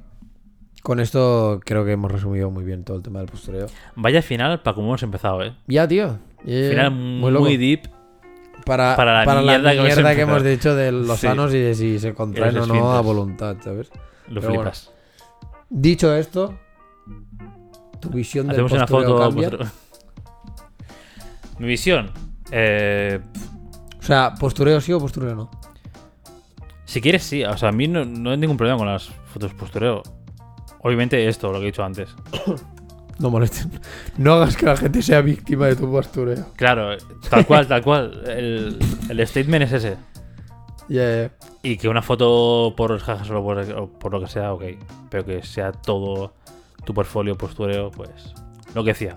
Con 0.83 1.01
esto 1.01 1.61
creo 1.65 1.85
que 1.85 1.93
hemos 1.93 2.11
resumido 2.13 2.51
muy 2.51 2.63
bien 2.63 2.85
todo 2.85 2.99
el 2.99 3.03
tema 3.03 3.21
del 3.21 3.29
postureo. 3.29 3.67
Vaya 3.97 4.21
final 4.21 4.61
para 4.63 4.75
como 4.75 4.89
hemos 4.89 5.03
empezado, 5.03 5.43
¿eh? 5.43 5.55
Ya, 5.67 5.89
tío. 5.89 6.19
Ya, 6.45 6.69
Final 6.69 6.91
muy 6.91 7.33
muy, 7.33 7.57
deep. 7.57 7.89
para, 8.67 8.95
para 8.97 9.25
para 9.25 9.41
la 9.41 9.57
la 9.59 9.73
mierda 9.83 10.15
que 10.15 10.21
hemos 10.23 10.43
que 10.43 10.49
dicho 10.51 10.75
de 10.75 10.93
los 10.93 11.19
Sí. 11.19 11.27
sanos 11.27 11.55
y 11.55 11.59
de 11.59 11.75
si 11.75 11.99
se 11.99 12.13
contraen 12.13 12.59
o 12.59 12.67
no 12.67 12.93
a 12.93 13.01
voluntad, 13.01 13.57
¿sabes? 13.65 13.91
Lo 14.29 14.43
Pero 14.43 14.53
flipas. 14.55 14.93
Dicho 15.71 16.15
esto, 16.15 16.55
tu 18.01 18.11
visión 18.11 18.47
del 18.47 18.57
Hacemos 18.57 18.73
una 18.73 18.87
postureo 18.87 19.09
foto. 19.17 19.21
cambia. 19.31 19.51
postureo. 19.51 19.73
Mi 21.59 21.67
visión. 21.67 22.11
Eh, 22.51 23.21
O 23.99 24.03
sea, 24.03 24.35
postureo 24.39 24.83
sí 24.83 24.93
o 24.93 25.01
postureo 25.01 25.35
no. 25.35 25.51
Si 26.85 27.01
quieres, 27.01 27.23
sí. 27.23 27.45
O 27.45 27.57
sea, 27.57 27.71
a 27.71 27.73
mí 27.73 27.89
no, 27.89 28.05
no 28.05 28.31
hay 28.31 28.37
ningún 28.37 28.57
problema 28.57 28.79
con 28.79 28.87
las 28.87 29.05
fotos 29.33 29.53
postureo. 29.55 30.03
Obviamente 30.81 31.27
esto, 31.29 31.51
lo 31.51 31.59
que 31.59 31.65
he 31.65 31.67
dicho 31.67 31.85
antes. 31.85 32.15
No 33.17 33.31
molesten. 33.31 33.71
No 34.17 34.35
hagas 34.35 34.57
que 34.57 34.67
la 34.67 34.77
gente 34.77 35.01
sea 35.01 35.21
víctima 35.21 35.67
de 35.67 35.77
tu 35.77 35.89
postureo. 35.89 36.47
Claro, 36.57 36.97
tal 37.31 37.47
cual, 37.47 37.69
tal 37.69 37.81
cual. 37.81 38.25
El, 38.27 38.77
el 39.09 39.27
statement 39.29 39.67
es 39.67 39.73
ese. 39.73 39.97
Ya, 40.89 41.23
ya. 41.23 41.31
Y 41.63 41.77
que 41.77 41.89
una 41.89 42.03
foto 42.03 42.75
por 42.77 42.99
jajas 42.99 43.31
o 43.31 43.43
por, 43.43 43.59
o 43.59 43.89
por 43.89 44.11
lo 44.11 44.21
que 44.21 44.27
sea, 44.27 44.53
ok. 44.53 44.65
Pero 45.11 45.25
que 45.25 45.45
sea 45.45 45.71
todo 45.71 46.35
tu 46.85 46.93
portfolio 46.93 47.37
postureo, 47.37 47.93
pues. 47.93 48.35
Lo 48.75 48.83
que 48.83 48.91
decía. 48.91 49.17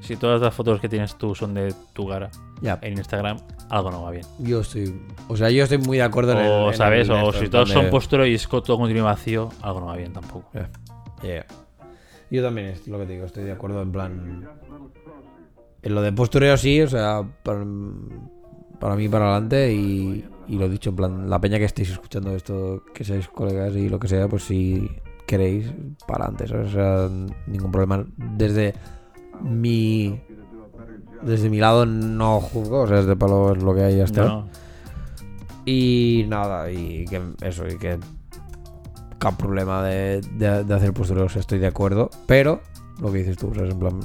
Si 0.00 0.16
todas 0.16 0.40
las 0.40 0.52
fotos 0.54 0.80
que 0.80 0.88
tienes 0.88 1.16
tú 1.16 1.34
son 1.34 1.54
de 1.54 1.72
tu 1.92 2.08
cara 2.08 2.30
Ya, 2.60 2.78
en 2.82 2.94
Instagram, 2.98 3.38
algo 3.68 3.90
no 3.90 4.02
va 4.02 4.10
bien. 4.10 4.24
yo 4.40 4.60
estoy. 4.60 5.00
O 5.28 5.36
sea, 5.36 5.50
yo 5.50 5.62
estoy 5.64 5.78
muy 5.78 5.98
de 5.98 6.02
acuerdo 6.02 6.32
en 6.32 6.38
el. 6.38 6.50
O, 6.50 6.68
en 6.70 6.76
¿sabes? 6.76 7.08
el 7.08 7.14
O 7.14 7.32
si 7.32 7.48
todos 7.48 7.70
son 7.70 7.90
postureo 7.90 8.26
y 8.26 8.34
es 8.34 8.48
todo 8.48 8.76
contenido 8.76 9.04
vacío, 9.04 9.50
algo 9.62 9.80
no 9.80 9.86
va 9.86 9.96
bien 9.96 10.12
tampoco. 10.12 10.50
Yo 12.30 12.42
también 12.42 12.68
es 12.68 12.88
lo 12.88 12.98
que 12.98 13.06
te 13.06 13.12
digo, 13.12 13.26
estoy 13.26 13.44
de 13.44 13.52
acuerdo 13.52 13.82
en 13.82 13.92
plan. 13.92 14.48
En 15.82 15.94
lo 15.94 16.00
de 16.02 16.12
postureo 16.12 16.56
sí, 16.56 16.80
o 16.80 16.88
sea, 16.88 17.22
para, 17.42 17.64
para 18.78 18.94
mí 18.96 19.08
para 19.08 19.26
adelante 19.32 19.72
y, 19.72 20.24
y 20.48 20.56
lo 20.56 20.68
dicho, 20.68 20.90
en 20.90 20.96
plan, 20.96 21.28
la 21.30 21.40
peña 21.40 21.58
que 21.58 21.64
estéis 21.64 21.90
escuchando 21.90 22.34
esto, 22.34 22.84
que 22.94 23.04
seáis 23.04 23.28
colegas 23.28 23.74
y 23.74 23.88
lo 23.88 23.98
que 23.98 24.08
sea, 24.08 24.28
pues 24.28 24.44
si 24.44 24.88
queréis, 25.26 25.72
para 26.06 26.24
adelante, 26.24 26.46
¿sabes? 26.48 26.68
O 26.68 26.72
sea, 26.72 27.08
ningún 27.46 27.70
problema. 27.70 28.04
Desde 28.16 28.74
mi. 29.42 30.20
Desde 31.22 31.48
mi 31.48 31.58
lado 31.58 31.86
no 31.86 32.40
juzgo, 32.40 32.80
o 32.80 32.86
sea, 32.88 32.98
es 32.98 33.06
de 33.06 33.14
palo 33.16 33.54
es 33.54 33.62
lo 33.62 33.74
que 33.74 33.82
hay 33.82 34.00
está. 34.00 34.24
No, 34.24 34.48
Y 35.64 36.24
nada, 36.28 36.70
y 36.70 37.04
que 37.04 37.20
eso, 37.42 37.66
y 37.68 37.78
que 37.78 37.98
cap 39.18 39.36
problema 39.36 39.84
de, 39.84 40.20
de, 40.32 40.64
de 40.64 40.74
hacer 40.74 40.92
postureos, 40.92 41.36
estoy 41.36 41.60
de 41.60 41.68
acuerdo. 41.68 42.10
Pero, 42.26 42.60
lo 43.00 43.12
que 43.12 43.18
dices 43.18 43.36
tú, 43.36 43.54
¿sabes? 43.54 43.72
En 43.72 43.78
plan, 43.78 44.00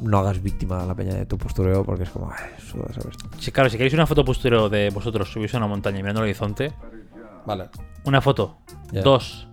no 0.00 0.18
hagas 0.18 0.42
víctima 0.42 0.82
a 0.82 0.86
la 0.86 0.94
peña 0.94 1.14
de 1.14 1.26
tu 1.26 1.38
postureo 1.38 1.84
porque 1.84 2.04
es 2.04 2.10
como, 2.10 2.30
ay, 2.30 2.50
suda, 2.58 2.86
¿sabes? 2.92 3.16
Sí, 3.38 3.52
claro, 3.52 3.70
si 3.70 3.76
queréis 3.76 3.94
una 3.94 4.06
foto 4.06 4.24
postureo 4.24 4.68
de 4.68 4.90
vosotros 4.90 5.30
subís 5.30 5.54
a 5.54 5.58
una 5.58 5.66
montaña 5.66 5.98
mirando 5.98 6.20
el 6.20 6.24
horizonte, 6.24 6.72
Vale. 7.46 7.68
una 8.04 8.20
foto, 8.20 8.58
dos. 8.92 9.48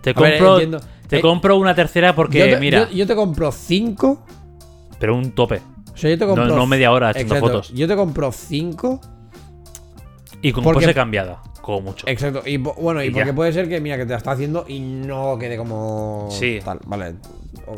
Te 0.00 0.10
A 0.10 0.14
ver, 0.14 0.38
compro, 0.38 0.52
entiendo. 0.54 0.80
Te 1.12 1.18
Eh, 1.18 1.20
compro 1.20 1.56
una 1.58 1.74
tercera 1.74 2.14
porque, 2.14 2.38
yo 2.38 2.44
te, 2.46 2.58
mira, 2.58 2.88
Yo, 2.88 2.96
yo 2.96 3.06
te 3.06 3.14
compro 3.14 3.52
cinco. 3.52 4.24
pero 4.98 5.14
un 5.14 5.32
tope. 5.32 5.60
O 5.92 5.96
sea, 5.96 6.08
yo 6.10 6.16
te 6.18 6.24
No, 6.24 6.34
compro. 6.34 6.56
no 6.56 6.66
media 6.66 6.90
hora 6.90 7.10
haciendo 7.10 7.34
Exacto, 7.34 7.52
fotos. 7.58 7.72
Yo 7.74 7.86
te 7.86 7.94
compro 7.96 8.32
cinco. 8.32 8.98
Y 10.40 10.52
con 10.52 10.64
Porque- 10.64 10.86
pose 10.86 10.94
cambiada, 10.94 11.42
como 11.60 11.82
mucho. 11.82 12.06
Exacto. 12.08 12.42
Y 12.46 12.56
bueno, 12.56 13.02
y, 13.02 13.08
Y 13.08 13.10
porque 13.10 13.28
ya. 13.28 13.34
puede 13.34 13.52
ser 13.52 13.68
que, 13.68 13.78
mira, 13.80 13.96
que 13.98 14.04
te 14.06 14.12
la 14.12 14.16
está 14.16 14.30
haciendo 14.32 14.64
y 14.66 14.80
no 14.80 15.36
quede 15.38 15.56
como. 15.58 16.28
Sí. 16.30 16.60
Tal, 16.64 16.80
vale. 16.86 17.16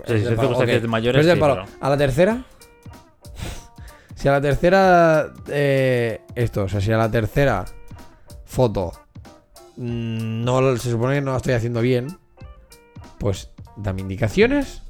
Sí, 0.07 0.13
es 0.15 0.29
palo, 0.35 0.57
mayores, 0.89 1.27
sí, 1.27 1.33
pero- 1.39 1.65
A 1.81 1.89
la 1.91 1.97
tercera. 1.97 2.45
Si 4.15 4.29
a 4.29 4.33
la 4.33 4.41
tercera. 4.41 5.33
eh, 5.49 6.21
esto, 6.37 6.63
o 6.63 6.69
sea, 6.69 6.81
si 6.81 6.91
a 6.93 6.97
la 6.97 7.11
tercera 7.11 7.65
foto. 8.45 8.93
mm, 9.77 10.45
No, 10.45 10.77
se 10.77 10.91
supone 10.93 11.17
que 11.17 11.21
no 11.21 11.33
la 11.33 11.39
estoy 11.39 11.55
haciendo 11.55 11.81
bien. 11.81 12.07
Pues 13.25 13.51
dame 13.79 14.03
indicaciones. 14.03 14.83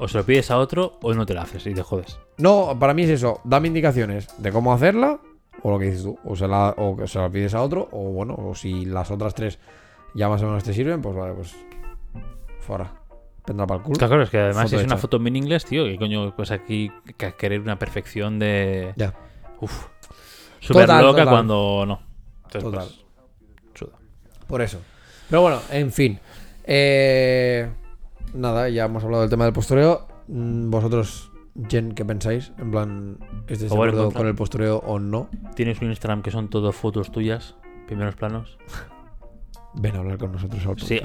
O 0.00 0.08
se 0.08 0.18
lo 0.18 0.26
pides 0.26 0.50
a 0.50 0.58
otro 0.58 0.98
o 1.02 1.14
no 1.14 1.24
te 1.24 1.34
la 1.34 1.42
haces 1.42 1.64
y 1.68 1.72
te 1.72 1.84
jodes. 1.84 2.18
No, 2.36 2.76
para 2.80 2.94
mí 2.94 3.04
es 3.04 3.10
eso. 3.10 3.40
Dame 3.44 3.68
indicaciones 3.68 4.26
de 4.38 4.50
cómo 4.50 4.72
hacerla. 4.72 5.20
O 5.62 5.70
lo 5.70 5.78
que 5.78 5.84
dices 5.84 6.02
tú. 6.02 6.18
O 6.24 6.34
se 6.34 6.48
la, 6.48 6.74
o 6.76 7.06
se 7.06 7.16
la 7.20 7.30
pides 7.30 7.54
a 7.54 7.62
otro. 7.62 7.88
O 7.92 8.10
bueno, 8.10 8.34
o 8.34 8.56
si 8.56 8.86
las 8.86 9.12
otras 9.12 9.36
tres 9.36 9.60
ya 10.16 10.28
más 10.28 10.42
o 10.42 10.46
menos 10.46 10.64
te 10.64 10.74
sirven, 10.74 11.00
pues 11.00 11.14
vale, 11.14 11.34
pues. 11.34 11.54
Fuera. 12.58 12.92
Vendrá 13.46 13.68
para 13.68 13.78
el 13.78 13.84
culo. 13.84 13.96
Claro, 13.96 14.20
es 14.20 14.30
que 14.30 14.38
además 14.40 14.64
Foto 14.64 14.80
es 14.80 14.84
una 14.84 14.96
foto 14.96 15.16
en 15.18 15.36
inglés, 15.36 15.64
tío. 15.64 15.84
Que 15.84 15.96
coño, 15.96 16.34
pues 16.34 16.50
aquí 16.50 16.90
que 17.16 17.34
querer 17.34 17.60
una 17.60 17.78
perfección 17.78 18.40
de. 18.40 18.94
Ya. 18.96 19.14
Uf. 19.60 19.86
Súper 20.58 20.88
loca 20.88 21.20
total. 21.20 21.28
cuando 21.28 21.84
no. 21.86 22.00
Entonces, 22.46 22.64
Total. 22.64 22.88
pues, 22.88 23.74
chuda. 23.74 23.92
Por 24.48 24.60
eso. 24.60 24.80
Pero 25.30 25.42
bueno, 25.42 25.60
en 25.70 25.92
fin. 25.92 26.18
Eh, 26.66 27.68
nada, 28.34 28.68
ya 28.68 28.84
hemos 28.84 29.04
hablado 29.04 29.22
del 29.22 29.30
tema 29.30 29.44
del 29.44 29.52
postureo. 29.52 30.06
Mm, 30.28 30.70
Vosotros, 30.70 31.30
Jen, 31.68 31.92
¿qué 31.92 32.04
pensáis? 32.04 32.52
En 32.58 32.70
plan, 32.70 33.18
¿estáis 33.42 33.60
de 33.60 33.66
acuerdo 33.66 34.10
con 34.10 34.26
el 34.26 34.34
postureo 34.34 34.78
o 34.78 34.98
no? 34.98 35.28
Tienes 35.54 35.80
un 35.80 35.88
Instagram 35.88 36.22
que 36.22 36.30
son 36.30 36.48
todo 36.48 36.72
fotos 36.72 37.12
tuyas, 37.12 37.54
primeros 37.86 38.16
planos. 38.16 38.58
Ven 39.74 39.94
a 39.96 39.98
hablar 40.00 40.18
con 40.18 40.32
nosotros 40.32 40.66
al 40.66 40.80
Sí, 40.80 41.00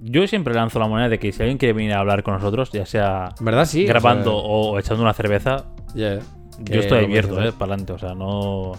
yo 0.00 0.26
siempre 0.26 0.54
lanzo 0.54 0.78
la 0.78 0.86
moneda 0.86 1.08
de 1.08 1.18
que 1.18 1.32
si 1.32 1.42
alguien 1.42 1.58
quiere 1.58 1.72
venir 1.72 1.92
a 1.94 2.00
hablar 2.00 2.22
con 2.22 2.34
nosotros, 2.34 2.70
ya 2.72 2.86
sea 2.86 3.30
En 3.38 3.44
verdad 3.44 3.64
sí. 3.66 3.84
grabando 3.84 4.36
o 4.36 4.72
o 4.72 4.78
echando 4.78 5.02
una 5.02 5.12
cerveza, 5.12 5.66
yo 5.94 6.80
estoy 6.80 7.04
abierto, 7.04 7.42
eh, 7.42 7.52
para 7.52 7.72
adelante. 7.72 7.92
O 7.92 7.98
sea, 7.98 8.14
no. 8.14 8.72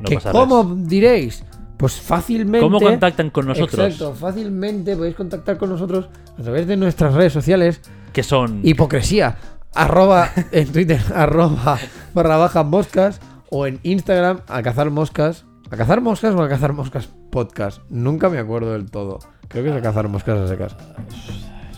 No 0.00 0.04
¿Que 0.04 0.14
pasa 0.14 0.30
¿Cómo 0.30 0.64
diréis? 0.64 1.44
Pues 1.78 2.00
fácilmente. 2.00 2.60
¿Cómo 2.60 2.80
contactan 2.80 3.30
con 3.30 3.46
nosotros? 3.46 3.86
Exacto, 3.86 4.12
fácilmente 4.14 4.96
podéis 4.96 5.14
contactar 5.14 5.56
con 5.58 5.70
nosotros 5.70 6.08
a 6.38 6.42
través 6.42 6.66
de 6.66 6.76
nuestras 6.76 7.14
redes 7.14 7.32
sociales. 7.32 7.80
Que 8.12 8.22
son. 8.22 8.60
Hipocresía. 8.64 9.36
Arroba 9.74 10.30
en 10.50 10.72
Twitter, 10.72 11.00
arroba 11.14 11.78
barra 12.14 12.36
baja 12.36 12.64
moscas. 12.64 13.20
O 13.50 13.66
en 13.66 13.78
Instagram, 13.82 14.40
a 14.48 14.62
cazar 14.62 14.90
moscas. 14.90 15.46
¿A 15.70 15.76
cazar 15.76 16.00
moscas 16.00 16.34
o 16.34 16.42
a 16.42 16.48
cazar 16.48 16.72
moscas 16.72 17.08
podcast? 17.30 17.80
Nunca 17.90 18.28
me 18.28 18.38
acuerdo 18.38 18.72
del 18.72 18.90
todo. 18.90 19.20
Creo 19.48 19.64
que 19.64 19.70
es 19.70 19.76
a 19.76 19.80
cazar 19.80 20.08
moscas 20.08 20.38
a 20.38 20.48
secas. 20.48 20.76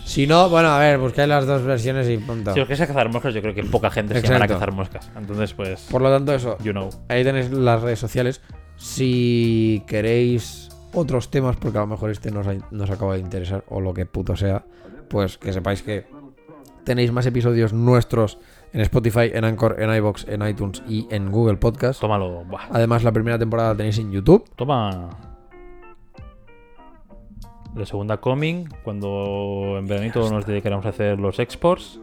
Si 0.03 0.27
no, 0.27 0.49
bueno, 0.49 0.69
a 0.69 0.79
ver, 0.79 0.97
buscáis 0.97 1.29
las 1.29 1.45
dos 1.45 1.63
versiones 1.63 2.09
y 2.09 2.17
punto. 2.17 2.53
Si 2.53 2.59
os 2.59 2.67
queréis 2.67 2.81
a 2.81 2.87
cazar 2.87 3.07
moscas, 3.09 3.33
yo 3.33 3.41
creo 3.41 3.53
que 3.53 3.63
poca 3.63 3.89
gente 3.89 4.15
se 4.15 4.21
llamará 4.21 4.43
a 4.43 4.45
Exacto. 4.45 4.59
cazar 4.59 4.73
moscas. 4.73 5.09
Entonces, 5.15 5.53
pues. 5.53 5.87
Por 5.89 6.01
lo 6.01 6.09
tanto, 6.09 6.33
eso. 6.33 6.57
You 6.63 6.71
know. 6.71 6.89
Ahí 7.07 7.23
tenéis 7.23 7.51
las 7.51 7.81
redes 7.81 7.99
sociales. 7.99 8.41
Si 8.81 9.83
queréis 9.85 10.69
otros 10.91 11.29
temas, 11.29 11.55
porque 11.55 11.77
a 11.77 11.81
lo 11.81 11.87
mejor 11.87 12.09
este 12.09 12.31
nos, 12.31 12.47
nos 12.71 12.89
acaba 12.89 13.13
de 13.13 13.19
interesar, 13.19 13.63
o 13.69 13.79
lo 13.79 13.93
que 13.93 14.07
puto 14.07 14.35
sea, 14.35 14.65
pues 15.07 15.37
que 15.37 15.53
sepáis 15.53 15.83
que 15.83 16.07
tenéis 16.83 17.11
más 17.11 17.27
episodios 17.27 17.73
nuestros 17.73 18.39
en 18.73 18.81
Spotify, 18.81 19.29
en 19.33 19.45
Anchor, 19.45 19.75
en 19.79 19.93
iBox, 19.93 20.27
en 20.27 20.47
iTunes 20.47 20.81
y 20.87 21.07
en 21.11 21.29
Google 21.29 21.57
Podcast. 21.57 22.01
Tómalo. 22.01 22.43
Buah. 22.43 22.69
Además, 22.71 23.03
la 23.03 23.11
primera 23.11 23.37
temporada 23.37 23.69
la 23.69 23.77
tenéis 23.77 23.99
en 23.99 24.11
YouTube. 24.11 24.49
Toma. 24.55 25.09
La 27.75 27.85
segunda 27.85 28.17
coming, 28.17 28.65
cuando 28.83 29.75
en 29.77 29.85
veranito 29.85 30.27
nos 30.31 30.47
dedicaremos 30.47 30.87
a 30.87 30.89
hacer 30.89 31.19
los 31.19 31.37
exports. 31.37 31.99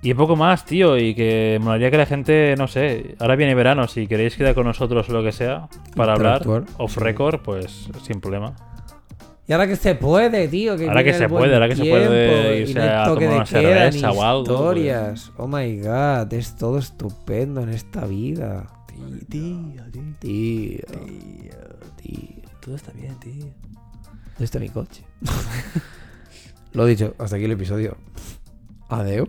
Y 0.00 0.14
poco 0.14 0.36
más, 0.36 0.64
tío, 0.64 0.96
y 0.96 1.14
que 1.14 1.58
molaría 1.60 1.90
que 1.90 1.96
la 1.96 2.06
gente, 2.06 2.54
no 2.56 2.68
sé, 2.68 3.16
ahora 3.18 3.34
viene 3.34 3.54
verano, 3.54 3.88
si 3.88 4.06
queréis 4.06 4.36
quedar 4.36 4.54
con 4.54 4.64
nosotros 4.64 5.08
o 5.08 5.12
lo 5.12 5.24
que 5.24 5.32
sea, 5.32 5.68
para 5.96 6.12
hablar 6.12 6.42
off 6.76 6.96
record, 6.98 7.40
pues 7.42 7.88
sin 8.02 8.20
problema. 8.20 8.54
Y 9.48 9.52
ahora 9.52 9.66
que 9.66 9.76
se 9.76 9.94
puede, 9.94 10.46
tío. 10.46 10.76
Que 10.76 10.86
Ahora 10.86 11.02
que 11.02 11.14
se 11.14 11.26
puede, 11.26 11.54
ahora 11.54 11.68
que 11.68 11.76
se 11.76 11.84
puede 11.84 12.60
irse 12.60 12.80
a 12.80 13.04
tomar 13.04 13.28
una 13.28 13.46
cerveza 13.46 14.12
o 14.12 14.22
algo, 14.22 14.44
pues. 14.44 14.54
Historias. 14.54 15.32
Oh 15.38 15.48
my 15.48 15.80
god, 15.80 16.32
es 16.34 16.54
todo 16.56 16.78
estupendo 16.78 17.62
en 17.62 17.70
esta 17.70 18.04
vida. 18.04 18.66
Tío, 19.30 19.82
tío, 19.90 20.10
Tío, 20.18 20.80
tío. 21.96 22.42
todo 22.60 22.74
está 22.74 22.92
bien, 22.92 23.18
tío. 23.20 23.46
¿Dónde 24.32 24.44
está 24.44 24.58
mi 24.58 24.68
coche? 24.68 25.02
Lo 26.74 26.84
dicho, 26.84 27.14
hasta 27.18 27.36
aquí 27.36 27.46
el 27.46 27.52
episodio. 27.52 27.96
Adeu. 28.90 29.28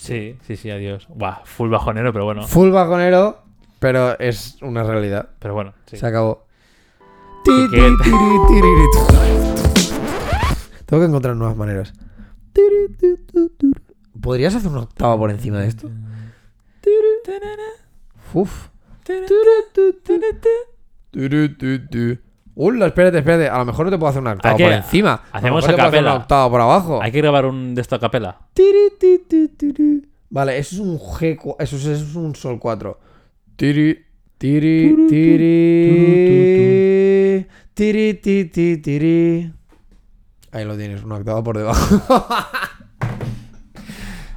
Sí, 0.00 0.38
sí, 0.46 0.56
sí, 0.56 0.70
adiós. 0.70 1.06
Buah, 1.10 1.42
full 1.44 1.68
bajonero, 1.68 2.10
pero 2.12 2.24
bueno. 2.24 2.42
Full 2.46 2.70
vagonero, 2.70 3.42
pero 3.78 4.18
es 4.18 4.56
una 4.62 4.82
realidad. 4.82 5.28
Pero 5.38 5.52
bueno, 5.52 5.74
sí. 5.86 5.98
Se 5.98 6.06
acabó. 6.06 6.46
¿Qué- 7.44 7.50
Ti, 7.52 7.68
qué- 7.70 7.96
ti, 8.02 8.10
tiri, 8.10 8.38
tiri, 8.48 8.70
Tengo 10.86 11.02
que 11.02 11.06
encontrar 11.08 11.36
nuevas 11.36 11.56
maneras. 11.56 11.92
¿Podrías 14.20 14.54
hacer 14.54 14.70
una 14.70 14.80
octava 14.80 15.18
por 15.18 15.30
encima 15.30 15.58
de 15.58 15.68
esto? 15.68 15.90
Uf. 18.32 18.68
Hola, 22.54 22.86
espérate, 22.86 23.18
espérate. 23.18 23.48
A 23.48 23.58
lo 23.58 23.64
mejor 23.64 23.86
no 23.86 23.90
te 23.90 23.98
puedo 23.98 24.10
hacer 24.10 24.22
una 24.22 24.32
octava 24.32 24.56
por 24.56 24.72
encima. 24.72 25.12
A 25.12 25.16
lo 25.16 25.38
hacemos 25.38 25.62
mejor 25.62 25.70
te 25.70 25.76
puedo 25.76 25.88
hacer 25.88 26.00
una 26.02 26.14
octava 26.14 26.50
por 26.50 26.60
abajo. 26.60 27.02
Hay 27.02 27.12
que 27.12 27.18
grabar 27.18 27.46
un 27.46 27.74
de 27.74 27.80
esta 27.80 27.98
capela. 27.98 28.38
Tiri, 28.54 28.90
ti, 28.98 29.20
ti, 29.28 29.48
tiri. 29.48 30.06
Vale, 30.30 30.58
eso 30.58 30.74
es 30.76 30.80
un 30.80 30.98
G. 30.98 31.56
Eso 31.58 31.76
es, 31.76 31.86
eso 31.86 32.04
es 32.04 32.14
un 32.14 32.34
Sol 32.34 32.58
4. 32.58 32.98
Tiri, 33.56 34.04
tiri, 34.38 34.96
tiri. 35.08 35.90
Tiri, 37.74 38.14
ti, 38.14 38.44
ti, 38.46 38.76
tiri. 38.78 39.52
Ahí 40.52 40.64
lo 40.64 40.76
tienes, 40.76 41.02
una 41.04 41.16
octava 41.16 41.42
por 41.42 41.56
debajo. 41.58 42.00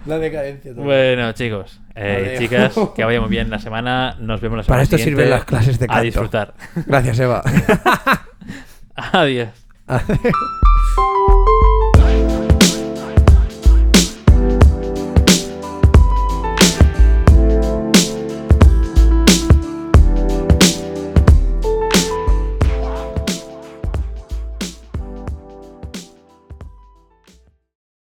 La 0.05 0.19
decadencia. 0.19 0.73
Bueno, 0.73 1.31
chicos, 1.31 1.79
eh, 1.95 2.35
chicas, 2.39 2.73
que 2.95 3.03
vayamos 3.03 3.29
bien 3.29 3.49
la 3.49 3.59
semana. 3.59 4.15
Nos 4.19 4.41
vemos 4.41 4.57
la 4.57 4.63
semana 4.63 4.75
Para 4.75 4.83
esto 4.83 4.97
sirven 4.97 5.29
las 5.29 5.45
clases 5.45 5.79
de 5.79 5.87
canto. 5.87 5.99
A 5.99 6.03
disfrutar. 6.03 6.53
Gracias, 6.85 7.19
Eva. 7.19 7.41
Adiós. 8.95 9.49
Adiós. 9.87 10.33